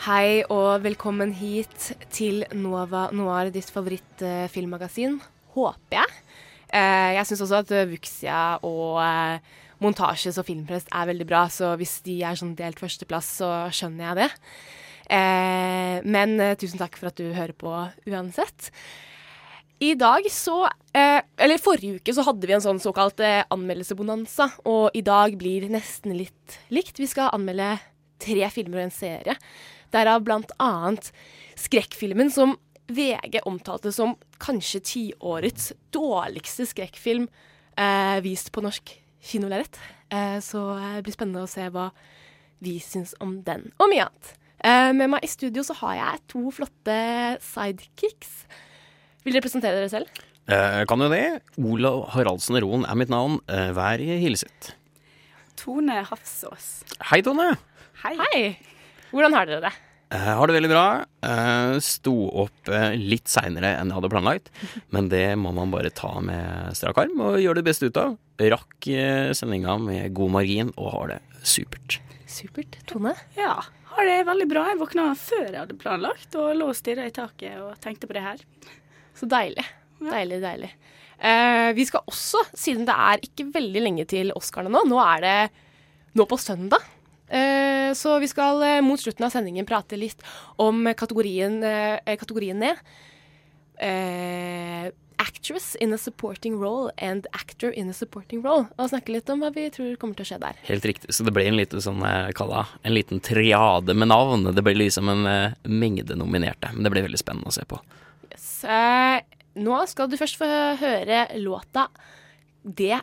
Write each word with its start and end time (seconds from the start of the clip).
Hei 0.00 0.40
og 0.48 0.80
velkommen 0.80 1.34
hit 1.36 1.90
til 2.08 2.38
Nova 2.56 3.10
Noir, 3.12 3.50
ditt 3.52 3.68
favorittfilmmagasin. 3.68 5.18
Håper 5.52 5.98
jeg. 5.98 6.14
Eh, 6.72 7.08
jeg 7.18 7.28
syns 7.28 7.42
også 7.44 7.58
at 7.58 7.74
Vuxia 7.90 8.38
og 8.64 8.94
eh, 9.04 9.58
montasjes 9.84 10.38
og 10.40 10.46
filmpress 10.48 10.86
er 10.88 11.10
veldig 11.10 11.26
bra, 11.28 11.42
så 11.52 11.74
hvis 11.76 11.98
de 12.06 12.14
er 12.24 12.38
sånn 12.40 12.54
delt 12.56 12.80
førsteplass, 12.80 13.28
så 13.42 13.50
skjønner 13.76 14.06
jeg 14.06 14.18
det. 14.22 14.30
Eh, 15.18 15.98
men 16.16 16.32
tusen 16.56 16.80
takk 16.80 16.96
for 16.96 17.10
at 17.10 17.20
du 17.20 17.34
hører 17.36 17.52
på 17.60 17.74
uansett. 18.08 18.70
I 19.84 19.92
dag 20.00 20.24
så 20.32 20.62
Eller 20.92 21.60
forrige 21.60 22.00
uke 22.00 22.12
så 22.16 22.24
hadde 22.24 22.48
vi 22.48 22.56
en 22.56 22.64
sånn 22.64 22.80
såkalt 22.80 23.20
eh, 23.20 23.44
anmeldelsebonanza, 23.52 24.48
og 24.64 24.96
i 24.96 25.04
dag 25.04 25.36
blir 25.36 25.68
nesten 25.68 26.16
litt 26.16 26.56
likt. 26.72 26.96
Vi 26.96 27.10
skal 27.12 27.34
anmelde 27.36 27.74
tre 28.20 28.48
filmer 28.52 28.80
og 28.80 28.88
en 28.88 28.96
serie. 28.96 29.36
Derav 29.94 30.22
blant 30.26 30.52
annet 30.62 31.10
skrekkfilmen 31.60 32.30
som 32.32 32.56
VG 32.90 33.40
omtalte 33.46 33.92
som 33.94 34.16
kanskje 34.42 34.80
tiårets 34.86 35.70
dårligste 35.94 36.66
skrekkfilm 36.70 37.28
eh, 37.78 38.18
vist 38.24 38.50
på 38.54 38.62
norsk 38.64 38.94
kinolerret. 39.30 39.78
Eh, 40.10 40.38
så 40.42 40.64
eh, 40.76 40.96
det 40.98 41.04
blir 41.06 41.14
spennende 41.16 41.44
å 41.46 41.50
se 41.50 41.68
hva 41.70 41.90
vi 42.60 42.76
syns 42.82 43.14
om 43.24 43.38
den, 43.46 43.70
og 43.80 43.88
mye 43.92 44.04
annet. 44.08 44.32
Eh, 44.60 44.90
med 44.92 45.08
meg 45.14 45.24
i 45.24 45.30
studio 45.32 45.62
så 45.64 45.76
har 45.78 45.94
jeg 45.96 46.24
to 46.34 46.50
flotte 46.52 46.96
sidekicks. 47.44 48.34
Vil 49.24 49.36
dere 49.36 49.44
presentere 49.44 49.78
dere 49.78 49.92
selv? 49.92 50.20
Eh, 50.50 50.82
kan 50.88 51.00
jo 51.00 51.08
det. 51.12 51.24
Olav 51.62 52.02
Haraldsen 52.16 52.58
Roen 52.60 52.84
er 52.88 52.98
mitt 52.98 53.12
navn. 53.12 53.38
Eh, 53.48 53.70
vær 53.76 54.02
hilset. 54.02 54.74
Tone 55.60 56.02
Hafsås. 56.08 56.82
Hei, 57.12 57.20
Tone. 57.24 57.52
Hei. 58.02 58.16
Hei! 58.20 58.42
Hvordan 59.10 59.36
har 59.36 59.48
dere 59.48 59.64
det? 59.68 59.72
Jeg 60.10 60.34
har 60.34 60.50
det 60.50 60.54
veldig 60.56 60.70
bra. 60.72 60.84
Eh, 61.22 61.76
sto 61.86 62.14
opp 62.42 62.70
eh, 62.74 62.96
litt 62.98 63.30
seinere 63.30 63.76
enn 63.78 63.92
jeg 63.92 63.98
hadde 64.00 64.10
planlagt. 64.10 64.50
Men 64.94 65.10
det 65.12 65.36
må 65.38 65.52
man 65.54 65.70
bare 65.70 65.92
ta 65.94 66.16
med 66.24 66.74
strak 66.78 66.98
arm 66.98 67.20
og 67.28 67.38
gjøre 67.38 67.60
det 67.60 67.66
beste 67.68 67.90
ut 67.90 68.00
av. 68.00 68.16
Rakk 68.40 68.88
eh, 68.90 69.30
sendinga 69.38 69.76
med 69.82 70.10
god 70.16 70.34
margin 70.40 70.72
og 70.74 70.90
har 70.96 71.12
det 71.12 71.20
supert. 71.46 72.00
Supert. 72.30 72.80
Tone? 72.90 73.14
Ja, 73.38 73.54
har 73.94 74.10
det 74.10 74.18
veldig 74.26 74.48
bra. 74.50 74.66
Jeg 74.72 74.82
våkna 74.82 75.06
før 75.18 75.46
jeg 75.46 75.60
hadde 75.60 75.78
planlagt, 75.78 76.34
og 76.38 76.54
lå 76.58 76.70
og 76.72 76.78
stirra 76.78 77.06
i 77.06 77.14
taket 77.14 77.58
og 77.62 77.78
tenkte 77.82 78.10
på 78.10 78.18
det 78.18 78.26
her. 78.26 78.42
Så 79.18 79.30
deilig. 79.30 79.66
Deilig, 80.00 80.40
deilig. 80.42 80.70
Eh, 81.20 81.70
vi 81.76 81.84
skal 81.86 82.06
også, 82.08 82.46
siden 82.56 82.86
det 82.88 82.96
er 82.96 83.26
ikke 83.26 83.50
veldig 83.52 83.82
lenge 83.84 84.06
til 84.08 84.32
Oscarene 84.34 84.72
nå, 84.72 84.86
nå 84.88 85.02
er 85.04 85.26
det 85.26 85.38
nå 86.16 86.26
på 86.26 86.38
søndag. 86.40 86.82
Eh, 87.30 87.92
så 87.94 88.18
vi 88.18 88.28
skal 88.28 88.62
eh, 88.62 88.80
mot 88.82 89.00
slutten 89.00 89.26
av 89.26 89.30
sendingen 89.30 89.66
prate 89.66 89.98
litt 89.98 90.22
om 90.58 90.88
kategorien, 90.98 91.62
eh, 91.62 92.16
kategorien 92.18 92.58
ned. 92.58 92.80
Actress 95.20 95.74
in 95.80 95.92
a 95.92 95.98
supporting 95.98 96.56
role 96.58 96.90
and 96.98 97.26
actor 97.32 97.70
in 97.70 97.90
a 97.90 97.94
supporting 97.94 98.42
role. 98.42 98.66
Og 98.76 98.90
snakke 98.90 99.12
litt 99.14 99.30
om 99.30 99.44
hva 99.44 99.52
vi 99.54 99.68
tror 99.72 99.94
kommer 100.00 100.16
til 100.18 100.26
å 100.26 100.30
skje 100.32 100.40
der. 100.42 100.58
Helt 100.66 100.88
riktig. 100.88 101.12
Så 101.12 101.24
det 101.24 101.34
ble 101.36 101.44
en 101.48 101.58
liten 101.60 101.80
sånn, 101.84 102.00
kalla, 102.36 102.66
en 102.82 102.96
liten 102.96 103.20
triade 103.24 103.94
med 103.94 104.10
navn. 104.10 104.48
Det 104.56 104.64
ble 104.64 104.74
liksom 104.80 105.12
en 105.12 105.28
uh, 105.28 105.56
mengde 105.68 106.16
nominerte. 106.16 106.72
Men 106.72 106.88
det 106.88 106.92
ble 106.92 107.04
veldig 107.04 107.20
spennende 107.20 107.52
å 107.52 107.56
se 107.56 107.66
på. 107.68 107.78
Yes. 108.32 108.48
Uh, 108.64 109.20
nå 109.60 109.80
skal 109.92 110.08
du 110.08 110.16
først 110.20 110.40
få 110.40 110.48
høre 110.80 111.26
låta 111.40 111.88
Det 112.64 112.96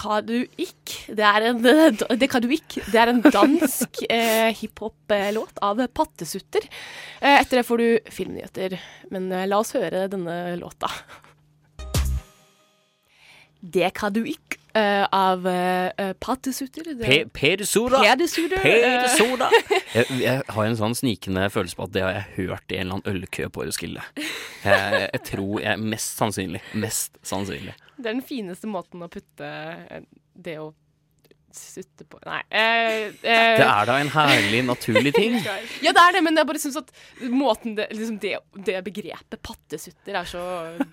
hva 0.00 0.20
du 0.24 0.38
ikk. 0.58 0.79
Det 1.16 1.24
er 1.26 1.46
en, 1.50 1.62
det 2.20 2.28
kan 2.30 2.42
du 2.44 2.50
ikke. 2.54 2.84
Det 2.90 3.00
er 3.02 3.10
en 3.12 3.22
dansk 3.24 4.02
eh, 4.10 4.50
hiphop-låt 4.60 5.58
av 5.66 5.82
Pattesutter. 5.96 6.68
Eh, 7.20 7.40
etter 7.40 7.60
det 7.60 7.66
får 7.68 7.82
du 7.82 8.12
filmnyheter. 8.14 8.78
Men 9.10 9.30
eh, 9.34 9.46
la 9.50 9.58
oss 9.64 9.74
høre 9.78 10.06
denne 10.12 10.38
låta. 10.60 10.90
Det 13.60 13.90
kan 13.98 14.12
du 14.12 14.22
ikke. 14.24 14.56
eh, 14.74 15.02
av 15.12 15.46
eh, 15.50 16.12
Pattesutter. 16.22 16.86
Pe 17.02 17.16
per 17.34 17.64
Soda! 17.66 17.98
Pedersutter. 18.06 18.62
Jeg, 19.96 20.06
jeg 20.22 20.42
har 20.54 20.64
en 20.68 20.76
sånn 20.78 20.94
snikende 20.94 21.48
følelse 21.50 21.74
på 21.76 21.88
at 21.88 21.92
det 21.96 22.04
har 22.04 22.12
jeg 22.14 22.46
hørt 22.46 22.70
i 22.70 22.76
en 22.78 22.84
eller 22.86 23.00
annen 23.00 23.10
ølkø 23.24 23.48
på 23.50 23.64
Roskilde. 23.66 24.04
Jeg, 24.62 25.00
jeg 25.10 25.22
tror 25.26 25.56
jeg 25.64 25.82
Mest 25.82 26.20
sannsynlig. 26.20 26.60
Mest 26.78 27.18
sannsynlig. 27.26 27.74
Det 27.98 28.06
er 28.06 28.14
den 28.14 28.22
fineste 28.24 28.70
måten 28.70 29.02
å 29.02 29.10
putte 29.10 29.50
eh, 29.90 30.06
det 30.38 30.54
å 30.62 30.70
sutte 31.56 32.06
på 32.08 32.18
Nei. 32.26 32.40
Eh, 32.50 33.10
eh, 33.22 33.56
Det 33.58 33.66
er 33.66 33.88
da 33.88 33.96
en 34.00 34.10
herlig, 34.12 34.62
naturlig 34.68 35.12
ting. 35.16 35.38
Ja, 35.84 35.92
det 35.96 36.02
er 36.02 36.16
det, 36.16 36.22
men 36.26 36.36
jeg 36.36 36.46
bare 36.48 36.60
syns 36.60 36.76
at 36.80 36.90
måten 37.32 37.76
det, 37.78 37.88
liksom 37.94 38.18
det, 38.22 38.34
det 38.66 38.80
begrepet 38.86 39.40
pattesutter 39.44 40.18
er 40.20 40.28
så 40.28 40.42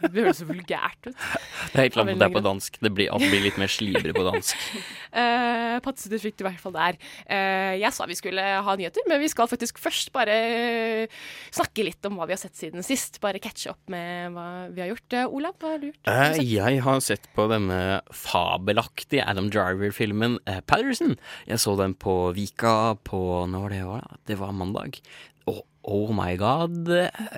Det 0.04 0.14
høres 0.16 0.40
så 0.42 0.48
vulgært 0.48 1.10
ut. 1.10 1.14
Det 1.16 1.76
er 1.76 1.88
helt 1.88 1.98
klart 1.98 2.12
at 2.14 2.22
det 2.22 2.28
er 2.28 2.36
på 2.36 2.44
dansk. 2.46 2.80
Det 2.84 2.92
blir, 2.96 3.12
det 3.12 3.32
blir 3.32 3.44
litt 3.48 3.60
mer 3.62 3.72
slibrig 3.72 4.16
på 4.16 4.26
dansk. 4.28 4.68
eh, 5.22 5.78
pattesutter 5.84 6.22
fikk 6.24 6.40
du 6.40 6.46
i 6.46 6.48
hvert 6.50 6.64
fall 6.64 6.76
der. 6.78 7.00
Eh, 7.26 7.76
jeg 7.82 7.94
sa 7.96 8.08
vi 8.10 8.18
skulle 8.18 8.44
ha 8.64 8.78
nyheter, 8.80 9.06
men 9.10 9.22
vi 9.24 9.30
skal 9.32 9.50
faktisk 9.52 9.82
først 9.82 10.14
bare 10.16 10.38
eh, 10.38 11.18
snakke 11.54 11.86
litt 11.88 12.08
om 12.08 12.18
hva 12.20 12.28
vi 12.30 12.36
har 12.38 12.42
sett 12.42 12.58
siden 12.58 12.86
sist. 12.86 13.20
Bare 13.24 13.42
catche 13.44 13.72
opp 13.74 13.92
med 13.92 14.34
hva 14.36 14.48
vi 14.74 14.84
har 14.84 14.92
gjort. 14.94 15.18
Eh, 15.18 15.28
Olav, 15.40 15.58
hva 15.62 15.76
har 15.76 15.84
du 15.84 15.90
gjort? 15.92 16.12
Eh, 16.12 16.40
jeg 16.48 16.82
har 16.86 17.04
sett 17.04 17.28
på 17.36 17.48
denne 17.52 17.80
fabelaktige 18.16 19.26
Adam 19.28 19.50
Driver-filmen 19.54 20.40
Patterson. 20.68 21.16
Jeg 21.48 21.60
så 21.64 21.76
den 21.80 21.94
på 22.00 22.34
Vika 22.38 22.96
på 23.08 23.20
Når 23.52 23.62
var 23.68 23.70
det 23.76 23.82
var? 23.88 24.02
da? 24.08 24.18
Det 24.32 24.38
var 24.40 24.52
mandag. 24.56 25.00
Og 25.48 25.62
oh 25.88 26.12
my 26.16 26.34
god. 26.40 26.90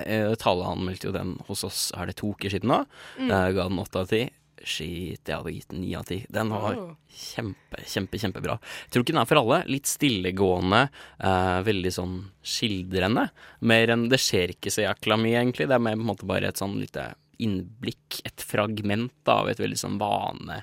Eh, 0.06 0.34
Tale 0.40 0.66
anmeldte 0.72 1.08
jo 1.10 1.12
den 1.14 1.36
hos 1.48 1.64
oss, 1.66 1.92
er 1.94 2.06
det 2.10 2.16
to 2.20 2.32
uker 2.34 2.50
siden 2.50 2.70
nå? 2.72 2.80
Jeg 3.18 3.54
ga 3.56 3.68
den 3.68 3.78
åtte 3.82 4.00
av 4.02 4.08
ti. 4.10 4.24
Shit, 4.60 5.22
jeg 5.24 5.38
hadde 5.38 5.52
gitt 5.54 5.70
den 5.72 5.80
ni 5.80 5.94
av 5.96 6.04
ti. 6.04 6.18
Den 6.28 6.50
var 6.52 6.74
Oh. 6.76 6.90
kjempe, 7.08 7.78
kjempe, 7.88 8.18
kjempebra. 8.20 8.58
Jeg 8.60 8.90
tror 8.92 9.04
ikke 9.06 9.14
den 9.14 9.22
er 9.22 9.28
for 9.30 9.40
alle. 9.40 9.62
Litt 9.72 9.88
stillegående, 9.88 10.82
eh, 11.18 11.62
veldig 11.64 11.92
sånn 11.96 12.16
skildrende. 12.44 13.30
Mer 13.62 13.88
enn 13.94 14.08
Det 14.10 14.18
skjer 14.20 14.52
ikke 14.56 14.70
så 14.74 14.84
jækla 14.84 15.16
mye, 15.16 15.38
egentlig. 15.40 15.66
Det 15.70 15.78
er 15.78 15.78
mer 15.86 15.96
på 15.96 16.00
en 16.04 16.10
måte 16.12 16.26
bare 16.28 16.48
et 16.50 16.60
sånn 16.60 16.76
lite 16.78 17.14
innblikk, 17.40 18.20
et 18.26 18.36
fragment 18.44 19.12
av 19.32 19.48
et 19.48 19.56
veldig 19.56 19.78
sånn 19.80 19.98
vane 19.98 20.62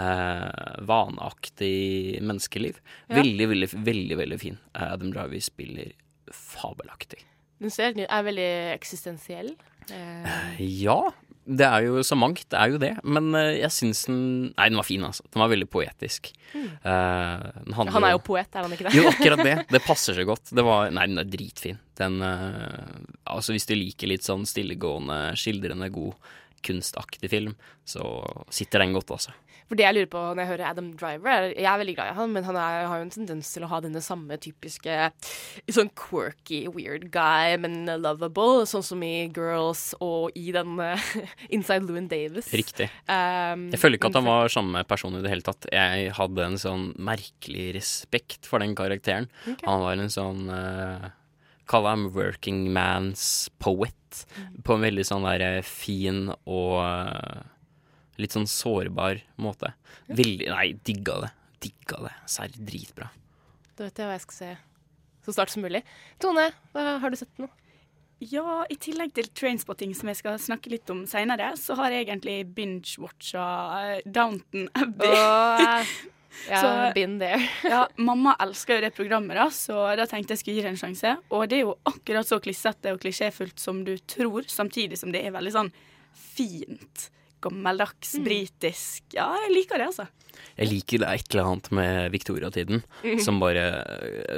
eh, 0.00 0.76
vanaktig 0.88 2.20
menneskeliv. 2.24 2.80
Ja. 3.08 3.20
Veldig, 3.20 3.48
veldig, 3.54 3.70
veldig 3.90 4.20
veldig 4.22 4.40
fin. 4.40 4.60
Eh, 4.74 4.86
Adam 4.92 5.12
Driver 5.14 5.44
spiller 5.44 5.92
fabelaktig. 6.34 7.24
Den 7.60 7.72
ser, 7.74 7.98
er 8.06 8.22
veldig 8.24 8.52
eksistensiell. 8.76 9.52
Eh, 9.92 10.62
Ja, 10.80 11.02
det 11.50 11.66
er 11.66 11.86
jo 11.86 12.02
så 12.06 12.16
mangt, 12.18 12.44
det 12.52 12.58
er 12.58 12.72
jo 12.72 12.80
det. 12.80 12.92
Men 13.02 13.32
eh, 13.34 13.58
jeg 13.58 13.72
syns 13.74 14.04
den 14.06 14.20
Nei, 14.54 14.68
den 14.70 14.78
var 14.78 14.86
fin, 14.86 15.04
altså. 15.06 15.24
Den 15.32 15.42
var 15.42 15.50
veldig 15.52 15.68
poetisk. 15.72 16.30
Eh, 16.54 17.46
den 17.66 17.76
han 17.76 18.04
er 18.04 18.14
jo 18.14 18.22
poet, 18.24 18.50
er 18.54 18.66
han 18.66 18.74
ikke 18.76 18.88
det? 18.88 18.94
Jo, 18.96 19.06
akkurat 19.10 19.44
det. 19.44 19.56
Det 19.74 19.82
passer 19.84 20.16
så 20.16 20.26
godt. 20.28 20.52
Det 20.54 20.64
var, 20.66 20.92
nei, 20.94 21.08
den 21.10 21.22
er 21.22 21.28
dritfin. 21.28 21.80
Den 21.98 22.20
uh... 22.22 23.00
Altså, 23.30 23.54
hvis 23.56 23.68
du 23.68 23.74
liker 23.76 24.10
litt 24.10 24.26
sånn 24.26 24.46
stillegående, 24.48 25.18
skildrende, 25.38 25.90
god 25.94 26.30
kunstaktig 26.66 27.30
film, 27.32 27.54
så 27.88 28.04
sitter 28.52 28.84
den 28.84 28.94
godt, 28.96 29.12
altså. 29.16 29.32
For 29.70 29.78
det 29.78 29.84
jeg 29.86 29.94
lurer 29.94 30.08
på 30.10 30.20
når 30.34 30.42
jeg 30.42 30.50
hører 30.50 30.66
Adam 30.66 30.88
Driver 30.98 31.30
er, 31.30 31.44
Jeg 31.54 31.68
er 31.70 31.78
veldig 31.78 31.94
glad 31.94 32.10
i 32.10 32.16
han, 32.16 32.32
men 32.34 32.46
han 32.48 32.56
er, 32.58 32.78
har 32.90 32.98
jo 32.98 33.06
en 33.06 33.12
tendens 33.14 33.52
til 33.54 33.62
å 33.62 33.70
ha 33.70 33.78
denne 33.84 34.02
samme 34.02 34.38
typiske 34.42 34.96
sånn 35.70 35.92
quirky, 35.94 36.64
weird 36.74 37.06
guy, 37.14 37.54
men 37.62 37.84
lovable, 38.02 38.64
sånn 38.66 38.82
som 38.86 39.04
i 39.06 39.28
Girls 39.30 39.92
og 40.02 40.34
i 40.38 40.50
den 40.56 40.74
uh, 40.82 41.06
Inside 41.54 41.86
Louis 41.86 42.10
Davis. 42.10 42.50
Riktig. 42.56 42.88
Um, 43.06 43.68
Jeg 43.70 43.78
føler 43.78 44.00
ikke 44.00 44.10
at 44.10 44.18
han 44.18 44.26
var 44.26 44.50
samme 44.50 44.82
person 44.90 45.14
i 45.14 45.22
det 45.22 45.30
hele 45.30 45.46
tatt. 45.46 45.70
Jeg 45.70 46.10
hadde 46.18 46.50
en 46.50 46.58
sånn 46.60 46.90
merkelig 46.98 47.70
respekt 47.78 48.50
for 48.50 48.62
den 48.62 48.74
karakteren. 48.78 49.30
Okay. 49.44 49.68
Han 49.68 49.86
var 49.86 50.02
en 50.02 50.10
sånn 50.12 50.50
uh, 50.50 51.10
Kall 51.70 51.86
ham 51.86 52.08
working 52.10 52.64
man's 52.74 53.46
poet. 53.62 54.24
På 54.66 54.74
en 54.74 54.82
veldig 54.82 55.04
sånn 55.06 55.22
der 55.22 55.44
eh, 55.46 55.62
fin 55.62 56.24
og 56.34 56.80
eh, 56.82 57.44
litt 58.22 58.34
sånn 58.36 58.48
sårbar 58.50 59.20
måte. 59.40 59.72
Veldig 60.08 60.50
Nei, 60.52 60.66
digga 60.86 61.20
det. 61.26 61.30
Digga 61.60 62.02
det. 62.06 62.14
Serr, 62.30 62.52
dritbra. 62.56 63.10
Da 63.76 63.86
vet 63.88 63.98
jeg 64.02 64.08
hva 64.10 64.16
jeg 64.18 64.26
skal 64.28 64.38
se 64.40 64.50
så 65.24 65.34
snart 65.36 65.52
som 65.52 65.62
mulig. 65.64 65.82
Tone, 66.20 66.46
hva 66.72 66.84
har 67.02 67.12
du 67.12 67.18
sett 67.20 67.40
nå? 67.40 67.48
Ja, 68.20 68.62
i 68.68 68.76
tillegg 68.76 69.14
til 69.16 69.28
Trainspotting, 69.32 69.94
som 69.96 70.10
jeg 70.10 70.18
skal 70.18 70.38
snakke 70.40 70.72
litt 70.72 70.88
om 70.92 71.06
seinere, 71.08 71.54
så 71.56 71.76
har 71.78 71.92
jeg 71.94 72.06
egentlig 72.06 72.42
binge-watcha 72.56 73.44
eh, 73.94 74.02
Downton 74.04 74.66
Abbey. 74.76 75.12
Oh, 75.12 75.92
ja, 76.48 76.60
Så- 76.60 76.92
been 76.96 77.18
there. 77.20 77.40
Ja, 77.64 77.86
mamma 78.10 78.34
elsker 78.44 78.76
jo 78.76 78.84
det 78.84 78.92
programmet, 78.96 79.38
da, 79.40 79.48
så 79.54 79.86
da 79.96 80.04
tenkte 80.08 80.36
jeg 80.36 80.42
skulle 80.42 80.58
gi 80.60 80.66
det 80.66 80.74
en 80.74 80.82
sjanse. 80.82 81.14
Og 81.32 81.46
det 81.48 81.60
er 81.60 81.64
jo 81.64 81.78
akkurat 81.88 82.28
så 82.28 82.40
klissete 82.44 82.92
og 82.92 83.00
klisjéfullt 83.04 83.60
som 83.60 83.80
du 83.88 83.94
tror, 84.04 84.44
samtidig 84.52 85.00
som 85.00 85.12
det 85.16 85.24
er 85.24 85.36
veldig 85.36 85.54
sånn 85.56 85.72
fint. 86.12 87.08
Gammeldags, 87.44 88.16
britisk. 88.24 89.04
Ja, 89.16 89.28
jeg 89.46 89.54
liker 89.54 89.80
det, 89.80 89.90
altså. 89.92 90.06
Jeg 90.56 90.70
liker 90.70 91.02
det 91.02 91.08
et 91.10 91.34
eller 91.34 91.48
annet 91.50 91.68
med 91.74 92.12
Victoria-tiden 92.14 92.82
som 93.24 93.40
bare 93.42 93.64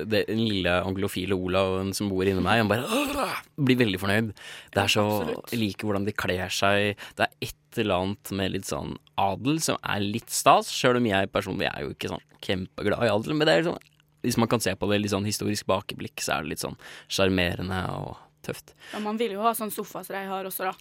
det, 0.08 0.24
Den 0.28 0.40
lille 0.40 0.72
anglofile 0.82 1.36
Olav 1.36 1.76
som 1.96 2.08
bor 2.10 2.26
inni 2.26 2.42
meg, 2.42 2.62
han 2.62 2.70
bare 2.70 3.28
blir 3.60 3.78
veldig 3.82 4.00
fornøyd. 4.02 4.32
Det 4.74 4.82
er 4.82 4.92
så 4.92 5.04
Jeg 5.52 5.60
liker 5.60 5.88
hvordan 5.88 6.06
de 6.08 6.14
kler 6.16 6.50
seg. 6.52 6.98
Det 7.18 7.26
er 7.28 7.48
et 7.48 7.80
eller 7.82 8.02
annet 8.02 8.34
med 8.38 8.54
litt 8.56 8.68
sånn 8.68 8.96
adel 9.20 9.60
som 9.64 9.78
er 9.82 10.02
litt 10.04 10.32
stas, 10.32 10.72
sjøl 10.74 10.98
om 11.00 11.08
jeg 11.08 11.30
personlig 11.32 11.70
er 11.70 11.86
jo 11.86 11.94
ikke 11.94 12.10
sånn 12.12 12.26
kjempeglad 12.42 13.06
i 13.06 13.12
adel, 13.12 13.36
men 13.38 13.48
det 13.48 13.54
er 13.54 13.64
liksom, 13.64 13.78
hvis 14.26 14.38
man 14.42 14.50
kan 14.50 14.62
se 14.64 14.74
på 14.78 14.90
det 14.90 15.00
litt 15.02 15.14
sånn 15.14 15.28
historisk 15.28 15.68
bakeblikk, 15.70 16.20
så 16.22 16.36
er 16.36 16.44
det 16.44 16.54
litt 16.54 16.64
sånn 16.64 16.78
sjarmerende 17.10 17.80
og 17.94 18.18
tøft. 18.46 18.72
Ja, 18.92 19.00
man 19.04 19.18
vil 19.20 19.34
jo 19.36 19.42
ha 19.44 19.52
sånn 19.56 19.70
sofa 19.74 20.02
som 20.06 20.16
de 20.16 20.24
har 20.28 20.48
også, 20.48 20.70
da. 20.70 20.72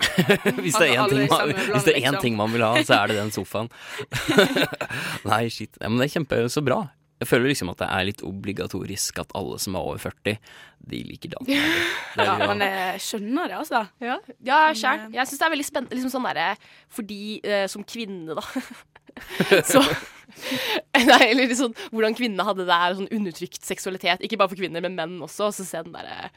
Hvis 0.61 0.77
det 0.79 0.89
er 0.91 1.01
én 1.01 1.09
ting, 1.11 1.27
man- 1.31 1.53
hvis 1.53 1.85
det 1.87 1.93
er 1.95 1.99
én 1.99 2.07
liksom. 2.09 2.21
ting 2.23 2.37
man 2.39 2.51
vil 2.53 2.65
ha, 2.65 2.73
så 2.87 2.97
er 3.01 3.11
det 3.13 3.19
den 3.21 3.31
sofaen. 3.35 3.69
Nei, 5.31 5.45
shit. 5.53 5.77
Ja, 5.81 5.89
men 5.89 6.01
det 6.01 6.09
er 6.09 6.15
kjempe 6.19 6.41
så 6.51 6.63
bra. 6.65 6.81
Jeg 7.21 7.29
føler 7.29 7.51
liksom 7.51 7.69
at 7.69 7.77
det 7.83 7.87
er 7.93 8.05
litt 8.07 8.21
obligatorisk 8.25 9.19
at 9.21 9.33
alle 9.37 9.59
som 9.61 9.75
er 9.77 9.85
over 9.91 9.99
40, 10.01 10.39
de 10.89 11.01
liker 11.05 11.35
dans. 11.35 11.51
Ja, 12.17 12.33
liksom- 12.33 12.47
men 12.57 12.63
jeg 12.65 13.03
skjønner 13.05 13.51
det, 13.51 13.57
altså. 13.61 13.83
Ja, 14.01 14.17
ja 14.49 14.61
sjæl. 14.73 15.05
Jeg 15.13 15.29
syns 15.29 15.37
det 15.43 15.45
er 15.47 15.53
veldig 15.53 15.67
spennende 15.69 15.95
liksom 15.99 16.11
sånn 16.15 16.25
derre 16.27 16.47
Fordi 16.91 17.19
eh, 17.45 17.67
som 17.71 17.85
kvinne, 17.87 18.35
da 18.35 18.43
Så 19.71 19.81
Nei, 20.95 21.25
eller 21.27 21.51
sånn 21.59 21.73
hvordan 21.91 22.15
kvinnene 22.17 22.45
hadde 22.47 22.63
det 22.63 22.71
der, 22.71 22.93
sånn 22.97 23.09
undertrykt 23.11 23.65
seksualitet. 23.67 24.21
Ikke 24.25 24.37
bare 24.39 24.49
for 24.53 24.59
kvinner, 24.61 24.81
men 24.83 24.95
menn 24.97 25.17
også. 25.25 25.49
Og 25.49 25.55
så 25.57 25.65
se 25.67 25.81
den 25.83 25.91
derre 25.93 26.29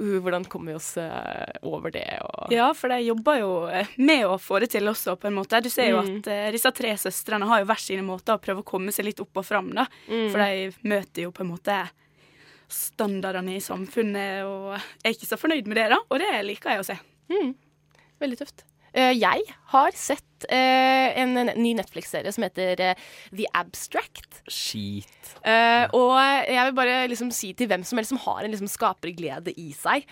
uh, 0.00 0.16
Hvordan 0.24 0.46
kommer 0.48 0.72
vi 0.72 0.78
oss 0.80 0.96
eh, 0.96 1.52
over 1.68 1.92
det, 1.94 2.06
og 2.24 2.50
Ja, 2.54 2.70
for 2.74 2.88
de 2.88 2.98
jobber 3.04 3.38
jo 3.42 3.50
eh, 3.68 3.86
med 4.00 4.24
å 4.26 4.38
få 4.40 4.58
det 4.64 4.70
til 4.72 4.88
også, 4.90 5.14
på 5.20 5.28
en 5.28 5.36
måte. 5.36 5.60
Du 5.62 5.68
ser 5.70 5.90
jo 5.92 6.00
Mm. 6.00 6.18
at 6.22 6.26
eh, 6.32 6.50
disse 6.56 6.72
tre 6.72 6.94
søstrene 6.96 7.46
har 7.46 7.60
jo 7.60 7.68
hver 7.68 7.80
sine 7.84 8.02
måter 8.06 8.34
å 8.38 8.42
prøve 8.42 8.64
å 8.64 8.68
komme 8.72 8.92
seg 8.96 9.04
litt 9.10 9.20
opp 9.20 9.36
og 9.42 9.44
fram, 9.46 9.70
da. 9.76 9.84
Mm. 10.08 10.30
For 10.32 10.38
de 10.40 10.88
møter 10.88 11.26
jo 11.28 11.30
på 11.36 11.44
en 11.44 11.52
måte 11.52 11.78
standardene 12.70 13.56
i 13.58 13.60
samfunnet, 13.62 14.44
og 14.46 14.76
er 15.04 15.10
ikke 15.14 15.26
så 15.28 15.38
fornøyd 15.40 15.66
med 15.66 15.76
det, 15.80 15.88
da. 15.90 15.98
Og 16.08 16.20
det 16.22 16.32
liker 16.46 16.76
jeg 16.76 16.82
å 16.84 16.86
se. 16.86 16.98
Veldig 18.20 18.38
tøft. 18.38 18.64
Eh, 18.92 19.14
jeg 19.14 19.46
har 19.70 19.94
sett 19.94 20.46
eh, 20.50 21.14
en, 21.20 21.36
ny 21.54 21.72
Netflix-serie 21.78 22.32
som 22.34 22.44
heter 22.46 22.82
eh, 22.82 23.08
The 23.30 23.46
Abstract. 23.56 24.42
Skit. 24.50 25.34
Og 25.96 26.16
jeg 26.18 26.64
vil 26.66 26.76
bare 26.76 26.96
liksom 27.08 27.30
si 27.34 27.52
til 27.56 27.70
hvem 27.70 27.84
som 27.86 28.00
helst 28.00 28.12
som 28.12 28.20
har 28.26 28.42
en 28.42 28.52
liksom 28.52 28.68
skaperglede 28.68 29.54
i 29.56 29.70
seg, 29.76 30.04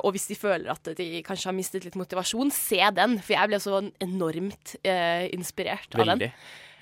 og 0.00 0.14
hvis 0.14 0.28
de 0.30 0.36
føler 0.38 0.70
at 0.72 0.88
de 0.96 1.08
kanskje 1.26 1.50
har 1.50 1.56
mistet 1.56 1.84
litt 1.84 1.98
motivasjon, 1.98 2.52
se 2.54 2.78
den. 2.96 3.18
For 3.20 3.34
jeg 3.34 3.50
ble 3.50 3.60
så 3.60 3.82
enormt 4.00 4.76
inspirert 5.34 5.98
av 5.98 6.14
den. 6.14 6.30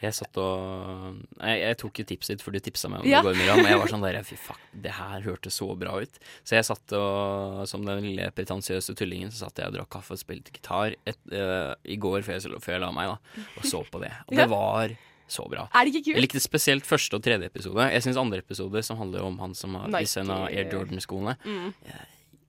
Jeg 0.00 0.14
satt 0.14 0.36
og 0.38 1.16
Jeg, 1.42 1.60
jeg 1.64 1.76
tok 1.80 1.98
jo 1.98 2.04
tipset 2.06 2.36
ditt, 2.36 2.42
for 2.44 2.54
du 2.54 2.60
tipsa 2.62 2.88
meg 2.88 3.00
om 3.00 3.06
Ja. 3.08 3.20
det 3.22 3.32
går, 3.32 3.38
Miriam. 3.40 3.58
Og 3.64 3.70
jeg 3.72 3.78
var 3.80 3.88
sånn 3.88 4.04
der 4.06 4.22
Fy 4.22 4.36
fuck, 4.36 4.60
det 4.72 4.92
her 4.98 5.20
hørtes 5.26 5.58
så 5.58 5.66
bra 5.78 5.96
ut. 6.04 6.18
Så 6.44 6.54
jeg 6.58 6.64
satt 6.68 6.92
og 6.98 7.66
Som 7.66 7.84
den 7.84 8.02
lille 8.04 8.30
pretensiøse 8.30 8.94
tullingen 8.94 9.30
så 9.34 9.46
satt 9.48 9.58
jeg 9.58 9.66
og 9.72 9.74
drakk 9.74 9.90
kaffe 9.90 10.12
og 10.14 10.18
spilte 10.22 10.52
gitar 10.54 10.94
et, 11.06 11.18
uh, 11.32 11.74
i 11.84 11.96
går 11.96 12.22
før 12.22 12.38
jeg, 12.38 12.60
før 12.62 12.72
jeg 12.76 12.80
la 12.86 12.90
meg, 12.92 13.08
da. 13.08 13.44
Og 13.58 13.64
så 13.64 13.82
på 13.90 14.00
det. 14.00 14.12
Og 14.28 14.36
det 14.36 14.48
var 14.48 14.94
så 15.28 15.44
bra. 15.50 15.66
Er 15.74 15.84
det 15.84 15.92
ikke 15.94 16.04
kult? 16.06 16.14
Jeg 16.16 16.22
likte 16.24 16.40
spesielt 16.40 16.86
første 16.88 17.18
og 17.18 17.22
tredje 17.22 17.44
episode. 17.50 17.90
Jeg 17.92 18.00
syns 18.06 18.16
andre 18.16 18.38
episode, 18.40 18.80
som 18.86 18.96
handler 18.96 19.26
om 19.26 19.38
han 19.42 19.52
som 19.54 19.74
har 19.76 19.90
disse 20.00 20.22
Air 20.24 20.70
Jordan-skoene 20.72 21.34
Mm. 21.44 21.74
jeg, 21.84 22.06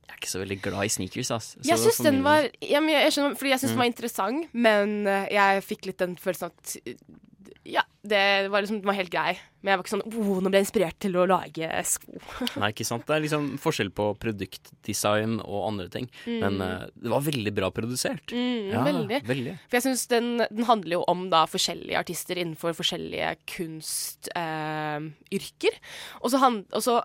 jeg 0.07 0.13
er 0.13 0.15
ikke 0.15 0.29
så 0.31 0.39
veldig 0.39 0.61
glad 0.61 0.85
i 0.85 0.87
sneakers, 0.93 1.31
ass. 1.31 1.49
Så 1.59 1.67
Jeg 1.67 1.77
syns 1.79 1.97
den 2.03 2.21
var 2.23 2.47
ja, 2.61 2.79
men 2.79 2.89
jeg, 2.93 3.03
jeg 3.09 3.11
skjønner, 3.17 3.35
Fordi 3.41 3.49
jeg 3.51 3.59
syns 3.59 3.71
Mm. 3.71 3.75
den 3.75 3.81
var 3.83 3.89
interessant, 3.91 4.47
men 4.53 5.07
eh, 5.07 5.27
jeg 5.31 5.63
fikk 5.63 5.85
litt 5.91 5.97
den 5.97 6.15
følelsen 6.15 6.45
at 6.53 6.77
Ja, 7.67 7.81
det 8.07 8.21
var 8.51 8.61
liksom 8.63 8.79
det 8.81 8.87
var 8.89 8.95
helt 8.97 9.11
grei. 9.13 9.33
Men 9.61 9.71
jeg 9.73 9.77
var 9.79 9.83
ikke 9.85 9.91
sånn 9.93 10.05
oh, 10.07 10.39
nå 10.39 10.47
ble 10.49 10.59
jeg 10.61 10.65
inspirert 10.67 10.97
til 11.03 11.17
å 11.19 11.25
lage 11.27 11.67
sko. 11.89 12.13
Nei, 12.61 12.69
ikke 12.71 12.85
sant. 12.87 13.03
Det 13.07 13.15
er 13.17 13.23
liksom 13.25 13.49
forskjell 13.59 13.91
på 13.95 14.05
produktdesign 14.21 15.39
og 15.43 15.59
andre 15.67 15.87
ting. 15.91 16.07
Men 16.29 16.61
uh, 16.63 16.85
det 16.95 17.11
var 17.11 17.25
veldig 17.27 17.53
bra 17.57 17.67
produsert. 17.75 18.31
Mm, 18.31 18.69
Ja, 18.71 18.83
veldig. 18.87 19.19
veldig. 19.27 19.55
For 19.67 19.75
jeg 19.79 19.85
synes 19.89 20.07
den, 20.11 20.27
den 20.47 20.65
handler 20.69 20.99
jo 20.99 21.03
om 21.11 21.27
da 21.33 21.43
forskjellige 21.49 21.99
artister 21.99 22.35
innenfor 22.39 22.71
forskjellige 22.77 23.35
kunstyrker. 24.49 25.73
og, 26.21 26.31
så 26.31 26.37
han- 26.45 26.65
og 26.73 26.81
så 26.83 27.01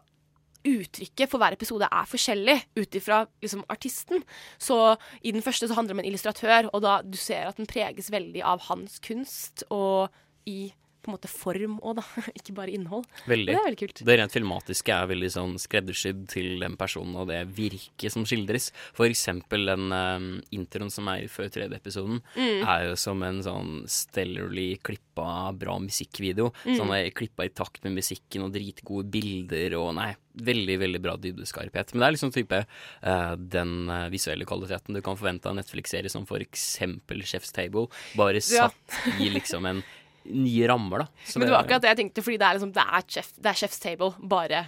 uttrykket 0.65 1.29
for 1.29 1.37
hver 1.43 1.53
episode 1.53 1.85
er 1.93 2.07
forskjellig 2.09 2.55
ut 2.79 2.95
ifra 2.97 3.27
liksom, 3.43 3.65
artisten. 3.69 4.23
Så 4.59 4.97
i 5.21 5.31
den 5.35 5.43
første 5.45 5.69
så 5.69 5.75
handler 5.77 5.93
det 5.93 5.99
om 5.99 6.05
en 6.05 6.09
illustratør, 6.09 6.71
og 6.73 6.81
da 6.87 7.03
du 7.05 7.19
ser 7.21 7.45
at 7.51 7.57
den 7.61 7.67
preges 7.69 8.09
veldig 8.11 8.41
av 8.43 8.61
hans 8.71 8.97
kunst, 9.05 9.61
og 9.69 10.09
i 10.47 10.73
på 11.05 11.11
en 11.13 11.19
måte 11.19 11.29
form 11.29 11.75
òg, 11.85 11.99
da. 11.99 12.03
Ikke 12.39 12.55
bare 12.57 12.73
innhold. 12.73 13.05
Veldig. 13.29 13.51
Det 13.53 13.55
er 13.59 13.65
veldig 13.67 13.79
kult. 13.83 13.99
Det 14.09 14.15
rent 14.17 14.33
filmatiske 14.33 14.95
er 14.97 15.09
veldig 15.11 15.29
sånn 15.35 15.51
skreddersydd 15.61 16.23
til 16.33 16.47
den 16.63 16.79
personen 16.81 17.19
og 17.21 17.27
det 17.29 17.43
virket 17.59 18.15
som 18.15 18.25
skildres. 18.25 18.71
For 18.97 19.05
eksempel 19.05 19.67
den 19.69 19.93
um, 19.93 20.29
introen 20.57 20.89
som 20.89 21.11
er 21.13 21.27
i 21.27 21.29
før 21.29 21.51
tredje 21.53 21.77
episoden, 21.77 22.23
Mm. 22.41 22.63
er 22.65 22.87
jo 22.89 22.95
som 22.97 23.21
en 23.23 23.43
sånn 23.45 23.83
stellarly 23.85 24.79
klippa 24.81 25.53
bra 25.61 25.75
musikkvideo. 25.85 26.49
Mm. 26.65 26.79
Sånn 26.81 26.93
er 26.97 27.11
klippa 27.13 27.45
i 27.45 27.53
takt 27.53 27.85
med 27.85 27.99
musikken 27.99 28.47
og 28.47 28.55
dritgode 28.57 29.05
bilder 29.13 29.77
og 29.83 29.91
nei, 29.99 30.15
veldig, 30.41 30.79
veldig 30.87 31.03
bra 31.05 31.19
dybdeskarphet. 31.21 31.93
Men 31.93 32.01
det 32.01 32.07
er 32.09 32.15
liksom 32.17 32.33
type 32.35 32.63
uh, 32.65 33.35
den 33.37 33.75
eh, 33.93 34.07
visuelle 34.15 34.49
kvaliteten 34.49 34.97
du 34.97 35.03
kan 35.05 35.21
forvente 35.21 35.47
av 35.47 35.53
en 35.53 35.61
Netflix-serie 35.61 36.09
som 36.11 36.25
for 36.25 36.41
eksempel 36.41 37.21
Chef's 37.29 37.53
Table, 37.53 37.91
bare 38.17 38.41
Ja. 38.41 38.71
satt 38.73 39.21
i 39.21 39.29
liksom 39.37 39.69
en 39.69 39.85
nye 40.31 40.71
rammer, 40.71 41.05
da. 41.05 41.29
Men 41.35 41.47
det 41.47 41.55
var 41.55 41.63
akkurat 41.65 41.85
det 41.85 41.93
jeg 41.93 42.01
tenkte, 42.03 42.25
fordi 42.25 42.41
det 42.41 42.49
er, 42.49 42.59
liksom, 42.59 42.75
det 42.77 42.85
er, 42.85 43.07
chef, 43.17 43.31
det 43.39 43.53
er 43.53 43.61
Chef's 43.61 43.81
Table, 43.83 44.13
bare 44.35 44.67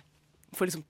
for 0.57 0.69
liksom 0.69 0.85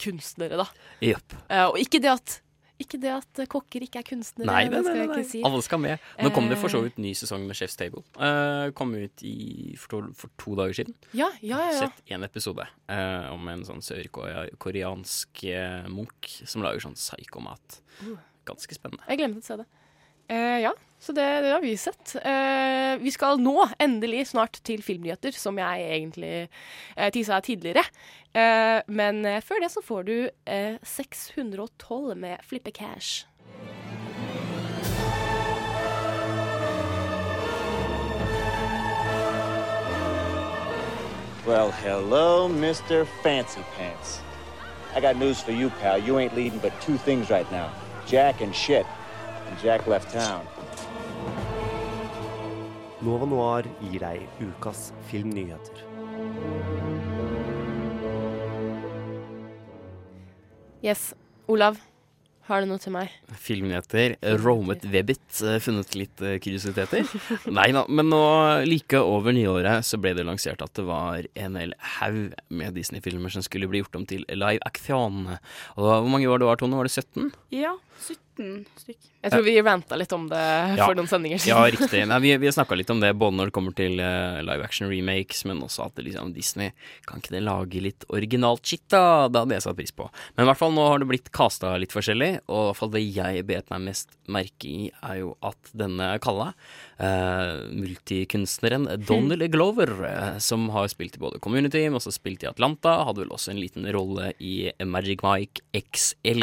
kunstnere, 0.00 0.56
da. 0.60 0.66
Yep. 1.04 1.36
Uh, 1.50 1.66
og 1.72 1.78
ikke 1.82 2.00
det 2.02 2.12
at 2.14 2.40
ikke 2.82 2.98
det 2.98 3.10
at 3.14 3.40
eh, 3.42 3.48
kokker 3.50 3.84
ikke 3.84 4.00
er 4.00 4.06
kunstnere. 4.06 4.48
Nei, 4.48 4.62
det 4.72 4.80
skal 4.82 4.96
jeg 4.98 5.08
ikke 5.10 5.26
si. 5.28 5.40
Alle 5.46 5.60
skal 5.62 5.80
med. 5.82 6.06
Nå 6.18 6.32
kom 6.34 6.48
det 6.50 6.58
for 6.58 6.72
så 6.72 6.80
Eh. 6.80 6.88
vidt 6.88 6.98
ny 6.98 7.12
sesong 7.14 7.44
med 7.46 7.54
Chef's 7.54 7.76
Table. 7.78 8.02
Uh, 8.16 8.72
kom 8.74 8.94
ut 8.96 9.22
i, 9.22 9.76
for, 9.78 9.92
to, 9.92 10.00
for 10.18 10.32
to 10.40 10.56
dager 10.58 10.80
siden. 10.80 10.96
Ja, 11.12 11.28
ja, 11.40 11.60
ja. 11.60 11.68
ja. 11.70 11.78
Sett 11.84 12.02
én 12.10 12.26
episode 12.26 12.66
uh, 12.66 13.28
om 13.30 13.46
en 13.52 13.62
sånn 13.68 13.84
sørkoreansk 13.84 15.44
eh, 15.52 15.86
munk 15.92 16.32
som 16.42 16.64
lager 16.66 16.82
sånn 16.82 16.98
psykomat. 16.98 17.78
Uh. 18.02 18.16
Ganske 18.48 18.74
spennende. 18.74 19.04
Jeg 19.06 19.22
glemte 19.22 19.44
å 19.44 19.46
se 19.46 19.60
det. 19.62 19.68
Eh, 20.28 20.58
ja, 20.62 20.72
så 20.98 21.12
det, 21.12 21.40
det 21.42 21.50
har 21.50 21.60
vi 21.60 21.76
sett. 21.76 22.14
Eh, 22.22 22.96
vi 23.02 23.10
skal 23.10 23.40
nå 23.42 23.56
endelig 23.82 24.28
snart 24.30 24.60
til 24.64 24.82
filmnyheter, 24.82 25.34
som 25.34 25.58
jeg 25.58 25.88
egentlig 25.88 26.34
eh, 26.96 27.10
tisa 27.12 27.40
tidligere. 27.42 27.84
Eh, 28.34 28.78
men 28.86 29.24
eh, 29.26 29.42
før 29.42 29.64
det 29.64 29.72
så 29.74 29.82
får 29.82 30.06
du 30.08 30.16
eh, 30.46 30.78
612 30.82 32.16
med 32.16 32.38
Flippe 32.46 32.70
Cash. 32.70 33.26
Well, 41.44 41.72
hello, 41.72 42.46
Mr. 42.48 43.04
Fancy 43.24 43.60
Pants. 43.76 44.20
I 44.94 45.00
got 45.00 45.16
news 45.16 45.40
for 45.40 45.50
you, 45.50 45.70
pal. 45.80 45.98
You 45.98 46.18
ain't 46.18 46.36
leading 46.36 46.60
but 46.60 46.72
two 46.80 46.96
things 46.96 47.30
right 47.30 47.50
now 47.50 47.72
Jack 48.06 48.40
and 48.40 48.54
shit. 48.54 48.86
Jack 49.60 49.86
left 49.86 50.12
town. 50.12 50.44
Nova 53.02 53.26
Noir 53.26 53.66
gir 53.82 53.98
deg 54.02 54.26
ukas 54.46 54.92
filmnyheter. 55.10 55.82
Yes. 60.82 61.12
Olav, 61.50 61.76
har 62.48 62.62
du 62.62 62.68
noe 62.70 62.80
til 62.82 62.94
meg? 62.94 63.10
Filmnyheter. 63.38 64.16
Romet 64.42 64.82
Webbit. 64.90 65.22
eh, 65.46 65.58
Funnet 65.62 65.94
litt 65.98 66.22
eh, 66.22 66.38
kuriositeter. 66.42 67.06
Nei 67.58 67.68
da, 67.74 67.84
men 67.90 68.08
nå 68.10 68.22
like 68.66 68.98
over 69.02 69.34
nyåret 69.34 69.86
så 69.86 69.98
ble 70.02 70.14
det 70.18 70.24
lansert 70.26 70.62
at 70.64 70.74
det 70.78 70.86
var 70.88 71.26
en 71.38 71.58
hel 71.58 71.74
haug 71.98 72.32
med 72.50 72.74
Disney-filmer 72.78 73.30
som 73.34 73.42
skulle 73.46 73.68
bli 73.70 73.82
gjort 73.82 73.98
om 74.00 74.06
til 74.10 74.26
live 74.30 74.62
action. 74.66 75.24
Og 75.76 75.86
hvor 75.86 76.10
mange 76.10 76.30
år 76.30 76.42
det 76.42 76.50
var, 76.50 76.58
Tone? 76.62 76.78
Var 76.78 76.90
det 76.90 76.94
17? 76.98 77.30
Ja, 77.54 77.76
17 78.02 78.18
15 78.42 78.82
stykk. 78.82 79.08
Jeg 79.22 79.30
tror 79.30 79.44
vi 79.46 79.54
ranta 79.62 79.96
litt 79.98 80.12
om 80.16 80.24
det 80.28 80.42
Ja. 80.76 80.86
for 80.86 80.94
noen 80.98 81.06
sendinger 81.06 81.38
siden. 81.38 81.54
Ja, 81.54 81.70
riktig. 81.70 82.00
Nei, 82.08 82.18
vi 82.24 82.36
vi 82.42 82.46
har 82.48 82.52
snakka 82.56 82.76
litt 82.76 82.90
om 82.90 82.98
det 83.00 83.12
både 83.16 83.36
når 83.38 83.50
det 83.50 83.54
kommer 83.54 83.74
til 83.78 84.00
eh, 84.02 84.40
live 84.42 84.64
action 84.64 84.88
remakes, 84.90 85.44
men 85.44 85.60
også 85.62 85.86
at 85.86 86.00
liksom, 86.02 86.32
Disney 86.34 86.72
Kan 87.06 87.20
ikke 87.22 87.36
det 87.36 87.42
lage 87.46 87.80
litt 87.82 88.04
originalt 88.10 88.64
shit, 88.66 88.82
da? 88.90 89.28
Det 89.28 89.38
hadde 89.44 89.54
jeg 89.54 89.62
satt 89.66 89.76
pris 89.78 89.92
på. 89.94 90.08
Men 90.36 90.44
i 90.46 90.48
hvert 90.50 90.58
fall 90.58 90.72
nå 90.74 90.86
har 90.88 90.98
det 90.98 91.08
blitt 91.10 91.30
casta 91.32 91.76
litt 91.78 91.92
forskjellig, 91.94 92.40
og 92.48 92.58
i 92.62 92.66
hvert 92.72 92.80
fall 92.80 92.92
det 92.96 93.04
jeg 93.14 93.46
bet 93.46 93.70
meg 93.70 93.84
mest 93.86 94.16
merke 94.32 94.66
i, 94.66 94.90
er 95.02 95.20
jo 95.20 95.36
at 95.42 95.70
denne 95.76 96.18
Kalla, 96.22 96.52
uh, 96.98 97.62
multikunstneren 97.70 98.88
Donald 99.06 99.44
Glover, 99.54 99.92
uh, 100.02 100.38
som 100.42 100.68
har 100.74 100.88
spilt 100.92 101.16
i 101.18 101.22
både 101.22 101.40
Community, 101.42 101.82
men 101.88 101.98
også 102.00 102.12
spilt 102.14 102.42
i 102.46 102.48
Atlanta, 102.50 102.96
hadde 103.06 103.24
vel 103.24 103.34
også 103.34 103.52
en 103.52 103.60
liten 103.60 103.86
rolle 103.94 104.32
i 104.42 104.70
Magic 104.88 105.22
Mike 105.26 105.62
XL. 105.78 106.42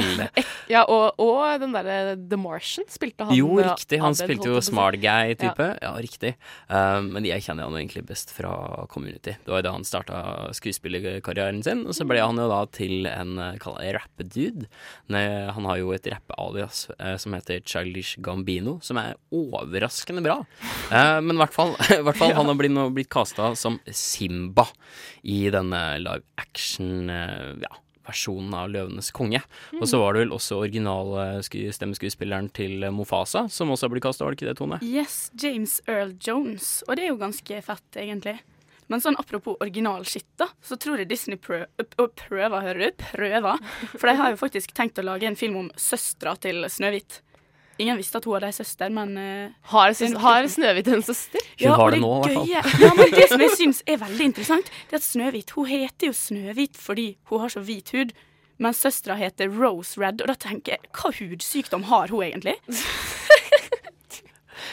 Ja, 0.71 0.83
og, 0.85 1.17
og 1.19 1.43
den 1.63 1.73
derre 1.75 1.88
The 2.29 2.39
Martian 2.39 2.87
spilte 2.91 3.27
han. 3.27 3.35
Jo, 3.37 3.51
eh, 3.59 3.69
riktig. 3.71 3.99
Han 4.03 4.13
Abed, 4.13 4.21
spilte 4.21 4.51
jo 4.51 4.61
smart 4.65 4.99
guy-type. 5.01 5.69
Ja. 5.81 5.93
riktig. 5.99 6.35
Um, 6.67 7.11
men 7.15 7.27
jeg 7.27 7.45
kjenner 7.45 7.69
han 7.69 7.77
egentlig 7.79 8.05
best 8.09 8.33
fra 8.35 8.85
Community. 8.91 9.35
Det 9.45 9.53
var 9.53 9.65
da 9.65 9.73
han 9.75 9.87
starta 9.87 10.49
skuespillerkarrieren 10.57 11.63
sin, 11.65 11.85
og 11.87 11.97
så 11.97 12.07
ble 12.09 12.21
han 12.23 12.39
jo 12.39 12.47
da 12.51 12.61
til 12.75 13.09
en 13.09 13.37
eh, 13.41 13.91
rappedude. 13.95 14.69
Han 15.09 15.67
har 15.69 15.79
jo 15.81 15.93
et 15.95 16.07
rappealias 16.11 16.85
eh, 16.97 17.15
som 17.21 17.35
heter 17.35 17.63
Childish 17.65 18.19
Gambino, 18.23 18.77
som 18.85 18.99
er 19.01 19.17
overraskende 19.35 20.23
bra. 20.25 20.41
Uh, 20.89 21.19
men 21.23 21.35
i 21.35 21.41
hvert 21.43 21.55
fall, 21.55 21.75
hvert 22.05 22.19
fall 22.19 22.35
han 22.37 22.49
har 22.49 22.59
blitt, 22.59 22.75
nå 22.75 22.89
blitt 22.95 23.11
casta 23.11 23.53
som 23.59 23.79
Simba 23.89 24.67
i 25.23 25.49
denne 25.53 25.81
live 26.01 26.23
action 26.39 27.09
eh, 27.09 27.53
ja, 27.63 27.71
versjonen 28.07 28.53
av 28.57 28.69
Løvenes 28.73 29.11
konge. 29.15 29.41
Og 29.79 29.87
så 29.89 29.99
var 30.01 30.15
det 30.15 30.25
vel 30.25 30.35
også 30.35 30.59
originalstemmeskuespilleren 30.63 32.49
til 32.55 32.85
Mofasa, 32.95 33.47
som 33.51 33.73
også 33.73 33.89
blitt 33.91 34.05
kasta, 34.05 34.25
var 34.25 34.33
det 34.33 34.41
ikke 34.41 34.51
det, 34.51 34.57
Tone? 34.61 34.79
Yes, 34.85 35.31
James 35.39 35.79
Earl 35.87 36.15
Jones. 36.23 36.79
Og 36.87 36.97
det 36.97 37.05
er 37.05 37.13
jo 37.13 37.19
ganske 37.21 37.61
fett, 37.65 37.89
egentlig. 37.99 38.39
Men 38.89 39.03
sånn 39.03 39.19
apropos 39.21 39.59
originalskitt, 39.61 40.31
da, 40.41 40.47
så 40.65 40.73
tror 40.81 40.97
jeg 40.97 41.11
Disney 41.11 41.37
prø 41.37 41.61
prøver, 41.77 42.61
hører 42.65 42.79
du? 42.87 43.03
Prøver. 43.11 43.61
For 43.93 44.09
de 44.09 44.15
har 44.17 44.33
jo 44.33 44.39
faktisk 44.41 44.73
tenkt 44.77 44.97
å 44.97 45.05
lage 45.05 45.29
en 45.29 45.37
film 45.37 45.59
om 45.59 45.67
søstera 45.77 46.33
til 46.41 46.65
Snøhvit. 46.65 47.21
Ingen 47.79 47.99
visste 47.99 48.19
at 48.19 48.25
hun 48.27 48.35
hadde 48.35 48.49
ei 48.51 48.55
søster, 48.57 48.91
men 48.91 49.13
uh, 49.15 49.51
Har, 49.71 49.93
har 50.23 50.47
Snøhvit 50.51 50.89
en 50.91 51.03
søster? 51.05 51.43
Hun 51.61 51.75
har 51.79 51.93
det, 51.93 51.99
det 51.99 52.01
nå, 52.03 52.09
i 52.11 52.33
hvert 52.33 52.39
fall. 52.39 52.49
Ja, 52.51 52.89
men 52.97 53.13
det 53.13 53.27
som 53.31 53.43
jeg 53.45 53.53
syns 53.55 53.83
er 53.87 54.01
veldig 54.01 54.25
interessant, 54.33 54.71
det 54.89 54.97
er 54.97 54.99
at 54.99 55.07
Snøhvit 55.07 55.53
hun 55.55 55.69
heter 55.69 56.09
jo 56.11 56.17
Snøhvit 56.17 56.79
fordi 56.79 57.13
hun 57.31 57.45
har 57.45 57.53
så 57.55 57.63
hvit 57.63 57.93
hud. 57.95 58.11
Men 58.59 58.75
søstera 58.75 59.15
heter 59.15 59.47
Rose 59.47 59.95
Red, 60.01 60.19
og 60.19 60.27
da 60.27 60.35
tenker 60.35 60.75
jeg 60.75 60.91
hva 60.91 61.13
hudsykdom 61.15 61.87
har 61.87 62.11
hun 62.11 62.27
egentlig? 62.27 62.57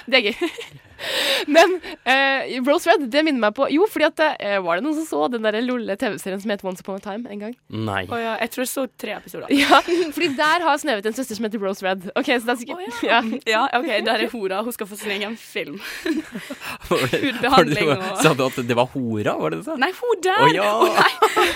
Det 0.06 0.18
er 0.18 0.26
gøy. 0.26 0.82
Men 1.56 1.74
eh, 2.06 2.54
Rose 2.66 2.88
Red, 2.88 3.08
det 3.12 3.24
minner 3.26 3.42
meg 3.48 3.56
på 3.58 3.66
Jo, 3.74 3.88
fordi 3.90 4.06
at 4.08 4.22
eh, 4.38 4.56
Var 4.64 4.78
det 4.78 4.84
noen 4.86 4.96
som 5.00 5.06
så 5.08 5.26
den 5.32 5.44
der 5.46 5.58
lolle 5.64 5.96
TV-serien 5.98 6.40
som 6.42 6.52
het 6.54 6.62
Once 6.66 6.84
Upon 6.84 7.00
a 7.00 7.02
Time 7.04 7.26
en 7.32 7.42
gang? 7.42 7.56
Nei. 7.68 8.04
Oh, 8.06 8.16
ja, 8.20 8.36
jeg 8.44 8.54
tror 8.54 8.64
jeg 8.64 8.70
så 8.72 8.86
tre 9.00 9.16
episoder. 9.18 9.50
Ja, 9.66 9.80
fordi 10.14 10.30
der 10.38 10.62
har 10.62 10.78
Snøhvit 10.78 11.08
en 11.10 11.16
søster 11.16 11.38
som 11.38 11.48
heter 11.48 11.62
Rose 11.62 11.82
Red. 11.84 12.06
Ok, 12.14 12.30
så 12.30 12.46
det 12.46 12.54
er 12.54 12.60
sikkert 12.62 12.86
oh, 12.86 13.02
ja. 13.06 13.20
Ja, 13.48 13.64
OK, 13.80 13.90
der 14.06 14.24
er 14.26 14.30
hora. 14.32 14.62
Hun 14.66 14.74
skal 14.76 14.88
få 14.90 14.98
sin 15.00 15.14
egen 15.16 15.34
film. 15.40 15.80
Hudbehandling 16.90 17.90
og- 17.96 18.22
Sa 18.22 18.34
du 18.36 18.44
at 18.46 18.58
det 18.68 18.76
var 18.78 18.88
hora, 18.94 19.34
var 19.40 19.50
det 19.50 19.56
det 19.56 19.64
du 19.64 19.70
sa? 19.70 19.76
Nei, 19.80 19.90
hun 19.96 20.20
der! 20.24 20.42
Å 20.44 20.48
ja! 20.54 20.66
Oh, 20.76 20.88
nei. 20.92 21.12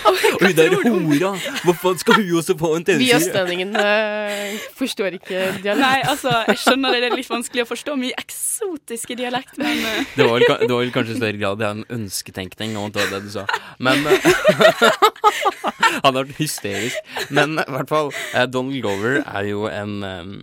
Å, 0.08 0.12
Oi, 0.40 0.52
det 0.56 0.66
er 0.66 0.76
hora! 0.84 1.32
Hvorfor 1.66 1.96
skal 2.00 2.20
hun 2.20 2.30
også 2.40 2.56
få 2.60 2.72
en 2.78 2.86
TV-serie? 2.86 3.04
Vi 3.04 3.16
østlendingene 3.18 3.84
eh, 3.84 4.64
forstår 4.78 5.16
ikke 5.18 5.42
dialekt. 5.62 5.82
Nei, 5.82 5.98
altså, 6.08 6.32
jeg 6.48 6.60
skjønner 6.64 6.94
det, 6.96 7.02
det 7.04 7.10
er 7.10 7.18
litt 7.20 7.30
vanskelig 7.30 7.64
å 7.66 7.68
forstå 7.70 7.96
mye 8.00 8.16
eksotiske 8.20 9.16
dialekt, 9.30 9.56
men 9.60 9.80
uh. 9.80 10.00
Det 10.18 10.26
var, 10.26 10.42
vel, 10.42 10.66
det 10.66 10.72
var 10.74 10.82
vel 10.82 10.94
kanskje 10.94 11.16
i 11.16 11.20
større 11.20 11.40
grad 11.40 11.60
det 11.60 11.68
er 11.68 11.78
en 11.78 11.86
ønsketenkning 12.00 12.76
om 12.80 12.90
det 12.94 13.06
det 13.12 13.22
du 13.24 13.30
sa. 13.32 13.46
Men 13.82 14.02
eh, 14.10 14.26
Han 16.00 16.14
har 16.14 16.22
vært 16.22 16.38
hysterisk. 16.38 17.14
Men 17.34 17.58
i 17.60 17.70
hvert 17.74 17.90
fall, 17.90 18.12
eh, 18.34 18.46
Donald 18.50 18.78
Glover 18.80 19.20
er 19.22 19.48
jo 19.48 19.64
en 19.70 20.04
um, 20.04 20.36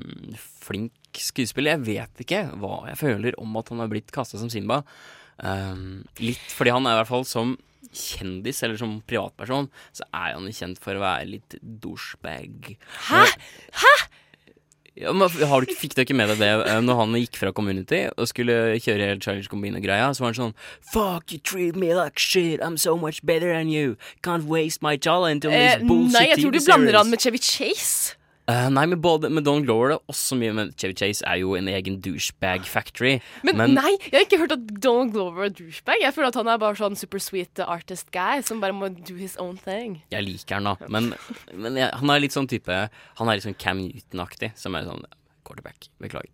flink 0.64 1.22
skuespiller. 1.22 1.78
Jeg 1.78 1.86
vet 1.88 2.26
ikke 2.26 2.42
hva 2.60 2.82
jeg 2.92 3.00
føler 3.00 3.38
om 3.42 3.56
at 3.60 3.72
han 3.74 3.82
har 3.82 3.92
blitt 3.92 4.12
kasta 4.14 4.40
som 4.42 4.52
Simba. 4.54 4.84
Um, 5.38 6.04
litt 6.22 6.54
fordi 6.54 6.74
han 6.74 6.86
er 6.90 6.98
i 6.98 7.02
hvert 7.02 7.12
fall 7.12 7.26
som 7.30 7.56
kjendis, 7.98 8.60
eller 8.66 8.78
som 8.80 8.98
privatperson, 9.08 9.70
så 9.96 10.06
er 10.12 10.36
han 10.36 10.48
kjent 10.54 10.82
for 10.84 10.98
å 10.98 11.04
være 11.04 11.30
litt 11.32 11.58
douchebag. 11.62 12.76
Hæ? 13.08 13.24
Hæ? 13.82 13.94
Ja, 14.98 15.12
men 15.14 15.30
har 15.30 15.62
du, 15.62 15.74
Fikk 15.78 15.94
du 15.94 16.02
ikke 16.02 16.16
med 16.18 16.32
deg 16.34 16.40
det 16.42 16.50
eh, 16.66 16.80
når 16.82 16.98
han 17.04 17.14
gikk 17.20 17.38
fra 17.38 17.52
Community 17.54 18.00
og 18.18 18.30
skulle 18.32 18.56
kjøre 18.82 19.12
hele 19.12 19.22
Childish 19.22 19.52
Combine-greia? 19.52 20.10
Så 20.18 20.24
var 20.26 20.34
han 20.34 20.40
sånn 20.40 20.56
Fuck, 20.94 21.32
you 21.34 21.38
treat 21.38 21.76
me 21.78 21.92
like 21.94 22.18
shit. 22.18 22.62
I'm 22.66 22.78
so 22.82 22.98
much 22.98 23.22
better 23.24 23.54
than 23.54 23.70
you. 23.70 23.96
Can't 24.26 24.50
waste 24.50 24.82
my 24.82 24.96
talent 24.98 25.46
on 25.46 25.54
Eh, 25.54 25.78
this 25.78 25.88
bullshit 25.88 26.18
nei, 26.18 26.28
jeg 26.32 26.42
tror 26.42 26.56
du 26.58 26.62
blander 26.66 26.98
han 26.98 27.12
med 27.14 27.22
Chevy 27.22 27.42
Chase. 27.42 28.16
Eh, 28.48 28.70
nei, 28.72 28.86
men 28.88 29.02
både 29.04 29.28
med 29.28 29.44
Donald 29.44 29.66
Glover 29.68 29.98
og 29.98 30.14
også 30.14 30.38
mye 30.40 30.54
Men 30.56 30.70
Chevy 30.80 30.96
Chase 30.96 31.26
er 31.28 31.42
jo 31.42 31.52
en 31.60 31.68
egen 31.68 31.98
douchebag 32.04 32.64
factory. 32.64 33.18
Men, 33.44 33.74
nei, 33.76 33.92
jeg 34.06 34.14
har 34.14 34.24
ikke 34.24 34.40
hørt 34.40 34.56
at 34.56 34.70
Donald 34.84 35.12
Glover 35.12 35.50
er 35.50 35.52
douchebag. 35.52 36.00
Jeg 36.06 36.16
føler 36.16 36.32
at 36.32 36.40
han 36.40 36.52
er 36.54 36.62
bare 36.62 36.80
sånn 36.80 36.96
super 36.96 37.20
sweet 37.20 37.60
artist 37.66 38.08
guy 38.16 38.40
som 38.48 38.64
bare 38.64 38.76
må 38.78 38.88
do 38.96 39.18
his 39.20 39.36
own 39.44 39.60
thing. 39.66 40.00
Jeg 40.16 40.24
liker 40.24 40.62
han, 40.62 40.72
da. 40.72 40.88
Men, 40.88 41.12
men 41.52 41.76
jeg, 41.82 41.92
han 42.00 42.14
er 42.14 42.24
litt 42.24 42.36
sånn 42.36 42.48
type 42.48 42.78
Han 43.20 43.28
er 43.28 43.36
litt 43.36 43.50
sånn 43.50 43.60
Cam 43.60 43.84
Newton-aktig, 43.84 44.54
som 44.56 44.80
er 44.80 44.88
sånn 44.88 45.04
quarterback. 45.48 45.88
Beklager. 46.04 46.30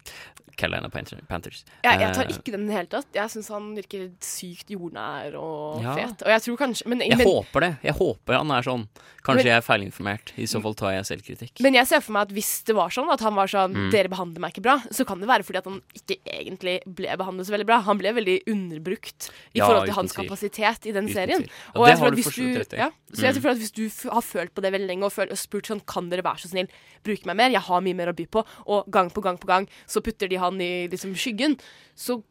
Carolina 0.57 0.89
Panthers. 0.89 1.63
Jeg, 1.83 1.99
jeg 1.99 2.13
tar 2.13 2.23
Eh, 2.27 2.33
ikke 2.35 2.51
den 2.53 2.65
i 2.65 2.67
det 2.69 2.75
hele 2.77 2.89
tatt. 2.91 3.07
Jeg 3.15 3.31
syns 3.33 3.47
han 3.49 3.71
virker 3.77 4.11
sykt 4.21 4.69
jordnær 4.69 5.33
og 5.39 5.81
Ja. 5.81 5.95
fet. 5.97 6.21
Og 6.21 6.29
jeg 6.29 6.41
tror 6.45 6.57
kanskje 6.61 6.85
Men, 6.87 6.99
Jeg 7.01 7.17
men, 7.17 7.27
håper 7.27 7.59
det. 7.61 7.71
Jeg 7.83 7.93
håper 7.97 8.37
han 8.37 8.51
er 8.51 8.61
sånn. 8.61 8.87
Kanskje 9.23 9.35
Men- 9.35 9.45
jeg 9.45 9.57
er 9.57 9.61
feilinformert. 9.65 10.33
I 10.37 10.43
så 10.45 10.61
fall 10.61 10.73
tar 10.75 10.91
jeg 10.91 11.05
selvkritikk. 11.09 11.61
men 11.61 11.73
jeg 11.73 11.87
ser 11.87 12.01
for 12.01 12.11
meg 12.13 12.21
at 12.23 12.29
hvis 12.35 12.63
det 12.65 12.75
var 12.75 12.89
sånn 12.89 13.11
at 13.11 13.19
han 13.21 13.33
var 13.35 13.47
sånn 13.47 13.73
Mm. 13.73 13.91
Dere 13.91 14.07
behandler 14.09 14.39
meg 14.39 14.53
ikke 14.53 14.61
bra, 14.61 14.77
så 14.91 15.05
kan 15.07 15.19
det 15.19 15.27
være 15.27 15.43
fordi 15.43 15.57
at 15.57 15.65
han 15.65 15.81
ikke 15.95 16.17
egentlig 16.25 16.79
ble 16.85 17.07
behandlet 17.17 17.45
så 17.47 17.51
veldig 17.57 17.65
bra. 17.65 17.81
Han 17.81 17.97
ble 17.97 18.13
veldig 18.13 18.43
underbrukt 18.47 19.29
i 19.55 19.59
Ja, 19.59 19.67
forhold 19.67 19.85
til 19.85 19.93
hans 19.95 20.13
tvil. 20.13 20.27
kapasitet 20.29 20.85
i 20.85 20.91
den 20.91 21.07
Uten 21.07 21.13
serien. 21.13 21.41
Ja, 21.41 21.81
Og 21.81 21.87
jeg 21.87 21.97
tror 21.97 22.09
du 22.11 22.17
hvis 22.17 22.25
så 22.27 22.77
ja, 22.77 22.91
jeg 23.15 23.35
Mm. 23.35 23.41
tror 23.41 23.51
at 23.51 23.57
hvis 23.57 23.71
du 23.73 24.09
har 24.11 24.21
følt 24.21 24.53
på 24.53 24.61
det 24.61 24.71
veldig 24.73 24.87
lenge 24.87 25.03
og, 25.05 25.11
følt, 25.13 25.31
og 25.31 25.37
spurt 25.37 25.65
sånn 25.67 25.81
Kan 25.85 26.09
dere 26.09 26.21
være 26.21 26.39
så 26.39 26.49
snill 26.49 26.67
bruke 27.03 27.25
meg 27.25 27.35
mer? 27.37 27.49
Jeg 27.49 27.61
har 27.61 27.81
mye 27.81 27.95
mer 27.95 28.07
å 28.07 28.15
by 28.15 28.25
på. 28.27 28.45
Og 28.67 28.89
gang 28.91 29.02
på 29.09 29.21
gang 29.21 29.39
på 29.39 29.49
gang 29.49 29.67
så 29.87 30.01
putter 30.01 30.29
de 30.31 30.39
han 30.39 30.61
i 30.61 30.87
liksom 30.87 31.15
skyggen. 31.15 31.57
Så 31.95 32.21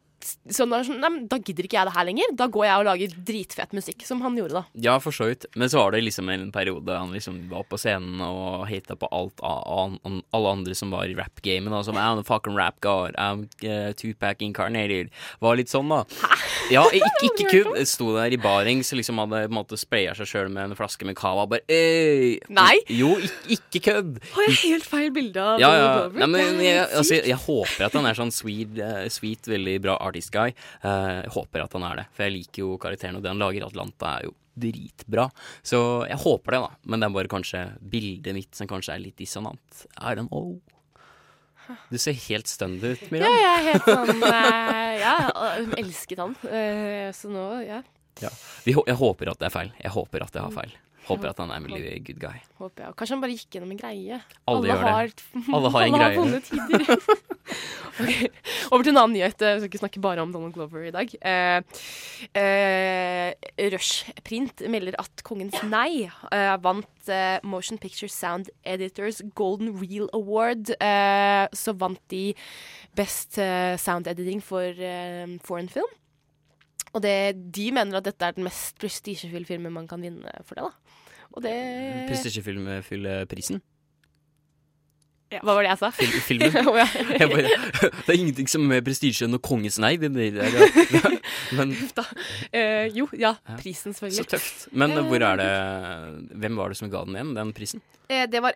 sånn, 0.53 0.73
nei, 0.73 1.11
Da 1.29 1.39
gidder 1.39 1.67
ikke 1.67 1.79
jeg 1.79 1.89
det 1.89 1.95
her 1.95 2.07
lenger. 2.09 2.35
Da 2.39 2.47
går 2.51 2.67
jeg 2.67 2.81
og 2.81 2.87
lager 2.89 3.15
dritfet 3.29 3.75
musikk, 3.77 4.05
som 4.07 4.21
han 4.25 4.37
gjorde 4.39 4.61
da. 4.61 4.63
Ja, 4.85 4.97
for 5.03 5.15
så 5.15 5.29
vidt. 5.31 5.47
Men 5.55 5.71
så 5.71 5.81
var 5.81 5.93
det 5.95 6.03
liksom 6.05 6.29
en 6.33 6.49
periode 6.55 6.97
han 6.97 7.13
liksom 7.15 7.41
var 7.51 7.65
på 7.69 7.79
scenen 7.81 8.21
og 8.23 8.65
hata 8.69 8.97
på 8.99 9.09
alt 9.11 9.43
av 9.43 9.63
an, 10.05 10.21
alle 10.35 10.55
andre 10.57 10.77
som 10.77 10.93
var 10.93 11.09
i 11.09 11.17
rap-gamet. 11.17 11.73
Som 11.85 11.99
I'm 11.99 12.21
a 12.21 12.23
fucking 12.27 12.57
rap 12.57 12.79
guard, 12.81 13.15
I'm 13.17 13.47
uh, 13.65 13.93
Tupac 13.97 14.41
incarnated. 14.45 15.11
Var 15.43 15.59
litt 15.59 15.71
sånn, 15.73 15.91
da. 15.91 16.03
Hæ? 16.23 16.43
Ja, 16.71 16.83
ikke, 16.97 17.27
ikke 17.27 17.49
kun 17.51 17.87
Sto 17.89 18.11
der 18.15 18.33
i 18.33 18.39
barings 18.41 18.91
liksom 18.95 19.19
hadde 19.21 19.43
på 19.47 19.51
en 19.51 19.57
måte 19.57 19.79
spraya 19.79 20.13
seg 20.17 20.29
sjøl 20.29 20.51
med 20.53 20.71
en 20.71 20.77
flaske 20.77 21.07
med 21.07 21.17
cava. 21.19 21.45
Bare 21.49 21.63
Øy! 21.67 22.39
Nei. 22.53 22.77
Jo, 22.91 23.13
ikke, 23.19 23.57
ikke 23.57 23.81
kødd. 23.89 24.19
Har 24.35 24.47
jeg 24.47 24.59
helt 24.63 24.87
feil 24.87 25.11
bilde 25.15 25.43
av 25.43 25.61
Ja, 25.61 25.71
ja. 25.77 25.91
Nei, 26.13 26.29
men 26.31 26.61
jeg, 26.63 26.85
altså, 26.85 27.17
jeg, 27.17 27.27
jeg 27.33 27.39
håper 27.45 27.87
at 27.87 27.97
han 27.97 28.07
er 28.09 28.19
sånn 28.19 28.33
sweet, 28.33 28.77
uh, 28.79 29.03
sweet 29.13 29.49
veldig 29.49 29.77
bra 29.83 29.97
artist 30.13 30.33
guy. 30.33 30.53
Uh, 30.85 31.25
jeg 31.25 31.33
håper 31.35 31.65
at 31.65 31.75
han 31.77 31.89
er 31.89 32.03
det, 32.03 32.07
for 32.13 32.27
jeg 32.27 32.37
liker 32.37 32.63
jo 32.63 32.77
karakteren, 32.81 33.17
og 33.19 33.25
det 33.25 33.33
han 33.33 33.41
lager, 33.41 33.65
Atlanta, 33.67 34.17
er 34.19 34.29
jo 34.29 34.35
dritbra. 34.53 35.27
Så 35.65 35.79
jeg 36.09 36.19
håper 36.21 36.55
det, 36.55 36.61
da. 36.61 36.83
Men 36.85 37.01
det 37.01 37.09
er 37.09 37.17
bare 37.17 37.31
kanskje 37.31 37.63
bildet 37.81 38.37
mitt 38.37 38.53
som 38.53 38.69
kanskje 38.69 38.93
er 38.95 39.01
litt 39.01 39.17
dissonant. 39.17 39.83
I 39.97 40.13
don't 40.13 40.29
know. 40.29 40.59
Du 41.89 41.97
ser 42.01 42.15
helt 42.27 42.49
stønd 42.51 42.83
ut, 42.83 43.03
Miriam. 43.09 43.31
Ja, 43.31 43.39
jeg 43.39 43.53
er 43.53 43.67
helt 43.71 43.85
sånn 43.87 44.25
uh, 44.27 44.89
Ja, 44.99 45.15
elsket 45.79 46.19
han. 46.19 46.35
Uh, 46.43 47.09
så 47.15 47.31
nå, 47.31 47.47
ja. 47.63 47.81
Ja. 48.21 48.29
Jeg 48.67 48.97
håper 48.99 49.31
at 49.31 49.39
det 49.41 49.49
er 49.49 49.53
feil. 49.53 49.71
Jeg 49.81 49.93
håper 49.95 50.25
at 50.27 50.35
jeg 50.35 50.43
har 50.43 50.53
feil. 50.53 50.75
Håper 51.07 51.29
at 51.33 51.39
han 51.43 51.51
er 51.51 51.59
en 51.59 51.65
veldig 51.67 51.93
good 52.07 52.19
guy. 52.21 52.37
Håper 52.61 52.85
jeg. 52.85 52.95
Kanskje 52.99 53.15
han 53.15 53.21
bare 53.23 53.35
gikk 53.35 53.55
gjennom 53.57 53.71
en 53.75 53.79
greie. 53.81 54.19
Alle 54.47 54.67
det. 54.69 54.77
Har, 54.79 55.13
Alle 55.57 55.71
har 55.73 55.85
en 55.87 55.95
alle 55.97 56.03
greie. 56.03 56.17
vonde 56.17 56.39
tider. 56.47 56.83
okay. 57.99 58.29
Over 58.71 58.85
til 58.85 58.93
en 58.93 58.99
annen 59.01 59.15
nyhet. 59.17 59.43
Jeg 59.43 59.59
skal 59.59 59.69
ikke 59.69 59.81
snakke 59.83 60.03
bare 60.03 60.23
om 60.23 60.31
Donald 60.33 60.55
Glover 60.55 60.85
i 60.87 60.93
dag. 60.95 61.11
Eh, 61.19 61.81
eh, 62.39 63.33
Rushprint 63.73 64.63
melder 64.71 64.95
at 65.01 65.23
Kongens 65.27 65.59
nei 65.67 66.05
eh, 66.07 66.53
vant 66.63 67.11
eh, 67.11 67.39
Motion 67.43 67.77
Picture 67.81 68.09
Sound 68.11 68.51
Editors 68.63 69.19
Golden 69.35 69.73
Reel 69.81 70.07
Award. 70.15 70.71
Eh, 70.79 71.47
så 71.53 71.75
vant 71.75 71.99
de 72.13 72.29
Best 72.95 73.37
eh, 73.41 73.75
Sound 73.81 74.07
Editing 74.07 74.39
for 74.43 74.71
foreign 75.43 75.69
film. 75.69 75.91
Og 76.93 77.01
det, 77.01 77.33
de 77.55 77.71
mener 77.73 77.97
at 77.97 78.05
dette 78.05 78.21
er 78.27 78.35
den 78.37 78.45
mest 78.45 78.77
prestisjefulle 78.77 79.47
filmen 79.49 79.73
man 79.73 79.87
kan 79.89 80.01
vinne 80.05 80.29
for 80.45 80.53
det. 80.59 80.67
da. 80.67 80.92
Og 81.33 81.41
det 81.45 81.53
Prestisjefilm 82.09 82.67
fyller 82.85 83.25
prisen. 83.29 83.61
Hva 85.41 85.55
var 85.57 85.65
det 85.65 85.71
jeg 85.71 85.79
sa? 85.81 85.89
Fil 85.97 86.11
filmen. 86.21 86.67
oh, 86.69 86.75
ja. 86.77 86.85
Bare, 87.31 87.53
det 88.05 88.11
er 88.13 88.19
ingenting 88.19 88.49
som 88.51 88.65
er 88.67 88.75
mer 88.75 88.83
prestisje 88.85 89.25
enn 89.25 89.33
å 89.33 89.39
konges 89.41 89.79
nei. 89.81 89.95
Men. 89.97 91.73
Eh, 92.53 92.85
jo, 92.93 93.07
ja. 93.17 93.33
Prisen, 93.57 93.95
selvfølgelig. 93.95 94.19
så 94.19 94.35
tøft. 94.35 94.67
Men 94.77 94.93
hvor 95.07 95.25
er 95.25 95.41
det 95.41 95.49
Hvem 96.43 96.59
var 96.59 96.73
det 96.73 96.77
som 96.77 96.91
ga 96.93 97.01
den 97.07 97.17
igjen, 97.17 97.33
den 97.37 97.55
prisen? 97.57 97.81
Uh, 98.11 98.25
det 98.29 98.43
var 98.45 98.53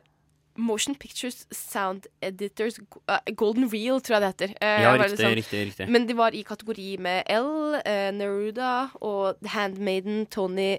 Motion 0.57 0.95
Pictures 0.97 1.45
Sound 1.53 2.07
Editors 2.21 2.79
eh, 2.79 3.33
Golden 3.37 3.67
Reel, 3.69 4.01
tror 4.01 4.17
jeg 4.17 4.23
det 4.23 4.29
heter. 4.33 4.53
Eh, 4.61 4.83
Ja, 4.83 4.93
riktig, 4.97 5.19
sånn. 5.21 5.35
riktig, 5.37 5.63
riktig. 5.71 5.89
Men 5.93 6.07
de 6.09 6.15
var 6.17 6.33
i 6.33 6.43
kategori 6.45 6.97
med 7.05 7.29
L, 7.29 7.77
eh, 7.85 8.09
Neruda 8.15 8.89
og 9.01 9.37
The 9.43 9.53
Handmaiden, 9.53 10.25
Tony 10.33 10.77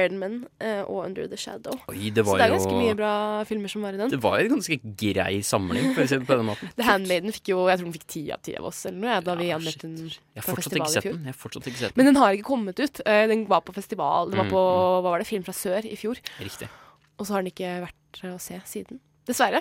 Erdman 0.00 0.34
uh, 0.62 0.82
og 0.88 1.04
Under 1.06 1.26
the 1.30 1.38
Shadow. 1.40 1.76
Oi, 1.92 2.10
det 2.14 2.24
Så 2.26 2.36
det 2.36 2.44
er 2.46 2.50
jo 2.52 2.56
ganske 2.58 2.76
mye 2.80 2.96
bra 2.98 3.12
filmer 3.48 3.72
som 3.72 3.84
var 3.86 3.96
i 3.96 4.00
den. 4.00 4.10
Det 4.12 4.20
var 4.24 4.38
jo 4.40 4.48
en 4.48 4.54
ganske 4.56 4.78
grei 5.04 5.40
samling, 5.46 5.90
for 5.96 6.02
å 6.04 6.10
si 6.10 6.18
det 6.20 6.28
på 6.28 6.38
den 6.40 6.48
måten. 6.50 6.72
The 6.78 6.86
Handmaiden 6.88 7.34
fikk 7.36 7.52
jo 7.52 7.64
Jeg 7.70 7.80
tror 7.80 7.88
den 7.90 7.96
fikk 7.98 8.06
ti 8.16 8.22
av 8.34 8.42
ti 8.46 8.56
av 8.58 8.68
oss 8.70 8.82
eller 8.90 8.98
noe, 9.04 9.10
ja, 9.16 9.20
da 9.30 9.36
vi 9.40 9.50
anmeldte 9.56 9.86
den 9.88 10.12
på 10.40 10.56
festival 10.60 10.88
i 10.90 11.04
fjor. 11.04 11.12
den. 11.18 11.26
Jeg 11.28 11.34
har 11.34 11.40
fortsatt 11.44 11.68
ikke 11.70 11.82
sett 11.84 11.94
den. 11.94 11.98
Men 12.02 12.10
den 12.12 12.20
har 12.22 12.36
ikke 12.38 12.48
kommet 12.50 12.80
ut. 12.82 13.02
Uh, 13.06 13.24
Den 13.30 13.44
var 13.50 13.60
på 13.66 13.74
festival. 13.76 14.30
Den 14.32 14.40
var 14.42 14.48
Mm, 14.50 14.54
på 14.54 14.62
hva 15.04 15.10
var 15.12 15.18
det, 15.22 15.26
Film 15.28 15.44
fra 15.46 15.52
sør 15.54 15.84
i 15.86 15.96
fjor. 16.00 16.18
Riktig. 16.40 16.68
Og 17.20 17.26
så 17.28 17.34
har 17.36 17.42
den 17.44 17.52
ikke 17.52 17.74
vært 17.84 18.24
å 18.30 18.38
se 18.40 18.56
siden. 18.66 18.98
Dessverre. 19.28 19.60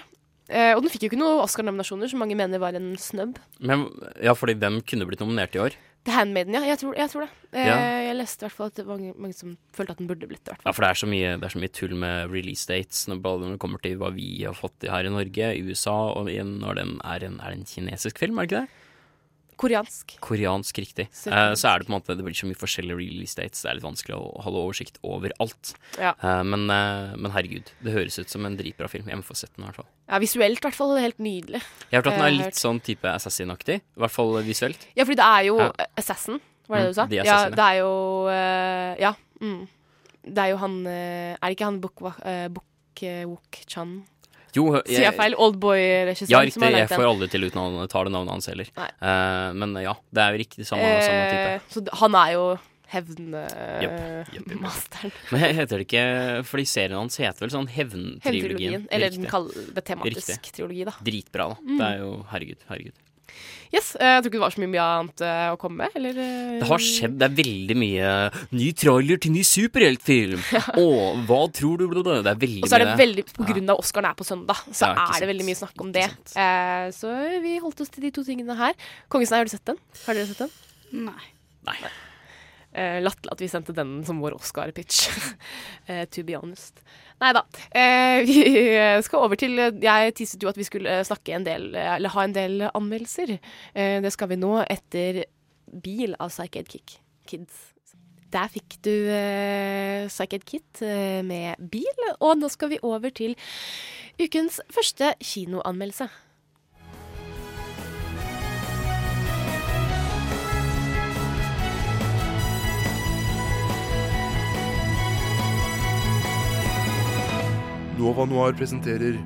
Uh, 0.50 0.74
og 0.74 0.82
den 0.82 0.90
fikk 0.90 1.04
jo 1.06 1.10
ikke 1.12 1.20
noen 1.20 1.44
Oscar-nominasjoner, 1.44 2.10
som 2.10 2.18
mange 2.24 2.34
mener 2.40 2.58
var 2.64 2.74
en 2.74 2.96
snubb. 2.98 3.36
Men, 3.62 3.84
ja, 4.24 4.34
fordi 4.34 4.56
den 4.58 4.80
kunne 4.82 5.06
blitt 5.06 5.22
nominert 5.22 5.54
i 5.54 5.62
år. 5.62 5.76
The 6.08 6.14
Handmaiden, 6.16 6.54
ja. 6.56 6.62
Jeg 6.64 6.80
tror, 6.80 6.94
jeg 6.96 7.10
tror 7.12 7.22
det. 7.26 7.30
Eh, 7.54 7.66
Ja. 7.68 7.76
Jeg 8.10 8.16
leste 8.16 8.42
i 8.42 8.48
hvert 8.48 8.56
fall 8.56 8.68
at 8.72 8.76
det 8.80 8.86
var 8.88 8.98
mange, 8.98 9.34
som 9.36 9.58
følte 9.76 9.92
at 9.92 9.98
den 10.00 10.08
burde 10.08 10.28
blitt 10.28 10.44
det. 10.48 10.56
Ja, 10.66 10.72
for 10.72 10.82
det 10.86 10.90
er 10.90 11.00
så 11.02 11.08
mye, 11.12 11.34
det 11.38 11.44
er 11.46 11.54
så 11.54 11.60
mye 11.62 11.74
tull 11.76 11.96
med 11.96 12.32
release 12.32 12.66
dates 12.70 13.08
når 13.08 13.20
når 13.22 13.52
det 13.52 13.60
kommer 13.60 13.82
til 13.84 13.98
hva 14.00 14.10
vi 14.16 14.44
har 14.44 14.54
fått 14.58 14.88
her 14.88 15.06
i 15.06 15.10
Norge, 15.14 15.50
i 15.56 15.62
USA, 15.68 15.98
og 16.16 16.26
når 16.26 16.76
den 16.80 17.00
er 17.04 17.24
en, 17.28 17.40
er 17.44 17.52
en 17.52 17.66
kinesisk 17.66 18.18
film, 18.18 18.40
er 18.40 18.48
det 18.48 18.52
ikke 18.52 18.62
det? 18.66 18.79
Koreansk. 19.60 20.14
Koreansk, 20.24 20.78
riktig. 20.80 21.10
Så- 21.12 21.32
Eh, 21.34 21.52
så 21.60 21.68
er 21.76 21.80
det 21.80 21.88
på 21.88 21.92
en 21.94 22.00
måte 22.00 22.16
Det 22.16 22.24
blir 22.24 22.34
så 22.34 22.48
mye 22.48 22.56
forskjellige 22.56 22.96
real 22.98 23.24
estates, 23.24 23.62
Det 23.62 23.70
er 23.70 23.76
litt 23.76 23.84
vanskelig 23.84 24.16
å 24.16 24.42
holde 24.46 24.62
oversikt 24.64 24.98
over 25.04 25.32
alt. 25.40 25.74
Ja. 26.00 26.14
Uh, 26.24 26.44
men, 26.44 26.70
uh, 26.72 27.16
men 27.18 27.32
herregud, 27.36 27.66
det 27.84 27.92
høres 27.94 28.18
ut 28.20 28.30
som 28.30 28.46
en 28.48 28.56
dritbra 28.56 28.88
film. 28.90 29.06
Jeg 29.12 29.18
må 29.20 29.24
få 29.28 29.36
sett 29.36 29.52
den 29.58 29.66
i 29.66 29.68
hvert 29.68 29.76
fall. 29.82 29.90
Ja, 30.08 30.20
visuelt 30.20 30.58
i 30.58 30.64
hvert 30.64 30.74
fall 30.80 30.96
helt 30.98 31.18
nydelig. 31.20 31.62
Jeg 31.92 31.92
har 31.92 32.02
hørt 32.02 32.08
at 32.14 32.20
den 32.20 32.26
er 32.40 32.46
litt 32.46 32.56
sånn 32.56 32.80
type 32.82 33.04
Assassin-aktig. 33.04 33.82
I 33.82 34.00
hvert 34.00 34.12
fall 34.16 34.32
visuelt. 34.48 34.88
Ja, 34.96 35.04
fordi 35.04 35.18
det 35.20 35.28
er 35.28 35.44
jo 35.50 35.58
Ja. 35.60 35.72
Assassin, 35.98 36.40
var 36.70 36.78
det 36.78 36.86
det 36.86 36.88
du 36.88 36.90
Mm, 36.90 36.96
sa? 36.96 37.06
De 37.06 37.16
ja, 37.16 37.50
det 37.50 37.60
er 37.60 37.78
jo 37.84 38.30
Ja. 39.00 39.14
Mm. 39.42 39.68
Det 40.26 40.38
er 40.38 40.50
jo 40.52 40.58
han 40.58 40.88
Er 40.88 41.38
det 41.42 41.58
ikke 41.58 41.66
han 41.66 41.80
Buk 41.82 42.02
uh, 42.02 43.26
Wook 43.26 43.64
Chan? 43.68 44.04
Jo, 44.56 44.82
Sier 44.88 45.06
jeg 45.06 45.16
feil? 45.18 45.36
Oldboy-regissøren 45.38 46.32
Ja, 46.34 46.40
riktig. 46.48 46.72
Jeg 46.74 46.90
får 46.90 47.06
aldri 47.10 47.30
til 47.30 47.46
uten 47.50 47.60
å 47.84 47.88
ta 47.92 48.04
det 48.04 48.12
navnet 48.16 48.32
hans 48.34 48.50
heller. 48.50 48.70
Eh, 48.78 49.54
men 49.54 49.76
ja, 49.84 49.94
det 50.12 50.24
er 50.26 50.34
jo 50.34 50.42
riktig 50.44 50.66
samme, 50.70 50.90
samme 51.06 51.24
type. 51.30 51.54
Eh, 51.54 51.70
så 51.70 51.84
han 52.02 52.16
er 52.16 52.34
jo 52.34 52.46
hevnmasteren. 52.90 53.82
jepp. 53.84 54.32
hevnmasteren. 54.34 55.12
Men 55.32 55.40
he- 55.44 55.52
heter 55.60 55.78
det 55.78 55.86
ikke 55.86 56.06
Fordi 56.50 56.66
serien 56.66 56.98
hans 56.98 57.18
heter 57.22 57.46
vel 57.46 57.52
sånn 57.54 57.68
Hevntrilogien? 57.70 58.88
Eller 58.90 59.14
den 59.14 59.28
kaller 59.30 59.54
det 59.76 59.84
tematisk 59.86 60.32
Riktig. 60.34 60.56
trilogi, 60.58 60.86
da. 60.90 60.96
Dritbra, 61.06 61.50
da. 61.54 61.60
Mm. 61.62 61.78
Det 61.78 61.86
er 61.92 62.00
jo 62.02 62.10
Herregud, 62.32 62.64
herregud. 62.72 62.98
Yes, 63.70 63.92
eh, 64.00 64.16
Jeg 64.16 64.24
tror 64.24 64.30
ikke 64.32 64.38
det 64.40 64.42
var 64.42 64.54
så 64.56 64.62
mye, 64.64 64.72
mye 64.74 64.86
annet 64.86 65.22
eh, 65.22 65.48
å 65.54 65.58
komme 65.62 65.84
med, 65.84 65.98
eller? 66.00 66.18
eh, 66.24 66.56
Det 66.58 66.70
har 66.72 66.82
skjedd. 66.82 67.18
Det 67.22 67.28
er 67.28 67.36
veldig 67.38 67.78
mye 67.78 68.14
ny 68.58 68.70
trailer 68.82 69.22
til 69.22 69.36
ny 69.36 69.44
superheltfilm. 69.46 70.42
Å, 70.82 70.88
hva 71.30 71.40
tror 71.54 71.84
du? 71.84 71.86
Det 72.02 72.18
er 72.18 72.42
veldig 72.42 72.64
mye 72.64 72.66
Og 72.66 72.72
så 72.74 72.80
er 72.80 72.86
det 72.88 72.98
veldig, 73.04 73.26
på 73.38 73.46
grunn 73.52 73.70
av 73.76 73.84
Oscaren 73.84 74.10
er 74.10 74.18
på 74.18 74.26
søndag, 74.26 74.64
så 74.74 74.90
Ja, 74.90 75.06
er 75.06 75.22
det 75.22 75.30
veldig 75.36 75.46
mye 75.52 75.60
snakk 75.62 75.86
om 75.86 75.94
det. 75.94 76.08
Eh, 76.34 76.90
så 76.98 77.14
vi 77.46 77.58
holdt 77.62 77.86
oss 77.86 77.94
til 77.94 78.08
de 78.08 78.14
to 78.18 78.26
tingene 78.26 78.58
her. 78.58 78.74
Kongesnei, 79.14 79.44
har 79.44 79.50
du 79.50 79.54
sett 79.54 79.66
den? 79.70 79.78
Har 80.08 80.18
dere 80.18 80.32
sett 80.32 80.42
den? 80.48 80.56
Nei. 81.06 81.30
Nei. 81.70 81.78
Eh, 82.74 83.00
Latterlig 83.02 83.34
at 83.34 83.42
vi 83.42 83.48
sendte 83.50 83.74
den 83.78 84.00
som 84.06 84.20
vår 84.22 84.36
Oscar-pitch. 84.38 85.08
eh, 85.90 86.06
to 86.10 86.26
be 86.26 86.38
honest. 86.38 86.82
Nei 87.20 87.32
da. 87.36 87.44
Eh, 87.76 88.22
vi 88.30 88.36
skal 89.04 89.26
over 89.26 89.40
til 89.40 89.60
Jeg 89.84 90.14
tisset 90.16 90.44
jo 90.44 90.52
at 90.52 90.60
vi 90.60 90.68
skulle 90.68 91.02
snakke 91.08 91.36
en 91.36 91.48
del, 91.48 91.74
eller 91.76 92.14
ha 92.16 92.24
en 92.24 92.36
del 92.36 92.64
anmeldelser. 92.70 93.36
Eh, 93.74 93.98
det 94.04 94.14
skal 94.16 94.32
vi 94.32 94.40
nå 94.40 94.56
etter 94.68 95.26
Bil 95.84 96.16
av 96.20 96.32
Psyched 96.32 96.72
Kick 96.72 96.98
Kids. 97.30 97.70
Der 98.30 98.50
fikk 98.54 98.78
du 98.86 98.94
eh, 99.10 100.08
Psyched 100.08 100.46
Kit 100.46 100.82
eh, 100.86 101.22
med 101.26 101.58
bil, 101.72 102.08
og 102.20 102.38
nå 102.38 102.50
skal 102.54 102.74
vi 102.74 102.82
over 102.86 103.10
til 103.10 103.36
ukens 104.22 104.62
første 104.74 105.16
kinoanmeldelse. 105.24 106.10
Nova 118.00 118.24
Noir 118.26 118.54
presenterer 118.56 119.18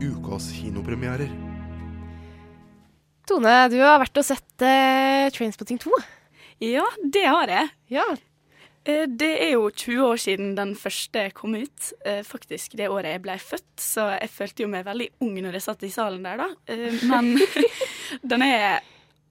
ukas 0.00 0.50
kinopremierer. 0.54 1.30
Tone, 3.26 3.54
du 3.70 3.78
har 3.82 3.98
vært 4.02 4.20
og 4.20 4.26
sett 4.26 4.64
uh, 4.64 5.26
Trainspotting 5.34 5.80
2. 5.82 5.92
Ja, 6.62 6.84
det 7.02 7.24
har 7.26 7.50
jeg. 7.50 7.70
Ja. 7.94 8.04
Eh, 8.84 9.06
Det 9.08 9.30
er 9.46 9.54
jo 9.54 9.70
20 9.70 10.04
år 10.04 10.20
siden 10.20 10.54
den 10.58 10.74
første 10.78 11.26
kom 11.36 11.54
ut. 11.56 11.90
Eh, 12.04 12.20
Faktisk 12.26 12.76
det 12.78 12.90
året 12.92 13.14
jeg 13.14 13.22
ble 13.24 13.36
født, 13.40 13.68
så 13.80 14.10
jeg 14.18 14.30
følte 14.34 14.64
jo 14.66 14.70
meg 14.72 14.86
veldig 14.86 15.08
ung 15.24 15.34
når 15.40 15.56
jeg 15.58 15.66
satt 15.66 15.84
i 15.88 15.92
salen 15.92 16.22
der, 16.26 16.42
da. 16.44 16.48
Eh, 16.70 17.00
Men 17.08 17.32
den 18.34 18.46
er 18.46 18.80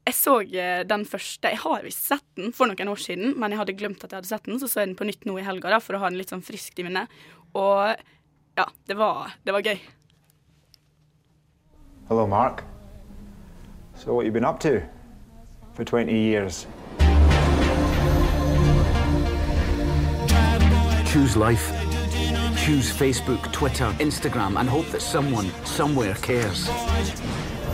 Jeg 0.09 0.15
så 0.17 0.39
eh, 0.41 0.83
den 0.89 1.03
første 1.05 1.51
Jeg 1.53 1.61
har 1.61 1.83
visst 1.85 2.07
sett 2.09 2.25
den 2.39 2.51
for 2.55 2.65
noen 2.71 2.89
år 2.89 2.99
siden, 3.03 3.35
men 3.37 3.53
jeg 3.53 3.61
hadde 3.61 3.77
glemt 3.77 4.03
at 4.03 4.11
jeg 4.11 4.23
hadde 4.23 4.31
sett 4.31 4.49
den, 4.49 4.59
så 4.59 4.67
så 4.67 4.81
jeg 4.83 4.91
den 4.91 4.99
på 4.99 5.05
nytt 5.07 5.27
nå 5.29 5.37
i 5.37 5.45
helga 5.45 5.75
da, 5.75 5.79
for 5.83 5.95
å 5.97 6.01
ha 6.01 6.09
den 6.09 6.17
litt 6.17 6.33
sånn 6.33 6.45
friskt 6.45 6.79
i 6.81 6.87
minnet. 6.87 7.11
Og 7.53 7.93
ja, 8.55 8.65
det 8.87 8.97
var, 8.97 9.35
det 9.43 9.51
var 9.53 9.61
gøy. 9.61 9.77
Hello, 12.07 12.27
Mark. 12.27 12.63
So, 13.95 14.13
what 14.13 14.25
you 14.25 14.31
been 14.31 14.45
up 14.45 14.59
to 14.61 14.81
for 15.73 15.83
20 15.83 16.11
years? 16.11 16.67
Choose 21.05 21.35
life. 21.35 21.71
Choose 22.57 22.91
Facebook, 22.91 23.51
Twitter, 23.51 23.91
Instagram, 23.99 24.59
and 24.59 24.69
hope 24.69 24.85
that 24.91 25.01
someone, 25.01 25.49
somewhere 25.65 26.13
cares. 26.15 26.69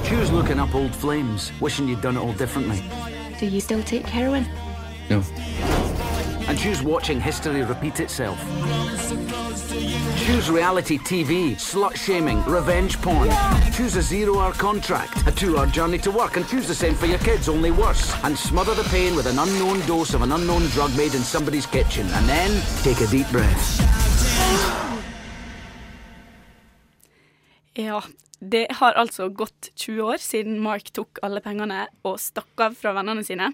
Choose 0.06 0.32
looking 0.32 0.60
up 0.60 0.74
old 0.76 0.96
flames, 0.96 1.52
wishing 1.60 1.88
you'd 1.88 2.02
done 2.02 2.16
it 2.18 2.22
all 2.22 2.34
differently. 2.34 2.82
Do 3.40 3.46
you 3.46 3.60
still 3.60 3.84
take 3.84 4.06
heroin? 4.06 4.46
No. 5.10 5.22
And 6.48 6.58
choose 6.58 6.82
watching 6.82 7.20
history 7.20 7.64
repeat 7.64 8.00
itself. 8.00 8.40
Choose 10.26 10.50
reality 10.50 10.98
TV, 10.98 11.56
slut 11.56 11.96
shaming, 11.96 12.44
revenge 12.46 13.02
porn. 13.02 13.30
Choose 13.74 13.96
a 13.98 14.02
zero 14.02 14.40
hour 14.40 14.54
contract, 14.54 15.28
a 15.28 15.32
two 15.32 15.58
hour 15.58 15.68
journey 15.68 15.98
to 16.00 16.12
work, 16.12 16.38
and 16.38 16.48
choose 16.48 16.68
the 16.68 16.74
same 16.74 16.96
for 16.96 17.08
your 17.08 17.20
kids, 17.20 17.50
only 17.50 17.72
worse. 17.72 18.14
And 18.24 18.38
smother 18.38 18.74
the 18.74 18.88
pain 18.90 19.16
with 19.16 19.28
an 19.28 19.38
unknown 19.38 19.86
dose 19.86 20.14
of 20.14 20.22
an 20.22 20.32
unknown 20.32 20.64
drug 20.70 20.96
made 20.96 21.14
in 21.14 21.24
somebody's 21.24 21.66
kitchen. 21.66 22.08
And 22.08 22.28
then 22.28 22.62
take 22.84 23.02
a 23.02 23.08
deep 23.08 23.30
breath. 23.32 23.82
Ja, 27.74 28.02
det 28.40 28.68
har 28.70 28.94
altså 28.94 29.30
gått 29.30 29.70
20 29.76 30.02
år 30.02 30.18
siden 30.18 30.60
Mark 30.64 30.94
tok 30.94 31.20
alle 31.24 31.42
pengene 31.44 31.88
og 32.04 32.20
stakk 32.20 32.62
av 32.64 32.78
fra 32.80 32.94
vennene 32.96 33.24
sine. 33.28 33.52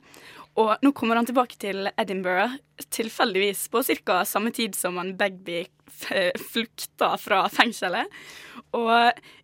Og 0.59 0.73
nå 0.83 0.91
kommer 0.91 1.15
han 1.15 1.27
tilbake 1.27 1.55
til 1.61 1.87
Edinburgh, 1.95 2.57
tilfeldigvis 2.91 3.67
på 3.71 3.83
ca. 3.87 4.23
samme 4.27 4.51
tid 4.51 4.75
som 4.75 4.97
han 4.99 5.13
Bagby 5.17 5.63
flukta 6.51 7.13
fra 7.17 7.45
fengselet. 7.49 8.11
Og 8.75 8.91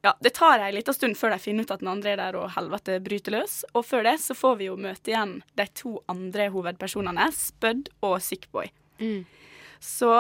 ja, 0.04 0.14
det 0.24 0.34
tar 0.36 0.64
ei 0.64 0.74
lita 0.76 0.94
stund 0.96 1.18
før 1.20 1.34
de 1.36 1.40
finner 1.44 1.68
ut 1.68 1.72
at 1.72 1.84
den 1.84 1.92
andre 1.92 2.14
er 2.14 2.20
der 2.22 2.40
og 2.40 2.52
helvete 2.56 3.00
bryter 3.04 3.38
løs. 3.38 3.62
Og 3.74 3.86
før 3.88 4.04
det 4.08 4.18
så 4.24 4.36
får 4.38 4.60
vi 4.60 4.70
jo 4.70 4.78
møte 4.80 5.14
igjen 5.14 5.38
de 5.60 5.68
to 5.76 5.98
andre 6.12 6.50
hovedpersonene, 6.54 7.30
Spud 7.36 7.92
og 8.08 8.20
Sickboy. 8.24 8.72
Så 9.84 10.12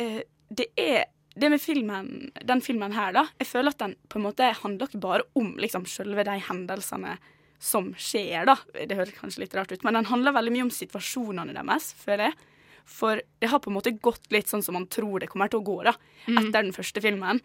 eh, 0.00 0.24
det 0.48 0.70
er 0.80 1.06
det 1.36 1.50
med 1.52 1.60
filmen, 1.60 2.30
den 2.48 2.62
filmen 2.64 2.94
her, 2.96 3.12
da 3.12 3.26
Jeg 3.36 3.50
føler 3.50 3.74
at 3.74 3.82
den 3.82 3.94
på 4.08 4.16
en 4.16 4.24
måte 4.24 4.46
handler 4.62 4.88
ikke 4.88 5.02
bare 5.02 5.26
om 5.36 5.50
liksom 5.60 5.84
selve 5.84 6.24
de 6.24 6.38
hendelsene 6.46 7.18
som 7.62 7.92
skjer, 7.98 8.46
da. 8.48 8.56
Det 8.74 8.98
høres 8.98 9.16
kanskje 9.16 9.44
litt 9.44 9.56
rart 9.56 9.72
ut, 9.72 9.84
men 9.86 9.96
den 9.98 10.08
handler 10.10 10.36
veldig 10.36 10.52
mye 10.54 10.66
om 10.68 10.74
situasjonene 10.74 11.56
deres, 11.56 11.92
føler 12.00 12.30
jeg. 12.30 12.52
For 12.86 13.22
det 13.42 13.50
har 13.50 13.62
på 13.62 13.72
en 13.72 13.78
måte 13.78 13.96
gått 13.98 14.28
litt 14.34 14.50
sånn 14.50 14.62
som 14.62 14.76
man 14.78 14.86
tror 14.92 15.22
det 15.22 15.30
kommer 15.32 15.50
til 15.50 15.60
å 15.60 15.66
gå, 15.66 15.80
da, 15.88 15.96
etter 16.28 16.60
den 16.60 16.74
første 16.76 17.02
filmen. 17.02 17.42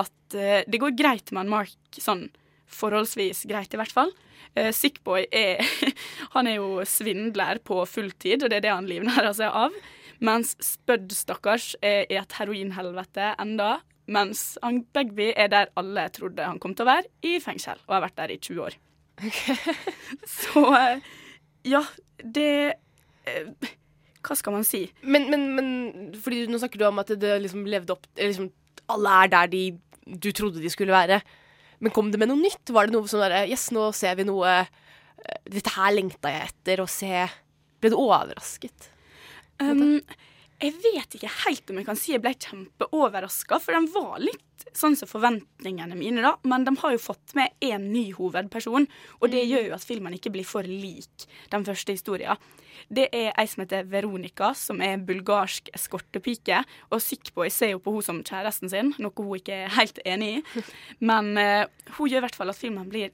At 0.00 0.36
uh, 0.36 0.62
det 0.64 0.80
går 0.80 0.96
greit 0.96 1.32
med 1.34 1.44
en 1.46 1.52
Mark, 1.58 1.76
sånn 2.00 2.28
forholdsvis 2.68 3.44
greit, 3.50 3.74
i 3.74 3.80
hvert 3.80 3.94
fall. 3.94 4.14
Uh, 4.56 4.70
Sickboy 4.72 5.26
er 5.34 5.60
Han 6.34 6.48
er 6.48 6.58
jo 6.60 6.86
svindler 6.88 7.60
på 7.64 7.82
fulltid, 7.88 8.44
og 8.44 8.52
det 8.52 8.60
er 8.60 8.68
det 8.68 8.74
han 8.74 8.88
livnærer 8.88 9.34
seg 9.36 9.52
av. 9.52 9.76
Mens 10.24 10.56
Spud, 10.64 11.12
stakkars, 11.14 11.74
er 11.84 12.08
i 12.10 12.18
et 12.18 12.40
heroinhelvete 12.40 13.34
enda. 13.38 13.78
Mens 14.08 14.56
han 14.64 14.82
Bagby 14.96 15.30
er 15.36 15.52
der 15.52 15.72
alle 15.78 16.08
trodde 16.14 16.46
han 16.46 16.60
kom 16.62 16.74
til 16.74 16.86
å 16.86 16.92
være, 16.94 17.10
i 17.28 17.36
fengsel, 17.44 17.80
og 17.86 17.98
har 17.98 18.06
vært 18.08 18.20
der 18.22 18.32
i 18.34 18.40
20 18.40 18.64
år. 18.64 18.78
Så 20.38 20.62
eh, 20.76 21.02
ja, 21.68 21.82
det 22.22 22.50
eh, 23.28 23.68
Hva 24.24 24.36
skal 24.38 24.54
man 24.54 24.66
si? 24.66 24.84
Men, 25.02 25.28
men, 25.32 25.48
men 25.56 25.68
fordi 26.22 26.46
nå 26.50 26.60
snakker 26.60 26.80
du 26.80 26.86
om 26.88 27.02
at 27.02 27.12
det 27.20 27.36
liksom 27.44 27.66
levde 27.68 27.96
opp 27.96 28.06
liksom, 28.18 28.50
Alle 28.92 29.16
er 29.24 29.32
der 29.34 29.52
de, 29.54 29.62
du 30.06 30.30
trodde 30.32 30.62
de 30.62 30.72
skulle 30.72 30.94
være. 30.94 31.20
Men 31.84 31.94
kom 31.94 32.12
det 32.12 32.20
med 32.20 32.30
noe 32.30 32.40
nytt? 32.40 32.72
Var 32.74 32.88
det 32.88 32.96
noe 32.96 33.10
sånn 33.10 33.24
derre 33.26 33.46
Yes, 33.50 33.68
nå 33.74 33.90
ser 33.96 34.18
vi 34.18 34.26
noe 34.28 34.54
eh, 34.60 34.70
Dette 35.48 35.74
her 35.76 35.94
lengta 35.96 36.32
jeg 36.32 36.52
etter 36.52 36.82
å 36.84 36.88
se. 36.90 37.26
Ble 37.78 37.92
du 37.92 37.98
overrasket? 37.98 38.90
Um, 39.58 39.98
jeg 40.62 40.74
vet 40.82 41.14
ikke 41.18 41.30
helt 41.44 41.70
om 41.70 41.78
jeg 41.80 41.86
kan 41.86 41.98
si 41.98 42.12
jeg 42.12 42.22
ble 42.22 42.30
kjempeoverraska, 42.34 43.58
for 43.62 43.74
den 43.74 43.88
var 43.94 44.20
litt 44.22 44.42
sånn 44.78 44.96
som 44.98 45.10
forventningene 45.10 45.96
mine, 45.98 46.22
da. 46.24 46.36
Men 46.48 46.64
de 46.66 46.74
har 46.80 46.94
jo 46.94 47.02
fått 47.02 47.34
med 47.38 47.52
én 47.64 47.90
ny 47.92 48.06
hovedperson, 48.16 48.88
og 49.20 49.30
det 49.34 49.44
gjør 49.44 49.68
jo 49.68 49.76
at 49.76 49.86
filmen 49.86 50.16
ikke 50.16 50.32
blir 50.34 50.46
for 50.48 50.66
lik 50.66 51.26
den 51.52 51.66
første 51.68 51.96
historien. 51.98 52.38
Det 52.88 53.08
er 53.12 53.32
ei 53.36 53.44
som 53.50 53.64
heter 53.64 53.88
Veronica, 53.90 54.52
som 54.56 54.80
er 54.80 55.00
bulgarsk 55.04 55.68
eskortepike. 55.74 56.62
Og 56.94 57.02
Sickboy 57.02 57.50
ser 57.52 57.74
jo 57.74 57.80
på 57.82 57.92
henne 57.96 58.06
som 58.06 58.20
kjæresten 58.24 58.70
sin, 58.72 58.94
noe 59.02 59.12
hun 59.18 59.40
ikke 59.40 59.64
er 59.66 59.74
helt 59.74 59.98
enig 60.06 60.38
i. 60.38 60.42
Men 61.10 61.34
uh, 61.36 61.66
hun 61.98 62.08
gjør 62.08 62.22
i 62.22 62.26
hvert 62.28 62.38
fall 62.38 62.54
at 62.54 62.60
filmen 62.60 62.88
blir 62.88 63.10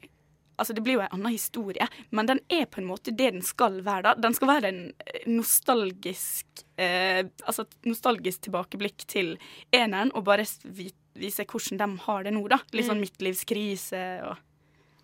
Altså, 0.54 0.70
det 0.70 0.84
blir 0.86 0.94
jo 0.94 1.00
en 1.02 1.10
annen 1.16 1.32
historie, 1.34 1.82
men 2.14 2.28
den 2.28 2.38
er 2.46 2.68
på 2.70 2.78
en 2.78 2.86
måte 2.86 3.10
det 3.10 3.32
den 3.34 3.42
skal 3.42 3.80
være. 3.82 4.04
da. 4.06 4.12
Den 4.22 4.36
skal 4.36 4.52
være 4.52 4.68
en 4.70 4.92
nostalgisk 5.26 6.46
eh, 6.78 7.24
Altså 7.42 7.64
et 7.64 7.88
nostalgisk 7.90 8.44
tilbakeblikk 8.46 9.02
til 9.10 9.34
eneren, 9.74 10.12
og 10.14 10.22
bare 10.28 10.46
vi- 10.64 10.92
vise 11.18 11.44
hvordan 11.46 11.78
de 11.80 12.02
har 12.06 12.24
det 12.26 12.32
nå, 12.34 12.42
da. 12.48 12.58
Litt 12.72 12.88
sånn 12.88 13.00
Mm. 13.00 13.06
midtlivskrise 13.06 14.02
og 14.26 14.36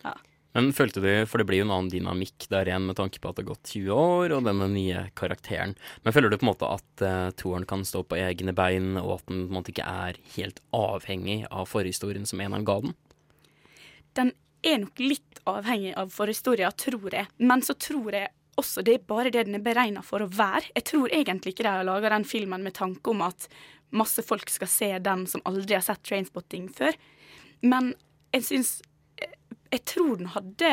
ja. 0.05 0.15
Men 0.53 0.73
følte 0.75 0.99
du, 1.01 1.27
for 1.31 1.39
det 1.39 1.47
blir 1.47 1.61
jo 1.61 1.67
en 1.69 1.71
annen 1.77 1.91
dynamikk 1.93 2.49
der 2.51 2.67
igjen 2.67 2.87
med 2.89 2.97
tanke 2.99 3.21
på 3.23 3.31
at 3.31 3.37
det 3.37 3.45
har 3.45 3.53
gått 3.55 3.71
20 3.71 3.91
år, 3.95 4.33
og 4.35 4.43
denne 4.49 4.67
nye 4.73 5.05
karakteren. 5.15 5.77
Men 6.03 6.13
føler 6.13 6.31
du 6.33 6.39
på 6.41 6.43
en 6.43 6.51
måte 6.51 6.67
at 6.67 7.05
uh, 7.07 7.31
toeren 7.39 7.67
kan 7.71 7.85
stå 7.87 8.03
på 8.03 8.19
egne 8.19 8.53
bein, 8.53 8.97
og 8.99 9.21
at 9.21 9.27
den 9.31 9.45
på 9.47 9.53
en 9.53 9.59
måte 9.61 9.71
ikke 9.71 9.87
er 9.87 10.19
helt 10.35 10.59
avhengig 10.75 11.45
av 11.53 11.69
forhistorien 11.71 12.27
som 12.27 12.43
eneren 12.43 12.67
ga 12.67 12.81
den? 12.83 12.97
Den 14.19 14.33
er 14.67 14.83
nok 14.83 14.99
litt 14.99 15.39
avhengig 15.47 15.95
av 15.97 16.11
forhistoria, 16.11 16.73
tror 16.75 17.15
jeg. 17.15 17.31
Men 17.39 17.63
så 17.63 17.77
tror 17.79 18.11
jeg 18.19 18.33
også 18.61 18.83
det 18.85 18.95
er 18.99 19.07
bare 19.07 19.31
det 19.31 19.47
den 19.47 19.55
er 19.61 19.63
beregna 19.65 20.03
for 20.03 20.25
å 20.25 20.29
være. 20.35 20.67
Jeg 20.75 20.89
tror 20.91 21.15
egentlig 21.15 21.55
ikke 21.55 21.65
de 21.69 21.77
har 21.79 21.87
laga 21.87 22.11
den 22.13 22.27
filmen 22.27 22.67
med 22.67 22.75
tanke 22.77 23.15
om 23.15 23.23
at 23.23 23.47
masse 23.97 24.23
folk 24.23 24.51
skal 24.51 24.71
se 24.71 24.91
den 25.03 25.27
som 25.31 25.43
aldri 25.49 25.77
har 25.77 25.85
sett 25.85 26.03
Trainspotting 26.07 26.69
før. 26.73 26.97
Men 27.61 27.95
jeg 28.35 28.47
syns 28.47 28.71
Jeg 29.71 29.85
tror 29.87 30.17
den 30.19 30.31
hadde 30.35 30.71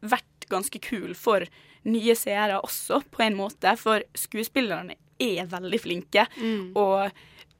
vært 0.00 0.46
ganske 0.48 0.78
kul 0.80 1.12
for 1.18 1.44
nye 1.84 2.14
seere 2.16 2.60
også, 2.64 3.02
på 3.12 3.22
en 3.26 3.36
måte. 3.36 3.74
For 3.76 4.00
skuespillerne 4.16 4.96
er 5.20 5.50
veldig 5.50 5.80
flinke. 5.82 6.24
Og 6.78 7.10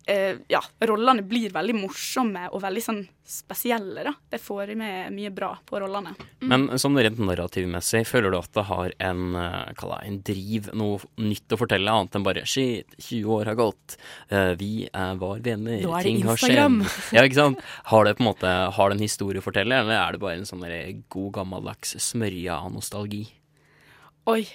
eh, 0.08 0.36
ja, 0.48 0.60
rollene 0.80 1.22
blir 1.26 1.52
veldig 1.52 1.76
morsomme 1.76 2.46
og 2.52 2.62
veldig 2.64 2.82
sånn 2.82 3.00
spesielle, 3.28 4.06
da. 4.06 4.14
Det 4.32 4.40
får 4.40 4.72
med 4.78 5.12
mye 5.12 5.30
bra 5.34 5.50
på 5.68 5.80
rollene. 5.82 6.14
Men 6.48 6.68
sånn 6.80 6.96
rent 6.96 7.20
narrativmessig, 7.20 8.06
føler 8.08 8.32
du 8.32 8.38
at 8.38 8.52
det 8.56 8.64
har 8.70 8.94
en, 9.10 9.24
eh, 9.36 9.74
det, 9.76 9.98
en 10.08 10.18
driv, 10.24 10.70
noe 10.78 10.98
nytt 11.20 11.52
å 11.52 11.60
fortelle, 11.60 11.92
annet 11.92 12.16
enn 12.16 12.26
bare 12.26 12.46
shit, 12.48 12.96
20 12.96 13.36
år 13.36 13.52
har 13.52 13.60
gått, 13.60 13.98
eh, 14.30 14.54
vi 14.60 14.88
er 14.88 15.20
var 15.20 15.44
venner, 15.44 15.84
er 15.84 16.08
ting 16.08 16.24
har 16.24 16.40
skjedd. 16.40 16.80
Ja, 17.12 17.22
ikke 17.22 17.42
sant? 17.42 17.60
Har 17.92 18.08
det 18.08 18.16
på 18.16 18.24
en 18.24 18.32
måte, 18.32 18.54
har 18.72 18.88
det 18.88 18.96
en 18.96 19.06
historie 19.06 19.42
å 19.42 19.44
fortelle, 19.44 19.82
eller 19.84 20.00
er 20.00 20.12
det 20.12 20.24
bare 20.24 20.40
en 20.40 20.48
sånn 20.48 20.64
god 21.08 21.32
gammeldags 21.36 21.96
smørje 22.00 22.52
av 22.52 22.72
nostalgi? 22.72 23.26
Oi, 24.28 24.46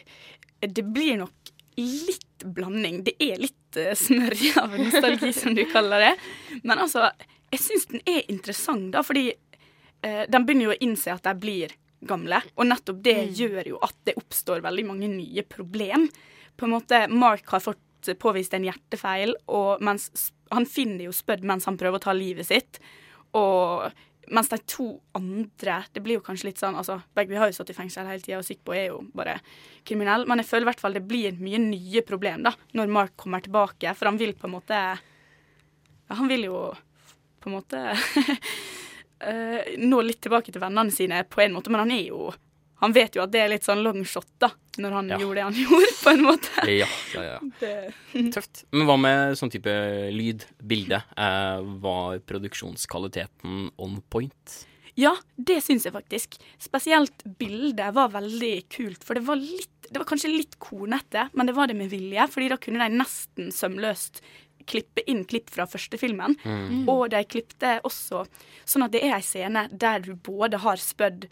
det 0.61 0.85
blir 0.93 1.17
nok 1.17 1.53
litt 1.77 2.45
blanding. 2.45 3.03
Det 3.05 3.15
er 3.21 3.39
litt 3.41 3.57
smørje 3.99 4.53
av 4.61 4.75
nostalgi, 4.79 5.31
som 5.41 5.55
du 5.57 5.63
kaller 5.71 6.07
det. 6.07 6.11
Men 6.63 6.83
altså, 6.85 7.09
jeg 7.53 7.63
syns 7.63 7.87
den 7.91 8.03
er 8.09 8.27
interessant, 8.31 8.91
da, 8.95 9.03
fordi 9.05 9.29
eh, 9.31 10.23
den 10.29 10.45
begynner 10.45 10.69
jo 10.69 10.75
å 10.75 10.83
innse 10.85 11.13
at 11.13 11.25
de 11.27 11.33
blir 11.39 11.73
gamle. 12.07 12.41
Og 12.57 12.67
nettopp 12.69 13.01
det 13.05 13.17
gjør 13.37 13.73
jo 13.73 13.81
at 13.85 13.95
det 14.07 14.17
oppstår 14.19 14.63
veldig 14.65 14.85
mange 14.89 15.09
nye 15.11 15.45
problem. 15.47 16.07
På 16.59 16.67
en 16.67 16.75
måte, 16.75 17.05
Mark 17.09 17.49
har 17.53 17.63
fått 17.63 18.13
påvist 18.19 18.53
en 18.53 18.65
hjertefeil, 18.67 19.35
og 19.47 19.83
mens 19.83 20.09
han 20.53 20.67
finner 20.69 21.07
jo 21.07 21.15
Spud 21.15 21.45
mens 21.47 21.65
han 21.69 21.79
prøver 21.79 22.01
å 22.01 22.03
ta 22.03 22.15
livet 22.15 22.49
sitt. 22.49 22.81
Og 23.37 23.87
mens 24.31 24.49
de 24.51 24.57
to 24.69 24.85
andre 25.17 25.81
Det 25.91 26.01
blir 26.03 26.19
jo 26.19 26.23
kanskje 26.23 26.49
litt 26.49 26.61
sånn 26.61 26.77
altså, 26.79 26.99
Begge 27.15 27.33
vi 27.33 27.39
har 27.41 27.49
jo 27.49 27.57
satt 27.57 27.71
i 27.73 27.75
fengsel 27.75 28.07
hele 28.07 28.23
tida, 28.23 28.39
og 28.39 28.47
Sikbo 28.47 28.75
er 28.75 28.87
jo 28.87 29.01
bare 29.15 29.37
kriminell. 29.87 30.27
Men 30.29 30.41
jeg 30.41 30.49
føler 30.49 30.67
i 30.67 30.69
hvert 30.71 30.83
fall 30.83 30.95
det 30.95 31.03
blir 31.07 31.39
mye 31.43 31.59
nye 31.61 32.03
problem 32.07 32.45
da, 32.47 32.53
når 32.77 32.93
Mark 32.93 33.17
kommer 33.19 33.43
tilbake. 33.43 33.91
For 33.97 34.09
han 34.09 34.19
vil 34.21 34.35
på 34.37 34.47
en 34.47 34.55
måte 34.55 34.79
ja, 34.79 36.15
Han 36.15 36.31
vil 36.31 36.47
jo 36.47 36.63
på 37.43 37.51
en 37.51 37.57
måte 37.57 37.83
eh, 39.27 39.75
nå 39.79 40.01
litt 40.05 40.21
tilbake 40.23 40.53
til 40.53 40.63
vennene 40.63 40.93
sine 40.95 41.25
på 41.27 41.43
en 41.43 41.57
måte, 41.57 41.73
men 41.73 41.83
han 41.83 41.95
er 41.95 42.05
jo 42.07 42.31
Han 42.83 42.91
vet 42.95 43.15
jo 43.15 43.23
at 43.23 43.31
det 43.31 43.39
er 43.45 43.49
litt 43.53 43.63
sånn 43.65 43.79
longshot, 43.85 44.27
da, 44.43 44.49
når 44.83 44.91
han 44.97 45.09
Ja. 45.13 45.17
gjorde 45.23 45.39
det 45.39 45.43
han 45.47 45.59
gjorde, 45.63 45.91
på 46.03 46.11
en 46.11 46.23
måte. 46.27 46.67
Ja, 46.67 46.87
ja, 47.15 47.23
ja. 47.23 47.39
Det, 47.61 47.71
Tøft. 48.35 48.65
Men 48.75 48.85
hva 48.89 48.97
med 48.99 49.37
sånn 49.39 49.51
type 49.53 49.71
lyd, 50.11 50.43
bilde? 50.59 50.99
Eh, 51.15 51.63
var 51.83 52.19
produksjonskvaliteten 52.77 53.71
on 53.77 54.01
point? 54.09 54.65
Ja, 54.95 55.15
det 55.37 55.61
syns 55.65 55.87
jeg 55.87 55.93
faktisk. 55.95 56.35
Spesielt 56.61 57.23
bildet 57.39 57.93
var 57.95 58.11
veldig 58.13 58.67
kult, 58.69 59.03
for 59.03 59.17
det 59.17 59.23
var 59.25 59.39
litt 59.41 59.69
Det 59.93 59.99
var 59.99 60.07
kanskje 60.09 60.29
litt 60.31 60.55
kornete, 60.63 61.27
men 61.37 61.45
det 61.45 61.53
var 61.53 61.67
det 61.67 61.75
med 61.77 61.89
vilje, 61.91 62.23
fordi 62.31 62.47
da 62.49 62.55
kunne 62.57 62.81
de 62.87 62.95
nesten 62.97 63.51
sømløst 63.53 64.21
klippe 64.65 65.03
inn 65.11 65.25
klipp 65.27 65.51
fra 65.53 65.65
første 65.69 65.99
filmen. 65.99 66.33
Mm. 66.47 66.87
Og 66.89 67.09
de 67.11 67.19
klippte 67.29 67.75
også 67.85 68.23
sånn 68.65 68.85
at 68.87 68.93
det 68.95 69.01
er 69.03 69.17
ei 69.17 69.21
scene 69.21 69.65
der 69.69 69.99
du 70.05 70.15
både 70.15 70.57
har 70.63 70.79
Spud 70.81 71.27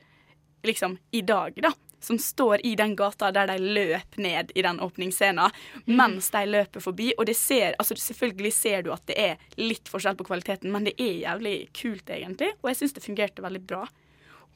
liksom 0.67 0.97
i 1.12 1.21
dag, 1.21 1.58
da. 1.62 1.74
Som 2.02 2.17
står 2.17 2.63
i 2.65 2.74
den 2.76 2.95
gata 2.97 3.30
der 3.32 3.52
de 3.52 3.60
løp 3.62 4.17
ned 4.17 4.52
i 4.58 4.63
den 4.65 4.80
åpningsscenen, 4.82 5.54
mens 5.86 6.32
de 6.34 6.41
løper 6.50 6.82
forbi. 6.82 7.12
Og 7.17 7.28
det 7.30 7.36
ser, 7.38 7.76
altså 7.78 7.93
selvfølgelig 7.93 8.54
ser 8.58 8.86
du 8.86 8.89
at 8.95 9.06
det 9.06 9.17
er 9.21 9.60
litt 9.62 9.91
forskjell 9.91 10.17
på 10.17 10.26
kvaliteten, 10.32 10.71
men 10.74 10.88
det 10.89 10.95
er 10.97 11.19
jævlig 11.28 11.56
kult, 11.78 12.10
egentlig. 12.10 12.56
Og 12.63 12.71
jeg 12.71 12.80
syns 12.82 12.97
det 12.97 13.06
fungerte 13.06 13.45
veldig 13.45 13.62
bra. 13.69 13.84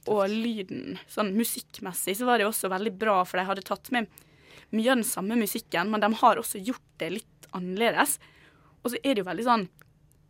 Og 0.10 0.26
lyden, 0.30 0.98
sånn 1.10 1.36
musikkmessig, 1.38 2.18
så 2.18 2.26
var 2.26 2.42
det 2.42 2.50
også 2.50 2.70
veldig 2.74 2.94
bra, 2.98 3.20
for 3.30 3.38
de 3.38 3.46
hadde 3.46 3.66
tatt 3.66 3.94
med 3.94 4.10
mye 4.74 4.92
av 4.92 5.00
den 5.00 5.08
samme 5.08 5.38
musikken, 5.38 5.92
men 5.94 6.02
de 6.02 6.10
har 6.22 6.42
også 6.42 6.62
gjort 6.66 6.86
det 7.02 7.12
litt 7.20 7.50
annerledes. 7.56 8.18
Og 8.84 8.94
så 8.94 9.02
er 9.02 9.14
det 9.14 9.24
jo 9.24 9.32
veldig 9.32 9.50
sånn 9.50 9.68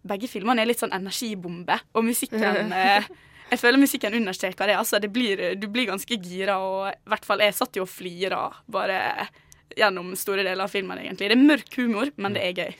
Begge 0.05 0.27
filmene 0.29 0.61
er 0.61 0.67
litt 0.69 0.77
sånn 0.83 0.93
energibombe, 0.93 1.79
og 1.97 2.03
musikken 2.05 2.69
eh, 2.77 3.07
Jeg 3.51 3.59
føler 3.61 3.77
musikken 3.77 4.13
understreker 4.17 4.67
det. 4.67 4.75
altså 4.77 4.99
det 4.99 5.11
blir, 5.13 5.55
Du 5.55 5.67
blir 5.67 5.85
ganske 5.87 6.17
gira, 6.21 6.57
og 6.57 6.87
i 6.89 7.09
hvert 7.09 7.25
fall 7.25 7.39
jeg 7.45 7.53
satt 7.53 7.75
jo 7.77 7.83
og 7.85 7.89
flira 7.89 8.47
bare 8.71 9.27
gjennom 9.75 10.15
store 10.15 10.43
deler 10.43 10.63
av 10.63 10.71
filmen, 10.71 10.97
egentlig. 10.97 11.29
Det 11.29 11.35
er 11.35 11.41
mørk 11.49 11.75
humor, 11.77 12.11
men 12.17 12.33
det 12.33 12.41
er 12.43 12.53
gøy. 12.53 12.73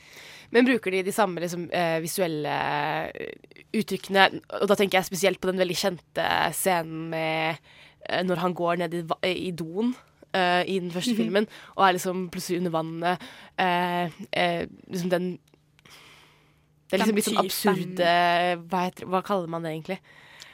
Men 0.52 0.66
bruker 0.68 0.92
de 0.92 1.04
de 1.04 1.12
samme 1.12 1.42
liksom, 1.42 1.70
eh, 1.74 2.00
visuelle 2.00 2.58
eh, 3.12 3.32
uttrykkene? 3.76 4.28
Og 4.62 4.68
da 4.70 4.76
tenker 4.76 5.00
jeg 5.00 5.10
spesielt 5.10 5.42
på 5.42 5.50
den 5.50 5.60
veldig 5.60 5.76
kjente 5.76 6.28
scenen 6.56 7.10
med 7.10 7.58
eh, 8.08 8.22
når 8.24 8.38
han 8.44 8.54
går 8.54 8.78
ned 8.78 8.94
i, 8.94 9.04
i 9.50 9.52
doen. 9.52 9.96
uh, 10.36 10.64
I 10.68 10.80
den 10.80 10.92
første 10.92 11.14
Mhm. 11.14 11.18
filmen, 11.18 11.48
og 11.78 11.88
er 11.88 11.94
liksom 11.94 12.30
plutselig 12.30 12.58
under 12.60 12.72
vannet. 12.72 13.22
Uh, 13.60 14.12
uh, 14.36 14.66
liksom 14.92 15.10
den 15.10 15.40
Det 16.90 17.00
er 17.00 17.06
liksom 17.06 17.16
litt 17.16 17.26
sånn 17.26 17.40
absurde 17.46 18.10
hva, 18.70 18.82
heter, 18.86 19.06
hva 19.10 19.22
kaller 19.24 19.48
man 19.48 19.64
det 19.64 19.72
egentlig? 19.72 20.00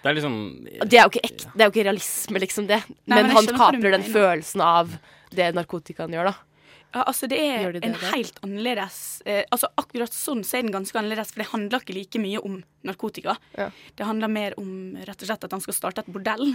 Det 0.02 0.10
er 0.10 0.18
liksom 0.18 0.38
Det 0.66 0.98
er 0.98 1.04
jo 1.04 1.12
ikke 1.12 1.26
ek, 1.28 1.44
det 1.54 1.62
er 1.62 1.68
jo 1.68 1.74
ikke 1.76 1.88
realisme, 1.88 2.42
liksom, 2.42 2.70
det. 2.70 2.80
Nei, 3.06 3.20
men, 3.22 3.28
men 3.28 3.36
han 3.38 3.52
kaprer 3.54 3.94
den 3.94 4.06
følelsen 4.08 4.64
av 4.66 4.96
det 5.32 5.52
narkotikaen 5.56 6.16
gjør, 6.16 6.32
da. 6.32 6.38
Ja, 6.92 7.06
altså 7.08 7.28
Det 7.32 7.38
er 7.40 7.72
de 7.72 7.80
det, 7.80 7.88
en 7.88 7.94
det? 7.96 8.10
helt 8.12 8.40
annerledes 8.44 9.22
eh, 9.24 9.46
Altså 9.48 9.70
Akkurat 9.80 10.12
sånn 10.12 10.42
så 10.44 10.58
er 10.58 10.66
den 10.66 10.74
ganske 10.74 10.98
annerledes, 11.00 11.32
for 11.32 11.44
det 11.44 11.48
handler 11.54 11.80
ikke 11.86 11.96
like 11.96 12.20
mye 12.20 12.42
om 12.44 12.58
narkotika. 12.88 13.38
Det 13.96 14.08
handler 14.08 14.32
mer 14.34 14.58
om 14.60 14.98
rett 15.00 15.22
og 15.24 15.30
slett 15.30 15.46
at 15.48 15.56
han 15.56 15.64
skal 15.64 15.78
starte 15.78 16.04
et 16.04 16.12
bordell. 16.12 16.50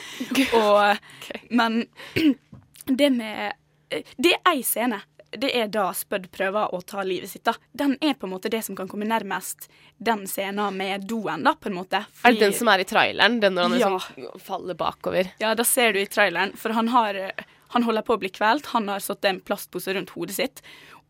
og, 0.60 1.02
Men 1.50 1.80
det 3.00 3.10
med 3.16 3.48
eh, 3.90 4.06
Det 4.14 4.36
er 4.36 4.52
ei 4.52 4.62
scene. 4.66 5.00
Det 5.32 5.48
er 5.56 5.68
da 5.72 5.86
Spud 5.96 6.26
prøver 6.30 6.74
å 6.76 6.80
ta 6.84 7.02
livet 7.02 7.30
sitt. 7.30 7.44
da. 7.44 7.54
Den 7.72 7.96
er 8.02 8.14
på 8.14 8.26
en 8.28 8.34
måte 8.34 8.50
det 8.52 8.62
som 8.66 8.76
kan 8.76 8.88
komme 8.88 9.06
nærmest 9.08 9.68
den 9.98 10.26
scenen 10.28 10.76
med 10.76 11.06
doen, 11.08 11.42
da, 11.46 11.54
på 11.54 11.70
en 11.70 11.74
måte. 11.78 12.04
Er 12.24 12.32
det 12.36 12.40
den 12.40 12.52
som 12.52 12.68
er 12.68 12.80
i 12.80 12.84
traileren? 12.84 13.40
Den 13.40 13.54
når 13.54 13.62
han 13.70 13.78
Ja. 13.80 13.88
liksom 13.98 14.40
faller 14.40 14.74
bakover? 14.74 15.30
Ja, 15.40 15.54
da 15.54 15.64
ser 15.64 15.92
du 15.92 16.00
i 16.00 16.06
traileren, 16.06 16.54
for 16.56 16.72
han 16.72 16.88
har 16.88 17.32
Han 17.72 17.84
holder 17.84 18.02
på 18.02 18.12
å 18.18 18.20
bli 18.20 18.28
kvelt. 18.28 18.66
Han 18.74 18.86
har 18.88 18.98
satt 19.00 19.24
en 19.24 19.40
plastpose 19.40 19.94
rundt 19.94 20.10
hodet 20.10 20.34
sitt. 20.36 20.60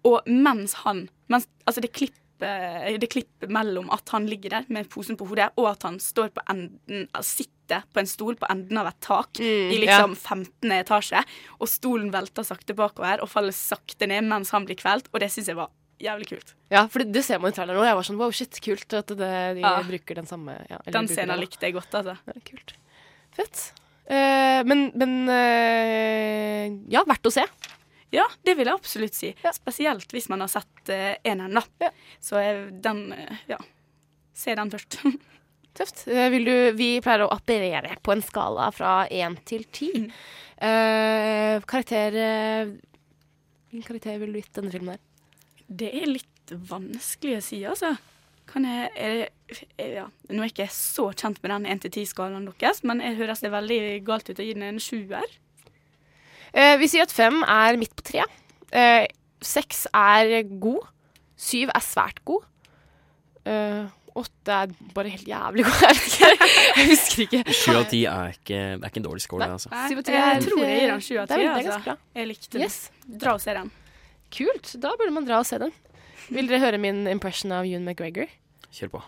Og 0.04 0.20
mens 0.26 0.74
han 0.84 1.08
mens, 1.28 1.48
Altså, 1.66 1.80
det 1.80 1.92
klippet, 1.92 2.20
det 2.42 3.08
klippet 3.12 3.50
mellom 3.52 3.88
at 3.94 4.08
han 4.14 4.26
ligger 4.30 4.50
der 4.58 4.64
med 4.72 4.88
posen 4.92 5.16
på 5.20 5.26
hodet, 5.30 5.50
og 5.60 5.70
at 5.72 5.82
han 5.88 5.98
står 6.02 6.32
på 6.36 6.44
enden, 6.52 7.06
sitter 7.24 7.84
på 7.94 8.02
en 8.02 8.08
stol 8.10 8.36
på 8.36 8.48
enden 8.52 8.80
av 8.82 8.90
et 8.90 8.98
tak 9.00 9.38
Mm, 9.40 9.70
i 9.72 9.78
liksom 9.84 10.16
15. 10.18 10.72
etasje, 10.80 11.22
og 11.58 11.68
stolen 11.70 12.10
velter 12.12 12.44
sakte 12.44 12.74
bakover 12.76 13.22
og 13.24 13.30
faller 13.32 13.54
sakte 13.56 14.06
ned 14.10 14.26
mens 14.28 14.50
han 14.52 14.66
blir 14.68 14.76
kvelt, 14.76 15.08
og 15.12 15.20
det 15.22 15.30
syns 15.32 15.48
jeg 15.48 15.56
var 15.56 15.70
jævlig 16.02 16.26
kult. 16.32 16.54
Ja, 16.72 16.86
for 16.90 16.98
det, 17.04 17.12
det 17.14 17.22
ser 17.24 17.38
man 17.38 17.52
i 17.52 17.56
traileren 17.56 17.78
nå. 17.78 17.84
Jeg 17.86 17.94
var 17.96 18.06
sånn 18.08 18.18
wow, 18.18 18.32
shit, 18.34 18.58
kult 18.64 18.92
at 18.98 19.06
det, 19.14 19.30
de 19.56 19.62
Ja. 19.62 19.76
bruker 19.86 20.18
den 20.18 20.26
samme 20.26 20.56
ja, 20.68 20.80
eller 20.82 20.96
Den 20.98 21.08
scenen 21.08 21.38
likte 21.40 21.68
jeg 21.68 21.76
godt, 21.78 21.94
altså. 21.94 22.16
Ja, 22.26 22.42
kult. 22.48 22.74
Fett. 23.38 23.62
Uh, 24.10 24.60
men 24.66 24.90
men 24.98 25.12
uh, 25.30 26.64
ja, 26.92 27.04
verdt 27.06 27.28
å 27.30 27.32
se. 27.32 27.44
Ja, 28.12 28.26
det 28.44 28.56
vil 28.58 28.68
jeg 28.68 28.76
absolutt 28.76 29.16
si. 29.16 29.32
Spesielt 29.56 30.12
hvis 30.12 30.28
man 30.32 30.44
har 30.44 30.50
sett 30.52 30.92
uh, 30.92 31.14
eneren, 31.24 31.60
da. 31.60 31.92
Så 32.20 32.40
er 32.40 32.66
den 32.84 33.06
uh, 33.16 33.44
Ja. 33.50 33.60
Se 34.36 34.54
den 34.56 34.72
først. 34.72 34.98
Tøft. 35.76 36.04
Eh, 36.08 36.28
vil 36.32 36.44
du, 36.44 36.54
vi 36.76 36.88
pleier 37.04 37.24
å 37.24 37.32
apparere 37.32 37.96
på 38.04 38.12
en 38.12 38.22
skala 38.24 38.68
fra 38.76 39.02
én 39.08 39.38
til 39.48 39.64
ti. 39.72 39.88
Mm. 39.96 40.08
Eh, 40.62 41.64
karakter 41.66 42.16
eh, 42.22 42.72
Hvilken 43.72 43.86
karakter 43.88 44.18
ville 44.20 44.36
du 44.36 44.42
gitt 44.42 44.58
denne 44.58 44.72
filmen 44.72 44.92
her? 44.94 45.00
Det 45.66 45.88
er 45.96 46.10
litt 46.10 46.52
vanskelig 46.68 47.38
å 47.38 47.44
si, 47.46 47.62
altså. 47.64 47.94
Kan 48.50 48.66
jeg, 48.68 48.90
er, 49.00 49.22
er, 49.78 49.92
ja. 49.96 50.04
Nå 50.28 50.42
er 50.42 50.50
jeg 50.50 50.52
ikke 50.52 50.68
så 50.76 51.06
kjent 51.16 51.40
med 51.40 51.54
den 51.54 51.68
1-10-skalaen 51.78 52.50
deres, 52.50 52.82
men 52.84 53.00
jeg 53.00 53.16
høres 53.22 53.40
det 53.40 53.52
veldig 53.54 53.80
galt 54.04 54.28
ut 54.28 54.42
å 54.42 54.44
gi 54.44 54.52
den 54.58 54.66
en 54.66 54.82
sjuer. 54.82 55.38
Eh, 56.54 56.76
vi 56.80 56.88
sier 56.92 57.06
at 57.06 57.12
fem 57.14 57.42
er 57.48 57.78
midt 57.80 57.94
på 57.96 58.04
tre. 58.04 58.24
Uh, 58.72 59.04
seks 59.44 59.86
er 59.92 60.42
god. 60.60 60.86
Syv 61.36 61.70
er 61.74 61.84
svært 61.84 62.20
god. 62.28 62.44
Uh, 63.48 63.88
åtte 64.14 64.52
er 64.54 64.72
bare 64.94 65.08
helt 65.12 65.26
jævlig 65.28 65.64
god. 65.64 66.00
Jeg. 66.20 66.36
Jeg 66.76 66.88
husker 66.92 67.22
ikke. 67.24 67.40
Sju 67.56 67.72
av 67.78 67.86
ti 67.90 68.02
er 68.08 68.34
ikke, 68.36 68.58
er 68.76 68.84
ikke 68.90 69.00
en 69.00 69.06
dårlig 69.08 69.24
score, 69.24 69.48
altså. 69.48 69.72
Syv 69.88 70.02
og 70.02 70.04
tre 70.06 70.14
jeg 70.18 70.36
er- 70.36 70.44
tror 70.44 70.60
jeg 70.64 70.76
gir 70.80 70.92
den 70.92 71.00
sju 71.06 71.14
av 71.16 71.24
er- 71.24 71.32
ti. 71.32 71.48
Altså. 71.72 71.96
Jeg 72.20 72.28
likte 72.28 72.52
den. 72.58 72.62
Yes. 72.66 72.76
Dra 73.24 73.32
og 73.38 73.40
se 73.44 73.56
den. 73.56 73.72
Kult. 74.32 74.74
Da 74.80 74.92
burde 75.00 75.12
man 75.16 75.26
dra 75.28 75.40
og 75.42 75.48
se 75.48 75.58
den. 75.60 75.72
Vil 76.32 76.46
dere 76.48 76.60
høre 76.62 76.78
min 76.80 77.06
impression 77.10 77.52
av 77.52 77.64
Ewan 77.66 77.84
McGregor? 77.88 78.28
Kjør 78.72 78.92
på. 78.94 79.02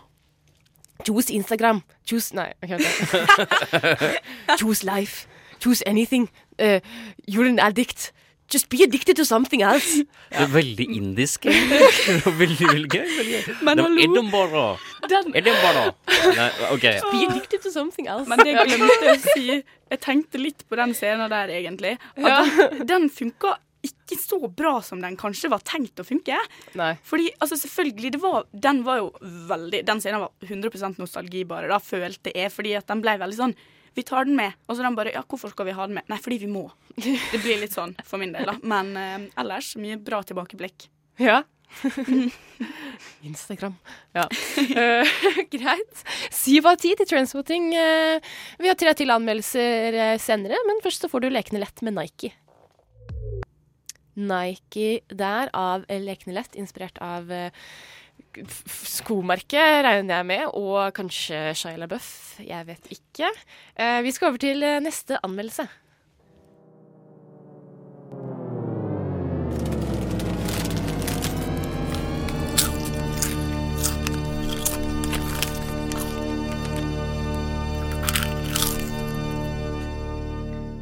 Choose 1.05 1.33
Instagram. 1.33 1.81
Choose 2.07 2.33
Nei, 2.37 2.49
ok, 2.63 2.75
vent. 2.79 3.79
Choose 4.59 4.83
life. 4.87 5.27
Choose 5.59 5.83
anything. 5.85 6.29
Uh, 6.59 6.79
you're 7.27 7.47
an 7.49 7.59
addict. 7.59 8.11
Just 8.47 8.69
be 8.69 8.83
addicted 8.83 9.15
to 9.17 9.25
something 9.25 9.63
else. 9.65 10.03
Det 10.29 10.37
er 10.43 10.51
veldig 10.53 10.85
indisk. 10.95 11.45
Veldig, 12.41 12.67
veldig 12.69 12.89
gøy. 12.93 13.07
Veldig. 13.17 13.55
Men 13.65 13.79
hallo. 13.81 14.03
Edinburgh. 14.05 14.83
Den- 15.09 15.33
Edinburgh. 15.41 15.95
Nei, 16.37 16.49
OK. 16.75 16.85
Be 17.09 17.23
addicted 17.25 17.63
to 17.65 17.71
something 17.73 18.07
else. 18.07 18.29
Men 18.29 18.43
det 18.43 18.51
jeg 18.53 18.69
glemte 18.69 19.13
å 19.15 19.17
si. 19.23 19.47
Jeg 19.89 20.01
tenkte 20.05 20.41
litt 20.41 20.61
på 20.69 20.77
den 20.77 20.93
scenen 20.97 21.29
der, 21.33 21.49
egentlig. 21.57 21.95
At 22.17 22.27
Ja. 22.29 22.43
den, 22.69 22.85
den 22.93 23.09
funka 23.09 23.55
ikke 23.85 24.17
så 24.17 24.39
bra 24.49 24.79
som 24.81 25.01
den 25.01 25.17
kanskje 25.17 25.49
var 25.49 25.61
tenkt 25.65 25.99
å 26.01 26.05
funke. 26.05 26.37
Nei. 26.77 26.95
Fordi, 27.05 27.27
altså 27.41 27.57
selvfølgelig, 27.61 28.13
det 28.15 28.21
var, 28.21 28.45
den 28.53 28.83
var 28.85 28.97
jo 29.03 29.11
veldig 29.49 29.83
Den 29.85 30.01
scenen 30.01 30.21
var 30.23 30.31
100 30.45 30.97
nostalgi 31.01 31.43
bare, 31.49 31.69
da, 31.69 31.77
følte 31.81 32.33
jeg. 32.33 32.53
Fordi 32.53 32.73
at 32.77 32.87
den 32.89 33.01
ble 33.05 33.17
veldig 33.21 33.37
sånn 33.41 33.57
Vi 33.95 34.03
tar 34.03 34.27
den 34.27 34.35
med. 34.35 34.55
Og 34.67 34.75
så 34.75 34.83
den 34.83 34.97
bare 34.97 35.13
Ja, 35.15 35.23
hvorfor 35.23 35.53
skal 35.53 35.69
vi 35.69 35.75
ha 35.77 35.87
den 35.87 35.97
med? 35.99 36.07
Nei, 36.11 36.19
fordi 36.21 36.41
vi 36.43 36.51
må. 36.51 36.67
Det 36.95 37.39
blir 37.41 37.61
litt 37.61 37.75
sånn 37.75 37.95
for 38.07 38.21
min 38.21 38.35
del, 38.35 38.47
da. 38.49 38.57
Men 38.63 38.95
eh, 38.99 39.17
ellers 39.41 39.73
mye 39.79 39.97
bra 40.01 40.21
tilbakeblikk. 40.27 40.89
Ja. 41.21 41.43
Instagram. 43.25 43.75
Ja. 44.15 44.27
Uh, 44.59 45.15
greit. 45.55 46.03
Syv 46.31 46.69
av 46.71 46.79
ti 46.79 46.93
til 46.99 47.07
Transporting. 47.09 47.71
Uh, 47.75 48.19
vi 48.61 48.71
har 48.71 48.79
tre 48.79 48.93
til 48.97 49.11
anmeldelser 49.15 49.99
eh, 49.99 50.15
senere, 50.21 50.59
men 50.67 50.83
først 50.83 51.05
så 51.05 51.11
får 51.11 51.25
du 51.25 51.31
Lekende 51.31 51.63
lett 51.63 51.83
med 51.85 51.97
Nike. 51.97 52.31
Nike 54.15 55.01
der 55.11 55.51
av 55.55 55.83
Lekene 55.89 56.37
lett, 56.37 56.55
inspirert 56.55 56.99
av 57.03 57.31
eh, 57.31 57.65
f- 58.43 58.85
regner 59.85 60.19
jeg 60.19 60.25
med, 60.25 60.45
og 60.53 60.91
kanskje 60.97 61.53
Shia 61.55 61.77
LaBeouf. 61.79 62.09
Jeg 62.43 62.67
vet 62.67 62.91
ikke. 62.91 63.31
Eh, 63.79 64.01
vi 64.05 64.11
skal 64.11 64.29
over 64.33 64.37
til 64.43 64.63
eh, 64.63 64.79
neste 64.83 65.17
anmeldelse. 65.23 65.67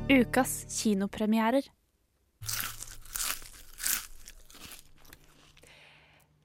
Ukas 0.10 0.66
kinopremierer. 0.70 1.64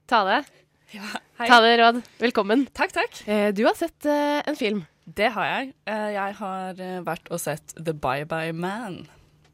Tale. 0.09 0.45
Hei. 0.89 1.49
det, 1.49 1.77
Råd, 1.83 2.01
velkommen. 2.19 2.67
Takk, 2.73 2.93
takk. 2.97 3.21
Eh, 3.29 3.51
du 3.55 3.65
har 3.67 3.77
sett 3.77 4.07
eh, 4.09 4.41
en 4.49 4.57
film. 4.57 4.85
Det 5.05 5.31
har 5.35 5.47
jeg. 5.47 5.73
Eh, 5.89 6.09
Jeg 6.15 6.35
har 6.41 6.81
vært 7.05 7.29
og 7.33 7.41
sett 7.41 7.75
The 7.77 7.93
Bye 7.93 8.25
Bye 8.29 8.53
Man. 8.53 9.07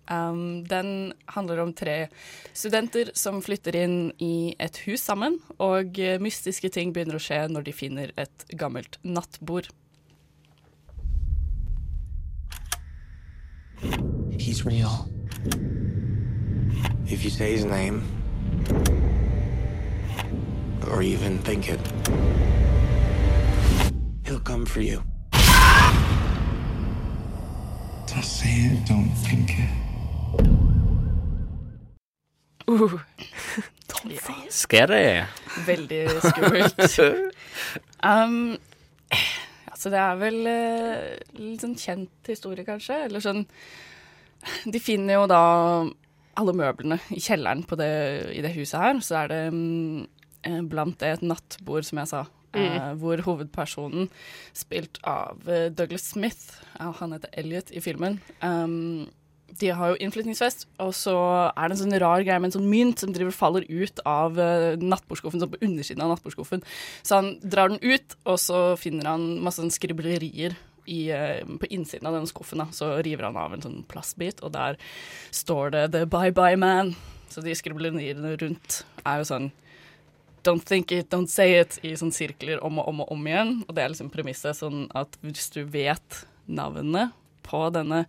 Um, 0.05 0.65
den 0.69 1.15
handler 1.33 1.63
om 1.63 1.71
tre 1.73 2.09
studenter 2.53 3.09
som 3.17 3.39
flytter 3.43 3.75
inn 3.75 4.13
i 4.21 4.55
et 4.61 4.77
hus 4.85 5.01
sammen, 5.01 5.39
og 5.57 5.97
mystiske 6.21 6.69
ting 6.69 6.93
begynner 6.93 7.17
å 7.17 7.23
skje 7.25 7.39
når 7.49 7.65
de 7.65 7.73
finner 7.73 8.13
et 8.21 8.45
gammelt 8.61 8.99
nattbord. 9.03 9.71
He's 14.39 14.65
real. 14.67 15.09
If 17.09 17.25
you 17.25 17.31
say 17.31 17.53
his 17.53 17.65
name, 17.65 18.03
or 20.91 21.03
even 21.03 21.39
think 21.39 21.69
it, 21.69 21.81
he'll 24.27 24.41
come 24.41 24.67
for 24.67 24.81
you. 24.81 25.03
Don't 28.07 28.25
say 28.25 28.49
it, 28.49 28.87
don't 28.87 29.15
think 29.27 29.51
it. 29.59 29.71
Uh. 32.69 32.99
Scary. 34.49 35.25
Veldig 35.67 36.09
skummelt. 36.21 36.99
um, 38.05 38.57
altså, 39.71 39.91
det 39.91 40.01
er 40.01 40.21
vel 40.21 40.39
uh, 40.49 41.03
litt 41.41 41.65
sånn 41.65 41.77
kjent 41.79 42.31
historie, 42.31 42.67
kanskje. 42.67 43.05
Eller 43.09 43.25
sånn 43.25 43.45
De 44.69 44.81
finner 44.83 45.17
jo 45.17 45.29
da 45.31 45.43
alle 46.37 46.55
møblene 46.57 46.99
i 47.15 47.21
kjelleren 47.23 47.63
på 47.69 47.79
det, 47.81 47.93
i 48.35 48.43
det 48.45 48.53
huset 48.57 48.81
her. 48.83 49.01
Så 49.05 49.17
er 49.23 49.31
det 49.33 49.41
eh, 49.49 49.59
blant 50.71 50.99
det 51.01 51.13
et 51.17 51.27
nattbord, 51.27 51.87
som 51.89 52.03
jeg 52.03 52.13
sa. 52.15 52.25
Mm. 52.55 53.01
hvor 53.03 53.19
hovedpersonen, 53.19 54.05
spilt 54.55 55.01
av 55.03 55.49
eh, 55.51 55.73
Douglas 55.75 56.05
Smith, 56.13 56.61
han 56.79 57.11
heter 57.17 57.33
Elliot 57.35 57.73
i 57.75 57.81
filmen 57.83 58.21
um, 58.47 59.09
de 59.61 59.71
har 59.77 59.93
jo 59.93 59.99
innflytningsfest, 60.03 60.67
og 60.83 60.93
så 60.97 61.15
er 61.53 61.69
det 61.69 61.77
en 61.77 61.81
sånn 61.85 61.99
rar 62.03 62.23
greie 62.27 62.41
med 62.41 62.51
en 62.51 62.57
sånn 62.57 62.71
mynt 62.71 63.03
som 63.03 63.13
driver 63.15 63.35
faller 63.35 63.67
ut 63.69 64.01
av 64.09 64.39
uh, 64.39 64.75
nattbordskuffen, 64.81 65.43
sånn 65.43 65.53
på 65.53 65.61
undersiden 65.63 66.05
av 66.05 66.15
nattbordskuffen. 66.15 66.65
Så 67.03 67.21
han 67.21 67.33
drar 67.43 67.71
den 67.71 67.83
ut, 67.83 68.17
og 68.25 68.41
så 68.43 68.63
finner 68.81 69.13
han 69.13 69.27
masse 69.45 69.63
sånn 69.63 69.75
skriblerier 69.75 70.57
i, 70.91 71.01
eh, 71.15 71.41
på 71.45 71.71
innsiden 71.73 72.09
av 72.11 72.17
den 72.19 72.27
skuffen. 72.29 72.61
Da. 72.61 72.67
Så 72.75 72.91
river 73.05 73.29
han 73.29 73.39
av 73.41 73.55
en 73.55 73.63
sånn 73.65 73.85
plastbit, 73.89 74.43
og 74.45 74.53
der 74.53 74.77
står 75.31 75.71
det 75.73 75.85
'The 75.93 76.05
Bye 76.07 76.35
Bye 76.35 76.61
Man'. 76.61 76.95
Så 77.29 77.43
de 77.43 77.55
skribleriene 77.55 78.37
rundt 78.37 78.85
er 79.05 79.19
jo 79.19 79.25
sånn 79.25 79.53
Don't 80.45 80.61
think 80.65 80.93
it, 80.93 81.09
don't 81.13 81.31
say 81.33 81.55
it, 81.61 81.79
i 81.83 81.95
sånn 81.97 82.13
sirkler 82.13 82.61
om 82.65 82.79
og 82.83 82.89
om 82.93 83.01
og 83.05 83.13
om 83.15 83.27
igjen. 83.31 83.55
Og 83.69 83.75
det 83.75 83.83
er 83.85 83.93
liksom 83.95 84.11
premisset 84.13 84.59
sånn 84.61 84.87
at 84.95 85.17
hvis 85.25 85.51
du 85.55 85.63
vet 85.65 86.25
navnet 86.47 87.15
på 87.45 87.63
denne 87.73 88.05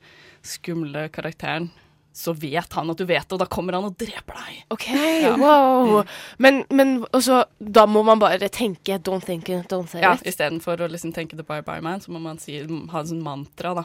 skumle 0.46 1.08
karakteren, 1.16 1.70
så 2.16 2.32
vet 2.40 2.72
han 2.78 2.90
at 2.94 3.00
du 3.02 3.04
vet 3.10 3.26
det, 3.28 3.36
og 3.36 3.42
da 3.42 3.46
kommer 3.52 3.76
han 3.76 3.88
og 3.90 3.98
dreper 4.00 4.38
deg. 4.40 4.60
OK, 4.72 4.86
Ja. 5.22 5.34
wow. 5.40 6.04
Men, 6.40 6.62
men 6.72 6.94
også, 7.12 7.42
da 7.60 7.84
må 7.92 8.04
man 8.08 8.20
bare 8.20 8.48
tenke 8.48 8.96
'don't 9.04 9.26
think 9.26 9.50
it, 9.50 9.68
don't 9.72 9.88
say 9.92 10.00
Ja, 10.02 10.14
it'. 10.16 10.24
Istedenfor 10.24 10.80
å 10.80 10.88
liksom 10.92 11.12
tenke 11.14 11.36
the 11.36 11.44
bye 11.44 11.62
bye 11.62 11.82
man, 11.82 12.00
så 12.00 12.12
må 12.12 12.20
man 12.22 12.38
si, 12.40 12.60
ha 12.60 13.00
en 13.00 13.08
sånn 13.08 13.22
mantra, 13.24 13.74
da. 13.76 13.84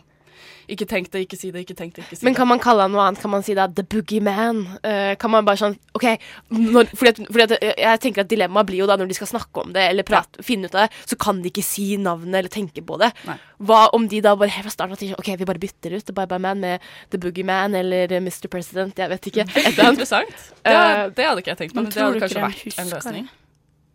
Ikke 0.71 0.87
tenk 0.87 1.11
det, 1.11 1.25
ikke 1.27 1.37
si 1.39 1.51
det, 1.51 1.65
ikke 1.67 1.77
tenk 1.79 1.95
det, 1.97 2.05
ikke 2.05 2.17
si 2.17 2.21
det. 2.21 2.27
Men 2.29 2.35
kan 2.39 2.49
man 2.49 2.59
kalle 2.63 2.83
han 2.87 2.93
noe 2.95 3.03
annet? 3.09 3.21
Kan 3.23 3.31
man 3.33 3.43
si 3.43 3.55
da 3.55 3.67
'the 3.67 3.83
boogeyman'? 3.83 4.61
Uh, 4.85 5.15
kan 5.19 5.31
man 5.31 5.45
bare 5.45 5.57
sånn 5.61 5.77
OK, 5.95 6.07
når, 6.51 6.91
fordi, 6.95 7.09
at, 7.09 7.17
fordi 7.33 7.43
at 7.43 7.55
jeg- 7.61 7.79
jeg 7.79 8.01
tenker 8.01 8.21
at 8.25 8.29
dilemmaet 8.29 8.67
blir 8.67 8.79
jo 8.83 8.87
da 8.87 8.97
når 8.97 9.09
de 9.09 9.15
skal 9.15 9.27
snakke 9.27 9.65
om 9.65 9.73
det 9.73 9.83
eller 9.91 10.03
prate, 10.03 10.43
finne 10.43 10.67
ut 10.67 10.75
av 10.75 10.89
det, 10.89 10.97
så 11.07 11.19
kan 11.19 11.43
de 11.43 11.51
ikke 11.51 11.63
si 11.65 11.97
navnet 11.97 12.35
eller 12.35 12.49
tenke 12.49 12.83
på 12.87 12.99
det. 12.99 13.13
Nei. 13.27 13.37
Hva 13.61 13.89
om 13.93 14.07
de 14.09 14.21
da 14.21 14.35
bare 14.37 14.49
helt 14.49 14.65
fra 14.65 14.71
starten 14.73 14.93
av 14.93 14.99
tenker 14.99 15.19
OK, 15.19 15.37
vi 15.37 15.45
bare 15.45 15.59
bytter 15.61 15.97
ut 15.97 16.05
The 16.07 16.13
Bye 16.13 16.27
Bye 16.27 16.39
Man 16.39 16.61
med 16.61 16.81
The 17.11 17.19
Boogeyman 17.19 17.75
eller 17.75 18.11
eh, 18.13 18.21
Mr. 18.21 18.49
President, 18.49 18.95
jeg 18.97 19.09
vet 19.11 19.27
ikke. 19.27 19.45
Det 19.45 19.79
er. 19.79 19.91
Interessant. 19.91 20.29
Det, 20.65 20.71
Eh, 20.71 21.09
det 21.11 21.25
hadde 21.27 21.39
ikke 21.43 21.51
jeg 21.55 21.59
tenkt 21.59 21.75
på, 21.75 21.83
men 21.83 21.85
men 21.85 21.93
det 21.93 22.03
hadde 22.03 22.21
kanskje 22.21 22.43
vært 22.47 22.79
en 22.79 22.91
løsning. 22.95 23.29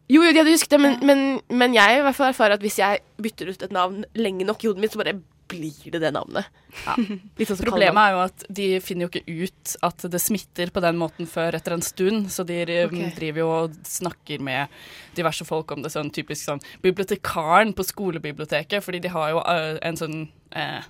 Jo, 0.08 0.22
jo, 0.22 0.32
de 0.34 0.38
hadde 0.38 0.52
husket 0.54 0.70
det, 0.70 0.80
men, 0.80 1.00
men, 1.02 1.42
men 1.50 1.74
jeg 1.74 1.98
i 1.98 2.02
hvert 2.06 2.14
fall 2.16 2.28
erfarer 2.30 2.54
at 2.54 2.62
hvis 2.62 2.78
jeg 2.78 3.00
bytter 3.18 3.50
ut 3.50 3.64
et 3.64 3.72
navn 3.74 4.04
lenge 4.14 4.46
nok 4.46 4.62
i 4.64 4.68
hodet 4.68 4.82
mitt, 4.84 4.92
så 4.94 5.02
bare 5.02 5.16
blir 5.48 5.92
det 5.94 6.02
det 6.04 6.12
navnet. 6.16 6.48
Litt 7.38 7.50
sånn 7.50 7.62
Problemet 7.62 8.02
er 8.02 8.16
jo 8.16 8.22
at 8.24 8.46
de 8.60 8.68
finner 8.84 9.06
jo 9.06 9.12
ikke 9.12 9.46
ut 9.46 9.76
at 9.86 10.06
det 10.12 10.22
smitter 10.22 10.72
på 10.74 10.84
den 10.84 10.98
måten 11.00 11.30
før 11.30 11.58
etter 11.58 11.76
en 11.76 11.86
stund, 11.86 12.32
så 12.34 12.46
de 12.48 12.62
okay. 12.64 13.12
Driver 13.16 13.44
jo 13.44 13.52
og 13.54 13.78
snakker 13.88 14.44
med 14.44 14.74
diverse 15.18 15.48
folk 15.48 15.72
om 15.76 15.86
det, 15.86 15.94
sånn 15.94 16.12
typisk 16.14 16.50
sånn 16.50 16.64
bibliotekaren 16.84 17.74
på 17.76 17.86
skolebiblioteket, 17.88 18.84
fordi 18.84 19.04
de 19.06 19.14
har 19.14 19.32
jo 19.36 19.42
eh, 19.42 19.72
en 19.86 20.00
sånn 20.00 20.20
eh, 20.56 20.84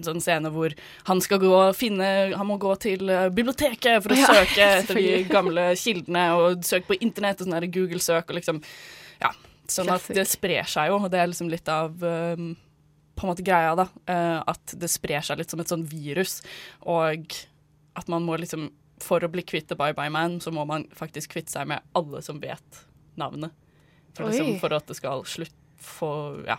en 0.00 0.06
sånn 0.06 0.22
scene 0.22 0.50
hvor 0.54 0.72
han 1.08 1.20
skal 1.20 1.40
gå 1.42 1.50
og 1.50 1.76
finne 1.76 2.06
Han 2.32 2.48
må 2.48 2.56
gå 2.62 2.72
til 2.80 3.10
eh, 3.10 3.28
biblioteket 3.34 4.00
for 4.04 4.14
å 4.14 4.18
Ja, 4.18 4.32
søke 4.38 4.70
etter 4.80 5.00
de 5.00 5.20
gamle 5.28 5.70
kildene, 5.78 6.24
og 6.38 6.64
søke 6.66 6.92
på 6.92 7.00
internett 7.04 7.42
og 7.42 7.50
sånn 7.50 7.70
Google-søk 7.74 8.30
og 8.30 8.40
liksom 8.40 8.64
Ja. 9.20 9.34
Sånn 9.70 9.90
at 9.92 10.08
det 10.10 10.24
sprer 10.26 10.66
seg 10.66 10.88
jo, 10.90 10.96
og 10.98 11.12
det 11.12 11.20
er 11.20 11.28
liksom 11.30 11.50
litt 11.52 11.68
av 11.70 12.02
eh, 12.02 12.48
på 13.20 13.26
en 13.28 13.32
måte 13.34 13.44
greia, 13.46 13.74
da. 13.78 13.86
eh, 14.10 14.40
at 14.50 14.74
det 14.80 14.88
sprer 14.90 15.22
seg 15.26 15.38
litt 15.40 15.52
som 15.52 15.60
et 15.62 15.70
sånn 15.70 15.84
virus. 15.88 16.40
Og 16.88 17.28
at 17.98 18.08
man 18.08 18.24
må 18.26 18.38
liksom 18.40 18.70
For 19.00 19.24
å 19.24 19.30
bli 19.32 19.40
kvitt 19.48 19.68
The 19.70 19.76
Bye 19.80 19.94
Bye 19.96 20.12
Man, 20.12 20.40
så 20.44 20.50
må 20.52 20.66
man 20.68 20.82
faktisk 20.92 21.32
kvitte 21.32 21.54
seg 21.54 21.68
med 21.70 21.80
alle 21.96 22.20
som 22.22 22.36
vet 22.42 22.82
navnet. 23.16 23.54
For, 24.12 24.26
liksom, 24.28 24.58
for 24.60 24.74
at 24.76 24.90
det 24.90 24.96
skal 24.98 25.24
slutt 25.24 25.54
få 25.80 26.10
Ja. 26.48 26.58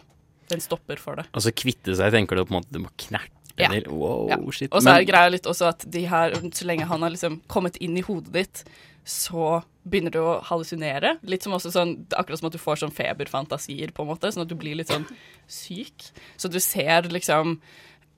En 0.52 0.60
stopper 0.60 0.98
for 1.00 1.16
det. 1.16 1.28
Altså 1.32 1.54
kvitte 1.56 1.94
seg, 1.96 2.12
tenker 2.12 2.36
du 2.36 2.42
på 2.44 2.52
en 2.52 2.58
måte 2.58 2.74
du 2.74 2.80
må 2.84 2.90
knerte 2.98 3.41
Ja. 3.62 3.92
Wow, 3.92 4.30
Ja. 4.30 4.38
shit. 4.52 4.72
Og 4.74 4.82
så 4.84 4.96
er 4.98 5.06
greia 5.08 5.30
litt 5.34 5.48
også 5.50 5.70
at 5.70 5.86
de 5.90 6.06
her, 6.10 6.32
så 6.52 6.66
lenge 6.66 6.88
han 6.90 7.02
har 7.06 7.14
liksom 7.14 7.42
kommet 7.48 7.78
inn 7.82 7.98
i 7.98 8.02
hodet 8.06 8.34
ditt, 8.34 8.64
så 9.06 9.64
begynner 9.88 10.12
du 10.14 10.20
å 10.22 10.42
hallusinere. 10.46 11.16
Litt 11.26 11.44
som 11.44 11.54
også 11.58 11.72
sånn, 11.74 11.96
akkurat 12.14 12.40
som 12.40 12.48
at 12.52 12.54
du 12.54 12.60
får 12.62 12.82
sånn 12.84 12.94
feberfantasier, 12.94 13.92
på 13.92 14.04
en 14.04 14.12
måte, 14.12 14.30
sånn 14.32 14.44
at 14.46 14.52
du 14.52 14.56
blir 14.56 14.76
litt 14.78 14.92
sånn 14.94 15.08
syk. 15.50 16.12
Så 16.38 16.52
du 16.52 16.60
ser 16.60 17.10
liksom 17.10 17.60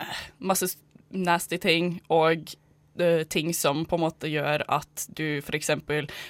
eh, 0.01 0.23
masse 0.39 0.75
nasty 1.13 1.57
ting 1.61 2.01
og 2.09 2.55
eh, 2.99 3.23
ting 3.29 3.53
som 3.55 3.83
på 3.89 3.97
en 3.97 4.03
måte 4.05 4.29
gjør 4.29 4.63
at 4.67 5.05
du 5.17 5.39
f.eks. 5.39 5.71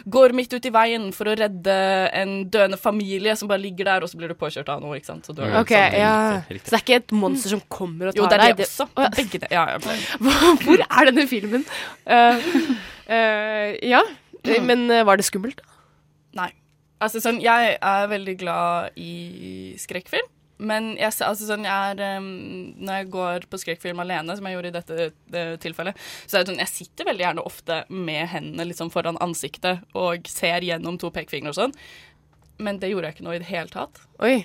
går 0.06 0.36
midt 0.38 0.54
ut 0.54 0.65
i 0.65 0.71
veien 0.73 1.10
for 1.15 1.32
å 1.32 1.36
redde 1.39 1.76
en 2.13 2.49
døende 2.54 2.80
familie 2.80 3.36
som 3.39 3.49
bare 3.52 3.63
ligger 3.63 3.89
der, 3.89 4.06
og 4.06 4.12
så 4.12 4.19
blir 4.19 4.32
du 4.32 4.38
påkjørt 4.39 4.69
av 4.69 4.82
noe, 4.84 4.97
ikke 4.99 5.12
sant. 5.12 5.26
Så 5.28 5.36
du 5.36 5.43
er 5.43 5.52
sånn- 5.54 5.99
ja. 5.99 6.41
Så 6.47 6.69
det 6.69 6.80
er 6.80 6.84
ikke 6.86 6.99
et 7.02 7.12
monster 7.12 7.49
som 7.56 7.62
kommer 7.67 8.10
og 8.12 8.15
tar 8.15 8.23
deg? 8.23 8.23
Jo, 8.23 8.30
det 8.30 8.39
er 8.39 8.56
det 8.56 8.67
også. 8.67 8.89
Det 8.95 9.06
er 9.06 9.17
begge 9.19 9.43
det. 9.43 9.52
Ja, 9.52 9.65
ja. 9.73 9.78
Hvor 10.65 10.86
er 10.89 11.12
denne 11.12 11.28
filmen? 11.28 11.65
Uh, 12.08 12.38
uh, 13.10 13.69
ja, 13.84 14.04
men 14.63 14.89
eh, 14.91 15.04
var 15.08 15.17
det 15.17 15.26
skummelt? 15.28 15.62
Nei. 16.36 16.52
Altså 17.04 17.19
sånn, 17.19 17.41
jeg 17.43 17.76
er 17.76 18.08
veldig 18.08 18.38
glad 18.39 18.95
i 18.99 19.73
skrekkfilm. 19.82 20.30
Men 20.63 20.93
jeg, 20.95 21.12
altså, 21.26 21.47
sånn, 21.49 21.67
jeg 21.67 21.93
er, 21.93 22.19
um, 22.21 22.30
når 22.80 23.02
jeg 23.02 23.12
går 23.13 23.47
på 23.52 23.60
skrekkfilm 23.62 24.02
alene, 24.04 24.38
som 24.38 24.47
jeg 24.47 24.58
gjorde 24.58 24.71
i 24.71 24.76
dette 24.78 25.10
det 25.34 25.43
tilfellet, 25.65 25.99
så 26.23 26.39
er 26.39 26.43
det 26.43 26.54
sånn, 26.54 26.63
jeg 26.63 26.71
sitter 26.71 27.10
veldig 27.10 27.28
gjerne 27.28 27.45
ofte 27.49 27.84
med 27.91 28.32
hendene 28.32 28.67
liksom 28.69 28.91
foran 28.93 29.19
ansiktet 29.23 29.84
og 29.97 30.30
ser 30.32 30.65
gjennom 30.65 30.99
to 31.02 31.12
pekefingre 31.13 31.54
og 31.54 31.60
sånn. 31.60 31.76
Men 32.63 32.80
det 32.80 32.93
gjorde 32.93 33.10
jeg 33.10 33.17
ikke 33.17 33.28
noe 33.28 33.38
i 33.38 33.43
det 33.43 33.49
hele 33.49 33.73
tatt. 33.73 34.04
Oi. 34.23 34.36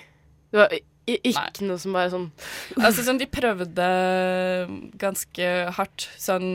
Det 0.49 0.59
var 0.59 0.73
ikke 0.73 1.65
noe 1.65 1.79
som 1.81 1.93
bare 1.93 2.09
sånn 2.09 2.25
Altså 2.85 3.03
sånn, 3.05 3.19
de 3.21 3.27
prøvde 3.29 3.85
ganske 5.01 5.49
hardt 5.77 6.05
sånn 6.21 6.49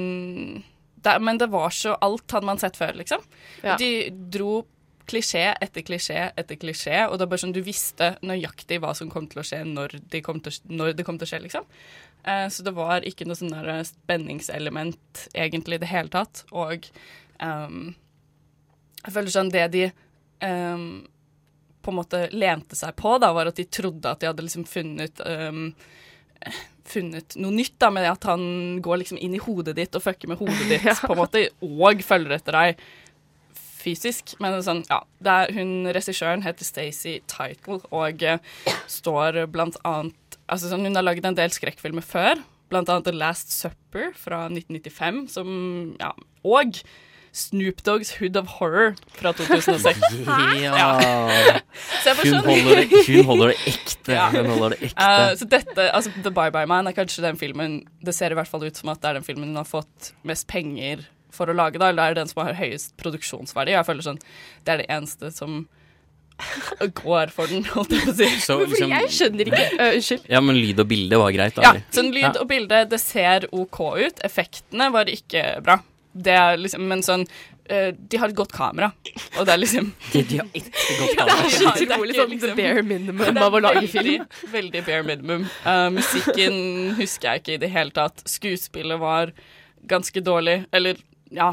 det, 1.05 1.15
Men 1.23 1.39
det 1.39 1.51
var 1.53 1.75
så 1.75 1.97
Alt 2.05 2.35
hadde 2.35 2.49
man 2.49 2.61
sett 2.63 2.79
før, 2.79 2.95
liksom. 2.99 3.23
Ja. 3.63 3.77
De 3.81 4.09
dro 4.35 4.65
klisjé 5.11 5.45
etter 5.63 5.85
klisjé 5.87 6.31
etter 6.37 6.59
klisjé, 6.61 7.05
og 7.09 7.19
det 7.19 7.27
er 7.27 7.31
bare 7.33 7.43
sånn 7.43 7.55
du 7.55 7.61
visste 7.65 8.15
nøyaktig 8.25 8.81
hva 8.83 8.95
som 8.97 9.11
kom 9.13 9.27
til 9.31 9.43
å 9.43 9.47
skje 9.47 9.63
når, 9.69 9.99
det 10.13 10.23
kom 10.27 10.41
til, 10.45 10.57
når 10.71 10.95
det 10.99 11.07
kom 11.07 11.19
til 11.21 11.29
å 11.29 11.33
skje, 11.33 11.43
liksom. 11.45 11.67
Eh, 12.25 12.47
så 12.49 12.65
det 12.67 12.75
var 12.77 13.05
ikke 13.09 13.27
noe 13.29 13.39
sånn 13.39 13.53
der 13.53 13.85
spenningselement 13.89 15.27
egentlig 15.35 15.79
i 15.81 15.85
det 15.85 15.91
hele 15.93 16.13
tatt. 16.13 16.45
Og 16.57 16.89
um, 17.41 17.91
jeg 19.05 19.17
føler 19.17 19.35
sånn 19.35 19.53
det 19.53 19.67
de 19.75 19.85
um, 20.45 20.87
på 21.85 21.93
en 21.93 21.99
måte 22.01 22.23
lente 22.33 22.79
seg 22.79 22.97
på, 22.97 23.19
da, 23.21 23.33
var 23.37 23.51
at 23.51 23.61
de 23.61 23.69
trodde 23.69 24.09
at 24.09 24.23
de 24.23 24.31
hadde 24.31 24.47
liksom 24.47 24.65
funnet 24.69 25.21
um, 25.29 25.69
funnet 26.85 27.37
noe 27.41 27.55
nytt 27.55 27.77
da, 27.81 27.89
med 27.93 28.07
at 28.09 28.27
han 28.29 28.43
går 28.85 29.01
liksom 29.03 29.21
inn 29.21 29.37
i 29.37 29.41
hodet 29.43 29.77
ditt 29.79 29.97
og 29.97 30.05
fucker 30.05 30.31
med 30.33 30.41
hodet 30.41 30.67
ditt, 30.69 30.85
Ja. 30.91 30.97
på 31.01 31.15
en 31.15 31.23
måte, 31.23 31.47
og 31.65 32.03
følger 32.05 32.37
etter 32.37 32.57
deg 32.59 32.85
fysisk. 33.85 34.35
Men 34.43 34.59
sånn, 34.65 34.83
ja, 34.91 35.03
er, 35.25 35.53
hun 35.57 35.91
regissøren 35.95 36.45
heter 36.47 36.67
Stacey 36.67 37.21
Title 37.31 37.81
og 37.95 38.25
uh, 38.25 38.75
står 38.91 39.45
blant 39.53 39.81
annet 39.85 40.19
Altså 40.45 40.69
sånn, 40.69 40.83
hun 40.85 40.99
har 40.99 41.07
laget 41.07 41.25
en 41.25 41.37
del 41.39 41.49
skrekkfilmer 41.55 42.05
før, 42.05 42.37
blant 42.69 42.91
annet 42.93 43.07
The 43.07 43.15
Last 43.17 43.49
Supper 43.55 44.11
fra 44.19 44.43
1995, 44.51 45.23
som 45.33 45.49
Ja, 45.97 46.11
og 46.45 46.83
Snoop 47.35 47.81
Dogs 47.83 48.13
Hood 48.19 48.37
of 48.37 48.47
Horror 48.61 48.95
fra 49.17 49.33
2006. 49.33 49.99
Ja. 50.63 51.01
Hun 52.05 52.29
sånn- 52.29 52.45
holder 52.47 52.85
hun 53.09 53.25
holder 53.27 53.51
det 53.51 53.73
ekte. 53.73 54.15
Ja. 54.15 54.29
Hun 54.31 54.47
holder 54.53 54.77
det 54.77 54.91
ekte. 54.91 55.09
Uh, 55.09 55.33
så 55.41 55.49
dette, 55.51 55.89
altså 55.97 56.13
The 56.21 56.31
Bye 56.35 56.53
Bye 56.55 56.69
Man 56.71 56.87
er 56.87 56.95
kanskje 56.97 57.25
den 57.25 57.39
filmen 57.41 57.81
Det 58.05 58.15
ser 58.15 58.33
i 58.33 58.37
hvert 58.39 58.51
fall 58.51 58.67
ut 58.69 58.79
som 58.79 58.93
at 58.93 59.01
det 59.03 59.11
er 59.11 59.19
den 59.19 59.27
filmen 59.27 59.51
hun 59.51 59.59
har 59.59 59.69
fått 59.69 60.13
mest 60.29 60.47
penger 60.51 61.03
for 61.35 61.51
å 61.51 61.57
lage, 61.57 61.79
da, 61.83 61.91
eller 61.93 62.03
det 62.03 62.11
er 62.15 62.21
den 62.23 62.31
som 62.33 62.45
har 62.47 62.55
høyest 62.59 62.95
produksjonsverdi. 63.03 63.75
Jeg 63.75 63.87
føler 63.89 64.07
sånn 64.07 64.21
Det 64.65 64.73
er 64.75 64.83
det 64.85 64.91
eneste 64.95 65.31
som 65.35 65.65
går 67.05 67.31
for 67.31 67.47
den, 67.51 67.63
holdt 67.71 67.93
jeg 67.95 68.03
på 68.09 68.11
å 68.11 68.17
si. 68.19 68.29
Så 68.43 68.57
liksom- 68.67 68.91
Jeg 68.91 69.11
skjønner 69.15 69.51
ikke. 69.53 69.67
uh, 69.79 69.95
Unnskyld. 69.95 70.25
Ja, 70.35 70.41
men 70.43 70.57
lyd 70.59 70.81
og 70.83 70.89
bilde 70.91 71.19
var 71.21 71.31
greit, 71.37 71.55
da. 71.55 71.63
Ja, 71.63 71.73
sånn 71.95 72.11
lyd 72.15 72.25
Ja. 72.27 72.33
og 72.41 72.49
bilde, 72.51 72.85
det 72.91 73.01
ser 73.01 73.47
OK 73.53 73.81
ut. 74.03 74.19
Effektene 74.27 74.91
var 74.93 75.05
ikke 75.07 75.63
bra. 75.63 75.79
Det 76.15 76.33
er 76.35 76.57
liksom, 76.57 76.87
men 76.87 77.03
sånn 77.03 77.25
uh, 77.71 77.91
De 77.91 78.17
har 78.19 78.29
et 78.29 78.37
godt 78.39 78.53
kamera, 78.55 78.93
og 79.39 79.47
det 79.47 79.53
er 79.55 79.59
liksom 79.59 79.89
De, 80.13 80.23
de 80.23 80.37
har 80.39 80.47
ikke 80.55 80.99
godt 81.01 81.17
kamera. 81.19 81.39
det 81.39 81.55
er 81.55 81.71
ikke 81.71 81.87
Utrolig 81.89 82.15
sånn 82.19 82.31
liksom- 82.35 82.57
bare 82.59 82.83
minimum 82.83 83.39
av 83.39 83.53
å 83.55 83.61
lage 83.63 83.89
film. 83.95 84.27
Veldig 84.53 84.85
bare 84.87 85.03
minimum. 85.09 85.49
Uh, 85.65 85.89
musikken 85.95 86.95
husker 86.99 87.31
jeg 87.33 87.43
ikke 87.43 87.55
i 87.55 87.63
det 87.67 87.71
hele 87.75 87.91
tatt. 87.91 88.23
Skuespillet 88.27 88.99
var 88.99 89.33
ganske 89.87 90.21
dårlig. 90.23 90.65
Eller 90.73 90.97
ja, 91.35 91.51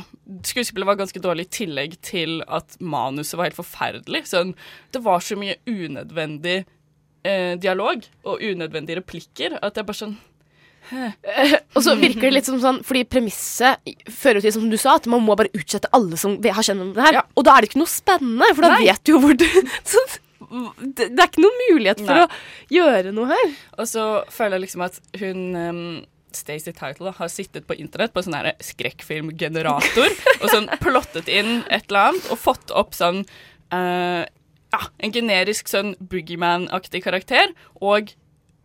skuespillet 0.47 0.87
var 0.87 0.99
ganske 0.99 1.21
dårlig 1.23 1.47
i 1.47 1.53
tillegg 1.61 1.97
til 2.05 2.39
at 2.47 2.77
manuset 2.79 3.37
var 3.39 3.49
helt 3.49 3.59
forferdelig. 3.59 4.25
Sånn, 4.29 4.55
det 4.93 5.03
var 5.05 5.23
så 5.25 5.37
mye 5.39 5.57
unødvendig 5.67 6.59
eh, 7.25 7.55
dialog 7.61 8.05
og 8.25 8.43
unødvendige 8.43 9.01
replikker 9.01 9.57
at 9.61 9.79
jeg 9.79 9.89
bare 9.89 10.03
sånn 10.03 10.19
Eh, 10.91 11.53
Og 11.77 11.83
så 11.85 11.93
virker 11.95 12.25
det 12.27 12.33
litt 12.35 12.47
som 12.47 12.57
sånn, 12.61 12.81
fordi 12.85 13.03
premisset 13.07 13.91
fører 14.11 14.43
til, 14.43 14.53
som 14.55 14.67
du 14.71 14.77
sa, 14.81 14.97
at 14.99 15.07
man 15.11 15.23
må 15.23 15.35
bare 15.39 15.51
utsette 15.57 15.91
alle 15.95 16.19
som 16.19 16.35
har 16.41 16.65
kjent 16.65 16.83
om 16.83 16.91
det 16.95 17.05
her. 17.05 17.21
Og 17.37 17.45
da 17.47 17.55
er 17.55 17.63
det 17.63 17.71
ikke 17.71 17.83
noe 17.83 17.91
spennende, 17.91 18.49
for 18.55 18.65
da 18.65 18.73
Nei. 18.75 18.87
vet 18.89 19.03
du 19.05 19.13
jo 19.13 19.21
hvor 19.23 19.37
du 19.37 19.45
så, 19.93 20.03
det, 20.97 21.11
er 21.13 21.27
ikke 21.29 21.45
noen 21.45 21.59
mulighet 21.69 22.01
for 22.03 22.17
Nei. 22.17 22.25
å 22.25 22.73
gjøre 22.79 23.13
noe 23.15 23.29
her. 23.31 23.53
Og 23.77 23.91
så 23.91 24.07
føler 24.33 24.57
jeg 24.57 24.65
liksom 24.67 24.85
at 24.87 24.99
hun 25.21 25.45
um, 25.55 25.83
Stacey 26.37 26.73
Title 26.73 27.13
har 27.17 27.31
sittet 27.31 27.67
på 27.67 27.77
internett 27.79 28.13
på 28.15 28.23
sånn 28.25 28.51
skrekkfilmgenerator 28.63 30.13
og 30.41 30.47
sånn 30.51 30.69
plottet 30.83 31.31
inn 31.31 31.61
et 31.69 31.89
eller 31.89 32.11
annet 32.11 32.29
og 32.33 32.41
fått 32.41 32.73
opp 32.75 32.95
sånn 32.97 33.23
uh, 33.73 34.23
ja, 34.71 34.81
en 35.03 35.13
generisk 35.13 35.71
sånn 35.71 35.93
boogeyman-aktig 35.99 37.03
karakter. 37.05 37.51
Og 37.83 38.13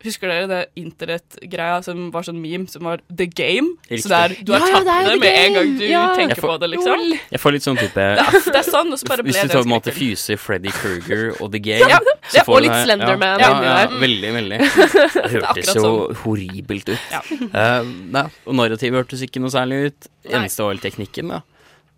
husker 0.05 0.29
dere 0.29 0.47
det 0.51 0.59
internettgreia 0.77 1.83
som 1.83 2.11
var 2.15 2.23
sånn 2.27 2.37
meme, 2.41 2.69
som 2.71 2.85
var 2.87 3.01
The 3.09 3.27
Game? 3.27 3.73
Riktig. 3.89 4.03
Så 4.05 4.09
der, 4.13 4.35
du 4.45 4.53
har 4.53 4.61
Ja, 4.61 4.67
ja, 4.67 4.73
tatt 4.77 4.85
det 4.87 5.13
det 5.13 5.21
med 5.21 5.39
en 5.41 5.55
gang 5.55 5.79
du 5.79 5.85
Ja. 5.89 6.03
tenker 6.17 6.37
får- 6.37 6.49
på 6.53 6.61
det, 6.61 6.69
liksom. 6.71 7.19
Jeg 7.33 7.41
får 7.41 7.53
litt 7.53 7.63
sånn 7.63 7.79
type 7.81 7.95
Det 7.95 8.21
er, 8.21 8.31
det 8.53 8.61
er 8.61 8.67
sånn, 8.71 8.93
og 8.93 8.99
så 9.01 9.07
bare 9.09 9.23
ble 9.25 9.33
Hvis 9.33 9.43
du 9.43 9.49
tar 9.49 9.63
på 9.63 9.67
en 9.67 9.73
måte 9.73 9.93
fyser 9.97 10.37
Freddy 10.39 10.69
Kruger 10.81 11.43
og 11.43 11.51
The 11.53 11.59
Game 11.59 11.89
Ja, 11.89 11.99
så 12.29 12.37
ja, 12.37 12.43
får 12.45 12.55
og 12.57 12.63
litt 12.63 12.79
Slenderman 12.85 13.41
ja, 13.41 13.51
inni 13.51 13.67
ja, 13.67 13.79
ja, 13.81 13.87
der. 13.87 14.01
Veldig, 14.05 14.33
veldig. 14.37 14.59
Det 15.27 15.33
hørtes 15.41 15.75
jo 15.75 15.83
sånn. 15.83 16.17
horribelt 16.23 16.89
ut. 16.89 16.99
Ja. 17.11 17.21
Eh, 17.31 17.83
nei, 18.13 18.27
og 18.47 18.55
narrativet 18.55 19.01
hørtes 19.07 19.23
ikke 19.23 19.41
noe 19.41 19.51
særlig 19.51 19.87
ut. 19.91 20.09
Eneste 20.29 20.63
var 20.63 20.75
vel 20.75 20.79
teknikken, 20.85 21.29
da. 21.35 21.41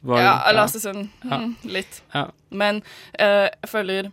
Var- 0.05 0.21
Ja, 0.23 0.53
la 0.55 0.65
oss 0.65 0.73
si 0.73 0.79
sånn 0.79 1.09
Ja. 1.25 1.37
hmm, 1.39 1.57
litt. 1.65 2.01
Ja. 2.15 2.29
Men 2.53 2.83
uh, 3.19 3.49
jeg 3.51 3.69
føler 3.69 4.13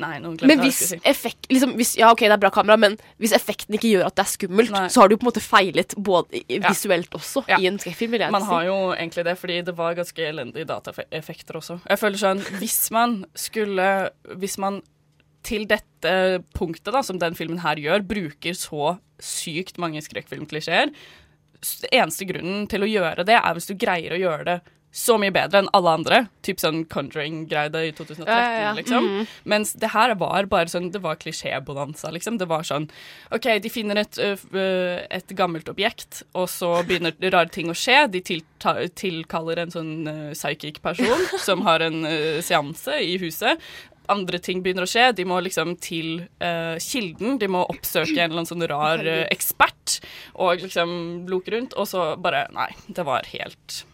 Nei, 0.00 0.18
nå 0.22 0.30
glemte 0.32 0.46
Men 0.48 0.56
jeg 0.56 0.58
hva 0.58 0.64
jeg 0.64 0.72
hvis 0.72 0.78
skulle 0.88 1.02
si. 1.02 1.10
effekt 1.10 1.48
liksom, 1.52 1.72
hvis, 1.76 1.90
Ja, 2.00 2.10
OK, 2.14 2.20
det 2.24 2.32
er 2.32 2.40
bra 2.40 2.50
kamera, 2.54 2.76
men 2.80 2.96
hvis 3.20 3.34
effekten 3.36 3.74
ikke 3.76 3.90
gjør 3.90 4.06
at 4.06 4.14
det 4.16 4.24
er 4.24 4.30
skummelt, 4.32 4.70
Nei. 4.72 4.86
så 4.88 5.02
har 5.02 5.08
du 5.12 5.16
på 5.18 5.26
en 5.26 5.30
måte 5.30 5.42
feilet 5.44 5.94
både 5.98 6.42
visuelt 6.68 7.10
også, 7.18 7.44
Ja. 7.48 7.58
i 7.60 7.66
en 7.68 7.78
skrekkfilm, 7.78 8.16
Man 8.32 8.42
har 8.48 8.64
jo 8.64 8.76
egentlig 8.96 9.24
det, 9.24 9.36
fordi 9.38 9.60
det 9.64 9.76
var 9.76 9.94
ganske 9.94 10.18
elendige 10.28 10.64
dataeffekter 10.66 11.60
også. 11.60 11.80
Jeg 11.88 11.98
føler 11.98 12.16
sånn, 12.18 12.40
Hvis 12.58 12.90
man 12.90 13.24
skulle 13.34 14.10
Hvis 14.36 14.58
man 14.58 14.82
til 15.42 15.66
dette 15.66 16.42
punktet, 16.54 16.92
da, 16.92 17.02
som 17.02 17.18
den 17.18 17.34
filmen 17.34 17.58
her 17.58 17.74
gjør, 17.76 18.00
bruker 18.06 18.54
så 18.54 18.98
sykt 19.20 19.76
mange 19.78 19.98
skrekkfilmklisjeer 20.00 20.92
Eneste 21.92 22.26
grunnen 22.26 22.68
til 22.70 22.82
å 22.82 22.88
gjøre 22.90 23.24
det, 23.24 23.36
er 23.38 23.54
hvis 23.54 23.68
du 23.70 23.74
greier 23.78 24.14
å 24.16 24.18
gjøre 24.18 24.44
det 24.44 24.60
så 24.92 25.16
mye 25.16 25.32
bedre 25.32 25.62
enn 25.62 25.70
alle 25.72 25.92
andre. 25.96 26.18
Typ 26.44 26.60
sånn 26.60 26.82
Conjuring-greide 26.92 27.80
i 27.88 27.92
2013, 27.96 28.28
Ja, 28.28 28.38
ja, 28.38 28.58
ja. 28.66 28.72
liksom. 28.76 29.06
Mm. 29.08 29.30
Mens 29.48 29.72
det 29.80 29.88
her 29.94 30.12
var 30.20 30.48
bare 30.52 30.68
sånn 30.68 30.90
Det 30.92 31.00
var 31.00 31.16
klisjébonanza, 31.16 32.10
liksom. 32.12 32.36
Det 32.38 32.48
var 32.50 32.66
sånn 32.68 32.90
OK, 33.32 33.48
de 33.64 33.70
finner 33.72 34.02
et, 34.02 34.18
et 34.20 35.32
gammelt 35.38 35.70
objekt, 35.72 36.22
og 36.36 36.50
så 36.52 36.74
begynner 36.84 37.16
rare 37.32 37.48
ting 37.48 37.72
å 37.72 37.76
skje. 37.76 38.04
De 38.12 38.20
tilkaller 38.22 39.62
en 39.64 39.72
sånn 39.72 39.94
psychic 40.34 40.82
person 40.84 41.24
som 41.46 41.64
har 41.64 41.80
en 41.80 42.04
seanse 42.44 43.00
i 43.00 43.16
huset. 43.22 43.62
Andre 44.12 44.40
ting 44.42 44.60
begynner 44.64 44.84
å 44.84 44.90
skje. 44.90 45.06
De 45.16 45.24
må 45.28 45.38
liksom 45.44 45.76
til 45.80 46.26
uh, 46.42 46.76
kilden. 46.82 47.38
De 47.40 47.48
må 47.50 47.62
oppsøke 47.70 48.16
en 48.16 48.26
eller 48.26 48.42
annen 48.42 48.50
sånn 48.50 48.66
rar 48.68 49.00
uh, 49.06 49.24
ekspert 49.32 50.00
og 50.34 50.66
liksom 50.66 51.24
loke 51.30 51.54
rundt. 51.54 51.76
Og 51.78 51.88
så 51.88 52.12
bare 52.20 52.44
Nei, 52.52 52.68
det 52.92 53.06
var 53.08 53.28
helt 53.30 53.84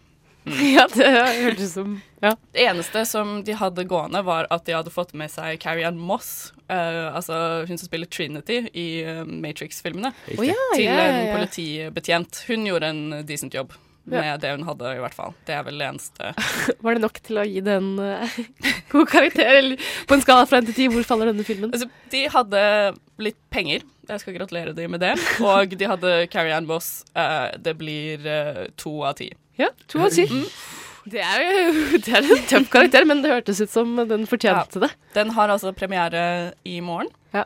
Ja, 0.75 0.85
det 0.93 1.09
hørtes 1.43 1.73
som 1.73 1.97
Ja. 2.23 2.33
det 2.55 2.65
eneste 2.67 3.05
som 3.07 3.43
de 3.47 3.53
hadde 3.55 3.85
gående, 3.87 4.21
var 4.27 4.47
at 4.51 4.65
de 4.67 4.75
hadde 4.75 4.91
fått 4.93 5.13
med 5.17 5.31
seg 5.31 5.59
Carrie 5.63 5.87
Ann 5.87 5.99
Moss, 5.99 6.51
uh, 6.71 7.09
altså 7.15 7.65
hun 7.69 7.77
som 7.79 7.87
spiller 7.87 8.09
Trinity 8.11 8.63
i 8.73 8.87
uh, 9.07 9.21
Matrix-filmene, 9.25 10.11
oh, 10.37 10.43
ja, 10.47 10.55
til 10.75 10.85
ja, 10.87 10.97
ja, 10.97 11.13
en 11.21 11.37
politibetjent. 11.37 12.43
Hun 12.49 12.65
gjorde 12.67 12.89
en 12.91 13.05
decent 13.29 13.53
jobb 13.55 13.75
med 14.09 14.25
Ja. 14.25 14.37
det 14.41 14.51
hun 14.55 14.63
hadde, 14.65 14.95
i 14.97 15.01
hvert 15.03 15.13
fall. 15.13 15.35
Det 15.45 15.53
er 15.53 15.63
vel 15.67 15.77
det 15.77 15.85
eneste. 15.91 16.31
Var 16.83 16.97
det 16.97 17.03
nok 17.03 17.19
til 17.27 17.37
å 17.37 17.45
gi 17.45 17.61
den 17.61 17.91
uh, 18.01 18.39
god 18.93 19.07
karakter? 19.11 19.51
Eller 19.59 19.91
på 20.09 20.17
en 20.17 20.23
skala 20.25 20.47
fra 20.49 20.59
en 20.63 20.65
til 20.69 20.77
ti, 20.79 20.87
hvor 20.89 21.05
faller 21.05 21.29
denne 21.31 21.45
filmen? 21.45 21.69
Altså, 21.75 21.87
de 22.11 22.23
hadde 22.33 22.63
litt 23.21 23.37
penger. 23.53 23.85
Jeg 24.09 24.23
skal 24.23 24.33
gratulere 24.39 24.73
dem 24.73 24.89
med 24.95 25.03
det. 25.05 25.11
Og 25.45 25.75
de 25.77 25.85
hadde 25.91 26.13
Carrie 26.33 26.55
Ann 26.57 26.65
Moss. 26.65 27.03
eh, 27.13 27.51
det 27.61 27.75
blir 27.77 28.25
to 28.81 28.95
av 29.05 29.13
ti. 29.19 29.27
Ja, 29.59 29.69
to 29.91 30.01
av 30.05 30.13
ti. 30.15 30.25
Det 31.09 31.21
er 31.23 31.41
jo 31.43 31.71
det 32.05 32.11
er 32.13 32.25
en 32.25 32.43
tøff 32.49 32.69
karakter, 32.71 33.07
men 33.07 33.23
det 33.23 33.31
hørtes 33.33 33.61
ut 33.63 33.71
som 33.71 33.95
den 34.09 34.27
fortjente 34.29 34.81
det. 34.83 34.91
Den 35.15 35.33
har 35.35 35.51
altså 35.51 35.73
premiere 35.75 36.53
i 36.67 36.79
morgen. 36.85 37.09
Ja. 37.35 37.45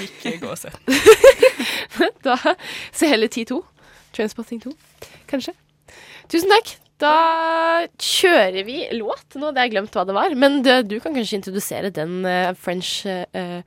Ikke 0.00 0.38
gå 0.40 0.52
og 0.54 0.60
se. 0.60 0.72
Da 2.24 2.38
se 2.94 3.08
heller 3.10 3.28
10-2. 3.28 3.58
Transpotting 4.16 4.60
2, 4.62 4.72
kanskje. 5.28 5.52
Tusen 6.32 6.52
takk. 6.52 6.76
Da 7.02 7.12
kjører 7.98 8.62
vi 8.64 8.84
låt. 8.94 9.34
Nå 9.34 9.48
hadde 9.50 9.64
jeg 9.64 9.72
glemt 9.74 9.96
hva 9.96 10.04
det 10.06 10.14
var. 10.16 10.36
Men 10.38 10.60
du, 10.62 10.70
du 10.86 10.96
kan 11.02 11.16
kanskje 11.16 11.40
introdusere 11.40 11.90
den 11.94 12.20
uh, 12.24 12.52
French 12.56 13.02
uh, 13.08 13.64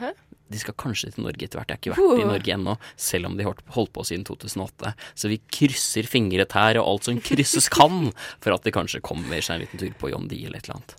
Hæ? 0.00 0.12
de 0.50 0.58
skal 0.58 0.74
kanskje 0.74 1.12
til 1.14 1.22
Norge 1.22 1.44
etter 1.46 1.60
hvert. 1.60 1.68
Jeg 1.70 1.76
har 1.76 1.78
ikke 1.78 1.94
vært 1.94 2.18
i 2.18 2.24
Uh. 2.24 2.30
Norge 2.32 2.54
ennå, 2.56 2.72
selv 2.98 3.28
om 3.28 3.36
de 3.38 3.44
har 3.46 3.54
holdt 3.76 3.92
på 3.94 4.02
siden 4.08 4.24
2008. 4.26 4.94
Så 5.14 5.28
vi 5.30 5.36
krysser 5.46 6.08
fingre 6.10 6.42
tær 6.50 6.80
og 6.80 6.88
alt 6.90 7.06
som 7.06 7.20
krysses 7.22 7.68
kan, 7.70 8.08
for 8.42 8.56
at 8.56 8.64
de 8.66 8.72
kanskje 8.74 8.98
kommer 9.06 9.38
seg 9.46 9.60
en 9.60 9.62
liten 9.62 9.78
tur 9.84 9.92
på 10.00 10.10
John 10.10 10.26
Dee 10.26 10.48
eller 10.48 10.58
et 10.58 10.66
eller 10.66 10.80
annet. 10.80 10.96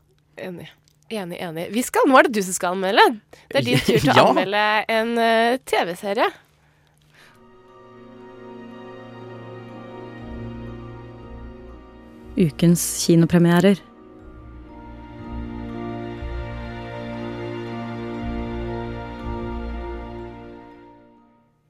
Enig. 0.48 0.70
Enig, 1.12 1.42
enig. 1.44 1.66
Vi 1.76 1.84
skal, 1.84 2.08
nå 2.08 2.16
er 2.22 2.30
det 2.30 2.38
du 2.38 2.42
som 2.48 2.56
skal 2.56 2.78
anmelde. 2.78 3.04
Det 3.52 3.60
er 3.60 3.68
din 3.68 3.82
tur 3.84 4.00
til 4.00 4.14
å 4.14 4.16
Ja. 4.22 4.30
anmelde 4.30 4.64
en 4.96 5.12
uh, 5.20 5.58
TV-serie. 5.68 6.30
Ukens 12.42 12.82
kinopremierer. 13.06 13.78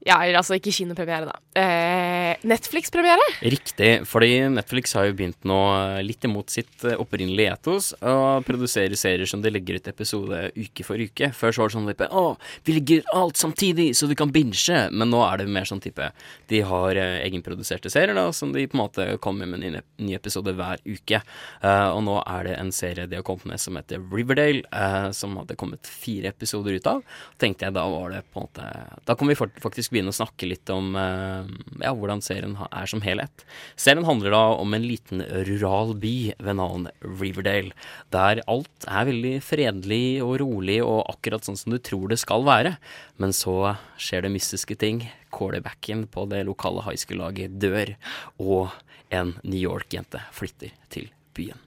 Ja, 0.02 0.16
eller 0.24 0.40
altså 0.40 0.56
ikke 0.58 0.72
kinopremiere, 0.74 1.30
da. 1.30 1.36
Eh, 1.54 2.40
Netflix-premiere. 2.48 3.22
Riktig, 3.52 3.90
fordi 4.08 4.48
Netflix 4.50 4.96
har 4.98 5.06
jo 5.06 5.14
begynt 5.14 5.46
nå 5.46 5.58
eh, 5.76 6.00
litt 6.02 6.24
imot 6.26 6.50
sitt 6.50 6.82
eh, 6.88 6.98
opprinnelige 6.98 7.52
etos 7.54 7.92
å 8.00 8.40
produsere 8.42 8.98
serier 8.98 9.30
som 9.30 9.44
de 9.44 9.52
legger 9.52 9.78
ut 9.78 9.90
episode 9.92 10.40
uke 10.56 10.86
for 10.86 10.98
uke. 10.98 11.28
Før 11.36 11.54
så 11.54 11.62
var 11.62 11.70
det 11.70 11.76
sånn 11.76 11.86
type 11.92 12.08
Å, 12.18 12.24
vi 12.66 12.74
legger 12.74 13.04
alt 13.14 13.38
samtidig, 13.38 13.92
så 13.94 14.08
du 14.10 14.16
kan 14.18 14.32
binge. 14.34 14.80
Men 14.90 15.12
nå 15.12 15.20
er 15.22 15.38
det 15.38 15.46
mer 15.54 15.68
sånn 15.68 15.82
type 15.84 16.08
De 16.50 16.62
har 16.66 16.98
eh, 16.98 17.20
egenproduserte 17.28 17.92
serier 17.92 18.18
da, 18.18 18.26
som 18.34 18.50
de 18.56 18.66
på 18.66 18.78
en 18.78 18.82
måte 18.82 19.06
kommer 19.22 19.46
med 19.46 19.62
en 19.68 19.78
ny 20.02 20.16
episode 20.18 20.56
hver 20.58 20.82
uke. 20.82 21.22
Eh, 21.62 21.88
og 21.92 22.02
nå 22.08 22.18
er 22.24 22.50
det 22.50 22.56
en 22.58 22.74
serie 22.74 23.06
de 23.06 23.20
har 23.20 23.26
kommet 23.28 23.52
med 23.52 23.62
som 23.62 23.78
heter 23.78 24.02
Riverdale, 24.10 24.64
eh, 24.66 25.08
som 25.14 25.38
hadde 25.38 25.58
kommet 25.60 25.86
fire 25.86 26.34
episoder 26.34 26.80
ut 26.80 26.90
av. 26.90 27.06
Tenkte 27.38 27.68
jeg 27.68 27.78
da 27.78 27.86
var 27.92 28.16
det 28.16 28.24
på 28.32 28.42
en 28.42 28.50
måte 28.50 28.68
Da 29.06 29.14
kom 29.14 29.30
vi 29.30 29.38
faktisk 29.38 29.91
begynne 29.92 30.12
å 30.12 30.16
snakke 30.16 30.48
litt 30.48 30.70
om 30.72 30.96
eh, 30.98 31.48
ja, 31.84 31.92
hvordan 31.94 32.22
serien 32.24 32.56
er 32.68 32.90
som 32.90 33.02
helhet. 33.04 33.44
Serien 33.76 34.06
handler 34.08 34.34
da 34.34 34.42
om 34.58 34.74
en 34.74 34.86
liten 34.86 35.22
rural 35.48 35.94
by 36.02 36.16
ved 36.42 36.58
navn 36.58 36.88
Riverdale, 37.04 37.74
der 38.14 38.42
alt 38.50 38.88
er 38.88 39.08
veldig 39.08 39.34
fredelig 39.44 40.04
og 40.24 40.38
rolig 40.42 40.80
og 40.84 41.04
akkurat 41.12 41.46
sånn 41.46 41.60
som 41.60 41.74
du 41.74 41.80
tror 41.82 42.12
det 42.12 42.20
skal 42.22 42.46
være. 42.48 42.76
Men 43.22 43.36
så 43.36 43.76
skjer 44.00 44.26
det 44.26 44.34
mystiske 44.34 44.78
ting. 44.80 45.04
Quarterbacken 45.32 46.06
på 46.12 46.26
det 46.32 46.44
lokale 46.48 46.84
high 46.86 47.00
school-laget 47.00 47.60
dør, 47.62 47.94
og 48.42 48.72
en 49.12 49.36
New 49.44 49.60
York-jente 49.60 50.24
flytter 50.32 50.74
til 50.92 51.12
byen. 51.36 51.60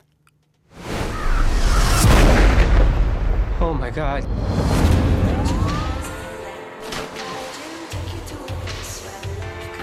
Oh 3.61 3.73
my 3.73 3.89
god. 3.89 4.84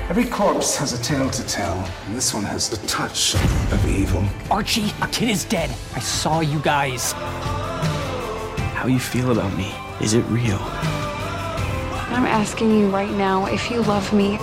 Every 0.09 0.25
corpse 0.27 0.77
has 0.77 0.93
a 0.93 1.03
tale 1.03 1.31
to 1.31 1.47
tell, 1.47 1.89
and 2.07 2.15
this 2.15 2.35
one 2.35 2.43
has 2.45 2.69
the 2.69 2.77
touch 2.87 3.35
of 3.35 3.89
evil. 3.89 4.23
Archie, 4.51 4.93
a 5.01 5.07
kid 5.07 5.31
is 5.31 5.45
dead. 5.45 5.71
I 5.95 6.01
saw 6.01 6.41
you 6.41 6.59
guys. 6.59 7.13
How 8.73 8.89
you 8.89 8.99
feel 8.99 9.31
about 9.31 9.57
me? 9.57 9.73
Is 10.01 10.15
it 10.15 10.23
real? 10.23 10.59
I'm 12.11 12.27
asking 12.27 12.79
you 12.79 12.89
right 12.89 13.11
now 13.13 13.47
if 13.47 13.71
you 13.71 13.81
love 13.83 14.13
me. 14.13 14.39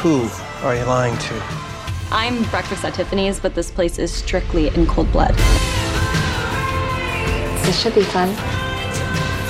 Who 0.00 0.28
are 0.66 0.74
you 0.74 0.84
lying 0.84 1.16
to? 1.16 1.42
I'm 2.10 2.42
breakfast 2.44 2.84
at 2.84 2.94
Tiffany's, 2.94 3.38
but 3.38 3.54
this 3.54 3.70
place 3.70 3.98
is 3.98 4.12
strictly 4.12 4.68
in 4.68 4.86
cold 4.86 5.12
blood. 5.12 5.34
This 7.64 7.80
should 7.80 7.94
be 7.94 8.02
fun. 8.02 8.34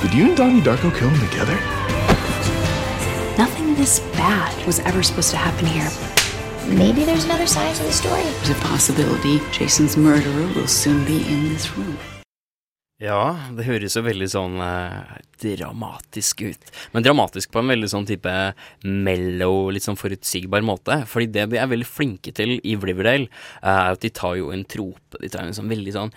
Did 0.03 0.13
you 0.13 0.25
and 0.27 0.37
Donnie 0.37 0.61
Darko 0.61 0.95
kill 0.95 1.09
him 1.09 1.29
together? 1.31 1.55
Nothing 3.39 3.75
this 3.77 4.01
bad 4.23 4.67
was 4.67 4.79
ever 4.81 5.03
supposed 5.03 5.31
to 5.31 5.37
happen 5.37 5.67
here. 5.67 5.91
Maybe 6.79 7.03
there's 7.05 7.25
another 7.25 7.49
side 7.49 7.75
to 7.75 7.83
the 7.83 7.91
story. 7.91 8.23
There's 8.23 8.51
a 8.51 8.55
possibility 8.67 9.41
Jason's 9.51 9.97
murderer 9.97 10.47
will 10.55 10.69
soon 10.69 11.05
be 11.05 11.27
in 11.27 11.49
this 11.49 11.77
room. 11.77 11.99
Ja, 13.03 13.35
det 13.51 13.65
høres 13.67 13.97
jo 13.99 14.05
veldig 14.07 14.29
sånn 14.31 14.61
eh, 14.63 15.15
dramatisk 15.43 16.45
ut. 16.47 16.69
Men 16.95 17.03
dramatisk 17.03 17.51
på 17.51 17.59
en 17.59 17.73
veldig 17.73 17.89
sånn 17.91 18.07
type 18.07 18.31
mellow, 18.87 19.73
litt 19.75 19.83
sånn 19.83 19.99
forutsigbar 19.99 20.63
måte. 20.63 21.01
Fordi 21.11 21.27
det 21.35 21.49
de 21.51 21.59
er 21.59 21.71
veldig 21.73 21.89
flinke 21.89 22.31
til 22.37 22.61
i 22.63 22.77
Riverdale, 22.79 23.27
eh, 23.59 23.67
er 23.73 23.97
at 23.97 24.05
de 24.05 24.11
tar 24.15 24.37
jo 24.39 24.53
en 24.55 24.63
trope. 24.63 25.19
De 25.19 25.31
tar 25.33 25.43
jo 25.43 25.51
en 25.51 25.59
sånn 25.59 25.73
veldig 25.73 25.95
sånn 25.97 26.13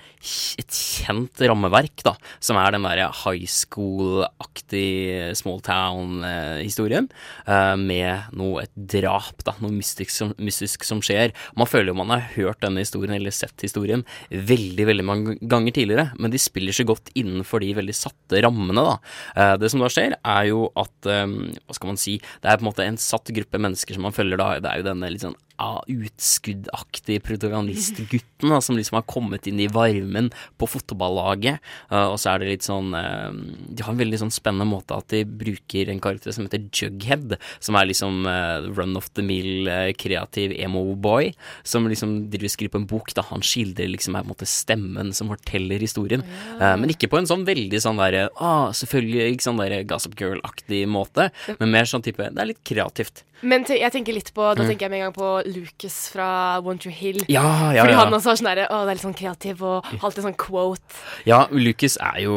et 0.61 0.77
kjent 0.77 1.41
rammeverk, 1.41 2.03
da. 2.05 2.13
Som 2.43 2.59
er 2.61 2.75
den 2.75 2.85
derre 2.85 3.09
high 3.23 3.49
school-aktig 3.49 5.33
small 5.41 5.63
town-historien. 5.65 7.09
eh, 7.47 7.75
med 7.81 8.29
noe, 8.37 8.61
et 8.61 8.73
drap, 8.75 9.41
da. 9.43 9.55
Noe 9.63 9.73
mystisk 9.73 10.13
som, 10.13 10.35
mystisk 10.37 10.85
som 10.85 11.01
skjer. 11.01 11.33
Man 11.57 11.69
føler 11.69 11.89
jo 11.89 11.97
man 11.97 12.13
har 12.13 12.29
hørt 12.35 12.61
denne 12.61 12.85
historien, 12.85 13.17
eller 13.17 13.33
sett 13.33 13.65
historien, 13.65 14.05
veldig, 14.29 14.85
veldig 14.85 15.05
mange 15.05 15.37
ganger 15.41 15.73
tidligere. 15.73 16.11
Men 16.21 16.29
de 16.29 16.41
spiller 16.41 16.74
så 16.75 16.87
godt 16.87 17.11
innenfor 17.17 17.63
de 17.63 17.73
veldig 17.77 17.95
satte 17.97 18.41
rammene, 18.45 18.83
da. 18.85 18.97
Eh, 19.35 19.55
det 19.61 19.71
som 19.73 19.83
da 19.83 19.89
skjer, 19.91 20.17
er 20.19 20.51
jo 20.51 20.67
at 20.79 21.09
eh, 21.11 21.25
Hva 21.65 21.77
skal 21.77 21.91
man 21.93 22.01
si? 22.01 22.17
Det 22.43 22.51
er 22.51 22.59
på 22.59 22.65
en 22.65 22.71
måte 22.71 22.85
en 22.85 22.99
satt 23.01 23.31
gruppe 23.35 23.61
mennesker 23.61 23.97
som 23.97 24.05
man 24.07 24.15
følger, 24.15 24.39
da. 24.41 24.59
Det 24.63 24.71
er 24.71 24.81
jo 24.81 24.89
denne 24.91 25.11
litt 25.13 25.25
sånn 25.25 25.37
ja, 25.55 25.83
utskuddaktig 25.87 27.21
protagonistgutten 27.23 28.51
da, 28.51 28.59
som 28.61 28.77
liksom 28.77 28.99
har 28.99 29.05
kommet 29.07 29.47
inn 29.47 29.59
i 29.63 29.69
varmen 29.71 30.29
på 30.59 30.67
fotballaget. 30.69 31.61
Uh, 31.91 32.11
og 32.11 32.17
så 32.19 32.33
er 32.33 32.41
det 32.41 32.49
litt 32.49 32.67
sånn 32.67 32.91
uh, 32.95 33.31
De 33.69 33.85
har 33.85 33.93
en 33.93 34.01
veldig 34.01 34.19
sånn 34.25 34.33
spennende 34.33 34.67
måte 34.67 34.97
at 34.97 35.07
de 35.13 35.23
bruker 35.25 35.91
en 35.91 36.01
karakter 36.03 36.35
som 36.35 36.47
heter 36.47 36.67
Jughead, 36.75 37.37
som 37.63 37.79
er 37.79 37.89
liksom 37.89 38.27
uh, 38.27 38.67
run 38.75 38.97
of 38.99 39.09
the 39.15 39.25
mill, 39.25 39.69
kreativ 39.99 40.53
emo-boy, 40.59 41.31
som 41.63 41.87
liksom 41.89 42.17
driver 42.33 42.51
skriver 42.51 42.75
på 42.75 42.81
en 42.83 42.89
bok 42.89 43.13
da 43.15 43.23
han 43.29 43.43
skildrer 43.45 43.89
liksom 43.91 44.15
er 44.15 44.25
på 44.25 44.29
en 44.29 44.33
måte 44.33 44.49
stemmen 44.49 45.13
som 45.15 45.31
forteller 45.31 45.81
historien. 45.81 46.23
men 46.59 46.91
ikke 46.91 47.09
på 47.11 47.17
en 47.19 47.27
sånn 47.29 47.45
veldig 47.47 47.79
sånn 47.81 47.99
derre 47.99 48.27
ah, 48.41 48.71
selvfølgelig 48.75 49.35
ikke 49.35 49.47
sånn 49.47 49.61
der 49.61 49.75
Gossip 49.87 50.15
Girl-aktig 50.19 50.83
måte, 50.89 51.29
men 51.59 51.73
mer 51.73 51.89
sånn 51.89 52.03
type 52.05 52.29
Det 52.31 52.41
er 52.41 52.51
litt 52.51 52.63
kreativt. 52.67 53.23
Men 53.45 53.65
jeg 53.69 53.91
tenker 53.93 54.15
litt 54.17 54.31
på 54.35 54.47
Da 54.55 54.63
Mm. 54.63 54.69
tenker 54.71 54.85
jeg 54.87 54.91
med 54.91 54.99
en 54.99 55.05
gang 55.05 55.15
på 55.15 55.29
Lucas 55.53 55.97
fra 56.13 56.27
One 56.65 56.79
True 56.81 56.93
Hill. 56.93 57.19
Ja, 57.29 57.71
ja, 57.75 57.83
Fordi 57.85 57.95
han 57.99 58.13
også 58.17 58.31
er 58.33 58.39
sånn 58.39 58.49
derre 58.49 58.65
Å, 58.71 58.79
det 58.85 58.91
er 58.93 58.97
litt 58.97 59.05
sånn 59.05 59.17
kreativ 59.17 59.61
og 59.65 59.85
alltid 60.01 60.23
sånn 60.25 60.37
quote. 60.39 60.99
Ja, 61.27 61.43
Lucas 61.51 61.97
er 62.01 62.19
jo 62.23 62.35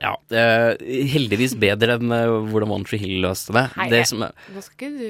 ja, 0.00 0.14
eh, 0.32 0.78
heldigvis 1.12 1.54
bedre 1.60 1.98
enn 1.98 2.12
eh, 2.14 2.32
hvordan 2.48 2.72
One 2.78 2.88
Tree 2.88 3.00
Hill 3.02 3.20
løste 3.26 3.52
det. 3.56 3.64
Hei, 3.76 3.88
det 3.92 4.02
som 4.08 4.22
er, 4.24 4.32
Nå 4.54 4.62
skal 4.64 4.94
du 4.96 5.08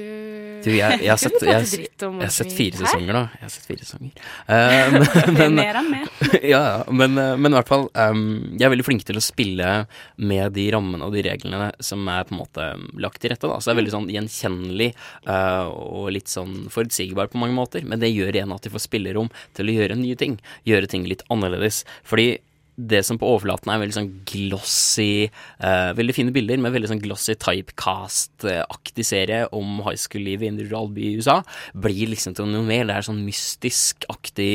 du, 0.65 0.71
jeg, 0.75 0.99
jeg, 0.99 1.09
har 1.09 1.17
sett, 1.21 1.37
jeg, 1.39 1.67
jeg, 1.71 1.89
jeg 2.01 2.19
har 2.19 2.33
sett 2.35 2.51
fire 2.55 2.79
sesonger, 2.81 3.13
da. 3.15 3.21
Jeg 3.39 3.45
har 3.45 3.53
sett 3.53 3.67
fire 3.69 3.85
sesonger. 3.87 4.11
Uh, 4.49 5.31
men, 5.37 5.55
Mer 5.55 5.79
enn 5.79 5.89
meg. 5.93 6.09
ja, 6.53 6.63
men, 6.91 7.15
eh, 7.21 7.35
men 7.39 7.53
i 7.53 7.57
hvert 7.59 7.69
fall 7.71 7.85
um, 7.95 8.25
Jeg 8.59 8.67
er 8.67 8.73
veldig 8.73 8.85
flink 8.87 9.05
til 9.07 9.19
å 9.19 9.23
spille 9.23 9.69
med 10.19 10.53
de 10.57 10.65
rammene 10.75 11.07
og 11.07 11.15
de 11.15 11.23
reglene 11.29 11.69
som 11.83 12.03
er 12.11 12.27
på 12.27 12.35
en 12.35 12.41
måte 12.41 12.67
lagt 12.99 13.21
til 13.23 13.31
rette. 13.33 13.47
da 13.47 13.59
Så 13.61 13.69
det 13.69 13.75
er 13.77 13.79
veldig 13.81 13.95
sånn 13.95 14.09
gjenkjennelig 14.11 14.91
og 15.29 16.09
litt 16.15 16.31
sånn 16.31 16.67
forutsigbar 16.73 17.31
på 17.31 17.41
mange 17.41 17.57
måter. 17.57 17.85
Men 17.85 18.01
det 18.01 18.11
gjør 18.11 18.35
igjen 18.35 18.53
at 18.55 18.65
de 18.65 18.73
får 18.73 18.85
spillerom 18.87 19.31
til 19.57 19.69
å 19.69 19.75
gjøre 19.79 19.99
nye 19.99 20.17
ting. 20.19 20.39
Gjøre 20.67 20.89
ting 20.91 21.07
litt 21.09 21.25
annerledes. 21.33 21.83
Fordi 22.07 22.39
det 22.79 23.01
som 23.03 23.17
på 23.19 23.27
overflaten 23.27 23.71
er 23.73 23.81
veldig 23.81 23.95
sånn 23.95 24.11
glossy 24.29 25.27
uh, 25.59 25.91
Veldig 25.97 26.15
fine 26.15 26.33
bilder, 26.35 26.59
med 26.61 26.71
veldig 26.71 26.91
sånn 26.93 27.01
glossy 27.03 27.35
typecast-aktig 27.39 29.05
serie 29.07 29.41
om 29.55 29.81
high 29.83 29.99
school-livet 29.99 30.47
i 30.47 30.51
en 30.53 30.59
rural 30.61 30.87
by 30.95 31.03
i 31.09 31.19
USA, 31.19 31.39
blir 31.73 32.11
liksom 32.13 32.37
til 32.37 32.47
noe 32.49 32.63
mer. 32.67 32.85
Det 32.87 32.95
er 32.95 33.07
sånn 33.09 33.21
mystisk-aktig 33.25 34.51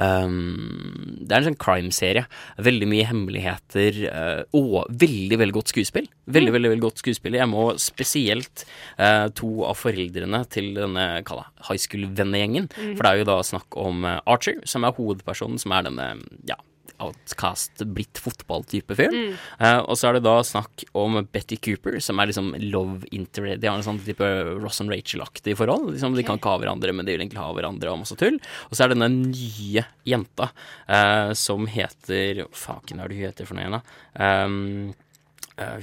um, 0.00 1.18
Det 1.20 1.30
er 1.30 1.42
en 1.42 1.48
sånn 1.50 1.58
crime-serie. 1.60 2.24
Veldig 2.64 2.88
mye 2.90 3.08
hemmeligheter 3.10 4.00
uh, 4.08 4.42
og 4.56 4.86
veldig, 4.88 5.40
veldig 5.42 5.56
godt 5.58 5.74
skuespill. 5.74 6.08
Veldig, 6.32 6.54
veldig, 6.56 6.72
veldig 6.74 6.86
godt 6.86 7.02
skuespill. 7.02 7.36
Jeg 7.38 7.50
må 7.50 7.66
spesielt 7.82 8.64
uh, 9.00 9.26
to 9.36 9.66
av 9.68 9.76
foreldrene 9.80 10.42
til 10.52 10.72
denne 10.78 11.08
kalla 11.28 11.48
high 11.68 11.80
school-vennegjengen. 11.82 12.70
Mm. 12.72 12.94
For 12.94 13.04
det 13.04 13.12
er 13.12 13.20
jo 13.22 13.28
da 13.34 13.40
snakk 13.46 13.76
om 13.80 14.06
Archer, 14.06 14.62
som 14.68 14.86
er 14.86 14.96
hovedpersonen, 14.96 15.60
som 15.60 15.76
er 15.76 15.86
denne 15.90 16.08
ja, 16.48 16.56
outcast, 17.02 17.84
blitt 17.96 18.20
fotballtype 18.22 18.96
fyr. 18.98 19.12
Mm. 19.12 19.36
Uh, 19.60 19.80
og 19.84 19.98
så 19.98 20.10
er 20.10 20.18
det 20.18 20.24
da 20.26 20.36
snakk 20.46 20.86
om 20.96 21.18
Betty 21.32 21.58
Cooper, 21.62 21.98
som 22.04 22.20
er 22.20 22.30
liksom 22.30 22.52
love 22.66 23.08
interest 23.14 23.62
De 23.62 23.70
har 23.70 23.78
en 23.78 23.86
sånn 23.86 24.02
type 24.04 24.28
Ross 24.62 24.82
and 24.84 24.92
Rachel-aktig 24.92 25.56
forhold. 25.58 25.92
Liksom, 25.94 26.16
De 26.16 26.26
kan 26.26 26.40
ikke 26.40 26.54
ha 26.54 26.60
hverandre, 26.62 26.94
men 26.96 27.06
de 27.06 27.16
vil 27.16 27.24
egentlig 27.24 27.42
ha 27.42 27.52
hverandre 27.56 27.92
og 27.92 28.02
masse 28.04 28.18
tull. 28.20 28.38
Og 28.68 28.76
så 28.76 28.84
er 28.84 28.92
det 28.92 29.00
denne 29.00 29.30
nye 29.30 29.86
jenta 30.06 30.50
uh, 30.52 31.32
som 31.36 31.66
heter 31.70 32.46
Faken, 32.52 33.00
hva 33.00 33.06
er 33.06 33.12
det 33.12 33.18
hun 33.20 33.28
heter 33.28 33.48
for 33.48 33.58
noe 33.58 33.66
igjen, 33.66 33.80
da? 33.80 33.82
Um, 34.16 34.94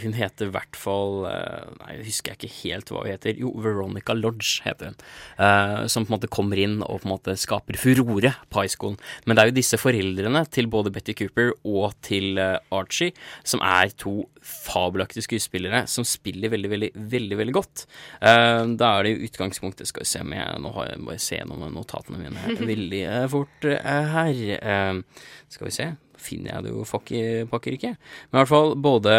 hun 0.03 0.13
heter 0.17 0.49
i 0.49 0.53
hvert 0.53 0.78
fall 0.78 1.24
eh, 1.30 1.69
Nei, 1.80 1.95
jeg 1.97 2.07
husker 2.11 2.36
ikke 2.36 2.51
helt 2.61 2.91
hva 2.93 3.03
hun 3.05 3.13
heter. 3.13 3.38
Jo, 3.41 3.53
Veronica 3.63 4.15
Lodge 4.17 4.61
heter 4.65 4.91
hun. 4.91 4.99
Uh, 5.39 5.86
som 5.89 6.05
på 6.05 6.11
en 6.11 6.17
måte 6.17 6.32
kommer 6.32 6.59
inn 6.61 6.80
og 6.86 7.01
på 7.01 7.07
en 7.07 7.13
måte 7.15 7.36
skaper 7.39 7.80
furore 7.82 8.34
på 8.53 8.61
high 8.61 8.71
school. 8.71 8.97
Men 9.26 9.36
det 9.36 9.43
er 9.43 9.51
jo 9.51 9.57
disse 9.57 9.80
foreldrene 9.82 10.43
til 10.53 10.69
både 10.71 10.93
Betty 10.93 11.15
Cooper 11.17 11.53
og 11.63 11.95
til 12.05 12.38
uh, 12.41 12.59
Archie 12.76 13.15
som 13.47 13.63
er 13.65 13.93
to 13.97 14.24
fabelaktige 14.43 15.26
skuespillere 15.26 15.86
som 15.88 16.05
spiller 16.07 16.51
veldig, 16.51 16.69
veldig, 16.74 16.91
veldig 17.15 17.39
veldig 17.39 17.55
godt. 17.55 17.86
Uh, 18.19 18.69
da 18.78 18.93
er 18.97 19.07
det 19.07 19.13
jo 19.13 19.30
utgangspunktet 19.30 19.89
Skal 19.89 20.03
vi 20.03 20.09
se 20.09 20.21
om 20.24 20.34
jeg 20.36 20.61
Nå 20.63 20.71
har 20.76 20.89
jeg 20.89 21.03
bare 21.07 21.21
se 21.21 21.38
gjennom 21.38 21.63
notatene 21.74 22.21
mine 22.21 22.57
veldig 22.74 23.03
eh, 23.07 23.28
fort 23.32 23.67
eh, 23.69 24.13
her. 24.13 24.41
Eh, 24.59 25.28
skal 25.53 25.69
vi 25.69 25.76
se 25.76 25.91
finner 26.24 26.55
jeg 26.55 26.65
det 26.65 26.74
jo 26.74 26.86
fuck 26.88 27.11
pakker 27.51 27.76
ikke. 27.78 27.93
Men 28.32 28.38
i 28.38 28.41
hvert 28.41 28.51
fall 28.51 28.74
både 28.80 29.13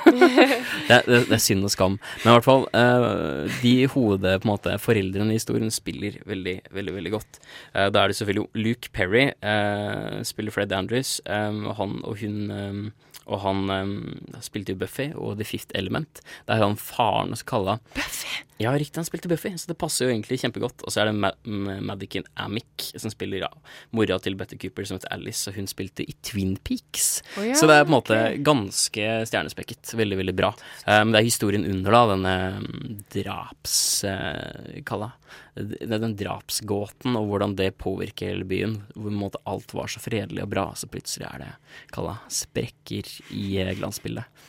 det, 0.88 0.96
er- 0.96 1.06
det, 1.08 1.20
er 1.26 1.42
synd 1.42 1.66
og 1.66 1.74
skam. 1.74 1.98
Men 2.22 2.32
i 2.32 2.36
hvert 2.36 2.48
fall 2.48 2.66
eh, 2.76 3.58
de 3.60 3.74
hode, 3.92 4.34
på 4.40 4.48
en 4.48 4.52
måte, 4.52 4.76
foreldrene 4.82 5.34
i 5.34 5.40
historien 5.40 5.72
spiller 5.74 6.20
veldig, 6.28 6.56
veldig 6.76 6.96
veldig 6.96 7.14
godt. 7.16 7.40
Eh, 7.74 7.90
da 7.92 8.04
er 8.04 8.12
det 8.12 8.18
selvfølgelig 8.20 8.64
Luke 8.64 8.92
Perry, 8.96 9.28
eh, 9.42 10.20
spiller 10.26 10.54
Fred 10.54 10.74
Andrews, 10.76 11.18
han 11.26 12.00
og 12.04 12.20
hun 12.20 12.92
og 13.30 13.38
han 13.44 13.70
um, 13.70 13.92
spilte 14.42 14.74
jo 14.74 14.80
Buffy 14.80 15.10
og 15.14 15.36
The 15.38 15.46
Fifth 15.46 15.70
Element. 15.78 16.22
Det 16.48 16.56
er 16.56 16.64
han 16.64 16.78
faren 16.80 17.36
som 17.38 17.46
kalla 17.46 17.76
Buffy? 17.94 18.40
Ja, 18.60 18.74
riktig, 18.76 18.98
han 19.00 19.06
spilte 19.08 19.30
Buffy, 19.30 19.54
så 19.56 19.70
det 19.70 19.78
passer 19.80 20.04
jo 20.04 20.12
egentlig 20.12 20.36
kjempegodt. 20.42 20.84
Og 20.84 20.92
så 20.92 21.00
er 21.00 21.08
det 21.08 21.16
Ma 21.16 21.30
M- 21.48 22.28
Amick 22.44 22.90
som 22.92 23.12
spiller 23.12 23.46
ja, 23.46 23.48
mora 23.96 24.18
til 24.20 24.36
Betty 24.36 24.58
Cooper, 24.60 24.84
som 24.84 24.98
heter 24.98 25.14
Alice, 25.16 25.48
og 25.48 25.56
hun 25.56 25.70
spilte 25.70 26.04
i 26.04 26.12
Twin 26.26 26.58
Peaks. 26.60 27.22
Oh, 27.38 27.46
ja, 27.46 27.56
så 27.56 27.70
det 27.70 27.78
er 27.78 27.86
på 27.86 27.92
en 27.92 27.96
måte 27.96 28.20
ganske 28.44 29.08
stjernespekket. 29.30 29.94
Veldig, 29.96 30.20
veldig 30.20 30.36
bra. 30.36 30.52
Men 30.84 31.08
um, 31.08 31.14
det 31.14 31.22
er 31.22 31.30
historien 31.30 31.64
under, 31.64 31.96
da, 31.96 32.04
denne 32.12 32.36
mm, 32.60 33.00
draps... 33.16 33.78
Uh, 34.04 34.82
Kalla 34.84 35.12
det 35.54 35.98
den 36.00 36.16
drapsgåten, 36.18 37.16
og 37.18 37.28
hvordan 37.30 37.56
det 37.58 37.72
påvirker 37.80 38.32
hele 38.32 38.46
byen. 38.48 38.76
Hvor 38.94 39.14
måte 39.14 39.40
alt 39.50 39.74
var 39.76 39.90
så 39.90 40.02
fredelig 40.02 40.44
og 40.44 40.52
bra, 40.52 40.66
så 40.78 40.88
plutselig 40.90 41.26
er 41.28 41.44
det 41.44 41.50
kalla 41.94 42.16
sprekker 42.32 43.10
i 43.36 43.44
eh, 43.62 43.72
glansbildet. 43.78 44.39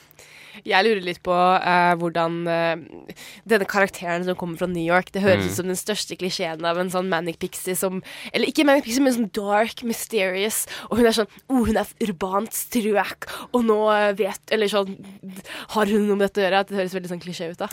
Jeg 0.67 0.85
lurer 0.85 1.01
litt 1.05 1.21
på 1.23 1.31
uh, 1.33 1.93
hvordan 1.99 2.39
uh, 2.47 3.13
denne 3.47 3.67
karakteren 3.69 4.25
som 4.27 4.35
kommer 4.39 4.57
fra 4.59 4.67
New 4.71 4.83
York 4.83 5.11
Det 5.15 5.21
høres 5.23 5.41
Mm. 5.41 5.47
ut 5.49 5.55
som 5.57 5.67
den 5.69 5.79
største 5.79 6.17
klisjeen 6.19 6.65
av 6.67 6.77
en 6.77 6.89
sånn 6.91 7.07
Manic 7.09 7.39
Pixie 7.39 7.75
som 7.75 8.01
Eller 8.33 8.47
ikke 8.51 8.65
Manic 8.67 8.83
Pixie, 8.85 9.01
men 9.01 9.13
sånn 9.15 9.31
dark, 9.33 9.81
mysterious. 9.87 10.65
Og 10.89 10.97
hun 10.99 11.07
er 11.07 11.15
sånn 11.15 11.29
oh, 11.49 11.63
hun 11.65 11.77
er 11.79 11.87
urbant 12.05 12.51
strøk, 12.53 13.29
og 13.53 13.63
nå 13.65 13.77
eh, 13.95 14.11
vet 14.19 14.51
Eller 14.53 14.67
sånn 14.71 14.97
Har 15.75 15.85
hun 15.89 16.05
noe 16.09 16.17
med 16.19 16.27
dette 16.27 16.41
å 16.41 16.45
gjøre? 16.45 16.59
At 16.65 16.69
det 16.69 16.77
høres 16.81 16.93
veldig 16.97 17.11
sånn 17.13 17.23
klisjé 17.23 17.49
ut, 17.53 17.61
da. 17.63 17.69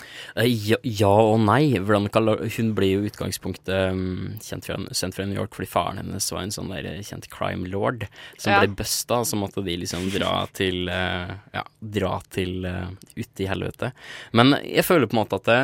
Ja, 0.47 0.79
ja 0.85 1.11
og 1.11 1.41
nei. 1.45 1.75
Hun 1.79 2.73
ble 2.79 2.89
jo 2.93 3.03
i 3.03 3.11
utgangspunktet 3.11 3.93
um, 3.93 4.39
kjent 4.45 4.69
fra, 4.69 4.79
sendt 4.97 5.17
fra 5.19 5.27
New 5.27 5.37
York 5.39 5.55
fordi 5.57 5.69
faren 5.71 5.99
hennes 6.01 6.31
var 6.33 6.45
en 6.47 6.55
sånn 6.55 6.71
der 6.73 6.89
kjent 7.05 7.29
crime 7.33 7.67
lord 7.69 8.07
som 8.39 8.53
Ja. 8.55 8.61
ble 8.63 8.77
busta. 8.79 9.23
Så 9.27 9.37
måtte 9.41 9.65
de 9.67 9.77
liksom 9.83 10.09
dra 10.15 10.47
til 10.57 10.89
uh, 10.89 11.35
Ja, 11.55 11.65
dra 11.83 12.21
til 12.31 12.65
uh, 12.69 12.91
ut 13.17 13.43
i 13.43 13.49
helvete. 13.51 13.93
Men 14.37 14.57
jeg 14.63 14.87
føler 14.87 15.09
på 15.09 15.17
en 15.17 15.23
måte 15.23 15.41
at 15.41 15.49
det 15.49 15.61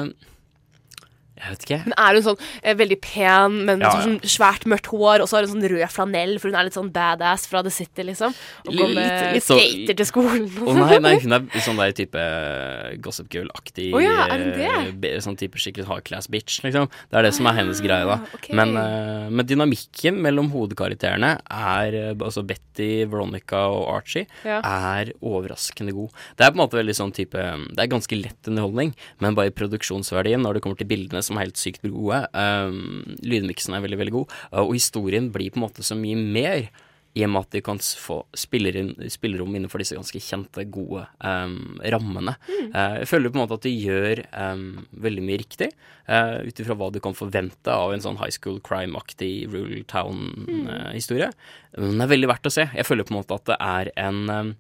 Jeg 1.34 1.50
vet 1.50 1.64
ikke. 1.66 1.78
Men 1.88 1.94
er 1.98 2.14
hun 2.14 2.22
sånn 2.22 2.38
eh, 2.62 2.74
veldig 2.78 2.96
pen, 3.02 3.56
men 3.66 3.80
Ja, 3.82 3.90
sånn 3.90 4.20
svært 4.22 4.64
mørkt 4.70 4.86
hår, 4.92 5.20
og 5.24 5.26
så 5.28 5.36
har 5.40 5.46
hun 5.48 5.56
sånn 5.56 5.66
rød 5.72 5.90
flanell, 5.90 6.36
for 6.38 6.48
hun 6.52 6.58
er 6.60 6.68
litt 6.68 6.76
sånn 6.78 6.92
badass 6.94 7.48
fra 7.50 7.62
The 7.66 7.72
City, 7.74 8.04
liksom? 8.06 8.34
Og 8.68 8.76
går 8.78 8.94
med 8.94 9.34
litt 9.34 9.42
så- 9.42 9.58
skater 9.58 9.96
til 9.98 10.06
skolen. 10.06 10.46
Å 10.62 10.76
nei, 10.78 10.98
nei, 11.02 11.18
hun 11.18 11.32
er 11.32 11.40
sånn 11.66 11.76
der 11.82 11.90
type 11.92 12.14
eh, 12.14 12.94
Gossip 13.02 13.28
Girl-aktig. 13.34 13.88
Oh, 13.94 13.98
ja, 13.98 14.28
er 14.30 14.38
hun 14.44 14.52
det? 15.00 15.10
eh, 15.10 15.18
Sånn 15.24 15.36
type 15.36 15.58
skikkelig 15.58 15.86
hardclass 15.90 16.28
bitch, 16.30 16.60
liksom. 16.62 16.86
Det 17.10 17.18
er 17.18 17.22
det 17.26 17.34
som 17.34 17.46
er 17.50 17.58
hennes 17.58 17.80
greie, 17.82 18.06
da. 18.06 18.20
Okay. 18.38 18.54
Men, 18.54 18.76
uh, 18.76 19.28
men 19.30 19.44
dynamikken 19.46 20.20
mellom 20.22 20.50
hovedkarakterene 20.54 21.40
er 21.50 22.14
Altså 22.14 22.44
Betty, 22.46 23.04
Veronica 23.10 23.56
og 23.68 23.88
Archie 23.96 24.26
Ja. 24.44 24.60
er 24.62 25.10
overraskende 25.22 25.92
god. 25.92 26.10
Det 26.36 26.46
er 26.46 26.50
på 26.52 26.58
en 26.60 26.62
måte 26.68 26.78
veldig 26.78 26.94
sånn 26.96 27.12
type 27.14 27.32
Det 27.74 27.78
er 27.82 27.90
ganske 27.90 28.16
lett 28.22 28.48
underholdning, 28.48 28.94
men 29.20 29.34
bare 29.34 29.50
i 29.50 29.50
produksjonsverdien 29.50 30.40
når 30.44 30.54
det 30.54 30.62
kommer 30.62 30.78
til 30.78 30.86
bildene, 30.90 31.23
som 31.24 31.38
er 31.38 31.48
helt 31.48 31.60
sykt 31.60 31.84
gode. 31.84 32.24
Um, 32.32 33.16
lydmiksen 33.24 33.76
er 33.76 33.84
veldig, 33.84 34.00
veldig 34.00 34.16
god, 34.20 34.34
uh, 34.52 34.64
og 34.64 34.74
historien 34.76 35.30
blir 35.34 35.52
på 35.52 35.60
en 35.60 35.66
måte 35.68 35.86
så 35.86 35.98
mye 35.98 36.18
mer. 36.18 36.68
I 37.14 37.22
og 37.22 37.30
med 37.30 37.44
at 37.44 37.54
de 37.54 37.60
kan 37.62 37.78
få 37.78 38.16
spillerom 38.34 39.52
innenfor 39.54 39.78
disse 39.78 39.94
ganske 39.94 40.18
kjente, 40.18 40.64
gode 40.74 41.04
um, 41.22 41.76
rammene. 41.94 42.34
Uh, 42.74 42.96
jeg 43.04 43.06
føler 43.06 43.30
på 43.30 43.38
en 43.38 43.42
måte 43.44 43.58
at 43.60 43.68
de 43.68 43.70
gjør 43.70 44.22
um, 44.32 44.64
veldig 45.04 45.22
mye 45.22 45.38
riktig, 45.44 45.68
uh, 46.10 46.42
ut 46.42 46.62
ifra 46.64 46.74
hva 46.80 46.90
du 46.90 46.98
kan 47.04 47.14
forvente 47.14 47.70
av 47.70 47.94
en 47.94 48.02
sånn 48.02 48.18
high 48.18 48.34
school 48.34 48.58
crime-aktig 48.66 49.46
rural 49.52 49.86
town-historie. 49.92 51.30
Men 51.78 51.94
det 52.00 52.08
er 52.08 52.14
veldig 52.16 52.32
verdt 52.32 52.50
å 52.50 52.54
se. 52.56 52.66
Jeg 52.74 52.88
føler 52.90 53.06
på 53.06 53.14
en 53.14 53.20
måte 53.20 53.38
at 53.38 53.46
det 53.52 53.60
er 53.62 53.92
en 54.08 54.20
um, 54.34 54.52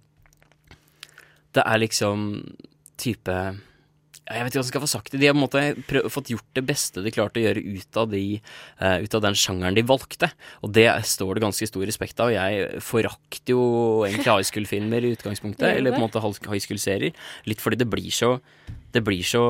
Det 1.58 1.62
er 1.66 1.82
liksom 1.82 2.28
type 3.02 3.34
Jeg 4.24 4.40
vet 4.40 4.54
ikke 4.54 4.56
hva 4.56 4.64
jeg 4.64 4.70
skal 4.70 4.82
få 4.84 4.88
sagt 4.88 5.10
det. 5.12 5.20
De 5.20 5.28
har 5.28 5.34
på 5.34 5.40
en 5.40 5.44
måte 5.44 5.62
prøv, 5.88 6.06
fått 6.12 6.30
gjort 6.32 6.56
det 6.56 6.64
beste 6.64 7.02
de 7.04 7.12
klarte 7.12 7.42
å 7.42 7.44
gjøre 7.44 7.64
ut 7.76 7.98
av, 8.00 8.06
de, 8.14 8.22
uh, 8.80 8.96
ut 9.04 9.16
av 9.18 9.24
den 9.26 9.36
sjangeren 9.36 9.76
de 9.76 9.84
valgte. 9.84 10.30
Og 10.64 10.72
det 10.76 10.86
står 11.10 11.36
det 11.36 11.44
ganske 11.44 11.68
stor 11.68 11.84
respekt 11.84 12.22
av. 12.24 12.32
Jeg 12.32 12.80
forakter 12.84 13.52
jo 13.52 13.66
egentlig 14.06 14.30
high 14.30 14.48
school-filmer 14.48 15.04
i 15.04 15.12
utgangspunktet. 15.18 15.68
Eller 15.76 15.92
på 15.92 16.00
en 16.00 16.06
måte 16.06 16.24
high 16.24 16.62
school-serier. 16.62 17.12
Litt 17.50 17.60
fordi 17.60 17.82
det 17.82 17.90
blir 17.92 18.08
så 18.14 18.38
det 18.94 19.02
blir 19.02 19.26
så 19.26 19.42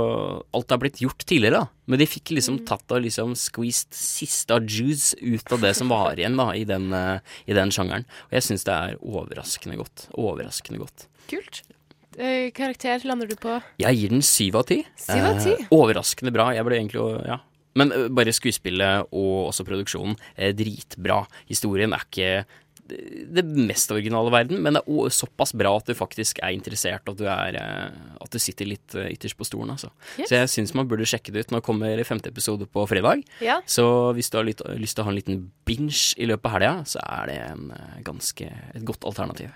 Alt 0.56 0.72
har 0.72 0.80
blitt 0.80 1.02
gjort 1.04 1.20
tidligere, 1.28 1.60
da. 1.60 1.82
Men 1.90 2.00
de 2.00 2.08
fikk 2.08 2.32
liksom 2.32 2.62
tatt 2.68 2.94
og 2.96 3.04
liksom 3.04 3.34
squeezed 3.36 3.92
siste 3.94 4.56
av 4.56 4.64
juice 4.64 5.12
ut 5.20 5.52
av 5.52 5.60
det 5.66 5.74
som 5.76 5.92
var 5.92 6.16
igjen 6.16 6.38
da, 6.40 6.48
i 6.56 6.64
den, 6.68 6.88
eh, 6.96 7.20
i 7.44 7.56
den 7.56 7.72
sjangeren. 7.74 8.08
Og 8.30 8.38
jeg 8.38 8.48
syns 8.48 8.64
det 8.64 8.74
er 8.74 8.96
overraskende 9.04 9.76
godt. 9.82 10.08
Overraskende 10.16 10.80
godt. 10.80 11.06
Kult. 11.28 11.60
Eh, 12.18 12.50
karakter 12.54 13.02
lander 13.08 13.26
du 13.30 13.36
på? 13.40 13.56
Jeg 13.82 13.96
gir 13.98 14.12
den 14.14 14.22
syv 14.22 14.60
av 14.60 14.66
ti. 14.68 14.82
Eh, 15.08 15.66
overraskende 15.74 16.32
bra. 16.34 16.50
Jeg 16.54 16.64
ble 16.66 16.78
egentlig 16.78 17.02
ja. 17.26 17.40
Men 17.74 17.90
eh, 17.92 18.08
bare 18.14 18.34
skuespillet 18.34 19.08
og 19.10 19.48
også 19.50 19.64
produksjonen 19.66 20.14
er 20.38 20.52
dritbra. 20.54 21.24
Historien 21.50 21.92
er 21.96 22.04
ikke 22.06 22.44
det- 22.86 23.32
det 23.32 23.44
mest 23.46 23.88
originale 23.90 24.30
verden, 24.30 24.60
men 24.62 24.74
det 24.74 24.82
er 24.86 25.08
såpass 25.08 25.54
bra 25.56 25.70
at 25.78 25.86
du 25.86 25.94
faktisk 25.94 26.38
er 26.42 26.52
interessert, 26.52 27.00
og 27.08 27.14
at 27.14 27.16
du, 27.16 27.24
er, 27.24 27.56
eh, 27.56 27.90
at 28.20 28.30
du 28.30 28.38
sitter 28.38 28.66
litt 28.68 28.94
eh, 28.94 29.08
ytterst 29.08 29.38
på 29.38 29.46
stolen. 29.48 29.70
Altså. 29.72 29.88
Yes. 30.18 30.28
Så 30.28 30.36
jeg 30.36 30.48
syns 30.52 30.74
man 30.76 30.86
burde 30.86 31.06
sjekke 31.08 31.32
det 31.32 31.46
ut. 31.46 31.50
Nå 31.56 31.62
kommer 31.64 31.96
femte 32.04 32.28
episode 32.28 32.66
på 32.68 32.84
fredag. 32.86 33.24
Ja. 33.40 33.62
Så 33.66 34.12
hvis 34.14 34.28
du 34.30 34.36
har 34.36 34.44
litt, 34.44 34.60
lyst 34.76 34.94
til 34.96 35.02
å 35.02 35.08
ha 35.08 35.10
en 35.10 35.16
liten 35.16 35.50
binge 35.64 36.12
i 36.20 36.26
løpet 36.28 36.44
av 36.44 36.52
helga, 36.58 36.74
så 36.84 37.00
er 37.00 37.26
det 37.32 37.38
en 37.48 37.70
eh, 37.72 38.02
ganske, 38.04 38.52
et 38.74 38.84
godt 38.84 39.00
alternativ. 39.08 39.50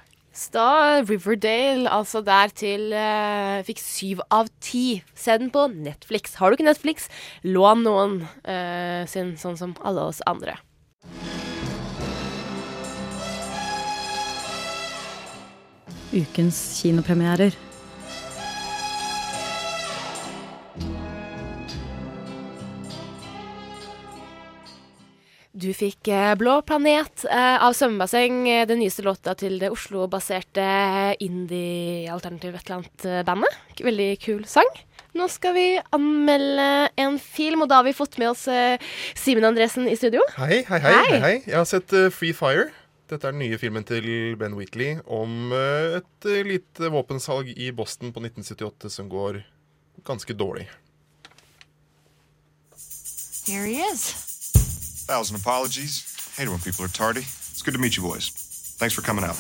Da 0.47 1.03
Riverdale, 1.03 1.91
altså 1.91 2.23
der 2.23 2.53
til 2.55 2.93
uh, 2.95 3.59
fikk 3.67 3.83
syv 3.83 4.23
av 4.31 4.47
ti. 4.63 5.03
Se 5.19 5.35
den 5.41 5.51
på 5.51 5.67
Netflix. 5.73 6.39
Har 6.39 6.49
du 6.49 6.57
ikke 6.57 6.69
Netflix, 6.69 7.11
lån 7.43 7.83
noen 7.83 8.21
uh, 8.47 9.03
sin, 9.11 9.35
sånn 9.41 9.59
som 9.59 9.75
alle 9.83 10.07
oss 10.09 10.23
andre. 10.31 10.55
Ukens 16.15 16.63
kinopremierer. 16.79 17.68
Du 25.59 25.71
fikk 25.75 26.07
eh, 26.13 26.35
Blå 26.39 26.61
planet 26.67 27.25
eh, 27.27 27.57
av 27.65 27.73
Svømmebasseng, 27.75 28.43
eh, 28.47 28.67
den 28.69 28.79
nyeste 28.79 29.03
låta 29.03 29.33
til 29.39 29.57
det 29.59 29.73
Oslo-baserte 29.75 30.67
indie-alternativ 31.25 32.55
et 32.55 32.69
eller 32.69 32.77
annet-bandet. 32.77 33.57
Veldig 33.83 34.09
kul 34.23 34.45
sang. 34.47 34.71
Nå 35.19 35.27
skal 35.33 35.57
vi 35.57 35.65
anmelde 35.97 36.69
en 37.01 37.17
film, 37.19 37.65
og 37.65 37.73
da 37.73 37.81
har 37.81 37.89
vi 37.89 37.97
fått 37.97 38.21
med 38.23 38.31
oss 38.31 38.45
Simen 39.19 39.49
Andresen 39.49 39.89
i 39.91 39.97
studio. 39.99 40.23
Hei, 40.37 40.61
hei, 40.69 40.79
hei. 40.85 40.93
hei, 40.95 41.19
hei. 41.25 41.35
Jeg 41.49 41.57
har 41.57 41.67
sett 41.67 41.97
Free 42.15 42.37
Fire. 42.37 42.69
Dette 43.11 43.27
er 43.27 43.35
den 43.35 43.43
nye 43.43 43.59
filmen 43.59 43.89
til 43.89 44.37
Ben 44.39 44.55
Wheatley 44.55 45.01
om 45.09 45.51
et 45.57 46.31
lite 46.47 46.93
våpensalg 46.93 47.51
i 47.57 47.73
Boston 47.75 48.13
på 48.15 48.23
1978 48.29 48.95
som 49.01 49.11
går 49.11 49.43
ganske 50.07 50.39
dårlig. 50.39 50.69
Here 53.49 53.65
he 53.65 53.81
is. 53.89 54.28
Thousand 55.09 55.37
apologies. 55.37 56.05
Hate 56.37 56.47
it 56.49 56.51
when 56.51 56.59
people 56.61 56.85
are 56.85 56.89
tardy. 56.89 57.21
It's 57.21 57.63
good 57.63 57.73
to 57.73 57.81
meet 57.81 57.97
you 57.97 58.03
boys. 58.03 58.29
Thanks 58.79 58.95
for 58.95 59.01
coming 59.01 59.25
out. 59.25 59.37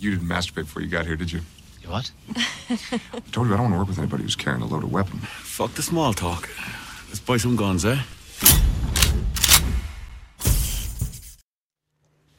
You 0.00 0.10
didn't 0.10 0.26
masturbate 0.26 0.64
before 0.64 0.80
you 0.82 0.88
got 0.88 1.04
here, 1.06 1.16
did 1.16 1.30
you? 1.30 1.40
You 1.82 1.90
what? 1.90 2.10
I 2.70 3.20
told 3.30 3.46
you 3.48 3.54
I 3.54 3.58
don't 3.58 3.70
want 3.70 3.74
to 3.74 3.78
work 3.78 3.88
with 3.88 3.98
anybody 3.98 4.22
who's 4.22 4.36
carrying 4.36 4.62
a 4.62 4.66
loaded 4.66 4.90
weapon. 4.90 5.18
Fuck 5.20 5.74
the 5.74 5.82
small 5.82 6.14
talk. 6.14 6.48
Let's 7.08 7.20
buy 7.20 7.36
some 7.36 7.54
guns, 7.56 7.84
eh? 7.84 7.98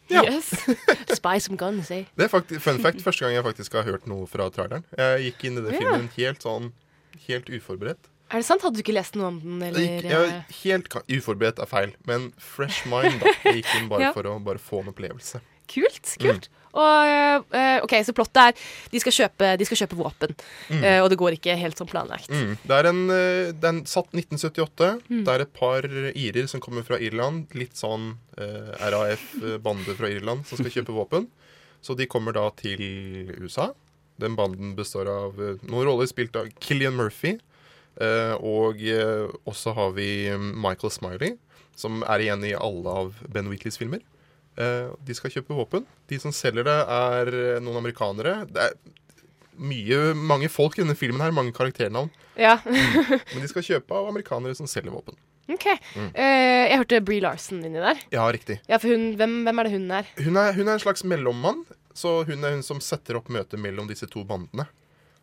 Yes. 0.09 0.49
Spy 1.13 1.37
some 1.39 1.57
guns, 1.57 1.91
eh? 1.91 2.03
Det 2.17 2.23
er 2.23 2.27
faktisk, 2.27 2.61
fun 2.61 2.81
fact, 2.81 3.01
første 3.03 3.25
gang 3.25 3.35
jeg 3.35 3.43
faktisk 3.43 3.73
har 3.73 3.83
hørt 3.83 4.07
noe 4.07 4.27
fra 4.27 4.49
traileren. 4.49 4.83
Jeg 4.97 5.23
gikk 5.29 5.45
inn 5.49 5.57
i 5.57 5.61
den 5.61 5.73
Ja. 5.73 5.79
filmen 5.79 6.09
helt 6.17 6.41
sånn 6.43 6.71
Helt 7.27 7.49
uforberedt. 7.53 8.09
Er 8.33 8.41
det 8.41 8.47
sant? 8.47 8.63
Hadde 8.65 8.79
du 8.79 8.81
ikke 8.81 8.95
lest 8.97 9.13
noe 9.19 9.27
om 9.29 9.37
den, 9.43 9.61
eller? 9.61 9.79
gikk, 9.79 10.09
jeg, 10.09 10.43
helt 10.63 10.87
uforberedt 11.19 11.59
er 11.61 11.69
feil, 11.69 11.91
men 12.09 12.31
fresh 12.41 12.87
mind, 12.89 13.19
da. 13.21 13.33
Jeg 13.45 13.61
gikk 13.61 13.71
inn 13.77 13.89
bare 13.91 14.07
Ja. 14.09 14.11
for 14.15 14.25
å 14.25 14.39
bare 14.43 14.57
få 14.61 14.81
en 14.81 14.89
opplevelse. 14.93 15.41
Kult. 15.69 16.15
kult. 16.19 16.49
Og 16.73 17.05
eh, 17.53 17.77
OK, 17.85 17.93
så 18.03 18.11
plottet 18.17 18.39
er 18.41 18.55
de 18.91 18.99
skal 18.99 19.13
kjøpe, 19.13 19.51
de 19.61 19.65
skal 19.69 19.77
kjøpe 19.83 19.95
våpen, 19.99 20.33
Mm. 20.73 20.81
eh, 20.83 20.97
og 21.03 21.09
det 21.13 21.17
går 21.21 21.37
ikke 21.37 21.53
helt 21.61 21.77
som 21.77 21.87
planlagt. 21.87 22.27
Mm. 22.33 22.57
Det 22.65 22.71
er 22.79 22.89
en, 22.89 23.01
eh, 23.13 23.51
det 23.53 23.63
er 23.63 23.69
en 23.75 23.83
satt 23.85 24.09
1978. 24.11 24.89
Mm. 25.07 25.21
Det 25.23 25.35
er 25.35 25.41
et 25.45 25.53
par 25.53 25.81
irer 25.85 26.49
som 26.49 26.59
kommer 26.59 26.83
fra 26.83 26.97
Irland. 26.97 27.45
Litt 27.53 27.77
sånn 27.77 28.17
eh, 28.37 28.73
RAF-bande 28.91 29.95
fra 29.95 30.09
Irland 30.09 30.45
som 30.49 30.57
skal 30.57 30.71
kjøpe 30.81 30.93
våpen. 30.97 31.27
Så 31.83 31.95
de 31.95 32.07
kommer 32.09 32.33
da 32.33 32.49
til 32.57 32.81
USA. 33.39 33.69
Den 34.19 34.35
banden 34.35 34.75
består 34.75 35.07
av 35.07 35.39
eh, 35.39 35.55
noen 35.69 35.85
roller 35.87 36.07
spilt 36.09 36.35
av 36.35 36.49
Killian 36.59 36.95
Murphy. 36.97 37.37
Eh, 38.01 38.33
og 38.39 38.81
eh, 38.81 39.27
også 39.49 39.75
har 39.77 39.93
vi 39.97 40.07
Michael 40.37 40.93
Smiley, 40.93 41.37
som 41.75 42.03
er 42.07 42.23
igjen 42.23 42.45
i 42.47 42.55
alle 42.57 42.97
av 43.03 43.21
Ben 43.29 43.49
Wheatleys 43.51 43.79
filmer. 43.81 44.01
Eh, 44.57 44.89
de 45.05 45.17
skal 45.17 45.33
kjøpe 45.33 45.57
våpen. 45.57 45.87
De 46.09 46.19
som 46.21 46.33
selger 46.35 46.67
det, 46.67 46.79
er 46.79 47.61
noen 47.63 47.81
amerikanere. 47.81 48.43
Det 48.49 48.69
er 48.69 48.77
mye, 49.57 50.13
mange 50.17 50.49
folk 50.49 50.77
i 50.77 50.83
denne 50.83 50.97
filmen 50.97 51.21
her, 51.23 51.33
mange 51.35 51.53
karakternavn. 51.55 52.11
Ja. 52.39 52.57
Men 53.33 53.43
de 53.43 53.51
skal 53.51 53.65
kjøpe 53.65 53.95
av 53.97 54.09
amerikanere 54.09 54.57
som 54.57 54.69
selger 54.69 54.93
våpen. 54.93 55.17
OK. 55.51 55.65
Mm. 55.97 56.09
Uh, 56.15 56.63
jeg 56.69 56.79
hørte 56.79 57.01
Bree 57.03 57.23
Larson 57.23 57.63
inni 57.67 57.81
der. 57.83 57.99
Ja, 58.13 58.25
riktig. 58.31 58.61
Ja, 58.69 58.79
for 58.79 58.93
hun, 58.93 59.11
hvem, 59.19 59.41
hvem 59.47 59.59
er 59.59 59.67
det 59.67 59.73
hun 59.75 59.89
er? 59.99 60.13
Hun 60.21 60.39
er, 60.39 60.53
hun 60.55 60.69
er 60.69 60.77
en 60.77 60.83
slags 60.83 61.03
mellommann, 61.07 61.65
så 61.93 62.21
hun 62.27 62.45
er 62.45 62.55
hun 62.55 62.63
som 62.65 62.79
setter 62.83 63.19
opp 63.19 63.29
møtet 63.33 63.61
mellom 63.61 63.89
disse 63.91 64.07
to 64.09 64.23
bandene. 64.27 64.65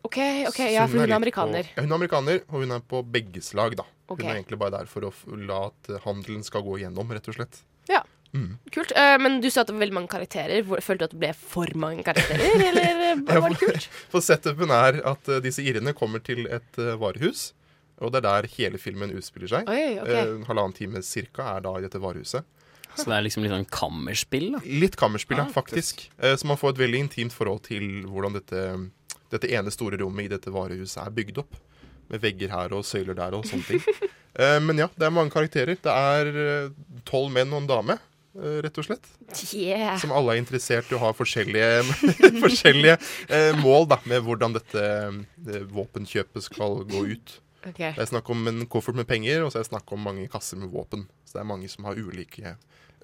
OK, 0.03 0.17
ok, 0.49 0.59
ja, 0.73 0.87
for 0.87 0.97
hun 0.97 1.11
er 1.11 1.15
amerikaner. 1.15 1.67
På, 1.69 1.75
ja, 1.77 1.83
hun 1.85 1.91
er 1.91 1.97
amerikaner, 1.99 2.39
og 2.49 2.63
hun 2.63 2.71
er 2.77 2.79
på 2.93 3.01
begges 3.05 3.53
lag, 3.57 3.75
da. 3.77 3.85
Okay. 4.09 4.25
Hun 4.25 4.31
er 4.31 4.39
egentlig 4.41 4.59
bare 4.59 4.79
der 4.79 4.89
for 4.89 5.05
å 5.07 5.11
la 5.47 5.59
at 5.69 5.91
handelen 6.07 6.41
skal 6.43 6.63
gå 6.65 6.79
igjennom, 6.81 7.11
rett 7.13 7.29
og 7.31 7.37
slett. 7.37 7.61
Ja. 7.89 8.01
Mm. 8.33 8.53
Kult. 8.71 8.93
Eh, 8.95 9.17
men 9.19 9.41
du 9.43 9.49
sa 9.51 9.61
at 9.61 9.67
det 9.67 9.75
var 9.75 9.83
veldig 9.83 9.97
mange 9.97 10.07
karakterer. 10.13 10.61
Hvor- 10.63 10.79
Følte 10.81 11.03
du 11.03 11.07
at 11.09 11.11
det 11.15 11.19
ble 11.19 11.31
for 11.35 11.67
mange 11.75 12.03
karakterer, 12.07 12.63
eller 12.69 13.01
eh, 13.11 13.23
var 13.27 13.49
det 13.51 13.59
kult? 13.59 13.87
For 14.13 14.23
setupen 14.23 14.71
er 14.71 15.01
at 15.05 15.27
eh, 15.29 15.41
disse 15.43 15.59
irene 15.67 15.93
kommer 15.97 16.23
til 16.23 16.45
et 16.47 16.79
eh, 16.79 16.95
varehus. 17.01 17.49
Og 18.01 18.09
det 18.13 18.23
er 18.23 18.25
der 18.29 18.47
hele 18.55 18.79
filmen 18.81 19.11
utspiller 19.13 19.51
seg. 19.51 19.67
Oi, 19.69 19.99
okay. 20.01 20.15
Eh, 20.23 20.31
En 20.39 20.47
halvannen 20.47 20.73
time 20.73 21.03
cirka 21.05 21.45
er 21.57 21.61
da 21.67 21.75
i 21.77 21.83
dette 21.85 21.99
varehuset. 22.01 22.47
Så 22.97 23.05
det 23.07 23.13
er 23.19 23.23
liksom 23.27 23.43
litt 23.45 23.51
sånn 23.53 23.67
kammerspill, 23.71 24.47
da? 24.55 24.59
Litt 24.65 24.95
kammerspill, 24.99 25.37
ja, 25.39 25.45
Ah, 25.47 25.51
faktisk. 25.53 26.01
Så 26.19 26.47
man 26.49 26.57
får 26.59 26.73
et 26.73 26.81
veldig 26.81 26.99
intimt 27.05 27.31
forhold 27.35 27.61
til 27.69 27.85
hvordan 28.07 28.33
dette, 28.35 28.63
dette 29.31 29.49
ene 29.51 29.71
store 29.73 29.97
rommet 30.01 30.25
i 30.27 30.31
dette 30.35 30.51
varehuset 30.53 31.01
er 31.05 31.13
bygd 31.15 31.37
opp. 31.43 31.55
Med 32.11 32.19
vegger 32.23 32.51
her 32.51 32.73
og 32.75 32.83
søyler 32.83 33.15
der 33.15 33.37
og 33.37 33.45
sånne 33.49 33.67
ting. 33.67 33.83
Eh, 34.31 34.61
Men 34.63 34.77
ja, 34.79 34.85
det 34.95 35.03
er 35.03 35.11
mange 35.11 35.27
karakterer. 35.33 35.75
Det 35.75 35.91
er 35.91 36.29
eh, 36.39 36.69
tolv 37.03 37.33
menn 37.35 37.51
og 37.51 37.57
en 37.59 37.67
dame, 37.67 37.97
eh, 38.39 38.61
rett 38.63 38.77
og 38.79 38.85
slett. 38.87 39.09
Yeah. 39.51 39.97
Som 39.99 40.13
alle 40.15 40.37
er 40.37 40.39
interessert 40.39 40.87
i 40.87 40.95
å 40.95 41.01
ha 41.01 41.09
forskjellige, 41.11 41.81
forskjellige 42.45 42.95
mål 43.59 43.89
da, 43.91 43.97
med 44.07 44.23
hvordan 44.23 44.55
dette 44.55 44.85
våpenkjøpet 45.75 46.47
skal 46.47 46.79
gå 46.87 47.03
ut. 47.11 47.33
Okay. 47.61 47.91
Det 47.93 48.01
er 48.01 48.09
snakk 48.09 48.29
om 48.33 48.47
en 48.49 48.63
koffert 48.71 48.95
med 48.97 49.05
penger, 49.09 49.43
og 49.45 49.51
så 49.51 49.59
er 49.59 49.65
det 49.65 49.69
snakk 49.73 49.91
om 49.93 50.07
mange 50.07 50.25
kasser 50.31 50.57
med 50.63 50.71
våpen. 50.73 51.03
Så 51.27 51.35
det 51.37 51.43
er 51.43 51.49
mange 51.51 51.67
som 51.69 51.85
har 51.91 51.99
ulike 51.99 52.55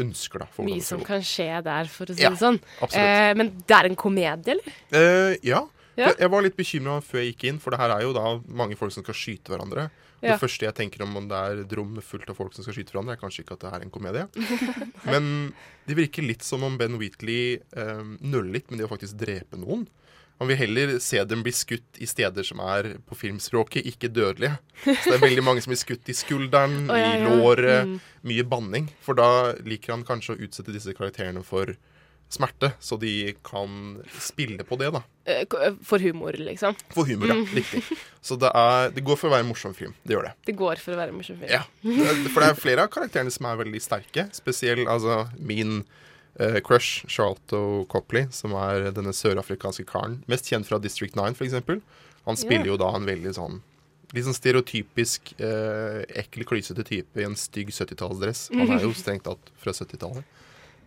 ønsker. 0.01 0.41
da. 0.41 0.47
For 0.55 0.65
Mye 0.65 0.81
som 0.85 1.03
kan 1.05 1.21
skje 1.25 1.49
der, 1.67 1.91
for 1.91 2.09
å 2.09 2.15
si 2.17 2.23
Ja, 2.23 2.31
det 2.33 2.39
sånn. 2.41 2.57
absolutt. 2.79 3.03
Eh, 3.03 3.33
men 3.37 3.51
det 3.67 3.77
er 3.77 3.89
en 3.91 3.99
komedie, 3.99 4.55
eller? 4.55 4.79
Eh, 4.95 5.35
ja. 5.45 5.65
Ja. 5.97 6.11
Jeg- 6.13 6.29
var 6.29 6.43
litt 6.45 6.57
bekymra 6.57 6.99
før 7.01 7.23
jeg 7.23 7.33
gikk 7.33 7.47
inn, 7.49 7.59
for 7.59 7.73
det 7.73 7.79
her 7.79 7.89
er 7.95 8.01
jo 8.05 8.13
da 8.13 8.39
mange 8.47 8.77
folk 8.77 8.93
som 8.93 9.03
skal 9.03 9.17
skyte 9.17 9.49
hverandre. 9.49 9.89
Ja. 10.21 10.33
Det 10.33 10.41
første 10.41 10.65
jeg 10.65 10.73
tenker 10.77 11.03
om 11.05 11.15
om 11.17 11.27
det 11.29 11.37
er 11.37 11.61
et 11.61 11.73
rom 11.77 11.97
fullt 12.01 12.29
av 12.29 12.37
folk 12.37 12.53
som 12.53 12.65
skal 12.65 12.73
skyte 12.73 12.93
hverandre, 12.93 13.17
er 13.17 13.21
kanskje 13.21 13.43
ikke 13.43 13.57
at 13.57 13.65
det 13.65 13.73
er 13.73 13.85
en 13.85 13.93
komedie. 13.93 14.27
Men 15.11 15.53
det 15.87 15.97
virker 15.97 16.25
litt 16.25 16.45
som 16.45 16.63
om 16.63 16.77
Ben 16.77 16.97
Wheatley 16.97 17.59
eh, 17.75 18.03
nøler 18.21 18.51
litt 18.57 18.71
med 18.71 18.79
det 18.79 18.87
å 18.87 18.93
faktisk 18.93 19.17
drepe 19.17 19.57
noen. 19.57 19.87
Han 20.37 20.51
vil 20.51 20.59
heller 20.59 20.99
se 21.01 21.23
dem 21.25 21.41
bli 21.45 21.51
skutt 21.55 21.97
i 21.97 22.05
steder 22.05 22.45
som 22.45 22.59
er 22.61 22.91
på 23.09 23.17
filmspråket 23.17 23.87
ikke 23.89 24.09
dødelige. 24.13 24.59
Så 24.85 25.09
det 25.09 25.15
er 25.15 25.23
veldig 25.23 25.45
mange 25.45 25.63
som 25.65 25.73
blir 25.73 25.81
skutt 25.81 26.11
i 26.13 26.15
skulderen, 26.17 26.83
oh, 26.91 26.97
ja, 26.97 27.07
i 27.15 27.23
ja. 27.23 27.31
låret. 27.31 27.89
Mm. 27.89 27.95
Mye 28.29 28.45
banning. 28.45 28.89
For 29.01 29.17
da 29.17 29.55
liker 29.65 29.95
han 29.95 30.05
kanskje 30.05 30.35
å 30.35 30.41
utsette 30.45 30.75
disse 30.75 30.93
karakterene 30.97 31.41
for 31.45 31.73
smerte, 32.29 32.71
så 32.79 32.97
de 32.99 33.33
kan 33.45 34.01
spille 34.19 34.63
på 34.67 34.75
det, 34.79 34.89
da. 34.91 35.01
Eh, 35.25 35.45
For 35.85 35.99
humor, 36.03 36.35
liksom. 36.39 36.75
For 36.93 37.07
humor, 37.07 37.31
ja. 37.31 37.37
Mm. 37.39 37.45
Riktig. 37.55 37.83
Så 38.21 38.35
det, 38.39 38.51
er, 38.51 38.91
det 38.95 39.03
går 39.07 39.19
for 39.19 39.29
å 39.29 39.35
være 39.35 39.45
en 39.45 39.51
morsom 39.51 39.75
film. 39.77 39.93
Det 40.03 40.17
gjør 40.17 40.27
det. 40.27 40.33
Det 40.49 40.57
går 40.59 40.81
for 40.83 40.95
å 40.95 40.99
være 40.99 41.13
en 41.15 41.21
morsom 41.21 41.39
film. 41.39 41.51
Ja. 41.51 41.63
For 42.33 42.43
det 42.43 42.49
er 42.49 42.59
flere 42.59 42.87
av 42.87 42.91
karakterene 42.91 43.31
som 43.33 43.47
er 43.47 43.61
veldig 43.63 43.81
sterke. 43.83 44.27
Spesielt 44.35 44.91
altså 44.91 45.23
min 45.39 45.79
uh, 46.41 46.59
crush, 46.67 47.07
Charlto 47.07 47.85
Copley, 47.91 48.27
som 48.35 48.55
er 48.59 48.89
denne 48.95 49.15
sørafrikanske 49.15 49.87
karen. 49.87 50.19
Mest 50.27 50.51
kjent 50.51 50.67
fra 50.67 50.81
District 50.83 51.15
9, 51.15 51.31
f.eks. 51.37 51.55
Han 52.27 52.39
spiller 52.39 52.65
yeah. 52.65 52.73
jo 52.73 52.81
da 52.83 52.91
en 52.97 53.07
veldig 53.07 53.35
sånn 53.39 53.59
Litt 54.15 54.23
sånn 54.23 54.37
stereotypisk 54.37 55.33
eh, 55.43 56.05
ekkel, 56.21 56.45
klysete 56.47 56.85
type 56.87 57.19
i 57.19 57.25
en 57.27 57.33
stygg 57.35 57.73
70-tallsdress. 57.75 58.45
Han 58.55 58.69
er 58.71 58.85
jo 58.85 58.93
strengt 58.95 59.25
tatt 59.27 59.49
fra 59.59 59.73
70-tallet. 59.75 60.23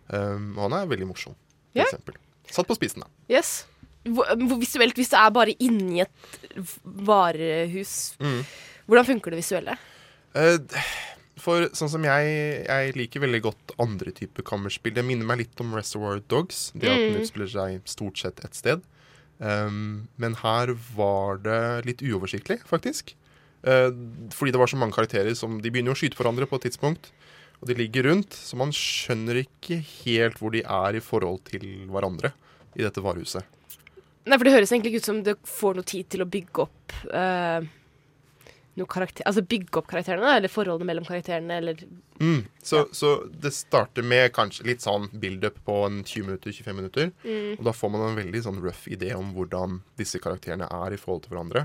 Um, 0.09 0.57
og 0.57 0.69
han 0.69 0.73
er 0.81 0.87
veldig 0.91 1.07
morsom, 1.07 1.35
for 1.35 1.77
yeah. 1.79 1.87
eksempel. 1.87 2.15
Satt 2.51 2.67
på 2.67 2.75
spissen, 2.75 3.03
da. 3.05 3.07
Yes. 3.31 3.65
Hvor 4.03 4.25
visuelt, 4.59 4.95
hvis 4.97 5.11
det 5.13 5.19
er 5.21 5.29
bare 5.31 5.53
inni 5.61 6.01
et 6.01 6.09
varehus, 6.83 8.15
Mm. 8.19 8.43
hvordan 8.87 9.05
funker 9.05 9.31
det 9.31 9.37
visuelle? 9.43 9.77
Uh, 10.35 10.57
for 11.37 11.67
sånn 11.73 11.89
som 11.89 12.03
jeg 12.03 12.65
Jeg 12.67 12.93
liker 12.95 13.19
veldig 13.21 13.41
godt 13.41 13.71
andre 13.79 14.11
typer 14.11 14.43
kammerspill. 14.43 14.93
Det 14.93 15.03
minner 15.05 15.25
meg 15.25 15.37
litt 15.39 15.59
om 15.61 15.73
Reservoir 15.73 16.21
Dogs. 16.27 16.71
Det 16.75 16.89
at 16.89 16.97
den 16.97 17.13
Mm. 17.15 17.21
utspiller 17.21 17.47
seg 17.49 17.81
stort 17.85 18.17
sett 18.17 18.43
et 18.45 18.53
sted. 18.55 18.81
Um, 19.39 20.07
men 20.17 20.35
her 20.35 20.73
var 20.95 21.37
det 21.37 21.85
litt 21.85 22.01
uoversiktlig, 22.01 22.61
faktisk. 22.63 23.13
Uh, 23.65 23.89
fordi 24.29 24.51
det 24.51 24.59
var 24.59 24.67
så 24.67 24.77
mange 24.77 24.93
karakterer 24.93 25.35
som 25.35 25.59
De 25.61 25.69
begynner 25.69 25.93
å 25.93 25.97
skyte 25.97 26.15
hverandre 26.17 26.47
på 26.47 26.55
et 26.55 26.69
tidspunkt. 26.71 27.11
Og 27.61 27.69
de 27.69 27.77
ligger 27.77 28.07
rundt, 28.09 28.33
så 28.33 28.57
man 28.57 28.73
skjønner 28.73 29.43
ikke 29.43 29.79
helt 30.03 30.39
hvor 30.41 30.53
de 30.55 30.63
er 30.65 30.97
i 30.97 31.03
forhold 31.03 31.43
til 31.51 31.65
hverandre 31.91 32.33
i 32.73 32.85
dette 32.85 33.03
varehuset. 33.03 33.45
Nei, 34.25 34.37
for 34.37 34.45
Det 34.45 34.53
høres 34.53 34.71
egentlig 34.71 34.93
ikke 34.93 35.03
ut 35.03 35.11
som 35.11 35.21
det 35.25 35.37
får 35.49 35.77
noe 35.77 35.87
tid 35.91 36.09
til 36.13 36.23
å 36.23 36.29
bygge 36.29 36.63
opp 36.63 36.95
eh, 37.09 37.69
noe 38.79 38.89
karakter, 38.89 39.25
altså 39.27 39.43
bygge 39.45 39.81
opp 39.81 39.89
karakterene, 39.91 40.35
eller 40.37 40.51
forholdene 40.51 40.89
mellom 40.89 41.07
karakterene, 41.07 41.59
eller 41.61 41.85
Mm. 42.21 42.43
Så, 42.61 42.87
så 42.91 43.23
det 43.41 43.49
starter 43.49 44.05
med 44.05 44.27
kanskje 44.35 44.67
litt 44.67 44.83
sånn 44.85 45.07
build-up 45.09 45.55
på 45.65 45.77
en 45.87 46.03
20 46.05 46.27
minutter, 46.27 46.53
25 46.53 46.75
minutter. 46.77 47.07
Mm. 47.25 47.55
Og 47.55 47.63
da 47.65 47.73
får 47.73 47.89
man 47.89 48.03
en 48.05 48.19
veldig 48.19 48.41
sånn 48.45 48.59
rough 48.61 48.83
idé 48.93 49.15
om 49.17 49.31
hvordan 49.33 49.79
disse 49.97 50.21
karakterene 50.21 50.67
er 50.69 50.93
i 50.93 50.99
forhold 51.01 51.23
til 51.25 51.33
hverandre. 51.33 51.63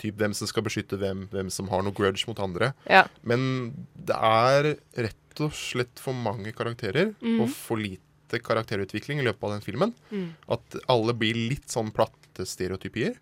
Typ 0.00 0.18
hvem 0.20 0.34
som 0.36 0.48
skal 0.50 0.64
beskytte 0.66 0.98
hvem, 1.00 1.26
hvem 1.32 1.50
som 1.52 1.68
har 1.72 1.84
noe 1.84 1.94
grudge 1.96 2.26
mot 2.28 2.38
andre. 2.42 2.72
Ja. 2.90 3.04
Men 3.26 3.72
det 3.94 4.16
er 4.16 4.72
rett 5.08 5.42
og 5.44 5.54
slett 5.56 6.00
for 6.02 6.16
mange 6.16 6.52
karakterer 6.56 7.12
mm. 7.20 7.40
og 7.42 7.52
for 7.52 7.80
lite 7.80 8.40
karakterutvikling 8.42 9.20
i 9.20 9.26
løpet 9.26 9.44
av 9.48 9.54
den 9.56 9.64
filmen. 9.64 9.94
Mm. 10.10 10.32
At 10.56 10.80
alle 10.92 11.14
blir 11.16 11.38
litt 11.38 11.68
sånn 11.72 11.92
platte 11.94 12.46
stereotypier. 12.48 13.18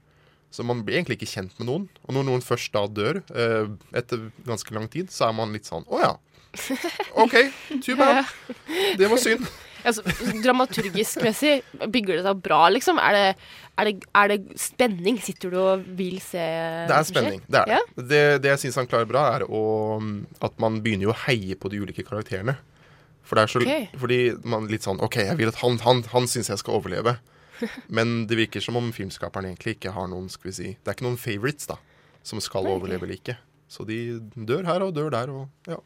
Så 0.51 0.64
man 0.66 0.83
blir 0.83 0.99
egentlig 0.99 1.21
ikke 1.21 1.31
kjent 1.31 1.55
med 1.61 1.68
noen. 1.68 1.87
Og 2.07 2.16
når 2.16 2.27
noen 2.27 2.43
først 2.43 2.73
da 2.75 2.83
dør, 2.91 3.23
eh, 3.31 3.71
etter 3.97 4.31
ganske 4.47 4.75
lang 4.75 4.89
tid, 4.91 5.12
så 5.14 5.29
er 5.29 5.37
man 5.39 5.55
litt 5.55 5.68
sånn 5.71 5.87
Å 5.87 6.01
ja. 6.03 6.14
OK, 7.23 7.37
too 7.85 7.95
bad. 7.99 8.27
Det 8.99 9.07
var 9.11 9.21
synd. 9.23 9.47
Altså, 9.85 10.05
Dramaturgisk 10.45 11.22
messig, 11.24 11.61
bygger 11.87 12.18
det 12.18 12.24
seg 12.26 12.41
bra, 12.45 12.61
liksom? 12.72 13.01
Er 13.03 13.16
det, 13.16 13.26
er 13.81 13.91
det, 13.91 13.95
er 14.22 14.33
det 14.33 14.39
spenning? 14.61 15.20
Sitter 15.24 15.53
du 15.53 15.59
og 15.62 15.85
vil 15.99 16.18
se 16.24 16.43
Det 16.91 16.97
er 16.97 17.09
spenning. 17.09 17.43
Det 17.47 17.62
er 17.62 17.70
det. 17.70 17.78
Ja? 17.78 18.07
Det, 18.12 18.22
det 18.45 18.53
jeg 18.55 18.64
syns 18.64 18.81
han 18.83 18.91
klarer 18.91 19.09
bra, 19.11 19.26
er 19.37 19.47
å, 19.47 19.62
mm, 20.03 20.16
at 20.47 20.59
man 20.62 20.81
begynner 20.85 21.11
jo 21.11 21.14
å 21.14 21.20
heie 21.26 21.59
på 21.59 21.72
de 21.72 21.83
ulike 21.83 22.07
karakterene. 22.07 22.57
For 23.26 23.39
det 23.39 23.47
er 23.47 23.53
så, 23.53 23.61
okay. 23.62 23.91
Fordi 24.01 24.20
man 24.49 24.66
litt 24.70 24.87
sånn 24.87 25.01
OK, 25.05 25.20
jeg 25.28 25.39
vil 25.39 25.53
at 25.53 25.61
han, 25.61 25.78
han, 25.85 26.03
han 26.11 26.26
syns 26.31 26.51
jeg 26.51 26.62
skal 26.62 26.81
overleve. 26.81 27.18
Men 27.97 28.24
det 28.26 28.39
virker 28.41 28.64
som 28.64 28.78
om 28.81 28.91
filmskaperen 28.95 29.53
egentlig 29.53 29.76
ikke 29.76 29.95
har 29.95 30.09
noen 30.11 30.31
skal 30.33 30.49
vi 30.49 30.57
si 30.57 30.68
Det 30.72 30.89
er 30.89 30.97
ikke 30.97 31.05
noen 31.05 31.20
favorites 31.20 31.68
da 31.68 31.76
som 32.26 32.41
skal 32.43 32.66
okay. 32.66 32.76
overleve 32.76 33.07
eller 33.07 33.20
ikke. 33.20 33.37
Så 33.70 33.87
de 33.89 34.18
dør 34.35 34.66
her 34.66 34.85
og 34.85 34.95
dør 34.97 35.12
der 35.14 35.33
og 35.33 35.70
ja. 35.70 35.78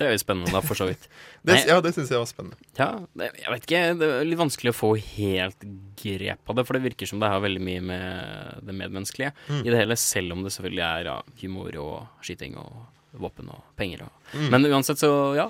Det 0.00 0.06
er 0.08 0.14
jo 0.16 0.20
spennende, 0.22 0.48
da, 0.54 0.62
for 0.64 0.78
så 0.80 0.86
vidt. 0.88 1.02
Det, 1.44 1.54
Nei, 1.54 1.60
ja, 1.70 1.76
det 1.84 1.90
syns 1.96 2.10
jeg 2.12 2.20
var 2.20 2.28
spennende. 2.28 2.56
Ja, 2.76 2.86
det, 3.16 3.26
jeg 3.40 3.52
vet 3.52 3.62
ikke. 3.66 3.78
Det 4.00 4.08
er 4.12 4.26
litt 4.28 4.40
vanskelig 4.40 4.72
å 4.74 4.76
få 4.76 4.90
helt 5.00 5.62
grep 6.00 6.50
av 6.52 6.58
det, 6.58 6.64
for 6.68 6.76
det 6.76 6.82
virker 6.84 7.08
som 7.08 7.20
det 7.22 7.30
har 7.32 7.40
veldig 7.44 7.62
mye 7.64 7.82
med 7.84 8.66
det 8.68 8.74
medmenneskelige 8.76 9.30
Mm. 9.48 9.62
i 9.64 9.70
det 9.72 9.78
hele, 9.80 9.96
selv 10.00 10.34
om 10.36 10.42
det 10.44 10.52
selvfølgelig 10.56 10.84
er 10.84 11.08
ja, 11.08 11.16
humor 11.42 11.78
og 11.80 12.24
skyting 12.24 12.56
og 12.60 12.82
våpen 13.24 13.48
og 13.52 13.64
penger. 13.80 14.04
Og. 14.08 14.28
Mm. 14.36 14.48
Men 14.52 14.68
uansett, 14.72 15.00
så 15.00 15.10
ja. 15.38 15.48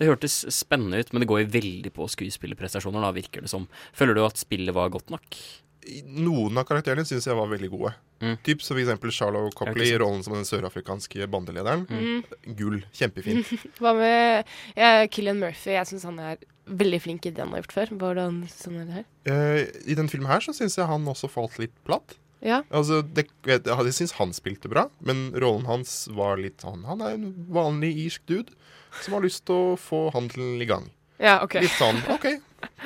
Det 0.00 0.08
hørtes 0.10 0.42
spennende 0.52 0.98
ut, 1.00 1.12
men 1.14 1.22
det 1.22 1.28
går 1.30 1.42
jo 1.44 1.52
veldig 1.54 1.90
på 1.96 2.06
skuespillerprestasjoner, 2.12 3.00
da, 3.06 3.14
virker 3.16 3.46
det 3.46 3.52
som. 3.52 3.68
Føler 3.96 4.18
du 4.18 4.24
at 4.26 4.40
spillet 4.42 4.74
var 4.76 4.90
godt 4.92 5.08
nok? 5.14 5.38
Noen 6.04 6.60
av 6.60 6.66
karakterene 6.68 7.06
syns 7.08 7.26
jeg 7.28 7.36
var 7.38 7.48
veldig 7.50 7.70
gode. 7.72 7.92
Mm. 8.20 8.36
Typ 8.44 8.62
som 8.62 8.76
for 8.76 8.82
eksempel 8.82 9.12
Charlo 9.16 9.46
Ja, 9.46 9.52
Copley 9.56 9.94
i 9.94 9.98
rollen 10.00 10.22
som 10.26 10.34
den 10.36 10.48
sørafrikanske 10.48 11.28
bandelederen. 11.32 11.86
Mm. 11.88 12.54
Gull. 12.58 12.80
Kjempefint. 12.96 13.48
Hva 13.80 13.94
med 13.96 14.50
ja, 14.76 15.06
Killian 15.12 15.40
Murphy? 15.40 15.72
Jeg 15.78 15.88
syns 15.88 16.04
han 16.08 16.20
er 16.20 16.40
veldig 16.70 17.00
flink 17.02 17.26
i 17.26 17.32
det 17.34 17.42
han 17.42 17.54
har 17.54 17.64
gjort 17.64 17.76
før. 17.78 17.94
Hvordan 18.02 18.42
sånn 18.52 18.82
er 18.82 18.88
det 18.88 18.98
her? 19.00 19.06
Eh, 19.32 19.62
I 19.90 19.96
den 19.98 20.10
filmen 20.12 20.30
her 20.30 20.44
så 20.44 20.54
syns 20.56 20.76
jeg 20.78 20.90
han 20.90 21.08
også 21.10 21.30
falt 21.32 21.56
litt 21.62 21.74
platt. 21.88 22.18
Ja. 22.44 22.62
Altså, 22.72 23.02
det, 23.04 23.26
jeg, 23.48 23.64
jeg 23.68 23.96
syns 23.96 24.16
han 24.16 24.32
spilte 24.36 24.70
bra, 24.72 24.86
men 25.04 25.28
rollen 25.36 25.66
hans 25.68 26.06
var 26.16 26.40
litt 26.40 26.62
sånn 26.64 26.86
Han 26.88 27.02
er 27.04 27.18
en 27.18 27.34
vanlig 27.52 27.90
irsk 28.06 28.24
dude 28.30 28.56
som 29.02 29.18
har 29.18 29.24
lyst 29.26 29.44
til 29.48 29.74
å 29.74 29.76
få 29.78 30.06
handelen 30.14 30.56
i 30.60 30.68
gang. 30.68 30.88
Ja, 31.20 31.42
ok. 31.44 31.58
Litt 31.60 31.76
sånn 31.76 32.00
OK, 32.14 32.26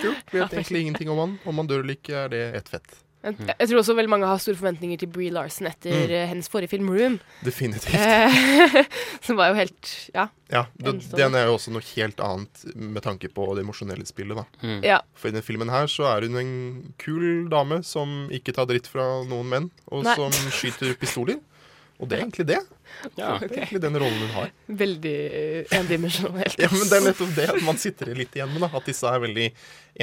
kult. 0.00 0.30
Vet 0.32 0.52
egentlig 0.52 0.80
ingenting 0.86 1.10
om 1.10 1.18
han. 1.18 1.38
Om 1.44 1.56
han 1.62 1.66
dør 1.70 1.80
eller 1.84 1.96
ikke, 1.98 2.14
er 2.26 2.28
det 2.32 2.44
ett 2.60 2.68
fett. 2.68 3.00
Jeg, 3.24 3.38
jeg 3.56 3.68
tror 3.70 3.78
også 3.80 3.94
veldig 3.96 4.10
mange 4.12 4.26
har 4.28 4.36
store 4.36 4.58
forventninger 4.58 4.98
til 5.00 5.08
Bree 5.08 5.30
Larson 5.32 5.64
etter 5.70 5.94
Mm. 5.94 6.10
eh, 6.12 6.26
hennes 6.28 6.48
forrige 6.52 6.68
film, 6.74 6.90
'Room'. 6.92 7.14
Definitivt. 7.42 7.94
Eh, 7.96 8.84
som 9.24 9.36
var 9.40 9.48
jo 9.48 9.54
helt 9.54 10.10
Ja. 10.12 10.26
Ja, 10.52 10.66
det. 10.76 11.08
Den 11.16 11.34
er 11.34 11.46
jo 11.48 11.54
også 11.56 11.72
noe 11.72 11.80
helt 11.96 12.20
annet 12.20 12.76
med 12.76 13.00
tanke 13.02 13.30
på 13.32 13.46
det 13.56 13.64
emosjonelle 13.64 14.04
spillet, 14.04 14.36
da. 14.36 14.44
Mm. 14.60 14.84
Ja. 14.84 14.98
For 15.16 15.28
i 15.28 15.32
denne 15.32 15.42
filmen 15.46 15.70
her 15.72 15.86
så 15.88 16.04
er 16.12 16.28
hun 16.28 16.36
en 16.36 16.94
kul 17.00 17.48
dame 17.48 17.80
som 17.82 18.28
ikke 18.30 18.52
tar 18.52 18.66
dritt 18.68 18.86
fra 18.92 19.24
noen 19.24 19.48
menn, 19.48 19.70
og 19.88 20.04
Nei. 20.04 20.14
som 20.20 20.30
skyter 20.52 20.92
pistoler. 21.00 21.40
Og 21.98 22.08
det 22.10 22.18
er 22.18 22.26
egentlig 22.26 22.46
det. 22.46 22.60
Ja, 23.18 23.38
Det 23.38 23.50
er 23.50 23.56
egentlig 23.62 23.80
den 23.84 23.98
rollen 24.00 24.20
hun 24.24 24.32
har. 24.36 24.50
Veldig 24.84 25.14
endimensjonell. 25.76 26.50
endimensjonelt. 26.54 26.58
Ja, 26.62 26.70
men 26.72 26.88
det 26.90 26.98
er 27.00 27.06
nettopp 27.08 27.34
det 27.36 27.48
man 27.66 27.80
sitter 27.82 28.12
litt 28.16 28.34
igjen 28.38 28.52
med, 28.54 28.64
da. 28.64 28.70
At 28.78 28.88
disse 28.88 29.08
er 29.10 29.22
veldig 29.24 29.48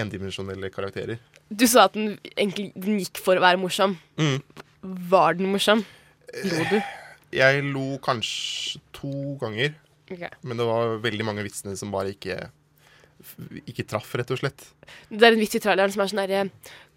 endimensjonelle 0.04 0.70
karakterer. 0.74 1.20
Du 1.52 1.66
sa 1.68 1.88
at 1.90 1.98
den 1.98 2.14
egentlig 2.36 2.70
den 2.76 3.00
gikk 3.02 3.20
for 3.24 3.40
å 3.40 3.44
være 3.44 3.60
morsom. 3.62 3.98
Mm. 4.22 4.40
Var 5.12 5.38
den 5.40 5.52
morsom? 5.54 5.84
Lo 6.48 6.64
du? 6.72 6.78
Jeg 7.36 7.64
lo 7.72 7.86
kanskje 8.04 8.80
to 8.98 9.12
ganger, 9.42 9.74
Okay. 10.12 10.28
men 10.44 10.60
det 10.60 10.66
var 10.68 10.98
veldig 11.00 11.24
mange 11.24 11.44
vitsene 11.46 11.72
som 11.80 11.88
bare 11.94 12.12
ikke 12.12 12.36
ikke 13.70 13.86
traff, 13.88 14.10
rett 14.18 14.32
og 14.34 14.40
slett. 14.42 14.64
Det 15.08 15.24
er 15.28 15.36
en 15.36 15.40
vits 15.40 15.56
i 15.56 15.62
traileren 15.62 15.94
som 15.94 16.02
er 16.04 16.10
sånn 16.12 16.22
derre 16.24 16.42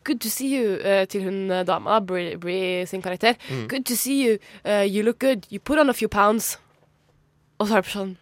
Good 0.05 0.21
to 0.21 0.31
see 0.31 0.51
you 0.57 0.77
uh, 0.81 1.07
til 1.09 1.25
hun 1.25 1.51
eh, 1.51 1.67
dama, 1.67 2.01
Brie, 2.01 2.37
Brie 2.39 2.87
sin 2.87 3.03
karakter. 3.03 3.35
Mm. 3.49 3.69
Good 3.69 3.85
to 3.85 3.97
see 3.97 4.19
you. 4.27 4.39
Uh, 4.65 4.85
you 4.85 5.03
look 5.03 5.19
good. 5.19 5.47
You 5.51 5.61
put 5.61 5.79
on 5.79 5.89
a 5.89 5.95
few 5.95 6.09
pounds. 6.09 6.59
Og 7.59 7.69
så 7.69 7.79
er 7.79 7.85
det 7.87 7.93
sånn 7.93 8.13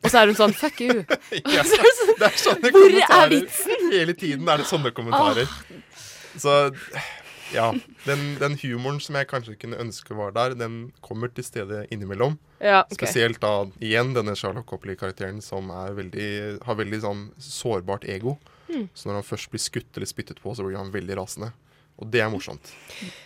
Og 0.00 0.10
så 0.10 0.18
er 0.22 0.30
hun 0.30 0.36
sånn 0.38 0.54
Fuck 0.56 0.80
you. 0.80 1.02
Ja, 1.54 1.60
Og 1.60 1.68
så 1.68 1.76
er 1.76 1.86
det 1.86 1.94
sånn, 1.98 2.12
er 2.26 2.36
sånne 2.42 2.74
Hvor 2.74 2.98
er 3.04 3.32
vitsen? 3.34 3.88
Hele 3.92 4.16
tiden 4.18 4.48
er 4.48 4.62
det 4.62 4.68
sånne 4.70 4.92
kommentarer. 4.96 5.50
Så 6.40 6.56
ja, 7.52 7.66
den, 8.06 8.36
den 8.40 8.54
humoren 8.62 9.00
som 9.02 9.18
jeg 9.18 9.28
kanskje 9.30 9.56
kunne 9.58 9.78
ønske 9.82 10.14
var 10.14 10.32
der, 10.36 10.54
den 10.58 10.92
kommer 11.02 11.30
til 11.34 11.44
stede 11.44 11.82
innimellom. 11.90 12.38
Ja, 12.62 12.84
okay. 12.84 13.00
Spesielt 13.00 13.40
da 13.42 13.66
igjen 13.82 14.14
denne 14.14 14.36
Charlotte 14.38 14.68
Copley-karakteren 14.70 15.40
som 15.42 15.70
veldig, 15.70 16.30
har 16.66 16.78
veldig 16.78 17.00
sånn 17.02 17.24
sårbart 17.42 18.06
ego. 18.08 18.36
Mm. 18.70 18.86
Så 18.94 19.08
når 19.10 19.18
han 19.20 19.26
først 19.26 19.50
blir 19.52 19.62
skutt 19.62 19.96
eller 19.98 20.06
spyttet 20.10 20.38
på, 20.42 20.54
så 20.54 20.64
blir 20.66 20.78
han 20.78 20.92
veldig 20.94 21.16
rasende. 21.18 21.50
Og 22.00 22.08
det 22.08 22.22
er 22.24 22.30
morsomt. 22.32 22.70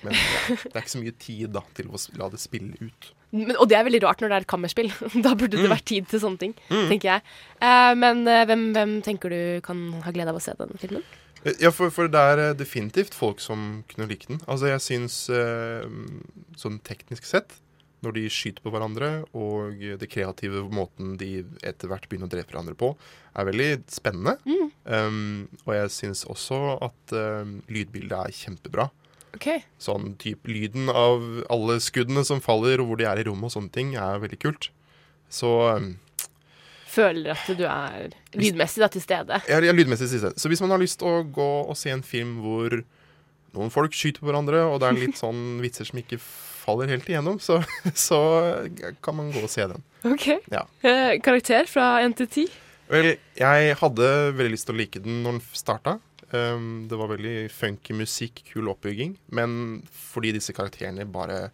Men 0.02 0.16
ja, 0.16 0.56
det 0.64 0.72
er 0.74 0.80
ikke 0.82 0.94
så 0.96 1.02
mye 1.04 1.14
tid 1.22 1.52
da 1.54 1.60
til 1.76 1.92
å 1.94 2.00
la 2.18 2.26
det 2.32 2.40
spille 2.42 2.74
ut. 2.80 3.10
Men, 3.34 3.52
og 3.58 3.68
det 3.70 3.76
er 3.78 3.84
veldig 3.86 4.00
rart 4.02 4.22
når 4.22 4.30
det 4.32 4.36
er 4.38 4.44
et 4.46 4.50
kammerspill. 4.50 4.88
da 5.26 5.34
burde 5.38 5.58
det 5.60 5.66
Mm. 5.68 5.74
vært 5.76 5.84
tid 5.90 6.08
til 6.10 6.20
sånne 6.22 6.38
ting, 6.42 6.54
Mm. 6.70 6.88
tenker 6.90 7.08
jeg. 7.12 7.22
Eh, 7.60 7.92
men 7.98 8.24
eh, 8.26 8.44
hvem, 8.50 8.64
hvem 8.74 8.96
tenker 9.06 9.30
du 9.30 9.60
kan 9.66 9.84
ha 10.02 10.10
glede 10.14 10.30
av 10.34 10.40
å 10.40 10.42
se 10.42 10.54
den 10.58 10.74
filmen? 10.82 11.04
Ja, 11.60 11.70
for, 11.70 11.90
for 11.92 12.08
det 12.08 12.18
er 12.32 12.40
eh, 12.48 12.54
definitivt 12.56 13.14
folk 13.14 13.38
som 13.42 13.84
kunne 13.92 14.08
like 14.08 14.26
den. 14.30 14.40
Altså, 14.48 14.70
jeg 14.72 14.80
syns 14.82 15.18
eh, 15.30 15.84
sånn 16.58 16.80
teknisk 16.86 17.26
sett, 17.28 17.52
når 18.04 18.16
de 18.18 18.24
skyter 18.32 18.64
på 18.64 18.72
hverandre, 18.74 19.10
og 19.36 19.80
det 20.00 20.08
kreative 20.12 20.64
måten 20.72 21.14
de 21.20 21.42
etter 21.64 21.90
hvert 21.90 22.06
begynner 22.10 22.30
å 22.30 22.34
drepe 22.34 22.52
hverandre 22.52 22.76
på, 22.78 22.92
er 23.34 23.48
veldig 23.48 23.70
spennende. 23.92 24.36
Mm. 24.46 24.68
Um, 24.84 25.58
og 25.64 25.72
jeg 25.76 25.94
syns 25.96 26.24
også 26.30 26.60
at 26.84 27.16
um, 27.16 27.58
lydbildet 27.72 28.18
er 28.20 28.36
kjempebra. 28.36 28.88
Okay. 29.34 29.64
Sånn 29.82 30.14
type 30.22 30.46
lyden 30.50 30.90
av 30.92 31.22
alle 31.50 31.80
skuddene 31.82 32.22
som 32.26 32.42
faller, 32.44 32.82
og 32.82 32.92
hvor 32.92 33.00
de 33.00 33.08
er 33.10 33.20
i 33.20 33.26
rommet 33.26 33.50
og 33.50 33.56
sånne 33.56 33.74
ting, 33.74 33.94
er 33.98 34.22
veldig 34.22 34.40
kult. 34.44 34.70
Så 35.32 35.50
um, 35.74 35.94
Føler 36.94 37.32
at 37.34 37.48
du 37.58 37.64
er 37.66 38.12
lydmessig 38.38 38.84
da, 38.84 38.88
til 38.92 39.02
stede. 39.02 39.40
Ja, 39.50 39.58
lydmessig 39.58 39.80
lydmessig 39.80 40.10
stede. 40.12 40.36
Så 40.38 40.50
hvis 40.50 40.62
man 40.62 40.70
har 40.70 40.82
lyst 40.82 41.00
til 41.00 41.10
å 41.10 41.24
gå 41.26 41.50
og 41.64 41.74
se 41.78 41.90
en 41.90 42.04
film 42.06 42.36
hvor 42.44 42.76
noen 43.54 43.72
folk 43.74 43.94
skyter 43.96 44.22
på 44.22 44.30
hverandre, 44.30 44.62
og 44.68 44.78
det 44.82 44.90
er 44.90 45.00
litt 45.00 45.18
sånn 45.24 45.58
vitser 45.64 45.88
som 45.90 45.98
ikke 45.98 46.20
faller 46.64 46.90
helt 46.92 47.08
igjennom, 47.10 47.38
så, 47.44 47.60
så 48.08 48.18
kan 49.04 49.16
man 49.20 49.30
gå 49.34 49.44
og 49.44 49.52
se 49.52 49.66
den. 49.70 49.84
Ok. 50.08 50.26
Ja. 50.52 50.64
Eh, 50.84 51.16
karakter 51.24 51.68
fra 51.70 51.98
1 52.04 52.16
til 52.22 52.30
10? 52.48 52.60
Vel, 52.90 53.14
jeg 53.38 53.76
hadde 53.80 54.08
veldig 54.36 54.52
lyst 54.56 54.68
til 54.68 54.76
å 54.76 54.80
like 54.82 55.00
den 55.04 55.22
når 55.24 55.38
den 55.38 55.44
starta. 55.56 55.98
Um, 56.34 56.86
det 56.90 56.96
var 56.98 57.12
veldig 57.12 57.34
funky 57.54 57.94
musikk, 57.96 58.42
kul 58.50 58.68
oppbygging. 58.72 59.14
Men 59.36 59.54
fordi 59.94 60.32
disse 60.36 60.52
karakterene 60.56 61.06
bare 61.08 61.46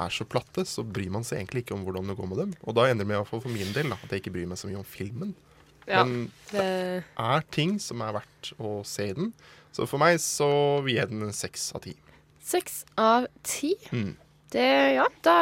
er 0.00 0.12
så 0.14 0.24
platte, 0.24 0.64
så 0.68 0.84
bryr 0.86 1.10
man 1.12 1.26
seg 1.26 1.40
egentlig 1.42 1.64
ikke 1.66 1.74
om 1.76 1.82
hvordan 1.84 2.08
det 2.08 2.16
går 2.16 2.30
med 2.30 2.40
dem. 2.40 2.52
Og 2.64 2.76
da 2.78 2.86
ender 2.88 3.04
det 3.04 3.10
med, 3.12 3.26
for 3.28 3.44
min 3.52 3.74
del, 3.76 3.90
da, 3.92 3.98
at 4.00 4.14
jeg 4.14 4.22
ikke 4.22 4.32
bryr 4.38 4.48
meg 4.48 4.60
så 4.60 4.70
mye 4.70 4.80
om 4.80 4.86
filmen. 4.88 5.34
Ja, 5.88 6.04
Men 6.06 6.30
det- 6.52 7.02
er 7.18 7.44
ting 7.50 7.78
som 7.82 8.00
er 8.00 8.14
verdt 8.20 8.52
å 8.62 8.80
se 8.86 9.10
i 9.10 9.16
den. 9.18 9.32
Så 9.74 9.88
for 9.90 9.98
meg 10.00 10.20
så 10.22 10.48
vil 10.84 10.96
jeg 11.00 11.10
den 11.10 11.22
en 11.26 11.32
seks 11.36 11.72
av 11.74 11.82
ti. 11.84 11.96
Seks 12.42 12.84
av 12.96 13.26
ti. 13.42 13.74
Mm. 13.90 14.14
Det 14.52 14.68
Ja, 14.98 15.06
da 15.24 15.36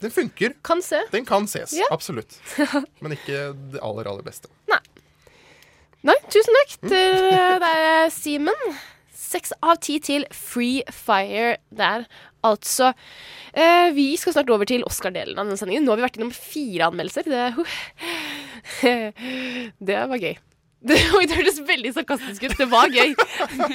Den 0.00 0.10
funker. 0.14 0.54
Kan 0.64 0.80
se. 0.82 1.02
Den 1.12 1.26
kan 1.28 1.44
ses, 1.44 1.74
Ja. 1.76 1.84
absolutt. 1.92 2.38
Men 3.04 3.12
ikke 3.12 3.50
det 3.72 3.82
aller, 3.84 4.08
aller 4.08 4.24
beste. 4.24 4.48
Nei, 6.00 6.14
tusen 6.32 6.56
takk 6.56 6.70
til 6.88 7.18
deg, 7.60 8.12
Simen. 8.14 8.62
Seks 9.12 9.52
av 9.60 9.76
ti 9.84 9.98
til 10.00 10.24
Free 10.32 10.80
Fire 10.88 11.58
der, 11.76 12.06
altså. 12.42 12.94
Eh, 13.52 13.90
vi 13.92 14.14
skal 14.16 14.32
snart 14.32 14.48
over 14.54 14.64
til 14.64 14.80
Oscar-delen 14.88 15.36
av 15.36 15.44
denne 15.44 15.60
sendingen. 15.60 15.84
Nå 15.84 15.92
har 15.92 16.00
vi 16.00 16.06
vært 16.06 16.16
innom 16.16 16.32
fire 16.32 16.88
anmeldelser. 16.88 17.28
Det, 17.28 17.66
det 19.90 20.00
var 20.08 20.24
gøy. 20.24 20.38
Det, 20.80 20.96
det 21.28 21.36
hørtes 21.36 21.60
veldig 21.68 21.92
sarkastisk 21.98 22.48
ut. 22.48 22.56
Det 22.56 22.68
var 22.72 22.88
gøy. 22.96 23.12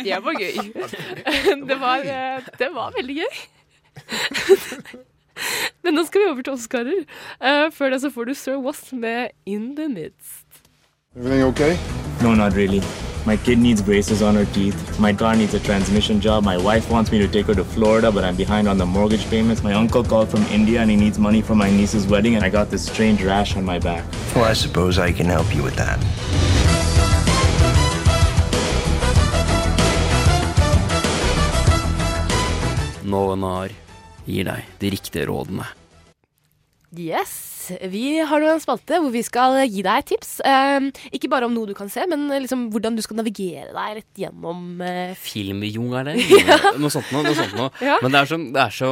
Det 0.02 0.18
var 0.26 0.42
gøy. 0.42 0.56
Det 1.70 1.78
var, 1.86 2.10
eh, 2.10 2.50
det 2.58 2.72
var 2.74 2.98
veldig 2.98 3.20
gøy. 3.22 3.44
Men 5.84 5.94
nå 5.94 6.06
skal 6.06 6.22
vi 6.22 6.30
over 6.32 6.42
til 6.42 6.54
Oscarer. 6.54 7.02
Eh, 7.42 7.72
før 7.74 7.90
det 7.94 8.02
så 8.02 8.10
får 8.10 8.26
du 8.26 8.34
Sir 8.34 8.58
Was 8.62 8.92
med 8.94 9.36
In 9.46 9.76
The 9.76 9.88
Midst. 9.90 10.46
Everything 11.16 11.44
okay? 11.44 11.78
No, 12.22 12.36
not 12.36 12.54
really. 12.56 12.82
My 13.26 13.38
kid 13.38 13.58
needs 13.58 13.82
braces 13.82 14.22
on 14.22 14.36
her 14.36 14.46
teeth. 14.54 15.00
My 15.00 15.14
car 15.14 15.36
needs 15.36 15.54
a 15.54 15.60
transmission 15.60 16.20
job. 16.22 16.44
My 16.44 16.58
wife 16.58 16.92
wants 16.92 17.12
me 17.12 17.20
to 17.20 17.28
take 17.28 17.48
her 17.48 17.56
to 17.56 17.64
Florida, 17.64 18.12
but 18.12 18.24
I'm 18.24 18.36
behind 18.36 18.68
on 18.68 18.78
the 18.78 18.86
mortgage 18.86 19.28
payments. 19.30 19.64
My 19.64 19.74
uncle 19.74 20.04
called 20.04 20.30
from 20.30 20.44
India 20.52 20.82
and 20.82 20.92
he 20.92 20.98
needs 20.98 21.18
money 21.18 21.42
for 21.42 21.56
my 21.56 21.70
niece's 21.70 22.06
wedding, 22.06 22.36
and 22.36 22.46
I 22.46 22.50
got 22.50 22.70
this 22.70 22.86
strange 22.86 23.24
rash 23.24 23.56
on 23.56 23.66
my 23.66 23.80
back. 23.80 24.06
Well, 24.36 24.46
I 24.46 24.54
suppose 24.54 25.00
I 25.00 25.12
can 25.12 25.26
help 25.26 25.56
you 25.56 25.64
with 25.64 25.76
that. 25.76 26.00
Novenar 33.04 33.85
gir 34.26 34.46
deg 34.50 34.66
de 34.82 34.92
riktige 34.94 35.26
rådene. 35.30 35.68
Yes, 36.96 37.55
vi 37.92 38.20
har 38.26 38.42
nå 38.42 38.50
en 38.52 38.62
spalte 38.64 39.00
hvor 39.02 39.14
vi 39.14 39.24
skal 39.26 39.58
gi 39.64 39.84
deg 39.86 40.08
tips. 40.12 40.38
Eh, 40.46 40.90
ikke 41.16 41.30
bare 41.32 41.48
om 41.48 41.56
noe 41.56 41.70
du 41.70 41.76
kan 41.78 41.90
se, 41.92 42.04
men 42.10 42.28
liksom 42.30 42.68
hvordan 42.74 42.98
du 42.98 43.04
skal 43.06 43.20
navigere 43.20 43.72
deg 43.76 44.00
rett 44.00 44.22
gjennom 44.26 44.82
eh, 44.86 45.14
Filmjungelen. 45.20 46.20
Noe 46.82 46.92
sånt 46.92 47.12
noe. 47.14 47.24
noe, 47.26 47.36
sånt 47.38 47.56
noe. 47.58 47.72
Ja. 47.86 48.00
Men 48.02 48.14
det 48.14 48.22
er, 48.22 48.30
så, 48.30 48.38
det, 48.40 48.62
er 48.62 48.74
så, 48.74 48.90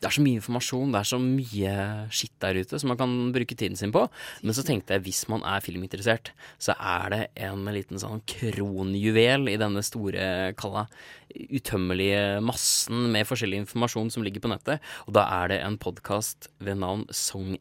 det 0.00 0.08
er 0.08 0.14
så 0.16 0.22
mye 0.24 0.38
informasjon, 0.40 0.92
det 0.92 0.98
er 1.00 1.08
så 1.08 1.18
mye 1.22 1.74
skitt 2.12 2.34
der 2.42 2.58
ute 2.60 2.80
som 2.80 2.90
man 2.92 2.98
kan 3.00 3.12
bruke 3.34 3.56
tiden 3.56 3.78
sin 3.78 3.94
på. 3.94 4.02
Men 4.44 4.56
så 4.56 4.64
tenkte 4.66 4.96
jeg 4.96 5.04
hvis 5.06 5.22
man 5.32 5.44
er 5.48 5.64
filminteressert, 5.64 6.32
så 6.62 6.76
er 6.76 7.14
det 7.14 7.22
en 7.46 7.64
liten 7.72 8.00
sånn 8.00 8.22
kronjuvel 8.28 9.48
i 9.52 9.58
denne 9.60 9.84
store, 9.86 10.52
kalla 10.60 10.86
utømmelige 11.34 12.40
massen 12.44 13.08
med 13.14 13.26
forskjellig 13.26 13.64
informasjon 13.64 14.12
som 14.14 14.24
ligger 14.26 14.44
på 14.44 14.50
nettet. 14.52 14.82
Og 15.08 15.16
da 15.16 15.26
er 15.40 15.50
det 15.52 15.60
en 15.64 15.78
podkast 15.80 16.50
ved 16.62 16.78
navn 16.82 17.06
Song 17.14 17.56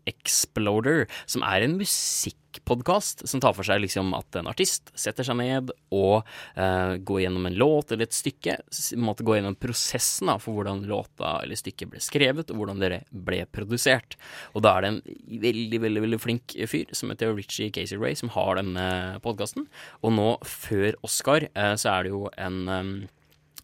Exploder, 0.53 1.07
som 1.25 1.43
er 1.45 1.63
en 1.65 1.77
musikkpodkast 1.79 3.25
som 3.29 3.41
tar 3.41 3.55
for 3.57 3.65
seg 3.65 3.81
liksom 3.81 4.13
at 4.13 4.37
en 4.37 4.49
artist 4.51 4.91
setter 4.99 5.25
seg 5.25 5.39
ned 5.39 5.71
og 5.93 6.27
uh, 6.57 6.93
går 7.01 7.23
gjennom 7.23 7.47
en 7.49 7.57
låt 7.57 7.91
eller 7.91 8.05
et 8.05 8.13
stykke. 8.13 8.59
Måtte 9.01 9.25
gå 9.25 9.37
gjennom 9.37 9.57
prosessen 9.57 10.29
da, 10.29 10.37
for 10.41 10.53
hvordan 10.57 10.85
låta 10.89 11.39
eller 11.41 11.57
stykket 11.57 11.93
ble 11.93 12.03
skrevet, 12.03 12.51
og 12.51 12.61
hvordan 12.61 12.83
det 12.83 13.01
ble 13.09 13.43
produsert. 13.49 14.17
Og 14.53 14.65
da 14.65 14.75
er 14.77 14.85
det 14.85 14.93
en 14.93 15.01
veldig, 15.47 15.81
veldig 15.87 16.05
veldig 16.05 16.21
flink 16.21 16.55
fyr 16.69 16.93
som 16.93 17.09
heter 17.13 17.33
Richie 17.33 17.73
Casey 17.73 17.97
Ray, 17.97 18.13
som 18.19 18.31
har 18.35 18.61
denne 18.61 18.87
podkasten. 19.25 19.67
Og 20.03 20.13
nå, 20.13 20.29
før 20.45 20.93
Oscar, 21.05 21.49
uh, 21.57 21.73
så 21.79 21.97
er 21.97 22.05
det 22.05 22.13
jo 22.13 22.27
en 22.37 22.63
em, 22.69 22.95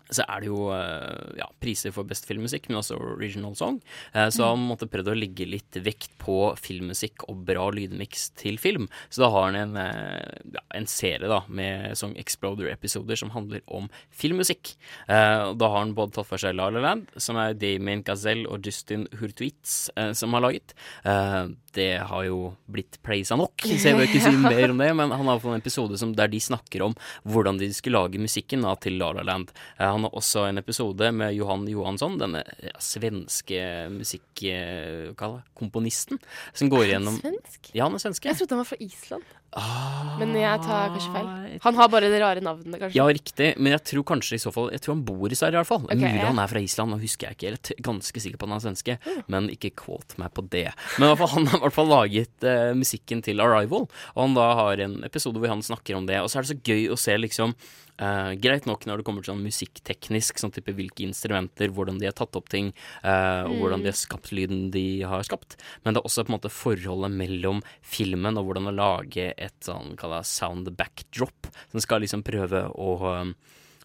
så 0.10 0.24
er 0.26 0.42
det 0.42 0.48
jo 0.50 0.70
eh, 0.74 1.36
ja, 1.38 1.46
priser 1.62 1.94
for 1.94 2.08
best 2.10 2.26
filmmusikk, 2.26 2.68
men 2.70 2.80
også 2.80 2.98
original 2.98 3.54
song. 3.56 3.80
Eh, 4.14 4.30
Så 4.34 4.48
han 4.48 4.64
måtte 4.66 4.88
prøvd 4.90 5.12
å 5.14 5.18
legge 5.18 5.46
litt 5.46 5.78
vekt 5.86 6.16
på 6.18 6.56
filmmusikk 6.58 7.28
og 7.30 7.44
bra 7.46 7.68
lydmiks 7.76 8.32
til 8.40 8.58
film. 8.58 8.88
Så 9.10 9.22
da 9.22 9.30
har 9.36 9.50
han 9.52 9.56
en, 9.60 9.78
eh, 9.78 10.42
ja, 10.56 10.64
en 10.74 10.88
serie 10.90 11.30
da 11.30 11.44
med 11.48 11.94
Song 12.00 12.16
Exploder-episoder 12.18 13.18
som 13.22 13.30
handler 13.36 13.62
om 13.68 13.90
filmmusikk. 14.10 14.76
Da 15.08 15.54
har 15.70 15.78
han 15.80 15.94
både 15.98 16.14
tatt 16.18 16.28
for 16.30 16.42
seg 16.42 16.56
La 16.58 16.70
La 16.74 16.82
Land, 16.84 17.08
som 17.22 17.38
er 17.38 17.54
Damien 17.54 18.02
Gazelle 18.04 18.48
og 18.50 18.66
Justin 18.66 19.08
Hurtwitz 19.20 19.90
som 20.18 20.34
har 20.34 20.42
laget. 20.46 20.74
Det 21.74 22.00
har 22.10 22.24
jo 22.26 22.56
blitt 22.72 22.98
praisa 23.06 23.38
nok, 23.38 23.62
så 23.62 23.92
jeg 23.92 23.98
vil 23.98 24.08
ikke 24.08 24.24
si 24.26 24.32
mer 24.42 24.72
om 24.74 24.80
det. 24.82 24.90
Men 24.98 25.14
han 25.14 25.30
har 25.30 25.42
fått 25.42 25.54
en 25.54 25.62
episode 25.62 26.00
som, 26.02 26.16
der 26.18 26.32
de 26.32 26.40
snakker 26.42 26.82
om 26.88 26.96
hvordan 27.30 27.60
de 27.62 27.70
skulle 27.76 28.00
lage 28.02 28.22
musikken 28.22 28.66
da, 28.66 28.74
til 28.82 28.98
La 29.02 29.12
La 29.18 29.26
Land. 29.28 29.54
Eh, 29.78 29.86
Han 30.00 30.08
har 30.08 30.16
også 30.16 30.46
en 30.48 30.62
episode 30.62 31.10
med 31.12 31.34
Johan 31.36 31.66
Johansson, 31.68 32.14
denne 32.22 32.40
svenske 32.80 33.60
musikkomponisten, 33.92 36.22
som 36.56 36.70
går 36.72 36.86
gjennom 36.94 37.18
Svensk? 37.20 37.68
Ja, 37.76 37.90
han 37.90 37.98
er 37.98 38.04
svenske. 38.06 38.32
Jeg 38.32 38.40
trodde 38.40 38.56
han 38.56 38.64
var 38.64 38.70
fra 38.70 38.80
Island. 38.80 39.28
Men 40.20 40.34
jeg 40.38 40.62
tar 40.66 40.92
kanskje 40.94 41.12
feil. 41.14 41.30
Han 41.64 41.76
har 41.80 41.90
bare 41.92 42.10
det 42.12 42.20
rare 42.22 42.44
navnet, 42.44 42.76
kanskje. 42.80 42.96
Ja, 42.98 43.08
riktig, 43.10 43.48
men 43.58 43.74
jeg 43.74 43.84
tror 43.90 44.06
kanskje 44.12 44.38
i 44.38 44.42
så 44.44 44.52
fall 44.54 44.70
Jeg 44.76 44.84
tror 44.86 44.94
han 44.96 45.02
bor 45.08 45.26
i 45.32 45.36
Sverige, 45.40 45.58
i 45.58 45.62
hvert 45.64 45.72
fall. 45.72 45.88
Okay, 45.88 45.98
Mulig 46.04 46.22
ja. 46.22 46.28
han 46.30 46.40
er 46.44 46.52
fra 46.52 46.62
Island, 46.62 46.94
nå 46.94 47.00
husker 47.02 47.30
jeg 47.32 47.40
ikke. 47.40 47.74
Er 47.74 47.84
ganske 47.90 48.24
sikker 48.24 48.38
på 48.38 48.46
at 48.46 48.54
han 48.54 48.60
er 48.60 48.66
svenske, 48.68 48.98
men 49.28 49.50
ikke 49.50 49.74
quote 49.82 50.20
meg 50.22 50.32
på 50.38 50.46
det. 50.54 50.68
Men 51.00 51.08
i 51.08 51.12
hvert 51.12 51.22
fall, 51.24 51.34
han 51.40 51.50
har 51.50 51.60
i 51.62 51.66
hvert 51.66 51.78
fall 51.80 51.90
laget 51.92 52.46
uh, 52.48 52.72
musikken 52.78 53.26
til 53.26 53.42
Arrival, 53.44 53.90
og 54.14 54.22
han 54.24 54.38
da 54.38 54.48
har 54.62 54.86
en 54.86 55.00
episode 55.08 55.42
hvor 55.42 55.50
han 55.56 55.66
snakker 55.66 55.98
om 55.98 56.06
det. 56.10 56.22
Og 56.22 56.30
så 56.30 56.40
er 56.40 56.46
det 56.48 56.54
så 56.54 56.62
gøy 56.72 56.90
å 56.94 57.00
se 57.00 57.18
liksom 57.18 57.58
Uh, 58.00 58.32
greit 58.40 58.64
nok 58.64 58.86
når 58.88 59.02
det 59.02 59.04
kommer 59.04 59.20
til 59.26 59.34
sånn 59.34 59.42
musikkteknisk, 59.44 60.38
sånn 60.40 60.54
type 60.56 60.72
hvilke 60.72 61.04
instrumenter, 61.04 61.68
hvordan 61.76 61.98
de 62.00 62.08
har 62.08 62.14
tatt 62.16 62.38
opp 62.40 62.48
ting, 62.48 62.70
uh, 63.04 63.44
og 63.44 63.50
Mm. 63.52 63.58
hvordan 63.60 63.84
de 63.84 63.90
har 63.92 63.98
skapt 64.00 64.32
lyden 64.32 64.62
de 64.72 65.02
har 65.04 65.20
skapt. 65.28 65.58
Men 65.84 65.94
det 65.94 66.00
er 66.00 66.08
også 66.08 66.24
på 66.24 66.32
en 66.32 66.38
måte 66.38 66.48
forholdet 66.54 67.12
mellom 67.12 67.60
filmen 67.84 68.40
og 68.40 68.46
hvordan 68.48 68.72
å 68.72 68.76
lage 68.78 69.34
et 69.40 69.56
sånn 69.66 69.96
kalla 70.00 70.22
sound 70.28 70.72
backdrop, 70.78 71.50
som 71.72 71.84
skal 71.84 72.04
liksom 72.04 72.24
prøve 72.28 72.66
å 72.70 72.90
um, 73.08 73.34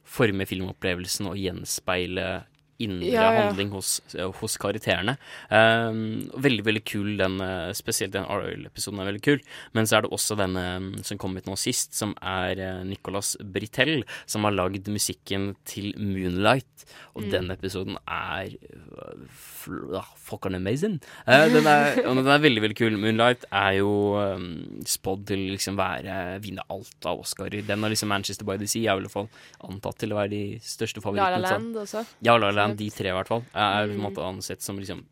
forme 0.04 0.46
filmopplevelsen 0.48 1.30
og 1.30 1.40
gjenspeile 1.40 2.44
indre 2.82 3.10
Ja, 3.12 3.26
ja. 3.32 3.42
handling 3.46 3.70
hos, 3.74 4.00
hos 4.40 4.56
karakterene. 4.60 5.16
Um, 5.50 6.30
veldig, 6.42 6.64
veldig 6.66 6.84
kul, 6.88 7.16
den, 7.20 7.38
eh, 7.40 7.72
spesielt 7.76 8.14
den 8.16 8.26
Ariel-episoden 8.26 9.00
er 9.00 9.10
veldig 9.12 9.22
kul. 9.24 9.40
Men 9.76 9.86
så 9.86 9.98
er 9.98 10.06
det 10.06 10.12
også 10.14 10.36
denne 10.40 10.64
um, 10.80 10.90
som 11.06 11.20
kom 11.20 11.36
ut 11.38 11.46
nå 11.46 11.56
sist, 11.60 11.94
som 11.94 12.14
er 12.20 12.58
eh, 12.58 12.82
Nicolas 12.88 13.34
Britell, 13.40 14.02
som 14.26 14.46
har 14.48 14.56
lagd 14.56 14.88
musikken 14.90 15.52
til 15.68 15.92
Moonlight. 15.98 16.86
Og 17.14 17.24
Mm. 17.24 17.30
den 17.30 17.50
episoden 17.54 17.96
er 18.10 18.50
uh, 18.98 20.02
fucking 20.16 20.54
amazing. 20.54 21.00
Uh, 21.28 21.46
den, 21.48 21.66
er, 21.66 21.94
den 22.02 22.26
er 22.26 22.42
veldig, 22.42 22.62
veldig 22.64 22.76
kul. 22.76 22.98
Moonlight 22.98 23.46
er 23.52 23.78
jo 23.78 23.92
um, 24.18 24.82
spådd 24.84 25.26
til 25.30 25.44
liksom 25.54 25.78
være 25.78 26.40
vinne 26.44 26.64
alt 26.68 27.06
av 27.08 27.22
Oscarer. 27.22 27.62
Den 27.66 27.84
og 27.86 27.94
liksom 27.94 28.10
Manchester 28.10 28.44
by 28.44 28.58
the 28.60 28.66
Sea 28.66 28.92
er 28.92 28.98
i 28.98 29.06
hvert 29.06 29.14
fall 29.14 29.30
antatt 29.64 30.02
til 30.02 30.12
å 30.12 30.18
være 30.18 30.32
de 30.34 30.42
største 30.64 31.00
La 31.14 31.30
La 31.36 31.38
Land 31.38 31.76
også. 31.84 32.04
Ja, 32.24 32.36
La 32.36 32.50
La 32.50 32.63
Land, 32.64 32.78
de 32.80 32.88
tre 32.90 33.12
i 33.12 33.16
hvert 33.16 33.30
fall, 33.30 33.44
er 33.54 33.86
på 33.92 33.94
en 33.98 34.04
måte 34.08 34.24
ansett 34.24 34.64
som 34.64 34.80
liksom 34.80 35.04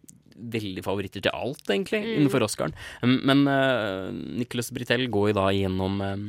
veldig 0.43 0.83
favoritter 0.83 1.23
til 1.23 1.31
alt, 1.37 1.61
egentlig, 1.71 2.01
Mm. 2.03 2.15
innenfor 2.19 2.43
Oscaren. 2.43 2.73
Um, 3.05 3.21
Men 3.29 3.45
uh, 3.47 4.11
Nicholas 4.11 4.73
Britell 4.75 5.05
går 5.13 5.29
jo 5.31 5.35
da 5.39 5.45
gjennom 5.55 6.01
um, 6.03 6.25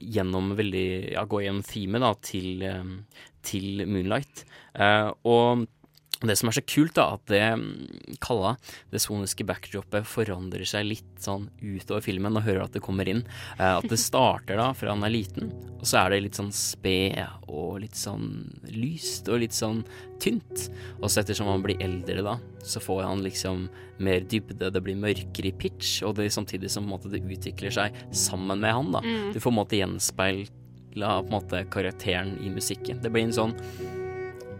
Gjennom 0.00 0.56
veldig 0.58 1.12
Ja, 1.12 1.22
går 1.28 1.44
gjennom 1.46 1.62
teamet, 1.62 2.00
da 2.02 2.14
til, 2.24 2.64
um, 2.66 2.96
til 3.44 3.84
Moonlight. 3.86 4.44
Uh, 4.74 5.12
og 5.24 5.66
det 6.22 6.36
som 6.38 6.48
er 6.48 6.56
så 6.56 6.62
kult, 6.62 6.94
da, 6.96 7.06
at 7.16 7.26
det 7.30 7.42
mm, 7.58 8.16
kalla, 8.22 8.54
det 8.92 9.02
soniske 9.02 9.44
backdropet 9.48 10.06
forandrer 10.08 10.64
seg 10.68 10.86
litt 10.86 11.22
sånn 11.22 11.48
utover 11.60 12.04
filmen, 12.04 12.36
og 12.38 12.46
hører 12.46 12.64
at 12.66 12.76
det 12.76 12.82
kommer 12.84 13.08
inn. 13.10 13.24
Eh, 13.58 13.70
at 13.80 13.86
det 13.90 13.98
starter 14.00 14.60
da 14.60 14.70
fra 14.76 14.94
han 14.94 15.04
er 15.06 15.14
liten, 15.14 15.50
og 15.78 15.86
så 15.88 16.04
er 16.04 16.14
det 16.14 16.22
litt 16.26 16.38
sånn 16.38 16.52
sped 16.54 17.48
og 17.50 17.80
litt 17.82 17.98
sånn 17.98 18.28
lyst 18.70 19.28
og 19.28 19.42
litt 19.42 19.56
sånn 19.56 19.82
tynt. 20.22 20.68
Og 21.00 21.08
så 21.10 21.22
ettersom 21.22 21.50
han 21.50 21.64
blir 21.64 21.82
eldre, 21.84 22.24
da, 22.24 22.38
så 22.64 22.82
får 22.82 23.04
han 23.08 23.24
liksom 23.24 23.66
mer 24.04 24.24
dybde, 24.30 24.70
det 24.74 24.84
blir 24.84 24.98
mørkere 24.98 25.50
i 25.50 25.56
pitch, 25.56 26.00
og 26.06 26.16
det 26.18 26.30
samtidig 26.34 26.70
som 26.72 26.88
måte, 26.88 27.12
det 27.12 27.22
utvikler 27.24 27.74
seg 27.74 27.98
sammen 28.14 28.62
med 28.62 28.74
han. 28.74 28.94
da. 28.94 29.04
Mm. 29.04 29.34
Du 29.34 29.40
får 29.40 29.50
på 29.50 29.54
en 29.54 29.60
måte 29.60 29.82
gjenspeila 29.82 31.18
på 31.20 31.28
en 31.28 31.36
måte 31.36 31.66
karakteren 31.74 32.38
i 32.42 32.54
musikken. 32.54 33.02
Det 33.02 33.12
blir 33.12 33.26
en 33.26 33.36
sånn 33.36 33.54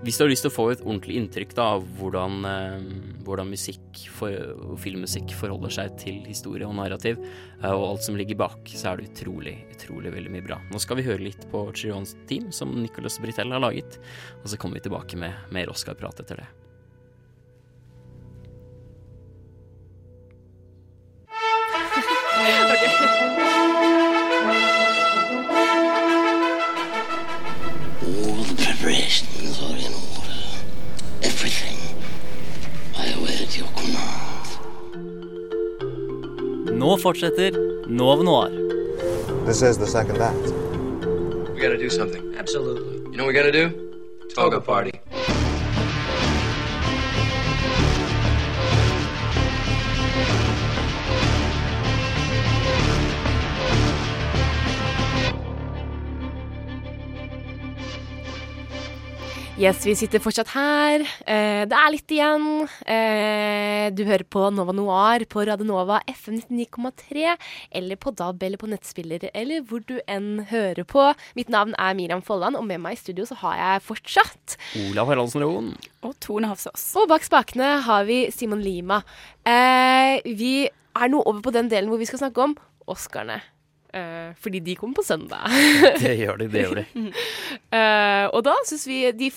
hvis 0.05 0.19
du 0.19 0.25
har 0.25 0.29
lyst 0.29 0.45
til 0.45 0.53
å 0.53 0.55
få 0.55 0.65
et 0.69 0.83
ordentlig 0.85 1.15
inntrykk 1.17 1.55
da, 1.57 1.67
av 1.79 1.85
hvordan, 1.97 2.35
eh, 2.45 2.83
hvordan 3.25 3.49
musikk 3.49 4.03
for, 4.13 4.77
filmmusikk 4.83 5.33
forholder 5.33 5.73
seg 5.73 5.95
til 6.03 6.19
historie 6.29 6.69
og 6.69 6.77
narrativ, 6.77 7.17
eh, 7.63 7.71
og 7.71 7.87
alt 7.89 8.05
som 8.05 8.19
ligger 8.19 8.37
bak, 8.37 8.69
så 8.69 8.91
er 8.91 9.01
det 9.01 9.09
utrolig, 9.15 9.57
utrolig 9.73 10.13
veldig 10.13 10.35
mye 10.35 10.45
bra. 10.45 10.61
Nå 10.71 10.81
skal 10.83 11.01
vi 11.01 11.07
høre 11.09 11.25
litt 11.25 11.49
på 11.51 11.65
Chirons 11.73 12.17
team, 12.29 12.53
som 12.53 12.75
Nicolas 12.83 13.19
Britell 13.19 13.51
har 13.51 13.65
laget, 13.65 13.97
og 14.43 14.53
så 14.53 14.61
kommer 14.61 14.77
vi 14.77 14.85
tilbake 14.91 15.17
med 15.17 15.33
mer 15.51 15.73
Oscar-prat 15.73 16.21
etter 16.21 16.45
det. 16.45 16.51
All 28.05 28.45
the 28.45 28.55
preparations 28.63 29.63
are 29.63 29.77
in 29.77 29.94
Nå 36.85 36.97
fortsetter 37.01 37.55
Nov 37.89 38.23
Noir. 38.23 38.51
This 39.47 39.63
is 39.63 39.79
the 39.79 39.87
second 39.87 40.21
act. 40.21 40.51
We 41.55 41.61
gotta 41.63 41.79
do 41.79 41.89
something. 41.89 42.35
Absolutely. 42.37 43.11
You 43.11 43.17
know 43.17 43.25
what 43.25 43.29
we 43.29 43.41
gotta 43.41 43.53
do? 43.53 43.71
Toga 44.35 44.61
party. 44.61 44.93
Yes, 59.55 59.85
vi 59.87 59.93
sitter 59.95 60.19
fortsatt 60.19 60.49
her. 60.51 61.05
Eh, 61.31 61.61
det 61.71 61.77
er 61.79 61.93
litt 61.95 62.11
igjen. 62.11 62.47
Eh, 62.91 63.85
du 63.95 64.01
hører 64.03 64.25
på 64.27 64.49
Nova 64.51 64.75
Noir 64.75 65.23
på 65.31 65.45
Radenova, 65.47 66.01
FM 66.11 66.41
99,3, 66.51 67.37
eller 67.71 68.01
på 68.03 68.11
DAB 68.19 68.43
eller 68.49 68.59
på 68.59 68.67
nettspiller, 68.73 69.29
eller 69.31 69.63
hvor 69.63 69.85
du 69.87 70.01
enn 70.11 70.43
hører 70.51 70.83
på. 70.83 71.07
Mitt 71.39 71.55
navn 71.55 71.79
er 71.79 71.95
Miriam 71.95 72.25
Folland, 72.27 72.59
og 72.59 72.67
med 72.67 72.83
meg 72.83 72.99
i 72.99 73.01
studio 73.05 73.29
så 73.31 73.39
har 73.45 73.61
jeg 73.61 73.87
fortsatt 73.93 74.59
Olav 74.89 75.13
Haraldsen 75.13 75.47
Roen. 75.47 75.71
Og 76.03 76.19
Tone 76.19 76.51
Hafsås. 76.51 76.91
Og 76.99 77.07
bak 77.15 77.23
spakene 77.23 77.77
har 77.87 78.11
vi 78.11 78.25
Simon 78.35 78.65
Lima. 78.65 79.05
Eh, 79.47 80.19
vi 80.35 80.65
er 80.67 81.15
nå 81.15 81.23
over 81.23 81.47
på 81.47 81.55
den 81.55 81.71
delen 81.71 81.95
hvor 81.95 82.03
vi 82.03 82.11
skal 82.11 82.27
snakke 82.27 82.51
om 82.51 82.59
Oscarene. 82.91 83.39
Eh, 83.95 84.31
fordi 84.43 84.59
de 84.61 84.75
kommer 84.75 84.99
på 84.99 85.07
søndag. 85.07 85.45
Det 86.03 86.17
gjør 86.19 86.41
de, 86.41 86.49
det 86.51 86.63
gjør 86.65 86.81
de. 86.81 86.85
uh, 87.71 88.27
og 88.35 88.41
da 88.47 88.55
syns 88.67 88.87
vi 88.91 88.99
de, 89.15 89.29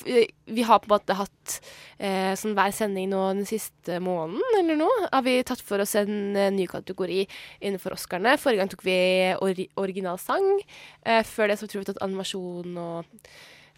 Vi 0.50 0.64
har 0.66 0.80
på 0.82 0.90
en 0.90 0.96
måte 0.96 1.18
hatt 1.20 1.58
uh, 2.02 2.34
sånn 2.40 2.56
hver 2.58 2.74
sending 2.74 3.12
nå 3.12 3.22
den 3.38 3.46
siste 3.50 4.00
måneden 4.04 4.58
eller 4.62 4.80
noe. 4.80 5.10
Har 5.12 5.26
vi 5.28 5.36
tatt 5.46 5.62
for 5.62 5.84
oss 5.84 5.94
en 6.00 6.36
eh, 6.36 6.50
ny 6.54 6.66
kategori 6.70 7.22
innenfor 7.62 7.96
Oscarene. 7.98 8.38
Forrige 8.42 8.64
gang 8.64 8.72
tok 8.74 8.86
vi 8.88 8.98
or 9.38 9.62
original 9.84 10.18
sang. 10.22 10.58
Eh, 11.06 11.22
før 11.28 11.52
det 11.52 11.60
så 11.62 11.70
tror 11.70 11.84
vi 11.84 11.86
vi 11.86 11.92
tatt 11.92 12.04
animasjon 12.06 12.82
og 12.82 13.30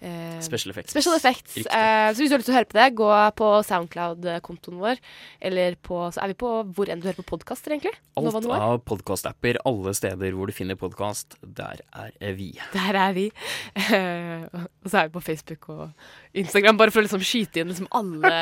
eh, 0.01 0.39
Special 0.41 0.71
effects. 0.73 0.91
Special 0.95 1.15
effects. 1.17 1.57
Eh, 1.57 2.09
så 2.13 2.19
hvis 2.21 2.29
du 2.29 2.35
har 2.35 2.41
lyst 2.41 2.49
til 2.49 2.55
å 2.55 2.59
høre 2.59 2.69
på 2.71 2.77
det, 2.79 2.87
gå 2.99 3.09
på 3.39 3.49
Soundcloud-kontoen 3.67 4.79
vår. 4.81 5.01
Eller 5.41 5.75
på 5.75 6.01
Så 6.13 6.21
er 6.23 6.31
vi 6.33 6.37
på 6.39 6.51
hvor 6.75 6.89
enn 6.89 7.01
du 7.01 7.07
hører 7.09 7.19
på 7.21 7.27
podkaster, 7.35 7.75
egentlig. 7.75 7.93
Nova 8.19 8.37
Alt 8.39 8.47
Noir. 8.47 8.63
av 8.69 8.79
podkastapper, 8.83 9.59
alle 9.69 9.93
steder 9.95 10.33
hvor 10.35 10.49
du 10.49 10.53
finner 10.55 10.75
podkast, 10.79 11.37
der 11.43 11.79
er 11.95 12.33
vi. 12.35 12.49
Der 12.73 12.95
er 12.99 13.13
vi. 13.15 13.27
Eh, 13.75 14.43
og 14.51 14.89
så 14.89 15.03
er 15.03 15.07
vi 15.09 15.13
på 15.15 15.21
Facebook 15.23 15.69
og 15.71 15.89
Instagram, 16.37 16.77
bare 16.77 16.91
for 16.91 17.01
å 17.01 17.05
liksom 17.07 17.23
skyte 17.25 17.61
inn 17.63 17.71
liksom 17.71 17.87
alle 17.95 18.33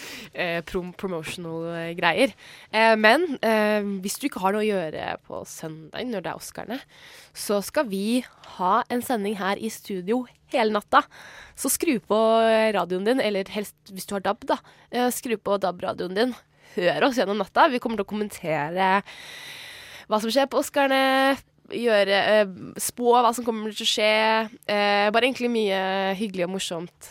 eh, 0.40 0.60
prom 0.66 0.90
promotional 0.96 1.68
eh, 1.74 1.90
greier. 1.98 2.32
Eh, 2.72 2.94
men 2.96 3.26
eh, 3.44 3.84
hvis 4.02 4.16
du 4.20 4.26
ikke 4.28 4.40
har 4.42 4.56
noe 4.56 4.64
å 4.64 4.68
gjøre 4.68 5.12
på 5.28 5.42
søndag 5.48 6.08
når 6.08 6.24
det 6.24 6.32
er 6.32 6.40
Oscarene, 6.40 6.78
så 7.36 7.60
skal 7.64 7.88
vi 7.90 8.22
ha 8.56 8.72
en 8.90 9.04
sending 9.04 9.36
her 9.40 9.60
i 9.60 9.70
studio 9.72 10.22
hele 10.50 10.74
natta. 10.74 11.04
Så 11.54 11.70
skru 11.70 11.98
på 12.02 12.18
radioen 12.74 13.06
din, 13.06 13.20
eller 13.22 13.52
helst 13.54 13.76
hvis 13.92 14.08
du 14.08 14.16
har 14.16 14.24
DAB, 14.24 14.48
da. 14.48 14.58
eh, 14.90 15.12
skru 15.14 15.36
på 15.36 15.60
DAB-radioen 15.62 16.16
din. 16.16 16.34
Hør 16.74 17.08
oss 17.10 17.20
gjennom 17.20 17.38
natta. 17.38 17.68
Vi 17.70 17.82
kommer 17.82 18.00
til 18.00 18.06
å 18.08 18.10
kommentere 18.10 18.90
hva 20.10 20.18
som 20.18 20.30
skjer 20.30 20.50
på 20.50 20.62
Oscarene. 20.62 21.38
Gjøre, 21.70 22.16
spå 22.82 23.12
hva 23.22 23.30
som 23.34 23.46
kommer 23.46 23.70
til 23.70 23.86
å 23.86 23.90
skje. 23.90 24.10
Bare 24.66 25.22
egentlig 25.22 25.50
mye 25.54 25.80
hyggelig 26.18 26.48
og 26.48 26.54
morsomt. 26.56 27.10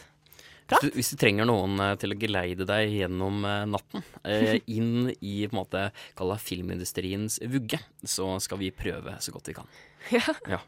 Hvis 0.70 0.84
du, 0.84 0.90
hvis 0.94 1.12
du 1.14 1.18
trenger 1.18 1.48
noen 1.50 1.80
eh, 1.82 1.96
til 2.02 2.14
å 2.14 2.20
geleide 2.20 2.68
deg 2.70 2.94
gjennom 3.00 3.42
eh, 3.48 3.66
natten, 3.70 4.06
eh, 4.24 4.60
inn 4.78 5.10
i 5.18 5.36
på 5.48 5.54
en 5.56 5.62
måte 5.64 5.86
kall 6.18 6.34
det 6.36 6.40
filmindustriens 6.46 7.40
vugge, 7.50 7.82
så 8.06 8.36
skal 8.44 8.62
vi 8.62 8.70
prøve 8.76 9.18
så 9.24 9.36
godt 9.36 9.52
vi 9.52 9.60
kan. 9.62 9.70
Ja. 10.16 10.34
Ja. 10.48 10.60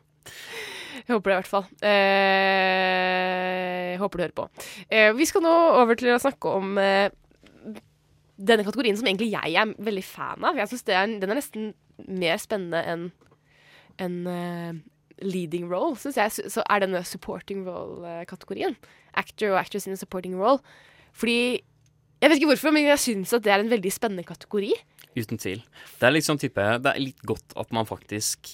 Jeg 0.91 1.15
håper 1.15 1.31
det, 1.31 1.33
i 1.33 1.39
hvert 1.39 1.49
fall. 1.49 1.65
Eh, 1.87 2.91
jeg 3.93 3.99
håper 4.01 4.17
du 4.17 4.23
hører 4.25 4.37
på. 4.37 4.47
Eh, 4.91 5.09
vi 5.17 5.27
skal 5.29 5.43
nå 5.45 5.53
over 5.79 5.97
til 5.99 6.11
å 6.13 6.19
snakke 6.21 6.51
om 6.59 6.77
eh, 6.81 7.07
denne 8.41 8.65
kategorien 8.67 8.97
som 8.99 9.07
egentlig 9.07 9.31
jeg 9.31 9.55
er 9.57 9.73
veldig 9.81 10.05
fan 10.05 10.47
av. 10.47 10.59
Jeg 10.59 10.71
synes 10.71 10.87
det 10.87 10.97
er, 10.97 11.05
Den 11.21 11.31
er 11.31 11.39
nesten 11.39 11.71
mer 12.07 12.41
spennende 12.41 12.81
enn 12.91 13.11
en, 14.01 14.81
leading 15.21 15.67
role, 15.69 15.95
syns 16.01 16.17
jeg. 16.17 16.49
Så 16.49 16.63
er 16.65 16.81
denne 16.81 17.03
supporting 17.05 17.61
role-kategorien. 17.67 18.73
Actor 19.17 19.53
og 19.53 19.59
actress 19.61 19.87
in 19.87 19.97
a 19.97 19.99
supporting 19.99 20.37
role. 20.39 20.61
Fordi 21.13 21.61
Jeg 22.21 22.29
vet 22.29 22.37
ikke 22.37 22.51
hvorfor, 22.51 22.73
men 22.75 22.85
jeg 22.85 23.01
syns 23.01 23.31
at 23.33 23.41
det 23.41 23.49
er 23.49 23.63
en 23.63 23.71
veldig 23.71 23.91
spennende 23.91 24.23
kategori. 24.23 24.69
Uten 25.17 25.39
tvil. 25.41 25.63
Det 25.97 26.05
er 26.05 26.13
liksom 26.13 26.37
type 26.39 26.65
Det 26.83 26.91
er 26.91 27.01
litt 27.01 27.23
godt 27.25 27.55
at 27.57 27.71
man 27.73 27.89
faktisk 27.89 28.53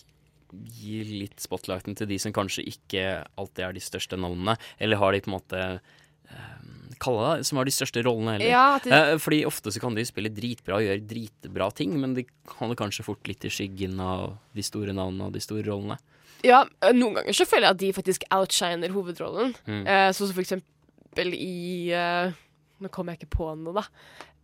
gir 0.52 1.04
litt 1.12 1.44
spotlighten 1.44 1.98
til 2.00 2.08
de 2.08 2.18
som 2.22 2.32
kanskje 2.32 2.64
ikke 2.72 3.04
alltid 3.36 3.66
er 3.66 3.76
de 3.76 3.84
største 3.84 4.16
navnene, 4.16 4.56
eller 4.80 5.02
har 5.02 5.12
de 5.12 5.20
på 5.26 5.30
en 5.32 5.36
måte 5.36 5.64
eh, 5.76 6.68
Kalle 6.98 7.36
det 7.38 7.46
som 7.46 7.60
har 7.60 7.68
de 7.68 7.74
største 7.76 8.02
rollene 8.02 8.38
heller. 8.38 8.50
Ja, 8.50 8.80
det... 8.82 8.90
Eh, 8.96 9.20
fordi 9.22 9.44
ofte 9.46 9.70
så 9.70 9.82
kan 9.84 9.94
de 9.94 10.06
spille 10.08 10.32
dritbra 10.34 10.80
og 10.80 10.88
gjøre 10.88 11.04
dritbra 11.06 11.68
ting, 11.78 11.94
men 12.02 12.16
de 12.18 12.24
kan 12.50 12.74
kanskje 12.80 13.06
fort 13.06 13.28
litt 13.30 13.46
i 13.46 13.52
skyggen 13.54 14.00
av 14.02 14.40
de 14.58 14.66
store 14.66 14.96
navnene 14.98 15.28
og 15.28 15.36
de 15.36 15.44
store 15.44 15.68
rollene. 15.68 16.00
Ja, 16.46 16.64
eh, 16.84 16.94
noen 16.94 17.18
ganger 17.18 17.34
så 17.38 17.48
føler 17.50 17.68
jeg 17.70 17.76
at 17.76 17.82
de 17.82 17.94
faktisk 17.98 18.26
outshiner 18.34 18.94
hovedrollen. 18.94 19.56
Mm. 19.66 19.84
Eh, 19.88 20.10
sånn 20.14 20.30
som 20.30 20.36
for 20.38 20.44
eksempel 20.46 21.34
i 21.34 21.90
eh, 21.96 22.36
Nå 22.78 22.92
kommer 22.94 23.16
jeg 23.16 23.24
ikke 23.24 23.38
på 23.40 23.48
noe, 23.58 23.74
da. 23.74 23.86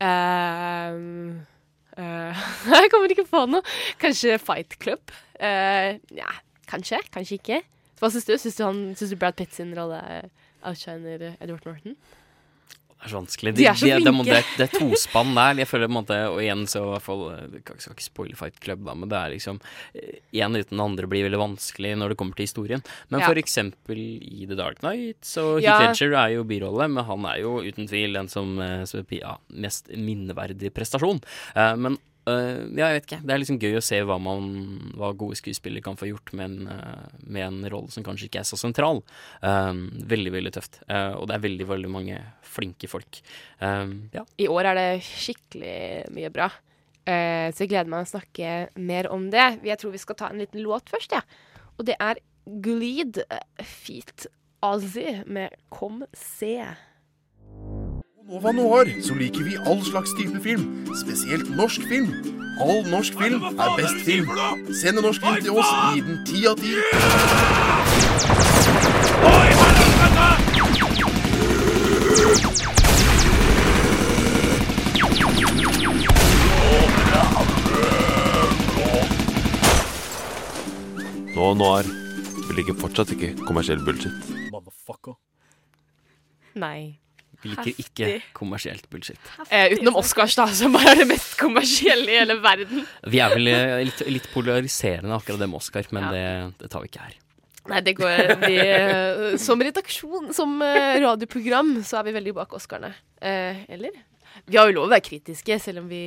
Eh, 0.02 0.96
eh, 2.02 2.46
jeg 2.74 2.89
kommer 2.94 3.14
ikke 3.14 3.28
på 3.30 3.44
noe. 3.52 3.62
Kanskje 4.02 4.39
Fight 4.41 4.80
Club? 4.82 5.14
Uh, 5.38 6.00
ja, 6.18 6.32
kanskje. 6.72 6.98
Kanskje 7.14 7.38
ikke. 7.38 7.60
Hva 8.00 8.10
syns 8.14 8.26
du? 8.26 8.34
Syns 8.41 8.58
du, 8.58 8.64
han- 8.66 8.96
syns 8.98 9.14
du 9.14 9.20
Brad 9.22 9.38
Pitt 9.38 9.54
sin 9.54 9.74
rolle 9.78 10.00
outshiner 10.66 11.36
Edward 11.38 11.68
Norton? 11.68 11.98
Det 13.04 13.10
er 13.10 13.12
så 13.12 13.20
vanskelig. 13.20 13.51
De 13.58 13.66
er 13.68 13.76
så 13.76 13.86
det, 13.89 13.95
det, 13.99 14.12
flinke. 14.14 14.32
det, 14.32 14.43
det 14.58 14.66
er 14.70 14.80
tospann 14.80 15.34
der. 15.36 15.58
Jeg 15.60 15.68
føler 15.68 15.89
på 15.89 15.91
en 15.91 15.97
måte 15.97 16.18
Og 16.32 16.38
igjen 16.39 16.62
så 16.72 16.80
i 16.86 16.91
hvert 16.93 17.04
fall 17.04 17.24
Jeg 17.51 17.82
skal 17.84 17.95
ikke 17.97 18.06
spoile 18.06 18.38
Fight 18.39 18.60
Club, 18.64 18.86
da, 18.88 18.93
men 18.95 19.12
det 19.12 19.18
er 19.20 19.34
liksom 19.36 19.60
Én 20.32 20.56
uten 20.56 20.72
den 20.72 20.80
andre 20.86 21.10
blir 21.12 21.26
veldig 21.28 21.41
vanskelig 21.41 21.91
når 21.99 22.14
det 22.14 22.18
kommer 22.22 22.39
til 22.39 22.47
historien. 22.47 22.84
Men 23.12 23.20
Ja. 23.20 23.28
for 23.28 23.36
eksempel 23.43 23.99
i 24.24 24.47
The 24.47 24.56
Dark 24.56 24.80
Knight, 24.80 25.20
så 25.28 25.60
Heath 25.60 25.68
Ja. 25.68 25.76
Ledger 25.84 26.16
er 26.16 26.30
jo 26.38 26.43
birolle, 26.47 26.88
men 26.89 27.04
han 27.06 27.26
er 27.30 27.41
jo 27.43 27.58
uten 27.62 27.88
tvil 27.91 28.14
den 28.14 28.28
som, 28.32 28.56
eh, 28.60 28.86
ja, 29.20 29.36
mest 29.51 29.91
minneverdig 29.91 30.72
prestasjon. 30.74 31.22
Eh, 31.56 31.76
men 31.76 31.97
eh, 32.30 32.63
ja, 32.78 32.89
jeg 32.89 32.97
vet 32.97 33.07
ikke. 33.07 33.19
Det 33.24 33.34
er 33.34 33.41
liksom 33.41 33.59
gøy 33.61 33.78
å 33.80 33.84
se 33.84 33.99
hva, 34.07 34.17
man, 34.21 34.49
hva 34.99 35.11
gode 35.17 35.38
skuespillere 35.39 35.84
kan 35.86 35.97
få 35.99 36.09
gjort 36.09 36.34
med 36.38 36.51
en, 36.51 36.69
uh, 36.71 37.39
en 37.43 37.61
rolle 37.71 37.93
som 37.93 38.05
kanskje 38.05 38.30
ikke 38.30 38.41
er 38.43 38.49
så 38.49 38.59
sentral. 38.59 39.01
Eh, 39.45 39.71
veldig, 40.13 40.34
veldig 40.36 40.53
tøft. 40.55 40.82
Uh, 40.88 41.15
og 41.19 41.28
det 41.30 41.38
er 41.38 41.45
veldig, 41.47 41.69
veldig 41.71 41.91
mange 41.91 42.19
flinke 42.53 42.89
folk. 42.91 43.21
Eh, 43.63 43.95
ja. 44.13 44.24
I 44.39 44.49
år 44.51 44.71
er 44.71 44.80
det 44.80 44.88
skikkelig 45.07 45.80
mye 46.13 46.32
bra. 46.34 46.51
Så 47.03 47.65
jeg 47.65 47.74
gleder 47.74 47.89
meg 47.91 48.05
å 48.05 48.07
snakke 48.07 48.51
mer 48.80 49.09
om 49.11 49.26
det. 49.34 49.57
Jeg 49.67 49.76
tror 49.82 49.91
vi 49.91 49.99
skal 49.99 50.15
ta 50.15 50.30
en 50.32 50.39
liten 50.39 50.61
låt 50.63 50.88
først, 50.88 51.11
ja. 51.11 51.19
Og 51.76 51.84
det 51.89 51.97
er 51.99 52.21
Gleed 52.63 53.19
Feet 53.59 54.30
Ozzy 54.63 55.17
med 55.28 55.51
Kom 55.67 56.05
se. 56.15 56.55
Nova 58.28 58.51
Noir 58.51 58.88
så 59.03 59.15
liker 59.19 59.43
vi 59.43 59.57
all 59.67 59.82
slags 59.84 60.13
type 60.15 60.39
film, 60.43 60.86
spesielt 60.95 61.49
norsk 61.57 61.82
film. 61.89 62.07
All 62.63 62.86
norsk 62.88 63.17
film 63.19 63.43
er 63.43 63.76
best 63.76 63.99
film. 64.05 64.30
Send 64.82 64.97
en 64.97 65.03
norsk 65.03 65.21
film 65.26 65.41
til 65.43 65.51
oss, 65.51 65.71
gi 65.91 66.01
den 66.07 66.24
ti 66.24 66.45
av 66.47 66.55
ti. 66.55 66.71
Nova 81.36 81.53
Noir. 81.59 81.93
Vi 82.47 82.59
liker 82.61 82.80
fortsatt 82.80 83.11
ikke 83.17 83.36
kommersiell 83.43 83.84
bullshit. 83.84 84.36
Motherfucker. 84.55 85.19
Nei. 86.55 87.03
Vi 87.44 87.52
liker 87.52 87.82
ikke 87.84 88.12
kommersielt 88.36 88.86
bullshit. 88.91 89.20
Eh, 89.50 89.74
utenom 89.76 89.98
Oscars, 90.00 90.38
da, 90.39 90.48
som 90.56 90.76
bare 90.76 90.94
er 90.94 91.02
det 91.04 91.10
mest 91.12 91.36
kommersielle 91.39 92.08
i 92.08 92.22
hele 92.22 92.38
verden. 92.44 92.86
Vi 93.12 93.20
er 93.24 93.36
vel 93.36 93.52
eh, 93.52 93.76
litt, 93.89 94.06
litt 94.08 94.30
polariserende 94.34 95.18
akkurat 95.20 95.44
det 95.44 95.50
med 95.52 95.60
Oscar, 95.60 95.89
men 95.96 96.08
det, 96.16 96.26
det 96.64 96.72
tar 96.72 96.86
vi 96.86 96.91
ikke 96.91 97.04
her. 97.04 97.20
Nei, 97.72 97.80
det 97.84 97.94
går 97.96 98.34
vi, 98.41 98.56
eh, 98.60 99.36
Som 99.39 99.62
redaksjon, 99.64 100.32
som 100.36 100.58
eh, 100.66 100.98
radioprogram, 101.04 101.78
så 101.88 102.02
er 102.02 102.10
vi 102.10 102.18
veldig 102.18 102.34
bak 102.39 102.56
Oscarene. 102.58 102.96
Eh, 103.24 103.64
eller? 103.72 104.02
Vi 104.50 104.58
har 104.58 104.68
jo 104.68 104.76
lov 104.80 104.89
å 104.89 104.91
være 104.91 105.06
kritiske, 105.06 105.60
selv 105.62 105.84
om 105.84 105.89
vi 105.91 106.04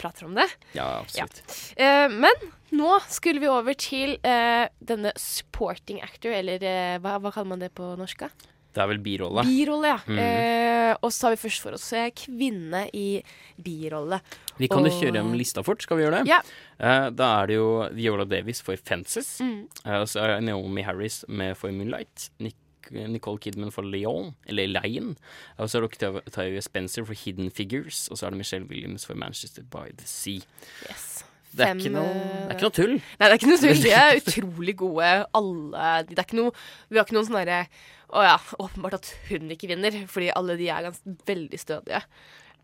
prater 0.00 0.26
om 0.26 0.34
det. 0.34 0.46
Ja, 0.74 0.86
absolutt. 1.02 1.42
Eh, 1.76 2.06
men 2.10 2.46
nå 2.74 2.96
skulle 3.12 3.42
vi 3.42 3.50
over 3.52 3.76
til 3.78 4.16
eh, 4.26 4.66
denne 4.82 5.12
supporting 5.20 6.00
actor, 6.02 6.32
eller 6.34 6.62
eh, 6.66 6.96
hva, 7.02 7.18
hva 7.22 7.32
kaller 7.34 7.52
man 7.54 7.62
det 7.62 7.70
på 7.76 7.92
norsk? 8.00 8.26
da? 8.26 8.54
Det 8.76 8.82
er 8.84 8.88
vel 8.90 8.98
birolle. 9.00 9.42
Birolle, 9.48 9.88
ja. 9.88 9.98
Mm. 10.04 10.18
Eh, 10.20 10.96
og 11.00 11.08
så 11.14 11.30
har 11.30 11.36
vi 11.36 11.40
først 11.48 11.62
for 11.64 11.72
oss 11.78 11.86
kvinne 12.20 12.82
i 12.92 13.22
birolle. 13.56 14.18
Vi 14.60 14.68
kan 14.68 14.84
jo 14.84 14.90
Og- 14.92 15.00
kjøre 15.00 15.14
gjennom 15.16 15.36
lista 15.38 15.62
fort, 15.64 15.80
skal 15.82 15.96
vi 15.96 16.04
gjøre 16.04 16.20
det? 16.20 16.28
Ja. 16.28 16.42
Eh, 16.78 17.08
da 17.10 17.42
er 17.42 17.46
det 17.46 17.56
jo 17.56 17.88
Viola 17.96 18.24
Davis 18.28 18.60
for 18.60 18.76
'Fences'. 18.76 19.40
Mm. 19.40 19.68
Eh, 19.86 20.04
så 20.04 20.20
er 20.20 20.40
Naomi 20.40 20.82
Harris 20.82 21.24
med 21.28 21.56
for 21.56 21.68
'Moonlight'. 21.70 22.28
Nic 22.40 22.54
Nicole 22.92 23.38
Kidman 23.38 23.72
for 23.72 23.82
'Leon', 23.82 24.34
eller 24.46 24.68
'Lion'. 24.68 25.16
Og 25.58 25.68
så 25.68 25.78
er 25.82 25.88
det 25.88 26.22
Octavia 26.26 26.60
Spencer 26.60 27.04
for 27.04 27.14
'Hidden 27.14 27.50
Figures'. 27.50 28.08
Og 28.12 28.18
så 28.18 28.26
er 28.26 28.30
det 28.30 28.36
Michelle 28.38 28.66
Williams 28.68 29.04
for 29.06 29.14
'Manchester 29.14 29.62
by 29.64 29.90
the 29.96 30.04
Sea'. 30.04 30.44
Yes. 30.88 31.24
Det 31.56 31.64
er, 31.64 31.72
Fem, 31.72 31.92
noe, 31.94 32.08
det 32.12 32.52
er 32.52 32.56
ikke 32.56 32.66
noe 32.66 32.76
tull. 32.76 32.94
Nei, 33.00 33.26
det 33.26 33.30
er 33.30 33.38
ikke 33.38 33.48
noe 33.48 33.60
tull. 33.62 33.78
De 33.80 33.92
er 33.96 34.18
utrolig 34.20 34.74
gode, 34.76 35.12
alle. 35.38 35.92
Det 36.08 36.18
er 36.18 36.26
ikke 36.26 36.38
noe, 36.40 36.52
vi 36.90 37.00
har 37.00 37.06
ikke 37.06 37.16
noen 37.16 37.28
sånn 37.30 37.38
derre 37.40 37.60
Å 38.06 38.24
ja, 38.26 38.34
åpenbart 38.62 38.98
at 38.98 39.08
hun 39.30 39.48
ikke 39.54 39.70
vinner, 39.72 39.96
fordi 40.10 40.28
alle 40.36 40.58
de 40.60 40.68
er 40.70 40.84
ganske 40.86 41.16
veldig 41.26 41.60
stødige. 41.62 42.02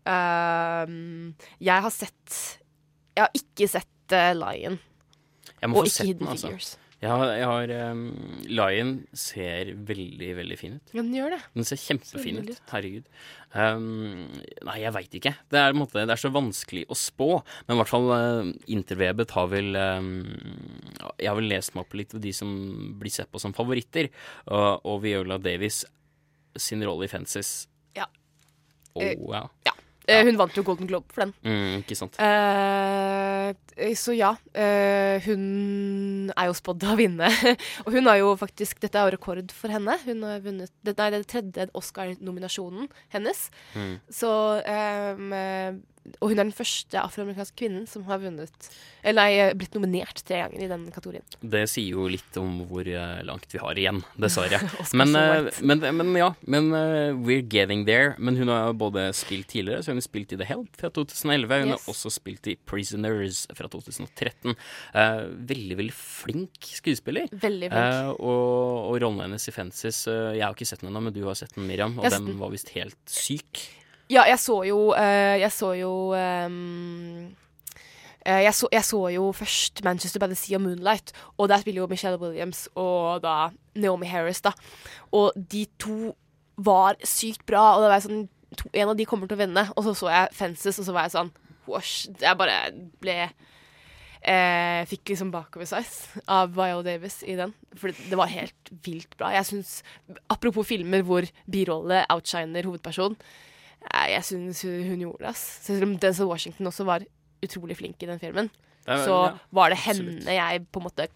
Uh, 0.03 1.33
jeg 1.63 1.83
har 1.85 1.93
sett 1.95 2.39
Jeg 3.15 3.23
har 3.23 3.37
ikke 3.39 3.69
sett 3.71 4.15
uh, 4.15 4.31
Lion. 4.35 4.79
Og 5.71 5.85
ikke 5.85 5.95
sett 5.95 6.09
Hidden 6.11 6.27
den, 6.27 6.33
altså. 6.35 6.51
Figures. 6.51 6.71
Jeg 7.03 7.11
har, 7.11 7.23
jeg 7.35 7.47
har 7.49 7.71
um, 7.91 8.03
Lion 8.47 8.91
ser 9.17 9.73
veldig, 9.89 10.29
veldig 10.37 10.57
fin 10.59 10.77
ut. 10.77 10.91
Ja, 10.95 11.01
den 11.01 11.15
gjør 11.17 11.33
det. 11.35 11.39
Den 11.57 11.67
ser 11.67 11.79
kjempefin 11.81 12.39
ut. 12.39 12.61
Herregud. 12.71 13.09
Um, 13.53 14.29
nei, 14.63 14.77
jeg 14.79 14.93
veit 14.95 15.17
ikke. 15.19 15.33
Det 15.51 15.59
er, 15.59 15.75
måte, 15.75 16.05
det 16.07 16.15
er 16.15 16.21
så 16.21 16.31
vanskelig 16.33 16.85
å 16.87 16.95
spå. 16.97 17.27
Men 17.67 17.75
i 17.75 17.81
hvert 17.81 17.91
fall 17.91 18.07
uh, 18.13 18.53
interwebet 18.71 19.35
har 19.35 19.51
vel 19.51 19.75
um, 19.75 20.07
Jeg 21.19 21.27
har 21.27 21.37
vel 21.41 21.51
lest 21.51 21.75
meg 21.75 21.83
opp 21.83 21.97
litt 21.99 22.15
ved 22.15 22.23
de 22.23 22.33
som 22.39 22.53
blir 23.01 23.13
sett 23.13 23.31
på 23.33 23.41
som 23.43 23.55
favoritter. 23.57 24.07
Og, 24.47 24.87
og 24.87 25.03
Viola 25.03 25.41
Davis 25.43 25.83
sin 26.55 26.85
rolle 26.87 27.09
i 27.09 27.11
Fences. 27.11 27.65
Ja. 27.99 28.07
Oh, 28.95 29.03
Ja, 29.33 29.47
ja. 29.67 29.75
Ja. 30.07 30.19
Eh, 30.19 30.25
hun 30.27 30.39
vant 30.39 30.55
jo 30.57 30.63
Golden 30.67 30.89
Globe 30.89 31.13
for 31.13 31.25
den. 31.25 31.33
Mm, 31.45 31.83
ikke 31.83 31.97
sant. 31.97 32.17
Eh, 32.19 33.93
så 33.97 34.15
ja, 34.15 34.33
eh, 34.53 35.23
hun 35.27 36.31
er 36.35 36.49
jo 36.49 36.57
spådd 36.57 36.83
å 36.91 36.97
vinne. 36.99 37.29
og 37.85 37.89
hun 37.95 38.09
har 38.11 38.19
jo 38.19 38.33
faktisk 38.39 38.83
Dette 38.83 38.99
er 38.99 39.07
jo 39.07 39.15
rekord 39.15 39.53
for 39.55 39.73
henne. 39.73 39.95
Hun 40.03 40.25
har 40.27 40.43
vunnet 40.43 40.73
Dette 40.83 41.07
er 41.07 41.15
den 41.15 41.25
tredje 41.29 41.69
Oscar-nominasjonen 41.77 42.91
hennes. 43.15 43.47
Mm. 43.77 43.95
Så 44.11 44.33
eh, 44.67 45.79
Og 46.19 46.31
hun 46.31 46.37
er 46.37 46.43
den 46.43 46.55
første 46.55 46.99
afroamerikanske 46.99 47.57
kvinnen 47.59 47.85
som 47.89 48.03
har 48.09 48.19
vunnet 48.19 48.69
Eller 49.03 49.19
nei, 49.21 49.53
blitt 49.57 49.75
nominert 49.77 50.19
tre 50.27 50.41
ganger 50.43 50.65
i 50.65 50.69
den 50.71 50.85
kategorien. 50.91 51.25
Det 51.39 51.63
sier 51.71 51.95
jo 51.95 52.07
litt 52.11 52.39
om 52.39 52.63
hvor 52.69 52.87
eh, 52.87 53.21
langt 53.27 53.47
vi 53.53 53.61
har 53.61 53.79
igjen, 53.79 54.01
dessverre. 54.19 54.59
Men, 54.99 55.15
eh, 55.17 55.49
men, 55.63 55.81
men 55.97 56.11
ja, 56.17 56.29
men 56.45 56.69
uh, 56.75 57.15
we're 57.15 57.43
getting 57.43 57.85
there. 57.87 58.13
Men 58.17 58.37
hun 58.37 58.51
har 58.51 58.73
både 58.77 59.07
spilt 59.17 59.49
tidligere, 59.53 59.83
så 59.83 59.91
hun 59.93 59.99
har 60.01 60.05
spilt 60.05 60.35
i 60.35 60.39
The 60.39 60.47
Help 60.47 60.75
fra 60.79 60.91
2011. 60.93 61.61
Hun 61.63 61.73
Yes. 61.73 61.85
har 61.85 61.93
også 61.93 62.11
spilt 62.13 62.47
i 62.51 62.55
Prisoners 62.69 63.43
fra 63.55 63.69
2013. 63.71 64.53
Uh, 64.93 65.23
veldig, 65.49 65.77
veldig 65.79 65.95
flink 65.95 66.69
skuespiller. 66.79 67.29
Veldig 67.31 67.71
flink. 67.71 67.93
Uh, 67.93 68.11
og, 68.17 68.91
og 68.91 68.99
rollen 69.03 69.23
hennes 69.25 69.47
i 69.49 69.53
Fences 69.55 70.03
eh, 70.11 70.33
Jeg 70.37 70.45
har 70.45 70.55
ikke 70.55 70.67
sett 70.67 70.83
den 70.83 70.91
ennå, 70.91 71.05
men 71.07 71.15
du 71.15 71.23
har 71.27 71.37
sett 71.39 71.55
den, 71.55 71.67
Miriam. 71.69 71.95
Og 71.99 72.07
yes. 72.07 72.17
den. 72.19 72.35
var 72.39 72.53
visst 72.53 72.73
helt 72.77 72.99
syk. 73.09 73.63
Ja, 74.11 74.25
jeg 74.27 74.39
så 74.39 74.59
jo 74.67 74.91
uh, 74.91 75.35
Jeg 75.39 75.51
så 75.51 75.71
jo 75.79 75.91
um, 76.13 77.35
jeg, 78.23 78.53
så, 78.55 78.67
jeg 78.71 78.85
så 78.87 78.99
jo 79.11 79.31
først 79.35 79.83
Manchester 79.83 80.19
by 80.19 80.29
the 80.31 80.35
Sea 80.39 80.55
og 80.55 80.61
Moonlight, 80.63 81.11
og 81.37 81.49
der 81.51 81.59
spiller 81.59 81.81
jo 81.81 81.87
Michelle 81.91 82.19
Williams 82.21 82.69
og 82.79 83.19
da 83.23 83.49
Naomi 83.75 84.07
Harris, 84.07 84.39
da. 84.41 84.53
Og 85.11 85.33
de 85.35 85.65
to 85.75 86.13
var 86.55 86.95
sykt 87.03 87.43
bra, 87.45 87.73
og 87.75 87.83
det 87.83 87.89
var 87.91 88.05
sånn 88.05 88.21
to, 88.55 88.69
En 88.71 88.93
av 88.93 88.95
de 88.95 89.07
kommer 89.09 89.27
til 89.27 89.35
å 89.35 89.43
vinne, 89.43 89.65
og 89.75 89.83
så 89.83 89.95
så 89.97 90.11
jeg 90.13 90.37
Fences, 90.37 90.79
og 90.79 90.87
så 90.87 90.95
var 90.95 91.09
jeg 91.09 91.17
sånn 91.17 91.33
Wash. 91.67 92.07
Jeg 92.19 92.39
bare 92.39 92.57
ble 93.03 93.17
eh, 93.23 94.81
Fikk 94.89 95.13
liksom 95.13 95.31
bakoversize 95.33 96.23
av 96.31 96.51
Viola 96.55 96.83
Davis 96.85 97.21
i 97.27 97.37
den. 97.39 97.53
For 97.75 97.91
det, 97.91 98.09
det 98.11 98.19
var 98.19 98.31
helt 98.31 98.73
vilt 98.85 99.15
bra. 99.17 99.31
Jeg 99.35 99.47
synes, 99.51 99.77
Apropos 100.31 100.67
filmer 100.67 101.05
hvor 101.07 101.27
birolle 101.49 102.03
outshiner 102.13 102.67
hovedperson. 102.67 103.17
Jeg 103.91 104.23
syns 104.27 104.61
hun, 104.65 104.99
gjorde 105.03 105.19
det. 105.25 105.27
ass. 105.33 105.43
Selv 105.67 105.83
om 105.87 105.97
Denzel 106.01 106.27
Washington 106.29 106.67
også 106.71 106.85
var 106.87 107.03
utrolig 107.43 107.75
flink 107.77 108.01
i 108.03 108.09
den 108.09 108.19
filmen, 108.21 108.49
er- 108.87 109.03
så 109.05 109.17
ja, 109.29 109.37
var 109.51 109.69
det 109.69 109.77
absolutt. 109.79 110.23
henne 110.23 110.37
jeg 110.37 110.65
på 110.71 110.79
en 110.81 110.87
måte 110.87 111.07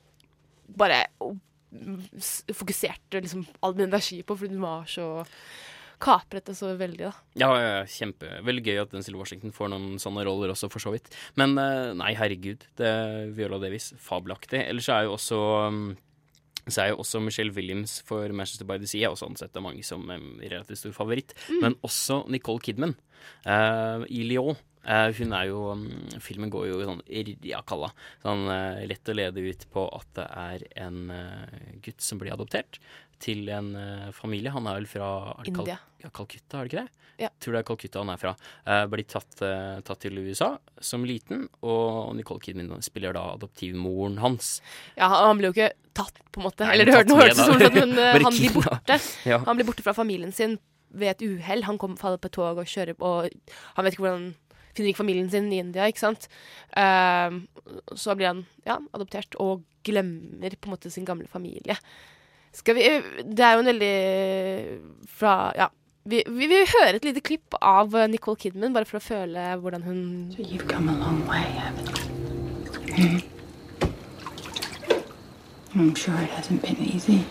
bare 0.78 1.06
mm, 1.22 2.04
fokuserte 2.54 3.22
liksom 3.24 3.46
all 3.64 3.76
min 3.76 3.88
energi 3.90 4.22
på, 4.24 4.36
fordi 4.38 4.54
hun 4.56 4.62
var 4.68 4.86
så 4.86 5.10
Kapret 6.00 6.46
det 6.46 6.54
så 6.54 6.76
veldig, 6.78 7.08
da. 7.08 7.12
Ja, 7.42 7.48
ja, 7.58 7.70
ja, 7.80 7.86
kjempe. 7.90 8.28
Veldig 8.46 8.62
gøy 8.68 8.76
at 8.84 8.92
Denzil 8.94 9.16
Washington 9.18 9.50
får 9.50 9.72
noen 9.74 9.96
sånne 9.98 10.22
roller 10.28 10.52
også, 10.54 10.70
for 10.70 10.78
så 10.78 10.92
vidt. 10.94 11.08
Men 11.42 11.58
eh, 11.58 11.96
nei, 11.98 12.12
herregud. 12.14 12.68
Det 12.78 12.86
er 12.86 13.32
Viola 13.34 13.58
Davis. 13.58 13.96
Fabelaktig. 13.98 14.60
Ellers 14.70 14.92
er 14.94 15.08
jo 15.08 15.16
også 15.16 15.40
um, 15.72 15.80
så 16.74 16.84
er 16.84 16.90
jo 16.92 17.02
også 17.04 17.22
Michelle 17.24 17.54
Williams 17.56 18.00
for 18.08 18.28
Manchester 18.36 18.68
by 18.68 18.80
the 18.82 18.90
Sea 18.90 19.12
også 19.12 19.30
ansett 19.30 19.56
av 19.58 19.64
mange 19.66 19.84
som 19.88 20.04
en 20.14 20.38
relativt 20.42 20.82
stor 20.82 20.96
favoritt. 20.96 21.36
Mm. 21.50 21.60
Men 21.64 21.78
også 21.88 22.24
Nicole 22.34 22.64
Kidman 22.64 22.96
uh, 23.48 24.04
i 24.10 24.24
Lyon. 24.28 24.58
Uh, 24.88 25.10
hun 25.18 25.34
er 25.36 25.50
jo 25.50 25.64
um, 25.74 25.82
Filmen 26.24 26.52
går 26.54 26.70
jo 26.70 26.78
i 26.80 26.88
sånn 26.88 27.02
ja, 27.48 27.60
kalla. 27.68 27.90
Sånn 28.24 28.46
uh, 28.48 28.80
lett 28.88 29.12
å 29.12 29.18
lede 29.18 29.44
ut 29.44 29.68
på 29.74 29.84
at 29.98 30.08
det 30.16 30.28
er 30.44 30.64
en 30.86 31.02
gutt 31.84 32.04
som 32.04 32.22
blir 32.22 32.36
adoptert 32.36 32.80
til 33.24 33.48
en 33.50 33.72
familie. 34.14 34.52
Han 34.54 34.68
er 34.70 34.78
vel 34.78 34.92
fra 34.92 35.08
er 35.40 35.48
Kal- 35.50 35.64
India. 35.66 35.80
Ja, 36.04 36.12
Calcutta, 36.14 36.60
er 36.60 36.68
det 36.68 36.72
ikke 36.72 36.84
det? 36.86 37.07
Ja. 37.18 37.32
Tror 37.42 37.56
det 37.56 37.64
er 37.64 37.66
Calcutta 37.66 38.02
han 38.04 38.12
er 38.14 38.20
fra. 38.22 38.36
Eh, 38.66 38.84
blir 38.92 39.06
tatt, 39.10 39.42
eh, 39.42 39.80
tatt 39.86 40.02
til 40.06 40.20
USA 40.22 40.52
som 40.80 41.06
liten, 41.08 41.48
og 41.66 42.14
Nicole 42.18 42.44
Kidman 42.44 42.84
spiller 42.86 43.16
da 43.18 43.32
adoptivmoren 43.34 44.20
hans. 44.22 44.60
Ja, 44.96 45.10
han 45.10 45.40
blir 45.40 45.50
ble 45.50 45.52
jo 45.52 45.56
ikke 45.58 45.94
tatt, 45.98 46.22
på 46.32 46.42
en 46.42 46.48
måte. 46.50 46.66
Nei, 46.66 46.76
Eller 46.76 46.86
det 46.86 46.98
hørtes 46.98 47.18
ut 47.18 47.42
som 47.42 47.56
at 47.58 47.80
hun, 47.82 47.96
eh, 48.06 48.18
han 48.22 48.38
blir 48.38 48.58
borte. 48.60 49.00
Ja. 49.32 49.40
Han 49.48 49.58
blir 49.58 49.66
borte 49.70 49.86
fra 49.86 49.96
familien 49.98 50.34
sin 50.36 50.60
ved 50.94 51.16
et 51.16 51.24
uhell. 51.26 51.66
Han 51.66 51.80
kom, 51.82 51.98
faller 51.98 52.22
på 52.22 52.30
et 52.30 52.38
tog 52.38 52.62
og 52.62 52.70
kjører 52.70 52.96
og 53.04 53.32
Han 53.76 53.88
vet 53.88 53.98
ikke 53.98 54.06
hvordan 54.06 54.36
Finner 54.78 54.92
ikke 54.92 55.02
familien 55.02 55.30
sin 55.34 55.48
i 55.50 55.58
India, 55.58 55.88
ikke 55.90 56.04
sant. 56.04 56.28
Uh, 56.70 57.40
så 57.98 58.14
blir 58.14 58.28
han 58.30 58.44
ja, 58.62 58.76
adoptert 58.94 59.34
og 59.42 59.64
glemmer 59.88 60.54
på 60.54 60.70
en 60.70 60.76
måte 60.76 60.92
sin 60.94 61.08
gamle 61.08 61.26
familie. 61.32 61.80
Skal 62.54 62.78
vi 62.78 62.84
Det 63.26 63.42
er 63.42 63.56
jo 63.56 63.64
en 63.64 63.72
veldig 63.72 65.10
fra 65.18 65.34
Ja. 65.58 65.72
Vi, 66.08 66.22
vi 66.28 66.48
vil 66.48 66.70
høre 66.72 66.96
et 66.96 67.04
lite 67.04 67.20
klipp 67.20 67.58
av 67.60 67.92
eh, 68.00 68.06
Nicole 68.08 68.40
Kidman, 68.40 68.72
bare 68.72 68.88
for 68.88 68.96
å 68.96 69.04
føle 69.04 69.42
hvordan 69.60 69.84
hun 69.84 69.98
You've 70.40 70.68
come 70.70 70.88
a 70.88 70.96
long 70.96 71.20
way, 71.28 71.44
haven't? 71.60 72.08
I'm 75.76 75.94
sure 75.96 76.16
it 76.16 76.32
hasn't 76.32 76.62
been 76.62 76.80
easy. 76.80 77.26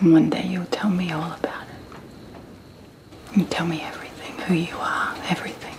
And 0.00 0.14
one 0.14 0.30
day 0.30 0.46
you'll 0.48 0.72
tell 0.72 0.88
me 0.88 1.12
all 1.12 1.36
about 1.36 1.68
it. 1.68 3.36
You 3.36 3.44
tell 3.44 3.66
me 3.66 3.82
everything, 3.82 4.32
who 4.46 4.54
you 4.54 4.76
are, 4.80 5.12
everything. 5.28 5.76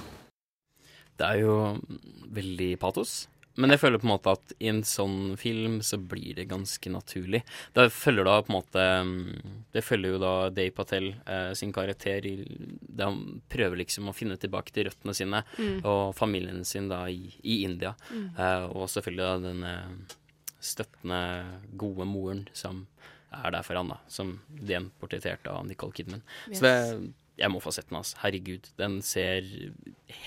Det 1.18 1.28
er 1.28 1.42
jo 1.42 1.80
veldig 2.30 2.78
patos. 2.80 3.28
Men 3.56 3.70
jeg 3.70 3.80
føler 3.84 4.00
på 4.02 4.08
en 4.08 4.12
måte 4.16 4.32
at 4.34 4.54
i 4.60 4.70
en 4.72 4.80
sånn 4.88 5.36
film 5.38 5.76
så 5.86 6.00
blir 6.02 6.40
det 6.40 6.48
ganske 6.50 6.90
naturlig. 6.90 7.44
Da 7.76 7.86
følger 7.94 8.26
da 8.26 8.40
på 8.42 8.50
en 8.50 8.56
måte 8.58 8.86
mm, 9.06 9.52
Det 9.76 9.84
følger 9.86 10.16
jo 10.16 10.22
da 10.24 10.32
Dave 10.50 10.74
Patel 10.74 11.12
eh, 11.26 11.52
sin 11.54 11.74
karakter 11.76 12.26
i 12.26 12.34
det 12.82 13.06
Han 13.06 13.42
prøver 13.54 13.78
liksom 13.84 14.10
å 14.10 14.16
finne 14.18 14.40
tilbake 14.42 14.74
til 14.74 14.90
røttene 14.90 15.14
sine 15.18 15.44
Mm. 15.54 15.84
og 15.86 16.16
familien 16.18 16.64
sin 16.66 16.88
da 16.90 17.04
i, 17.10 17.30
i 17.44 17.60
India. 17.68 17.94
Mm. 18.10 18.26
Eh, 18.38 18.64
og 18.74 18.90
selvfølgelig 18.90 19.26
da 19.28 19.48
denne 19.48 19.74
støttende, 20.64 21.20
gode 21.78 22.06
moren 22.08 22.46
som 22.56 22.86
er 23.34 23.52
der 23.54 23.66
for 23.66 23.80
han, 23.80 23.90
da. 23.94 23.98
Som 24.08 24.36
den 24.50 24.90
portretterte 25.02 25.52
av 25.52 25.66
Nicole 25.68 25.94
Kidman. 25.98 26.22
Yes. 26.50 26.60
Så 26.60 26.66
det 26.66 27.14
jeg 27.38 27.50
må 27.50 27.60
få 27.64 27.72
sett 27.74 27.88
den, 27.90 27.98
altså. 27.98 28.18
Herregud. 28.22 28.68
Den 28.78 29.02
ser 29.02 29.42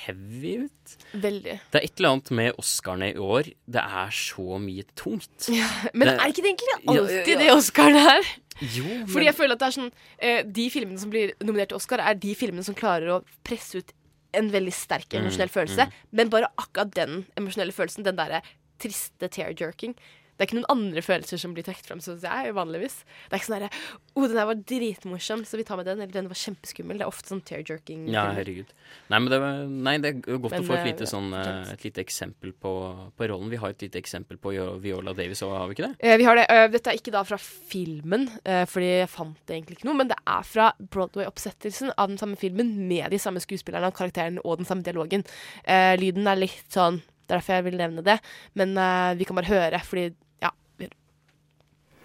heavy 0.04 0.64
ut. 0.66 0.96
Veldig. 1.12 1.58
Det 1.72 1.78
er 1.80 1.84
et 1.86 2.00
eller 2.00 2.14
annet 2.16 2.30
med 2.34 2.58
Oscarene 2.58 3.12
i 3.14 3.20
år. 3.22 3.50
Det 3.70 3.82
er 3.82 4.10
så 4.10 4.58
mye 4.62 4.82
tungt. 4.98 5.48
Men 5.94 6.08
Det- 6.08 6.16
er 6.20 6.26
ikke 6.32 6.42
det 6.42 6.50
egentlig 6.52 6.74
alltid 6.88 7.28
ja, 7.28 7.32
ja. 7.32 7.38
det 7.44 7.52
Oscarene 7.54 8.02
er? 8.16 8.32
Jo, 8.60 8.84
men- 8.84 9.06
Fordi 9.12 9.24
jeg 9.26 9.34
føler 9.36 9.52
at 9.52 9.58
det 9.60 9.66
er 9.68 9.76
sånn 9.80 9.92
eh, 10.18 10.42
De 10.42 10.70
filmene 10.70 10.98
som 10.98 11.10
blir 11.10 11.32
nominert 11.44 11.68
til 11.68 11.76
Oscar, 11.76 12.00
er 12.00 12.14
de 12.14 12.34
filmene 12.34 12.64
som 12.64 12.74
klarer 12.74 13.08
å 13.18 13.24
presse 13.44 13.76
ut 13.78 13.92
en 14.34 14.50
veldig 14.50 14.72
sterk 14.72 15.08
Mm, 15.12 15.20
emosjonell 15.26 15.48
følelse. 15.52 15.86
mm. 15.86 15.92
Men 16.12 16.28
bare 16.30 16.48
akkurat 16.58 16.90
den 16.94 17.26
emosjonelle 17.36 17.72
følelsen, 17.72 18.02
den 18.04 18.16
derre 18.16 18.42
triste 18.78 19.28
tear-jerking 19.28 19.94
Det 20.36 20.44
er 20.44 20.50
ikke 20.50 20.58
noen 20.60 20.70
andre 20.72 21.02
følelser 21.04 21.40
som 21.40 21.54
blir 21.56 21.66
trukket 21.66 21.88
fram, 21.88 22.02
syns 22.04 22.24
jeg, 22.26 22.54
vanligvis. 22.56 22.98
Det 23.26 23.34
er 23.34 23.40
ikke 23.40 23.48
sånn 23.48 23.58
derre 23.58 23.70
Å, 24.16 24.24
den 24.26 24.36
der 24.38 24.48
var 24.48 24.60
dritmorsom, 24.72 25.44
så 25.48 25.60
vi 25.60 25.66
tar 25.68 25.80
med 25.80 25.88
den. 25.88 26.02
Eller 26.04 26.12
den 26.14 26.30
var 26.30 26.40
kjempeskummel. 26.40 27.00
Det 27.00 27.06
er 27.06 27.12
ofte 27.12 27.32
sånn 27.32 27.42
tear-jerking. 27.46 28.06
Ja, 28.12 28.26
herregud. 28.36 28.70
Nei, 29.12 29.20
men 29.20 29.28
det, 29.32 29.40
var, 29.42 29.62
nei, 29.88 29.96
det 30.02 30.12
er 30.12 30.38
godt 30.40 30.56
Men, 30.56 30.64
å 30.64 30.68
få 30.68 30.76
et 30.76 30.82
eh, 30.82 30.88
lite, 30.92 31.08
sånn, 31.10 31.28
eh, 31.36 31.72
et 31.74 31.84
lite 31.88 32.04
eksempel 32.04 32.54
på, 32.56 32.72
på 33.16 33.30
rollen. 33.32 33.50
Vi 33.52 33.60
har 33.60 33.74
et 33.74 33.86
lite 33.86 34.00
eksempel 34.00 34.40
på 34.40 34.54
Viola 34.82 35.16
Davis 35.16 35.44
òg, 35.46 35.54
har 35.56 35.70
vi 35.70 35.76
ikke 35.76 35.88
det? 35.88 36.00
Eh, 36.00 36.16
vi 36.20 36.28
har 36.28 36.38
det. 36.38 36.46
Eh, 36.52 36.66
dette 36.72 36.92
er 36.92 37.00
ikke 37.00 37.14
da 37.14 37.24
fra 37.26 37.40
filmen, 37.40 38.28
fordi 38.70 38.88
jeg 39.02 39.10
fant 39.12 39.38
det 39.48 39.56
egentlig 39.56 39.78
ikke 39.78 39.88
noe, 39.88 39.98
men 39.98 40.10
det 40.10 40.16
er 40.30 40.44
fra 40.46 40.70
Broadway-oppsettelsen 40.80 41.92
av 41.96 42.10
den 42.10 42.20
samme 42.20 42.38
filmen 42.40 42.72
med 42.88 43.10
de 43.12 43.20
samme 43.20 43.42
skuespillerne 43.42 43.90
og 43.90 43.96
karakterene 43.96 44.44
og 44.44 44.60
den 44.60 44.68
samme 44.68 44.86
dialogen. 44.86 45.24
Eh, 45.64 45.94
lyden 46.00 46.28
er 46.28 46.40
litt 46.40 46.72
sånn 46.72 47.02
Det 47.26 47.34
er 47.34 47.40
derfor 47.40 47.56
jeg 47.56 47.66
vil 47.66 47.80
nevne 47.80 48.02
det, 48.06 48.20
men 48.54 48.76
uh, 48.78 49.10
vi 49.18 49.26
kan 49.26 49.34
bare 49.34 49.50
høre, 49.50 49.80
fordi 49.82 50.12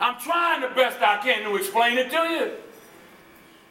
I'm 0.01 0.19
trying 0.19 0.61
the 0.61 0.69
best 0.69 0.99
I 0.99 1.17
can 1.17 1.43
to 1.43 1.55
explain 1.55 1.97
it 1.99 2.09
to 2.09 2.17
you. 2.17 2.51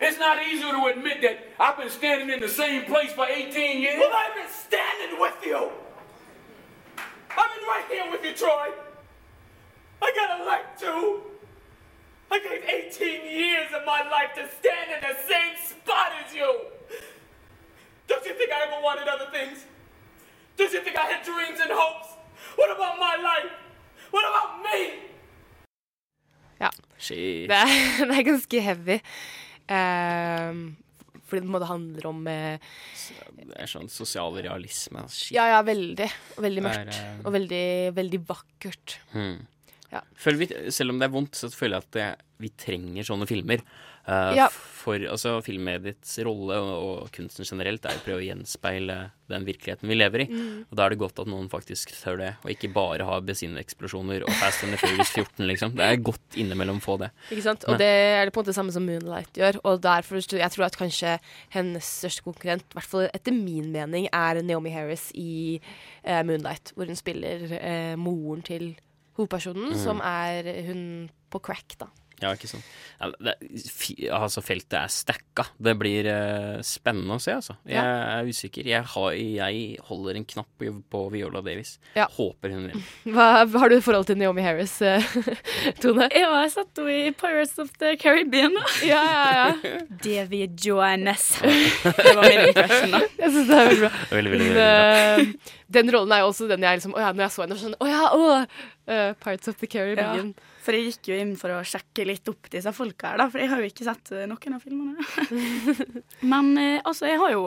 It's 0.00 0.18
not 0.18 0.40
easy 0.42 0.62
to 0.62 0.86
admit 0.86 1.20
that 1.22 1.48
I've 1.58 1.76
been 1.76 1.90
standing 1.90 2.30
in 2.30 2.38
the 2.38 2.48
same 2.48 2.84
place 2.84 3.12
for 3.12 3.26
18 3.26 3.82
years. 3.82 3.96
Well, 3.98 4.12
I've 4.14 4.34
been 4.36 4.48
standing 4.48 5.20
with 5.20 5.34
you. 5.44 5.70
I've 6.96 7.50
been 7.58 7.68
right 7.68 7.84
here 7.90 8.10
with 8.10 8.24
you, 8.24 8.32
Troy. 8.32 8.68
I 10.00 10.12
got 10.14 10.40
a 10.40 10.44
life 10.44 10.66
too. 10.78 11.20
I 12.30 12.38
gave 12.38 12.62
18 12.64 13.26
years 13.28 13.66
of 13.74 13.84
my 13.84 14.08
life 14.08 14.32
to 14.36 14.48
stand 14.58 14.90
in 14.94 15.00
the 15.10 15.16
same 15.28 15.56
spot 15.58 16.12
as 16.24 16.32
you. 16.32 16.60
Don't 18.06 18.24
you 18.24 18.34
think 18.34 18.52
I 18.52 18.68
ever 18.68 18.82
wanted 18.82 19.08
other 19.08 19.26
things? 19.32 19.64
Don't 20.56 20.72
you 20.72 20.80
think 20.80 20.96
I 20.96 21.06
had 21.06 21.24
dreams 21.24 21.58
and 21.60 21.70
hopes? 21.72 22.08
What 22.54 22.70
about 22.70 23.00
my 23.00 23.16
life? 23.16 23.52
What 24.12 24.24
about 24.24 24.62
me? 24.62 25.09
Ja. 26.60 26.70
Det 27.00 27.56
er, 27.56 27.74
det 28.08 28.14
er 28.18 28.26
ganske 28.26 28.62
heavy. 28.64 29.00
Eh, 29.70 30.62
fordi 31.30 31.44
det 31.44 31.46
på 31.46 31.52
en 31.52 31.54
måte 31.54 31.68
handler 31.70 32.06
om 32.10 32.24
uh, 32.26 32.72
Det 33.38 33.54
er 33.54 33.70
sånn 33.70 33.90
sosial 33.92 34.34
realisme. 34.42 35.04
Shit. 35.14 35.36
Ja, 35.36 35.46
ja, 35.52 35.60
veldig. 35.66 36.08
Og 36.36 36.44
veldig 36.44 36.64
mørkt. 36.66 36.90
er, 36.90 37.06
eh, 37.12 37.22
Og 37.22 37.34
veldig, 37.36 37.66
veldig 37.96 38.20
vakkert. 38.28 38.96
Hmm. 39.14 39.38
Ja. 39.90 40.02
Føler 40.18 40.42
vi, 40.42 40.48
selv 40.74 40.94
om 40.94 40.98
det 41.00 41.06
er 41.06 41.14
vondt, 41.14 41.38
så 41.38 41.50
føler 41.54 41.78
jeg 41.78 41.86
at 41.86 41.94
det, 41.96 42.08
vi 42.42 42.50
trenger 42.66 43.06
sånne 43.06 43.30
filmer. 43.30 43.62
Eh, 44.10 44.34
Ja. 44.42 44.48
For 44.80 44.96
altså, 44.96 45.34
filmmediets 45.44 46.14
rolle 46.24 46.56
og, 46.56 47.02
og 47.04 47.10
kunsten 47.12 47.44
generelt 47.44 47.84
er 47.84 47.98
å 47.98 48.00
prøve 48.00 48.22
å 48.22 48.24
gjenspeile 48.24 48.94
den 49.28 49.44
virkeligheten 49.44 49.84
vi 49.90 49.94
lever 49.98 50.22
i. 50.24 50.26
Mm. 50.32 50.62
Og 50.70 50.78
da 50.78 50.86
er 50.86 50.94
det 50.94 50.98
godt 51.02 51.20
at 51.20 51.28
noen 51.28 51.50
faktisk 51.52 51.92
tør 52.00 52.16
det, 52.16 52.30
og 52.40 52.48
ikke 52.54 52.70
bare 52.72 53.04
har 53.04 53.20
bensineksplosjoner 53.28 54.24
og 54.24 54.32
Fast 54.40 54.64
and 54.64 54.72
the 54.72 54.80
Furious 54.80 55.12
14, 55.12 55.44
liksom. 55.52 55.74
Det 55.76 55.84
er 55.84 56.00
godt 56.00 56.38
innimellom 56.40 56.80
få 56.80 56.96
det. 57.04 57.10
Ikke 57.28 57.44
sant? 57.44 57.68
Og 57.68 57.74
Men- 57.76 57.82
det 57.84 57.90
er 57.92 58.24
det 58.24 58.32
på 58.32 58.40
en 58.40 58.46
måte 58.48 58.56
samme 58.56 58.72
som 58.72 58.86
Moonlight 58.88 59.36
gjør. 59.36 59.60
Og 59.68 59.82
derfor 59.84 60.16
tror 60.24 60.40
jeg 60.40 60.50
tror 60.56 60.64
at 60.70 60.80
kanskje 60.80 61.18
hennes 61.52 61.84
største 62.00 62.24
konkurrent, 62.24 62.64
i 62.72 62.80
hvert 62.80 62.88
fall 62.96 63.10
etter 63.12 63.36
min 63.36 63.70
mening, 63.76 64.08
er 64.10 64.40
Naomi 64.42 64.70
Harris 64.72 65.10
i 65.14 65.60
eh, 66.02 66.22
Moonlight, 66.24 66.72
hvor 66.74 66.86
hun 66.88 66.96
spiller 66.96 67.52
eh, 67.60 67.96
moren 68.00 68.40
til 68.42 68.76
hovedpersonen, 69.18 69.74
Mm. 69.76 69.84
som 69.84 70.00
er 70.00 70.64
hun 70.72 71.10
på 71.30 71.38
crack, 71.44 71.76
da. 71.78 71.86
Ja, 72.20 72.30
ikke 72.36 72.48
sant. 72.50 72.66
Ja, 73.00 73.08
det, 73.24 73.32
fi, 73.72 73.94
altså, 74.12 74.42
feltet 74.44 74.74
er 74.76 74.90
stacka. 74.92 75.46
Det 75.56 75.72
blir 75.80 76.04
uh, 76.10 76.58
spennende 76.66 77.16
å 77.16 77.22
se, 77.22 77.32
altså. 77.38 77.54
Jeg 77.64 77.78
Ja. 77.80 77.84
er 78.20 78.28
usikker. 78.28 78.66
Jeg, 78.68 78.84
har, 78.92 79.12
jeg 79.16 79.78
holder 79.88 80.18
en 80.20 80.26
knapp 80.28 80.50
på, 80.60 80.68
på 80.92 81.00
Viola 81.14 81.40
Davis. 81.46 81.78
Ja. 81.96 82.04
Håper 82.12 82.52
hun 82.52 82.66
vinner. 82.68 82.90
Hva 83.14 83.28
har 83.62 83.72
du 83.72 83.78
i 83.78 83.80
forhold 83.84 84.04
til 84.10 84.20
Naomi 84.20 84.44
Harris, 84.44 84.74
eh, 84.84 85.00
Tone? 85.80 86.10
Ja, 86.12 86.28
jeg 86.44 86.52
satt 86.58 86.76
henne 86.82 86.98
i 87.08 87.14
Pirates 87.16 87.56
of 87.62 87.72
the 87.80 87.94
Caribbean. 88.00 88.52
da. 88.58 88.66
Ja, 88.84 89.00
ja, 89.08 89.30
ja. 89.64 89.78
Davy 90.04 90.44
Joannes. 90.60 91.30
Det 91.40 92.16
var 92.16 92.28
min 92.28 92.44
impression, 92.50 92.92
da. 92.98 93.00
Jeg 93.16 93.32
syns 93.38 93.48
det 93.48 93.56
er 93.56 93.70
veldig 93.72 93.80
bra. 93.86 93.92
Veldig, 94.12 94.34
veldig, 94.36 94.50
veldig 94.52 94.60
bra. 94.60 95.56
den 95.80 95.90
rollen 95.94 96.12
er 96.12 96.20
jo 96.24 96.28
også 96.32 96.48
den 96.50 96.64
jeg 96.66 96.80
liksom 96.80 96.94
Å 96.98 97.02
ja, 97.04 97.10
når 97.14 97.24
jeg 97.28 97.32
så 97.36 97.42
henne, 97.44 97.56
sånn 97.60 97.76
Å 97.78 97.86
ja, 97.88 98.00
å! 98.16 98.24
Eh, 98.92 99.12
Parts 99.20 99.50
of 99.50 99.58
the 99.60 99.68
Caribbean. 99.70 100.32
Ja, 100.34 100.56
for 100.64 100.76
jeg 100.76 100.90
gikk 100.90 101.10
jo 101.12 101.18
inn 101.22 101.34
for 101.40 101.54
å 101.54 101.60
sjekke 101.66 102.06
litt 102.08 102.28
opp 102.30 102.50
disse 102.52 102.72
folka 102.76 103.12
her, 103.12 103.22
da, 103.22 103.28
for 103.32 103.42
jeg 103.42 103.52
har 103.52 103.62
jo 103.62 103.70
ikke 103.70 103.86
sett 103.88 104.12
eh, 104.16 104.26
noen 104.30 104.56
av 104.56 104.64
filmene. 104.64 105.06
Men 106.32 106.54
uh, 106.58 106.80
altså, 106.84 107.08
jeg 107.10 107.20
har 107.22 107.34
jo 107.36 107.44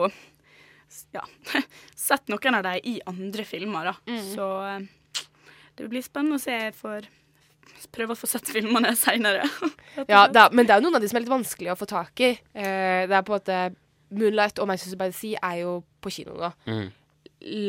ja, 1.14 1.24
sett 2.08 2.32
noen 2.32 2.60
av 2.60 2.66
dem 2.66 2.88
i 2.90 2.98
andre 3.10 3.46
filmer, 3.48 3.92
da. 3.92 3.96
Mm. 4.10 4.24
Så 4.32 4.48
uh, 4.64 5.24
det 5.78 5.90
blir 5.90 6.04
spennende 6.04 6.40
å 6.40 6.42
se. 6.42 6.56
Jeg 6.68 6.74
får 6.78 7.10
prøve 7.94 8.14
å 8.14 8.18
få 8.18 8.28
sett 8.30 8.50
filmene 8.50 8.94
seinere. 9.04 9.46
Ja, 10.08 10.26
men 10.52 10.66
det 10.66 10.74
er 10.74 10.80
jo 10.80 10.88
noen 10.88 10.98
av 10.98 11.04
de 11.04 11.10
som 11.10 11.18
er 11.18 11.24
litt 11.24 11.34
vanskelig 11.34 11.72
å 11.74 11.78
få 11.78 11.88
tak 11.90 12.24
i. 12.24 12.34
Eh, 12.54 13.04
det 13.08 13.14
er 13.14 13.24
på 13.26 13.34
en 13.34 13.40
måte 13.40 13.60
Moonlight 14.14 14.60
og 14.62 14.68
Manchester 14.70 15.00
by 15.00 15.10
the 15.10 15.18
Sea 15.18 15.40
er 15.50 15.62
jo 15.64 15.78
på 16.04 16.12
kino 16.14 16.36
nå. 16.38 16.52
Mm. 16.68 16.86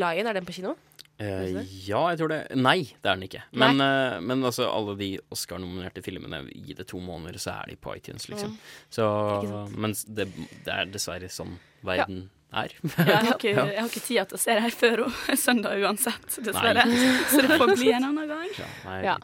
Lion, 0.00 0.28
er 0.28 0.38
den 0.38 0.46
på 0.48 0.54
kino? 0.56 0.76
Eh, 1.18 1.62
ja, 1.86 2.00
jeg 2.12 2.18
tror 2.20 2.28
det. 2.28 2.38
Nei, 2.60 2.82
det 3.00 3.08
er 3.08 3.16
den 3.16 3.24
ikke. 3.24 3.42
Men, 3.56 3.80
uh, 3.80 4.18
men 4.20 4.44
altså, 4.44 4.66
alle 4.68 4.96
de 4.98 5.10
Oscar-nominerte 5.32 6.02
filmene, 6.04 6.42
gi 6.52 6.76
det 6.76 6.88
to 6.90 7.00
måneder, 7.00 7.38
så 7.40 7.54
er 7.62 7.72
de 7.72 7.76
på 7.80 7.94
iTunes, 7.96 8.28
liksom. 8.28 8.52
Ja. 8.52 8.80
Så, 8.92 9.06
Ikke 9.40 9.62
mens 9.86 10.04
det, 10.04 10.28
det 10.66 10.74
er 10.74 10.90
dessverre 10.92 11.30
sånn 11.32 11.56
verden 11.86 12.26
er. 12.52 12.74
Jeg 12.82 13.06
har, 13.06 13.30
ikke, 13.32 13.54
jeg 13.72 13.78
har 13.80 13.88
ikke 13.88 14.04
tid 14.04 14.28
til 14.28 14.38
å 14.38 14.42
se 14.42 14.58
det 14.58 14.66
her 14.66 14.76
før 14.76 15.06
søndag 15.40 15.86
uansett, 15.86 16.36
dessverre. 16.36 16.84
Nei. 16.84 17.14
Så 17.32 17.46
det 17.46 17.60
får 17.62 17.72
bli 17.72 17.94
en 17.96 18.10
annen 18.10 18.34
gang. 18.34 18.52
Nei, 18.84 19.00
Ja. 19.08 19.16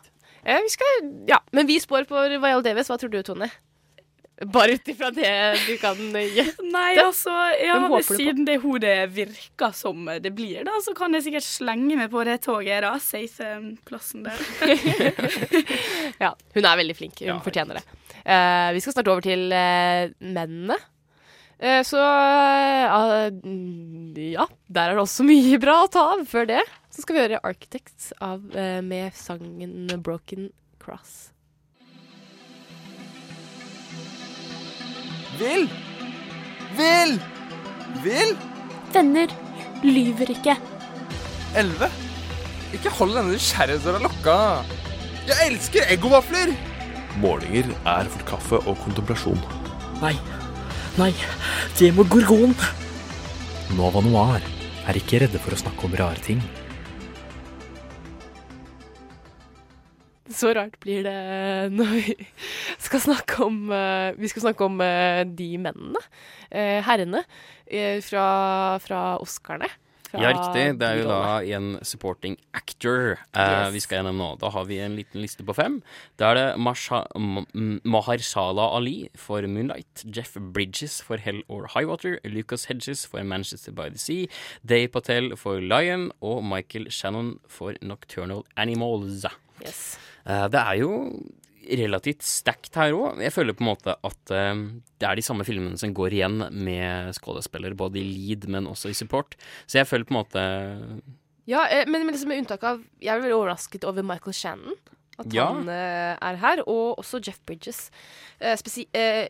Eh, 0.42 0.58
vi 0.64 0.72
skal, 0.72 1.04
ja. 1.28 1.36
Men 1.54 1.68
vi 1.68 1.76
spår 1.78 2.08
på 2.10 2.18
Viola 2.32 2.56
Davis. 2.64 2.88
Hva 2.90 2.96
tror 2.98 3.12
du, 3.12 3.20
Tone? 3.22 3.46
Bare 4.50 4.76
ut 4.78 4.88
ifra 4.88 5.10
det 5.14 5.32
du 5.66 5.74
kan 5.80 5.98
gjette? 6.18 6.64
Nei, 6.72 6.92
altså, 7.02 7.32
ja, 7.62 7.78
siden 8.06 8.46
det 8.48 8.58
hodet 8.62 8.96
virker 9.14 9.74
som 9.76 10.08
det 10.22 10.32
blir, 10.34 10.62
da, 10.66 10.78
så 10.84 10.94
kan 10.98 11.14
jeg 11.14 11.28
sikkert 11.28 11.46
slenge 11.46 11.98
meg 11.98 12.10
på 12.12 12.24
det 12.28 12.40
toget, 12.46 12.82
da. 12.86 12.94
Safe 13.02 13.46
eh, 13.46 13.68
plassen 13.88 14.26
der. 14.26 14.40
Ja, 16.22 16.32
hun 16.54 16.66
er 16.66 16.78
veldig 16.78 16.96
flink. 16.96 17.20
Hun 17.20 17.28
Ja, 17.32 17.36
fortjener 17.42 17.80
det. 17.80 17.84
Uh, 18.22 18.70
vi 18.76 18.82
skal 18.82 18.94
snart 18.94 19.10
over 19.10 19.24
til 19.24 19.48
uh, 19.50 20.10
mennene. 20.22 20.78
Eh, 21.62 21.82
så 21.86 21.98
eh, 22.02 22.90
ja, 24.32 24.46
der 24.66 24.88
er 24.88 24.96
det 24.96 25.02
også 25.04 25.22
mye 25.26 25.60
bra 25.62 25.84
å 25.84 25.90
ta 25.90 26.06
av. 26.16 26.24
Før 26.26 26.48
det 26.50 26.62
så 26.92 27.04
skal 27.04 27.16
vi 27.16 27.22
høre 27.22 27.42
Architects 27.46 28.10
av, 28.18 28.42
eh, 28.58 28.80
med 28.82 29.14
sangen 29.14 29.86
Broken 30.02 30.50
Cross. 30.82 31.31
Vil! 35.38 35.68
Vil! 36.76 37.16
Vil! 38.04 38.34
Venner 38.92 39.32
lyver 39.82 40.32
ikke. 40.34 40.56
Elleve. 41.56 41.88
Ikke 42.72 42.92
hold 42.98 43.16
denne 43.16 43.32
nysgjerrighetsdøra 43.34 44.02
lukka. 44.04 44.36
Jeg 45.28 45.48
elsker 45.48 45.88
eggovafler! 45.92 46.52
Målinger 47.22 47.68
er 47.84 48.08
for 48.12 48.28
kaffe 48.28 48.60
og 48.62 48.78
kontemplasjon. 48.84 49.40
Nei. 50.02 50.14
Nei, 50.98 51.12
det 51.78 51.92
må 51.96 52.04
gorgon. 52.08 52.52
Nova 53.76 54.02
Noir 54.04 54.44
er 54.88 54.98
ikke 54.98 55.22
redde 55.22 55.40
for 55.40 55.56
å 55.56 55.60
snakke 55.60 55.88
om 55.88 55.96
rare 55.96 56.20
ting. 56.24 56.40
Så 60.32 60.52
rart 60.56 60.78
blir 60.82 61.04
det 61.06 61.16
når 61.76 61.92
vi 61.98 62.14
skal 62.80 63.00
snakke 63.04 63.38
om 63.44 63.60
eh, 63.72 64.12
Vi 64.18 64.28
skal 64.32 64.46
snakke 64.48 64.64
om 64.66 64.80
eh, 64.84 65.22
de 65.28 65.50
mennene, 65.60 66.00
eh, 66.50 66.80
herrene, 66.86 67.24
fra, 68.04 68.78
fra 68.84 69.02
Oscarene. 69.22 69.68
Fra 70.10 70.20
Ja, 70.20 70.28
riktig. 70.34 70.64
Det 70.76 70.84
er 70.84 70.98
jo 71.00 71.06
da 71.08 71.38
en 71.56 71.78
supporting 71.88 72.34
actor 72.52 73.14
eh, 73.32 73.38
Yes. 73.40 73.70
vi 73.72 73.80
skal 73.80 73.96
gjennom 74.02 74.18
nå. 74.20 74.26
Da 74.42 74.50
har 74.52 74.66
vi 74.68 74.76
en 74.84 74.92
liten 74.98 75.22
liste 75.24 75.40
på 75.48 75.54
fem. 75.56 75.78
Da 76.20 76.32
er 76.32 76.34
det 76.36 76.44
Marsha, 76.60 77.06
M 77.16 77.46
M- 77.54 77.80
Ali 77.96 79.08
for 79.16 79.40
Moonlight, 79.48 80.04
Jeff 80.04 80.36
Bridges 80.36 81.00
for 81.00 81.16
Hell 81.16 81.40
or 81.48 81.66
High 81.72 81.86
Water, 81.88 82.18
Lucas 82.24 82.66
Hedges 82.68 83.06
for 83.06 83.24
Manchester 83.24 83.72
by 83.72 83.88
the 83.88 83.96
Sea, 83.98 84.28
Day 84.66 84.86
Patel 84.86 85.34
for 85.36 85.60
Lion 85.60 86.10
og 86.20 86.44
Michael 86.44 86.90
Shannon 86.90 87.38
for 87.48 87.72
Nocturnal 87.80 88.44
Animals. 88.58 89.24
Yes. 89.64 89.96
Eh, 90.26 90.46
det 90.52 90.60
er 90.60 90.80
jo 90.82 90.92
relativt 91.62 92.24
stacked 92.26 92.74
her 92.74 92.92
òg. 92.96 93.20
Jeg 93.22 93.32
føler 93.32 93.54
på 93.54 93.62
en 93.62 93.70
måte 93.70 93.94
at 93.94 94.32
eh, 94.34 94.54
det 94.98 95.08
er 95.08 95.18
de 95.18 95.22
samme 95.24 95.44
filmene 95.46 95.78
som 95.78 95.92
går 95.94 96.16
igjen 96.18 96.40
med 96.50 97.12
skuespillere, 97.16 97.78
både 97.78 98.00
i 98.00 98.06
lead, 98.06 98.48
men 98.50 98.66
også 98.70 98.90
i 98.90 98.96
support. 98.98 99.36
Så 99.66 99.78
jeg 99.78 99.86
føler 99.90 100.08
på 100.08 100.14
en 100.16 100.20
måte 100.22 100.46
Ja, 101.46 101.64
eh, 101.70 101.86
men 101.86 102.04
men 102.06 102.14
liksom 102.14 102.28
med 102.30 102.42
unntak 102.44 102.62
av 102.66 102.82
Jeg 103.02 103.14
er 103.16 103.22
veldig 103.22 103.38
overrasket 103.38 103.84
over 103.88 104.02
Michael 104.02 104.34
Shannon. 104.34 104.74
at 105.18 105.32
Ja. 105.34 105.44
han 105.52 105.68
uh, 105.68 106.16
er 106.18 106.36
her. 106.40 106.62
Og 106.66 106.98
også 106.98 107.20
Jeff 107.24 107.38
Bridges. 107.46 107.90
Uh, 108.40 108.56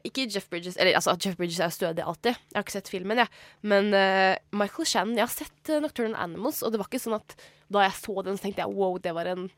ikke 0.06 0.28
Jeff 0.32 0.48
Bridges 0.48 0.77
Eller 0.78 0.94
altså, 0.94 1.16
Jeff 1.20 1.36
Bridges 1.36 1.59
er 1.60 1.69
stødig 1.69 2.05
alltid. 2.06 2.32
Jeg 2.39 2.55
har 2.56 2.62
ikke 2.62 2.73
sett 2.78 2.89
filmen, 2.89 3.19
jeg. 3.19 3.28
Men 3.62 3.93
eh, 3.93 4.36
Michael 4.52 4.86
Shannon 4.86 5.16
Jeg 5.19 5.27
har 5.27 5.35
sett 5.35 5.73
Nocturnal 5.82 6.14
Animals, 6.16 6.62
og 6.62 6.73
det 6.73 6.78
var 6.81 6.89
ikke 6.89 7.02
sånn 7.02 7.19
at 7.19 7.36
da 7.73 7.82
jeg 7.82 7.93
så 7.98 8.23
den, 8.24 8.36
så 8.39 8.43
tenkte 8.47 8.62
jeg 8.62 8.73
wow, 8.77 8.97
det 8.98 9.12
var 9.16 9.27
en 9.27 9.51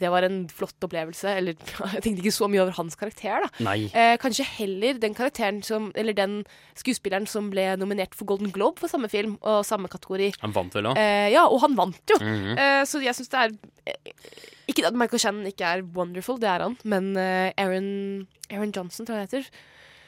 det 0.00 0.10
var 0.10 0.24
en 0.26 0.48
flott 0.50 0.82
opplevelse. 0.86 1.28
Eller 1.38 1.54
jeg 1.94 2.02
tenkte 2.02 2.22
ikke 2.24 2.32
så 2.34 2.48
mye 2.50 2.62
over 2.64 2.74
hans 2.78 2.96
karakter, 2.98 3.44
da. 3.44 3.74
Eh, 3.74 4.14
kanskje 4.22 4.46
heller 4.56 4.98
den 5.02 5.14
karakteren 5.14 5.60
som 5.64 5.90
Eller 5.94 6.16
den 6.16 6.40
skuespilleren 6.78 7.28
som 7.30 7.50
ble 7.52 7.68
nominert 7.80 8.14
for 8.18 8.26
Golden 8.26 8.50
Globe 8.54 8.80
for 8.82 8.90
samme 8.90 9.08
film 9.12 9.36
og 9.42 9.62
samme 9.68 9.88
kategori. 9.92 10.32
Han 10.42 10.54
vant 10.56 10.74
vel 10.74 10.90
òg? 10.90 10.98
Eh, 10.98 11.28
ja, 11.34 11.44
og 11.46 11.60
han 11.62 11.76
vant 11.78 12.02
jo. 12.10 12.18
Mhm. 12.22 12.56
eh, 12.58 12.82
så 12.88 13.02
jeg 13.04 13.14
syns 13.14 13.30
det 13.34 13.44
er 13.44 13.54
eh, 13.92 14.24
Ikke 14.72 14.86
at 14.88 14.96
Michael 14.96 15.20
Shannon 15.20 15.46
ikke 15.46 15.64
er 15.76 15.82
wonderful, 15.94 16.38
det 16.40 16.48
er 16.48 16.62
han, 16.64 16.76
men 16.88 17.12
eh, 17.20 17.52
Aaron, 17.60 18.26
Aaron 18.50 18.72
Johnson, 18.74 19.04
tror 19.06 19.18
jeg 19.20 19.26
han 19.26 19.28
heter, 19.28 19.50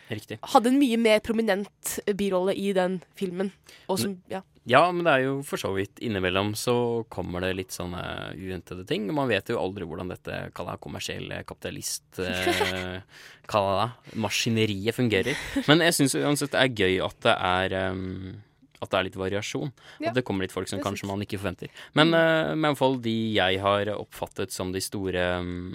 Riktig. 0.08 0.38
hadde 0.54 0.70
en 0.72 0.78
mye 0.80 0.96
mer 0.96 1.18
prominent 1.20 1.98
birolle 2.16 2.54
i 2.56 2.72
den 2.72 3.02
filmen. 3.18 3.50
Og 3.90 3.98
som, 4.00 4.14
ja. 4.32 4.40
Ja, 4.66 4.80
men 4.90 5.04
det 5.06 5.12
er 5.14 5.22
jo 5.28 5.34
for 5.46 5.60
så 5.62 5.68
vidt 5.76 6.00
innimellom 6.02 6.48
så 6.58 7.04
kommer 7.12 7.44
det 7.44 7.52
litt 7.54 7.74
sånne 7.74 8.00
uventede 8.34 8.82
ting. 8.88 9.06
Man 9.14 9.30
vet 9.30 9.52
jo 9.52 9.60
aldri 9.62 9.86
hvordan 9.86 10.10
dette 10.10 10.40
kall 10.56 10.66
det 10.72 10.80
kommersielle 10.82 11.38
kapitalist 11.46 12.18
eh, 12.18 12.98
Kall 13.46 13.68
det. 13.78 14.16
Maskineriet 14.18 14.96
fungerer. 14.96 15.38
Men 15.68 15.84
jeg 15.86 15.94
syns 16.00 16.18
uansett 16.18 16.50
det 16.56 16.64
er 16.64 16.74
gøy 16.82 16.98
at 17.06 17.20
det 17.28 17.36
er 17.36 17.76
um, 17.94 18.42
at 18.82 18.90
det 18.92 18.98
er 18.98 19.06
litt 19.06 19.16
variasjon. 19.16 19.70
Ja, 20.02 20.10
At 20.10 20.18
det 20.18 20.24
kommer 20.28 20.44
litt 20.44 20.52
folk 20.52 20.68
som 20.68 20.82
kanskje 20.84 21.06
man 21.08 21.22
ikke 21.24 21.38
forventer. 21.40 21.70
Men, 21.96 22.10
uh, 22.12 22.52
i 22.52 22.60
hvert 22.60 22.76
fall 22.82 22.98
de 23.06 23.14
jeg 23.38 23.62
har 23.62 23.88
oppfattet 23.94 24.52
som 24.52 24.74
de 24.74 24.82
store, 24.84 25.22
um, 25.40 25.70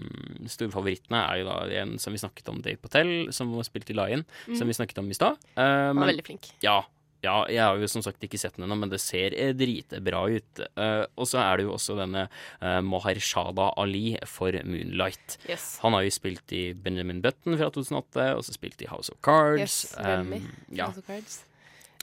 store 0.51 0.69
favorittene, 0.75 1.23
er 1.31 1.41
jo 1.41 1.47
da 1.49 1.55
en 1.81 1.95
som 1.97 2.13
vi 2.13 2.21
snakket 2.21 2.51
om, 2.53 2.59
Dave 2.61 2.77
Patel, 2.83 3.31
som 3.33 3.49
spilte 3.55 3.69
spilt 3.71 3.93
i 3.95 3.97
Lion, 3.97 4.25
Mm. 4.47 4.57
som 4.59 4.67
vi 4.69 4.75
snakket 4.77 4.99
om 5.01 5.09
i 5.09 5.17
stad. 5.17 5.39
Uh, 5.57 5.63
Han 5.95 6.03
veldig 6.11 6.27
flink. 6.27 6.51
ja, 6.61 6.81
ja, 7.21 7.35
jeg 7.51 7.61
har 7.61 7.77
jo 7.77 7.89
som 7.91 8.01
sagt 8.05 8.23
ikke 8.25 8.39
sett 8.41 8.55
den 8.57 8.65
ennå, 8.65 8.79
men 8.81 8.89
det 8.91 9.01
ser 9.03 9.35
eh, 9.37 9.51
dritbra 9.57 10.23
ut. 10.33 10.63
Uh, 10.73 11.03
og 11.15 11.29
så 11.29 11.41
er 11.43 11.59
det 11.61 11.67
jo 11.67 11.75
også 11.75 11.97
denne 11.99 12.25
uh, 12.31 12.79
Mahershada 12.85 13.69
Ali 13.81 14.15
for 14.25 14.55
Moonlight. 14.65 15.37
Yes. 15.49 15.75
Han 15.85 15.93
har 15.97 16.07
jo 16.07 16.15
spilt 16.17 16.55
i 16.57 16.63
Benjamin 16.73 17.21
Button 17.21 17.59
fra 17.59 17.69
2008, 17.73 18.27
og 18.39 18.43
så 18.47 18.57
spilt 18.57 18.81
i 18.81 18.89
House 18.89 19.13
of 19.13 19.21
Cards. 19.25 19.61
Yes, 19.61 19.79
Um, 20.01 20.33
ja. 20.73 20.89
House 20.89 20.99
of 20.99 21.07
Cards. 21.07 21.41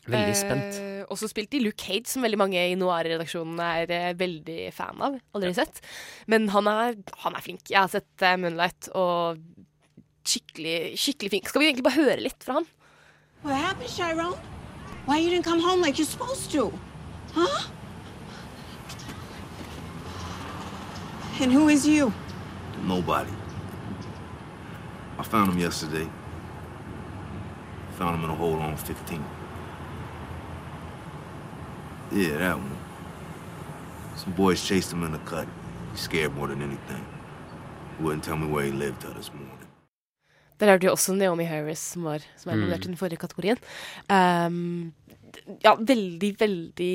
Veldig 0.09 0.37
spent. 0.39 0.77
Eh, 0.81 1.01
også 1.13 1.29
spilt 1.29 1.53
i 1.53 1.61
Luke 1.61 1.83
Cage, 1.83 2.09
som 2.09 2.25
veldig 2.25 2.39
mange 2.41 2.61
i 2.71 2.77
Noir-redaksjonen 2.81 3.59
er 3.61 3.91
eh, 3.93 4.13
veldig 4.17 4.71
fan 4.73 5.03
av. 5.05 5.19
Aldri 5.37 5.51
sett. 5.59 5.83
Men 6.33 6.49
han 6.55 6.71
er, 6.71 6.97
han 7.25 7.37
er 7.37 7.45
flink. 7.45 7.67
Jeg 7.69 7.83
har 7.83 7.91
sett 7.93 8.25
eh, 8.25 8.39
Moonlight, 8.41 8.89
og 8.97 9.43
skikkelig, 10.29 10.95
skikkelig 11.01 11.35
flink. 11.35 11.51
Skal 11.53 11.65
vi 11.65 11.69
egentlig 11.71 11.89
bare 11.91 12.01
høre 12.01 12.25
litt 12.25 12.41
fra 12.45 12.61
han? 12.61 12.71
What 13.43 13.61
happened, 13.61 13.93
Chiron? 13.93 14.58
Why 15.09 15.17
you 15.23 15.31
didn't 15.31 15.45
come 15.51 15.61
home 15.69 15.81
like 15.87 15.97
you're 15.99 16.13
supposed 16.17 16.51
to? 16.53 16.63
Huh? 17.35 17.63
And 21.41 21.51
who 21.53 21.69
is 21.69 21.87
you? 21.87 22.13
Nobody. 22.85 23.31
I 25.19 25.23
found 25.23 25.53
him 25.53 25.59
yesterday. 25.59 26.07
Found 27.99 28.17
him 28.19 28.25
in 28.25 28.31
a 28.31 28.35
hole 28.35 28.61
on 28.61 28.77
15. 28.77 29.25
Yeah, 32.13 32.39
that 32.39 32.57
one. 32.59 32.77
Some 34.17 34.33
boys 34.35 34.63
chased 34.63 34.93
him 34.93 35.03
in 35.05 35.13
the 35.13 35.19
cut. 35.31 35.47
He 35.93 35.99
scared 35.99 36.35
more 36.37 36.49
than 36.49 36.61
anything. 36.63 37.05
He 37.99 38.05
Wouldn't 38.05 38.25
tell 38.25 38.37
me 38.37 38.47
where 38.47 38.65
he 38.65 38.73
lived 38.73 39.01
till 39.01 39.15
this 39.15 39.33
morning. 39.33 39.55
Der 40.61 40.67
hørte 40.67 40.81
vi 40.81 40.89
også 40.91 41.13
Naomi 41.15 41.45
Harris, 41.45 41.79
som, 41.79 42.03
var, 42.05 42.19
som 42.37 42.51
er 42.53 42.57
Mm. 42.57 42.73
i 42.73 42.77
den 42.79 42.97
forrige 42.97 43.17
kategorien. 43.17 43.57
Um, 44.11 44.93
ja, 45.65 45.75
veldig, 45.77 46.33
veldig 46.41 46.95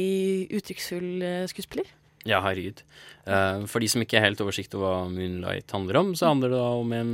uttrykksfull 0.57 1.25
eh, 1.25 1.43
skuespiller. 1.51 1.89
Ja, 2.23 2.39
herregud. 2.45 2.83
Eh, 3.27 3.65
for 3.67 3.83
de 3.83 3.89
som 3.91 4.03
ikke 4.03 4.19
har 4.19 4.29
helt 4.29 4.43
oversikt 4.43 4.75
over 4.77 4.93
hva 4.93 5.11
Moonlight 5.11 5.73
handler 5.75 5.99
om, 5.99 6.13
så 6.15 6.31
handler 6.31 6.53
det 6.53 6.61
da 6.61 6.69
om 6.79 6.93
en 6.95 7.13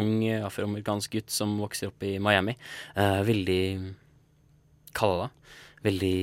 ung 0.00 0.14
afroamerikansk 0.36 1.16
gutt 1.16 1.34
som 1.34 1.56
vokser 1.62 1.90
opp 1.90 2.06
i 2.06 2.16
Miami. 2.22 2.56
Eh, 2.94 3.20
veldig 3.26 3.64
Kalla. 4.94 5.26
Veldig 5.84 6.16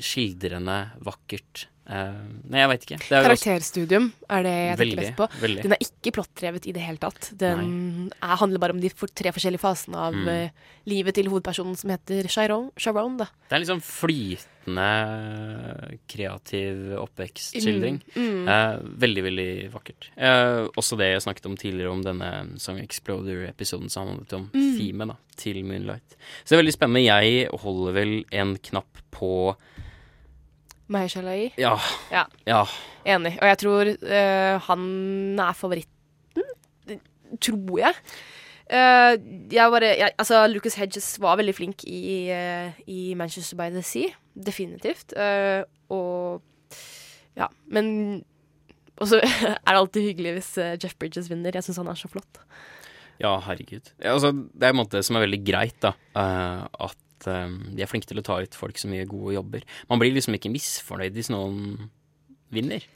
skildrende, 0.00 0.76
vakkert. 1.04 1.66
Eh, 1.90 2.18
nei, 2.50 2.60
jeg 2.62 2.68
veit 2.70 2.84
ikke. 2.86 2.98
Det 3.02 3.16
er 3.18 3.24
Karakterstudium 3.26 4.04
er 4.30 4.44
det 4.46 4.52
jeg 4.54 4.76
tenker 4.78 5.00
best 5.02 5.16
på. 5.18 5.26
veldig. 5.42 5.62
Den 5.64 5.72
er 5.74 5.80
ikke 5.82 6.12
plottdrevet 6.14 6.66
i 6.70 6.74
det 6.76 6.82
hele 6.86 7.00
tatt. 7.02 7.30
Den 7.40 8.12
er, 8.22 8.36
handler 8.38 8.62
bare 8.62 8.76
om 8.76 8.80
de 8.80 8.90
tre 8.90 9.32
forskjellige 9.34 9.58
fasene 9.64 9.96
av 9.98 10.14
Mm. 10.14 10.28
eh, 10.28 10.50
livet 10.86 11.14
til 11.18 11.26
hovedpersonen 11.32 11.76
som 11.76 11.90
heter 11.90 12.28
Sharon. 12.30 12.70
Sharon 12.78 13.16
da. 13.18 13.26
Det 13.50 13.58
er 13.58 13.66
sånn 13.72 13.82
flytende, 13.82 14.86
kreativ 16.10 16.92
oppvekstskildring. 17.00 18.00
Mm, 18.14 18.28
mm. 18.30 18.48
Eh, 18.48 18.78
veldig, 19.02 19.22
veldig 19.26 19.48
vakkert. 19.74 20.08
Eh, 20.16 20.68
også 20.78 20.96
det 21.00 21.10
jeg 21.14 21.24
snakket 21.26 21.46
om 21.50 21.56
tidligere, 21.56 21.90
om 21.92 22.02
denne 22.04 22.30
Song 22.60 22.78
Exploder-episoden 22.82 23.90
som 23.90 24.08
handlet 24.08 24.32
om 24.38 24.50
Mm. 24.54 24.76
Fime, 24.78 25.06
da, 25.06 25.16
til 25.36 25.62
Moonlight. 25.64 26.16
Så 26.44 26.50
det 26.54 26.58
er 26.58 26.62
veldig 26.62 26.76
spennende. 26.78 27.04
Jeg 27.04 27.48
holder 27.60 27.92
vel 27.92 28.24
en 28.32 28.56
knapp 28.58 29.02
på 29.12 29.56
Mahershala 30.90 31.36
Ja. 31.58 31.76
Ja. 32.10 32.24
ja. 32.48 32.64
Enig. 33.06 33.36
Og 33.40 33.48
jeg 33.48 33.58
tror 33.62 33.90
uh, 33.94 34.56
han 34.66 34.84
er 35.40 35.56
favoritten. 35.56 36.46
Det 36.88 37.00
Tror 37.40 37.78
jeg. 37.78 37.94
Uh, 38.70 39.14
jeg 39.50 39.70
bare, 39.74 39.92
jeg, 39.98 40.12
altså, 40.18 40.42
Lucas 40.50 40.74
Hedges 40.78 41.12
var 41.22 41.38
veldig 41.38 41.54
flink 41.54 41.84
i, 41.86 42.30
uh, 42.34 42.74
i 42.90 43.14
Manchester 43.18 43.58
by 43.58 43.70
the 43.74 43.82
Sea. 43.86 44.10
Definitivt. 44.34 45.14
Og 45.90 46.42
ja, 47.36 47.46
men 47.66 48.24
Og 49.00 49.08
så 49.08 49.18
er 49.22 49.56
det 49.56 49.78
alltid 49.78 50.04
hyggelig 50.10 50.32
hvis 50.38 50.52
Jeff 50.82 50.94
Bridges 50.98 51.30
vinner. 51.30 51.54
Jeg 51.54 51.64
syns 51.64 51.80
han 51.80 51.88
er 51.88 51.98
så 51.98 52.10
flott. 52.10 52.42
Ja, 53.20 53.34
herregud. 53.44 53.92
Ja, 54.00 54.14
altså, 54.14 54.32
det 54.32 54.64
er 54.64 54.72
en 54.72 54.80
måte 54.80 55.02
som 55.04 55.18
er 55.18 55.26
veldig 55.26 55.40
greit, 55.44 55.76
da. 55.82 55.92
eh, 56.16 56.62
at 57.20 57.28
eh, 57.30 57.58
de 57.76 57.84
er 57.84 57.90
flinke 57.90 58.08
til 58.10 58.18
å 58.18 58.24
ta 58.26 58.40
ut 58.40 58.56
folk 58.56 58.80
som 58.80 58.90
gjør 58.96 59.12
gode 59.12 59.36
jobber. 59.36 59.68
Man 59.92 60.00
blir 60.02 60.16
liksom 60.16 60.34
ikke 60.40 60.50
misfornøyd 60.56 61.14
hvis 61.14 61.30
noen 61.30 61.90
vinner. 62.50 62.88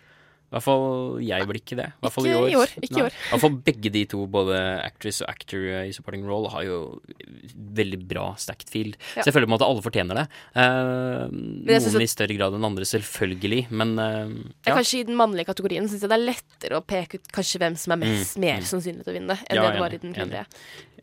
I 0.44 0.54
hvert 0.54 0.66
fall 0.68 1.16
jeg 1.24 1.46
blir 1.48 1.56
ikke 1.58 1.76
det. 1.80 1.86
I 1.96 2.02
hvert 2.04 2.14
fall 2.14 2.26
i 2.28 2.34
år. 2.36 2.44
i 2.46 2.54
år, 2.54 2.72
ikke 2.78 2.98
i 3.00 3.02
år. 3.02 3.14
I 3.16 3.30
hvert 3.32 3.42
fall 3.42 3.54
begge 3.66 3.90
de 3.90 4.02
to, 4.12 4.20
både 4.30 4.54
actress 4.84 5.16
og 5.24 5.30
actor 5.32 5.64
i 5.80 5.90
supporting 5.96 6.22
role, 6.28 6.46
har 6.52 6.62
jo 6.68 6.76
veldig 7.74 7.98
bra 8.06 8.28
stacked 8.38 8.70
field. 8.70 8.94
Ja. 9.16 9.24
Så 9.24 9.32
jeg 9.32 9.34
føler 9.34 9.48
på 9.48 9.50
en 9.50 9.54
måte 9.56 9.66
alle 9.66 9.82
fortjener 9.82 10.20
det. 10.20 10.24
Eh, 10.54 11.34
noen 11.34 11.74
at- 11.74 11.98
i 12.04 12.10
større 12.12 12.36
grad 12.38 12.54
enn 12.54 12.68
andre, 12.70 12.86
selvfølgelig, 12.86 13.64
men 13.74 13.98
eh, 13.98 14.30
ja. 14.68 14.76
Kanskje 14.76 15.00
i 15.00 15.08
den 15.10 15.18
mannlige 15.18 15.48
kategorien 15.50 15.88
syns 15.90 16.06
jeg 16.06 16.12
det 16.12 16.20
er 16.20 16.26
lettere 16.28 16.78
å 16.78 16.86
peke 16.86 17.18
ut 17.18 17.32
kanskje 17.34 17.58
hvem 17.64 17.76
som 17.80 17.96
er 17.96 18.02
mest, 18.04 18.36
Mm, 18.38 18.40
mer 18.46 18.60
mm. 18.62 18.68
sannsynlig 18.70 19.02
til 19.08 19.10
å 19.14 19.18
vinne, 19.18 19.38
enn 19.48 19.58
Ja, 19.58 19.62
det 19.66 19.72
det 19.74 19.82
var 19.82 19.90
i 19.94 19.98
den 20.04 20.14
kvinnelige. 20.14 20.46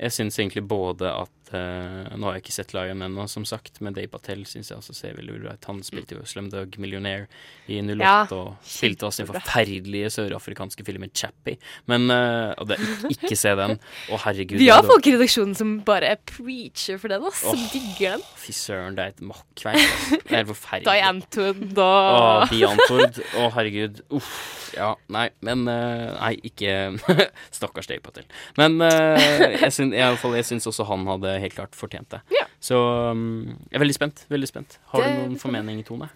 Jeg 0.02 0.15
syns 0.15 0.40
egentlig 0.40 0.64
både 0.65 1.11
at 1.14 1.52
uh, 1.53 2.15
Nå 2.18 2.28
har 2.28 2.38
jeg 2.38 2.45
ikke 2.45 2.56
sett 2.56 2.73
Lion 2.76 3.03
ennå, 3.06 3.26
som 3.30 3.45
sagt, 3.48 3.80
men 3.84 3.95
Dave 3.95 4.10
Patel 4.11 4.44
syns 4.49 4.72
jeg 4.72 4.80
også 4.80 4.95
ser 4.95 5.18
veldig 5.18 5.38
bra 5.44 5.56
ut. 5.56 5.68
Han 5.69 5.82
spilte 5.86 6.18
jo 6.18 6.26
Slumdog 6.28 6.78
Millionaire 6.82 7.28
i 7.72 7.80
08 7.84 7.98
Ja, 8.02 8.15
og 8.36 8.56
spilte 8.68 9.07
også 9.07 9.23
den 9.23 9.32
forferdelige 9.32 10.11
sørafrikanske 10.15 10.86
filmen 10.88 11.11
Chappie. 11.15 11.60
Men 11.91 12.07
uh, 12.10 12.56
det, 12.68 12.80
ikke, 13.11 13.36
se 13.40 13.53
den. 13.60 13.78
Å, 14.10 14.22
herregud. 14.26 14.61
Vi 14.61 14.72
har 14.72 14.86
folk 14.88 15.10
i 15.10 15.15
redaksjonen 15.18 15.57
som 15.57 15.76
bare 15.88 16.15
preacher 16.30 17.02
for 17.02 17.14
den, 17.14 17.28
ass. 17.28 17.44
Som 17.44 17.61
digger 17.73 18.18
den. 18.18 18.26
Fy 18.41 18.56
søren, 18.56 18.98
det 18.98 19.06
er 19.06 19.15
et 19.15 19.23
makkverk. 19.32 20.26
Det 20.32 20.41
er 20.41 20.49
forferdelig. 20.49 20.90
Å, 21.82 21.86
og 21.91 22.52
Diane 22.52 22.90
Tord. 22.90 23.22
Å, 23.38 23.45
herregud. 23.57 24.03
Uff. 24.18 24.34
Ja, 24.72 24.94
nei, 25.11 25.26
men 25.44 25.65
uh, 25.68 26.14
Nei, 26.15 26.36
ikke 26.48 26.95
Stakkars 27.57 27.90
Dave 27.91 27.99
Patel. 28.06 28.23
Men 28.56 28.78
jeg, 28.80 29.72
syns, 29.76 29.90
i 29.93 30.01
alle 30.03 30.18
fall, 30.22 30.35
jeg 30.39 30.47
syns 30.49 30.68
også 30.69 30.85
han 30.89 31.05
hadde 31.09 31.35
helt 31.43 31.55
klart 31.57 31.77
fortjent 31.77 32.09
det. 32.13 32.22
Så 32.61 32.77
um, 33.11 33.23
jeg 33.72 33.80
er 33.80 33.84
veldig 33.85 33.95
spent. 33.97 34.26
Veldig 34.30 34.49
spent. 34.49 34.80
Har 34.91 35.01
Det 35.01 35.11
du 35.11 35.22
noen 35.23 35.39
formening, 35.41 35.81
Tone? 35.88 36.09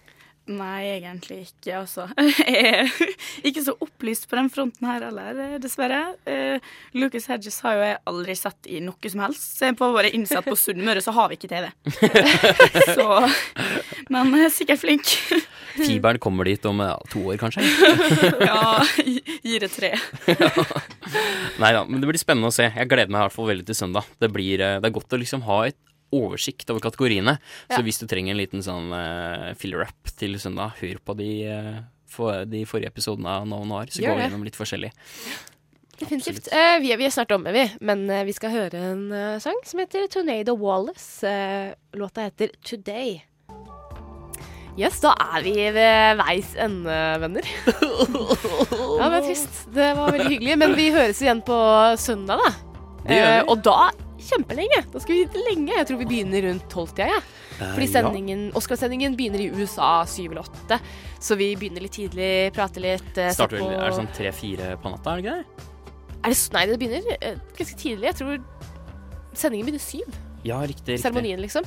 Nei, 0.46 0.84
egentlig 1.00 1.40
ikke, 1.48 1.80
altså. 1.80 2.04
Jeg 2.46 2.86
er 2.86 3.48
ikke 3.50 3.64
så 3.66 3.72
opplyst 3.82 4.28
på 4.30 4.36
den 4.38 4.50
fronten 4.54 4.86
her 4.86 5.02
heller, 5.08 5.40
eh, 5.42 5.54
dessverre. 5.62 5.98
Eh, 6.28 6.62
Lucas 6.94 7.26
Hedges 7.32 7.58
har 7.64 7.74
jo 7.74 7.82
jeg 7.82 7.96
aldri 8.12 8.36
sett 8.38 8.68
i 8.70 8.78
noe 8.84 9.10
som 9.10 9.24
helst. 9.24 9.48
Se 9.58 9.72
på 9.74 9.88
våre 9.96 10.12
innsatt 10.14 10.46
på 10.46 10.54
Sunnmøre 10.58 11.02
så 11.02 11.14
har 11.16 11.32
vi 11.32 11.38
ikke 11.40 11.50
TV. 11.50 11.66
så 12.94 13.08
Men 14.12 14.30
er 14.38 14.52
sikkert 14.54 14.84
flink. 14.84 15.10
Fiberen 15.76 16.22
kommer 16.22 16.46
dit 16.48 16.62
om 16.70 16.78
to 17.10 17.24
år, 17.32 17.40
kanskje? 17.42 17.66
ja, 18.46 18.78
gi- 19.02 19.40
gi 19.42 19.58
det 19.60 19.72
tre. 19.74 19.90
Nei 21.60 21.72
da, 21.74 21.82
men 21.88 21.98
det 22.00 22.08
blir 22.08 22.20
spennende 22.22 22.48
å 22.52 22.54
se. 22.54 22.70
Jeg 22.70 22.88
gleder 22.90 23.10
meg 23.10 23.18
i 23.20 23.26
hvert 23.26 23.34
fall 23.36 23.50
veldig 23.50 23.66
til 23.68 23.78
søndag. 23.82 24.06
Det, 24.22 24.30
blir, 24.32 24.62
eh, 24.62 24.78
det 24.80 24.88
er 24.88 24.94
godt 24.94 25.12
å 25.18 25.20
liksom 25.20 25.42
ha 25.50 25.64
et 25.68 25.78
oversikt 26.14 26.70
over 26.70 26.84
kategoriene. 26.84 27.38
Ja. 27.66 27.76
Så 27.76 27.82
hvis 27.86 27.98
du 28.02 28.06
trenger 28.10 28.34
en 28.34 28.40
liten 28.40 28.62
sånn 28.64 28.92
uh, 28.94 29.52
filler-up 29.58 30.14
til 30.18 30.38
søndag, 30.42 30.76
hør 30.80 31.02
på 31.02 31.16
de, 31.18 31.30
uh, 31.50 31.84
for 32.10 32.46
de 32.48 32.62
forrige 32.68 32.92
episodene 32.94 33.40
av 33.40 33.46
nå 33.48 33.64
Noir. 33.66 33.90
Så 33.90 34.04
Gjør 34.04 34.14
går 34.14 34.20
vi 34.20 34.26
gjennom 34.28 34.46
litt 34.46 34.58
forskjellig. 34.58 34.92
Definitivt. 35.96 36.50
Uh, 36.52 36.76
vi, 36.82 36.92
er, 36.92 37.00
vi 37.00 37.06
er 37.08 37.14
snart 37.14 37.32
omme, 37.32 37.52
vi. 37.56 37.64
Men 37.80 38.04
eh, 38.12 38.26
vi 38.28 38.34
skal 38.36 38.52
høre 38.52 38.82
en 38.92 39.06
eh, 39.16 39.38
sang 39.40 39.56
som 39.64 39.80
heter 39.80 40.04
Tornado 40.12 40.52
Wallace. 40.60 41.24
Eh, 41.24 41.72
låta 41.96 42.26
heter 42.28 42.52
Today. 42.60 43.16
Yes, 44.76 44.98
da 45.00 45.14
er 45.32 45.40
vi 45.40 45.54
ved 45.72 46.18
veis 46.20 46.50
ende, 46.60 46.96
venner. 47.22 47.46
ja, 47.64 49.06
det 49.08 49.22
er 49.22 49.24
trist. 49.24 49.62
Det 49.72 49.86
var 49.96 50.12
veldig 50.12 50.34
hyggelig. 50.34 50.58
Men 50.60 50.76
vi 50.76 50.90
høres 50.92 51.22
igjen 51.24 51.40
på 51.46 51.56
søndag, 51.96 52.44
da. 52.44 52.50
Det 53.06 53.16
gjør 53.16 53.30
vi. 53.30 53.38
Eh, 53.38 53.46
og 53.48 53.64
da 53.64 53.78
kjempelenge. 54.28 54.80
Da 54.92 55.00
skal 55.02 55.14
vi 55.14 55.20
hit 55.24 55.36
lenge. 55.48 55.72
Jeg 55.76 55.86
tror 55.88 55.98
vi 56.02 56.08
begynner 56.10 56.46
rundt 56.48 56.66
tolvtida, 56.72 57.06
jeg. 57.12 57.22
Fordi 57.56 57.70
Fordi 57.72 57.86
Oscar-sendingen 57.86 58.42
Oscarsendingen 58.60 59.16
begynner 59.16 59.40
i 59.40 59.50
USA 59.56 60.04
syv 60.10 60.32
eller 60.34 60.42
åtte. 60.44 60.80
Så 61.20 61.36
vi 61.40 61.54
begynner 61.56 61.80
litt 61.86 61.92
tidlig, 61.96 62.52
prater 62.56 62.80
litt. 62.84 63.12
eh, 63.18 63.30
Starter 63.32 63.56
vel, 63.58 63.64
på- 63.64 63.72
Er 63.80 63.90
det 63.90 63.98
sånn 64.00 64.12
tre-fire 64.16 64.76
på 64.82 64.90
natta, 64.92 65.16
er 65.16 65.22
det 65.22 65.24
ikke 65.24 65.36
det? 65.38 65.72
er 66.26 66.30
det, 66.30 66.50
nei, 66.52 66.66
det 66.66 66.78
begynner 66.80 67.16
eh, 67.22 67.34
ganske 67.56 67.76
tidlig. 67.78 68.06
Jeg 68.10 68.14
tror 68.16 68.38
sendingen 69.34 69.66
begynner 69.66 69.80
syv. 69.84 70.14
Ja, 70.44 70.60
riktig. 70.60 70.96
riktig. 70.96 71.00
Seremonien, 71.02 71.40
liksom. 71.40 71.64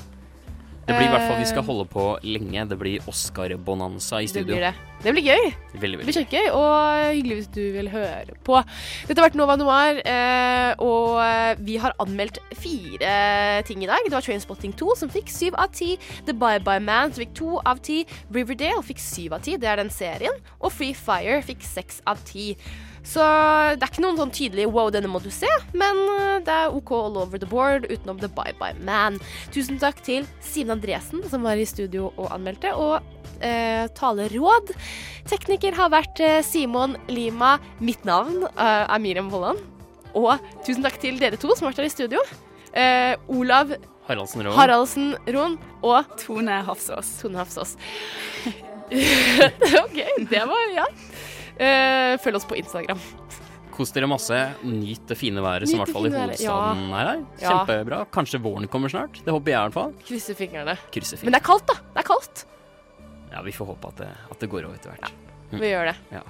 Det 0.90 0.96
blir 0.98 1.06
i 1.06 1.12
hvert 1.14 1.28
fall 1.30 1.38
Vi 1.38 1.44
Eh, 1.46 1.50
skal 1.52 1.64
holde 1.68 1.86
på 1.86 2.04
lenge. 2.26 2.64
Det 2.70 2.78
blir 2.80 3.04
Oscar-bonanza 3.08 4.18
i 4.20 4.26
Det 4.26 4.30
studio. 4.32 4.56
blir 4.56 4.62
det. 4.66 4.74
Det 5.04 5.14
blir 5.14 5.24
gøy. 5.24 5.44
Veldig, 5.46 5.72
Det 5.72 5.80
blir 5.80 5.98
veldig 6.02 6.16
kjempegøy, 6.18 6.48
og 6.58 7.14
hyggelig 7.14 7.36
hvis 7.38 7.52
du 7.54 7.62
vil 7.78 7.90
høre 7.94 8.34
på. 8.44 8.58
Dette 9.08 9.22
har 9.22 9.30
vært 9.30 9.38
Nova 9.38 9.56
Noir, 9.56 10.02
eh, 10.04 10.74
og 10.82 11.20
eh, 11.24 11.56
vi 11.62 11.78
har 11.78 11.94
anmeldt 12.00 12.40
fire 12.58 13.64
ting 13.70 13.84
i 13.84 13.88
dag. 13.88 14.02
Det 14.04 14.12
var 14.18 14.26
Trainspotting 14.26 14.74
2 14.76 14.96
som 14.98 15.10
fikk 15.14 15.30
syv 15.30 15.54
av 15.62 15.72
ti. 15.72 15.98
The 16.26 16.34
Bye 16.34 16.60
Bye 16.60 16.82
Man 16.82 17.14
som 17.14 17.24
fikk 17.24 17.36
to 17.38 17.60
av 17.66 17.80
ti. 17.86 18.06
Riverdale 18.34 18.82
fikk 18.84 19.00
syv 19.00 19.34
av 19.38 19.42
ti, 19.46 19.56
det 19.58 19.70
er 19.70 19.78
den 19.78 19.90
serien. 19.94 20.34
Og 20.60 20.72
Free 20.74 20.94
Fire 20.98 21.42
fikk 21.46 21.62
seks 21.62 22.02
av 22.08 22.18
ti. 22.26 22.56
Så 23.04 23.24
det 23.80 23.84
er 23.86 23.92
ikke 23.92 24.04
noen 24.04 24.20
sånn 24.20 24.34
tydelig 24.36 24.68
wow, 24.70 24.90
denne 24.94 25.10
må 25.12 25.22
du 25.24 25.30
se, 25.34 25.50
men 25.78 26.02
eh, 26.18 26.40
det 26.46 26.56
er 26.56 26.76
OK 26.76 26.92
all 26.98 27.18
over 27.22 27.40
the 27.42 27.48
board 27.50 27.88
utenom 27.90 28.20
The 28.22 28.30
Bye 28.36 28.56
Bye 28.60 28.76
Man. 28.86 29.20
Tusen 29.56 29.80
takk 29.82 30.02
til 30.06 30.28
Simen 30.46 30.76
Andresen 30.78 31.24
som 31.32 31.46
var 31.48 31.58
i 31.60 31.66
studio 31.70 32.12
og 32.16 32.30
anmeldte, 32.36 32.74
og 32.76 33.00
eh, 33.42 33.88
taleråd. 33.98 34.74
Tekniker 35.30 35.78
har 35.80 35.94
vært 35.94 36.22
eh, 36.24 36.42
Simon 36.46 36.98
Lima. 37.10 37.58
Mitt 37.80 38.06
navn 38.08 38.44
eh, 38.50 38.84
er 38.86 39.04
Miriam 39.04 39.32
Vollan. 39.32 39.60
Og 40.18 40.36
tusen 40.66 40.84
takk 40.86 40.98
til 41.02 41.20
dere 41.22 41.38
to 41.40 41.54
som 41.54 41.68
har 41.68 41.74
vært 41.74 41.84
her 41.84 41.90
i 41.90 41.94
studio. 41.94 42.24
Eh, 42.74 43.16
Olav 43.32 43.76
Haraldsen 44.10 44.42
Roan. 44.42 44.56
Haraldsen 44.58 45.12
Roen 45.30 45.58
og 45.86 46.16
Tone 46.18 46.62
Hafsås. 46.66 47.12
Tone 47.22 47.38
Hafsås. 47.38 47.76
OK, 49.84 50.00
det 50.32 50.46
var 50.50 50.72
Ja. 50.74 50.88
Eh, 51.60 52.16
følg 52.24 52.40
oss 52.40 52.48
på 52.48 52.56
Instagram. 52.60 53.00
Kos 53.76 53.92
dere 53.96 54.08
masse. 54.12 54.36
Nyt 54.64 55.06
det 55.08 55.16
fine 55.20 55.44
været 55.44 55.70
som 55.70 55.80
i 55.80 55.84
hvert 55.84 55.96
fall 55.96 56.08
i 56.10 56.12
hovedstaden 56.12 56.86
ja. 56.90 57.00
er 57.00 57.10
her. 57.10 57.24
Kjempebra. 57.40 58.02
Kanskje 58.12 58.42
våren 58.44 58.68
kommer 58.72 58.92
snart. 58.92 59.22
Det 59.24 59.32
håper 59.32 59.54
jeg 59.54 59.60
i 59.60 59.68
hvert 59.68 59.78
fall. 59.78 59.94
Krysser 60.08 60.40
fingrene. 60.40 60.76
Krysser 60.92 61.24
Men 61.24 61.36
det 61.36 61.42
er 61.42 61.48
kaldt, 61.48 61.68
da. 61.70 61.78
Det 61.96 62.04
er 62.04 62.10
kaldt. 62.10 62.46
Ja, 63.32 63.44
vi 63.46 63.54
får 63.56 63.74
håpe 63.74 63.92
at 63.94 64.02
det, 64.02 64.12
at 64.32 64.40
det 64.42 64.50
går 64.52 64.68
over 64.68 64.76
etter 64.80 64.96
hvert. 64.96 65.12
Ja, 65.52 65.58
Vi 65.64 65.72
gjør 65.72 65.92
det. 65.92 65.98
Ja. 66.12 66.24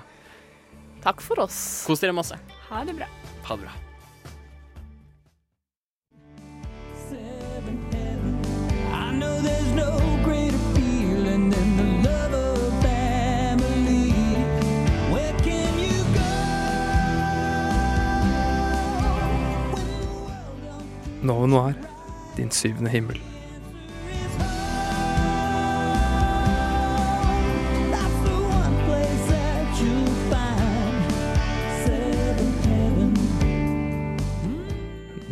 Takk 1.04 1.22
for 1.24 1.46
oss. 1.46 1.60
Kos 1.88 2.02
dere 2.04 2.14
masse. 2.16 2.38
Ha 2.70 2.84
det 2.86 2.98
bra. 2.98 3.08
Ha 3.48 3.56
det 3.56 3.70
bra. 3.70 3.78
I 8.92 9.12
know 9.14 9.42
there's 9.42 9.72
no 9.74 10.09
Nova 21.22 21.46
Noir, 21.46 21.76
din 22.36 22.52
syvende 22.52 22.90
himmel. 22.90 23.20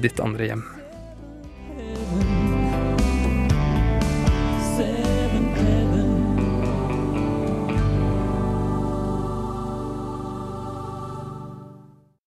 Ditt 0.01 0.19
andre 0.19 0.45
hjem. 0.45 0.76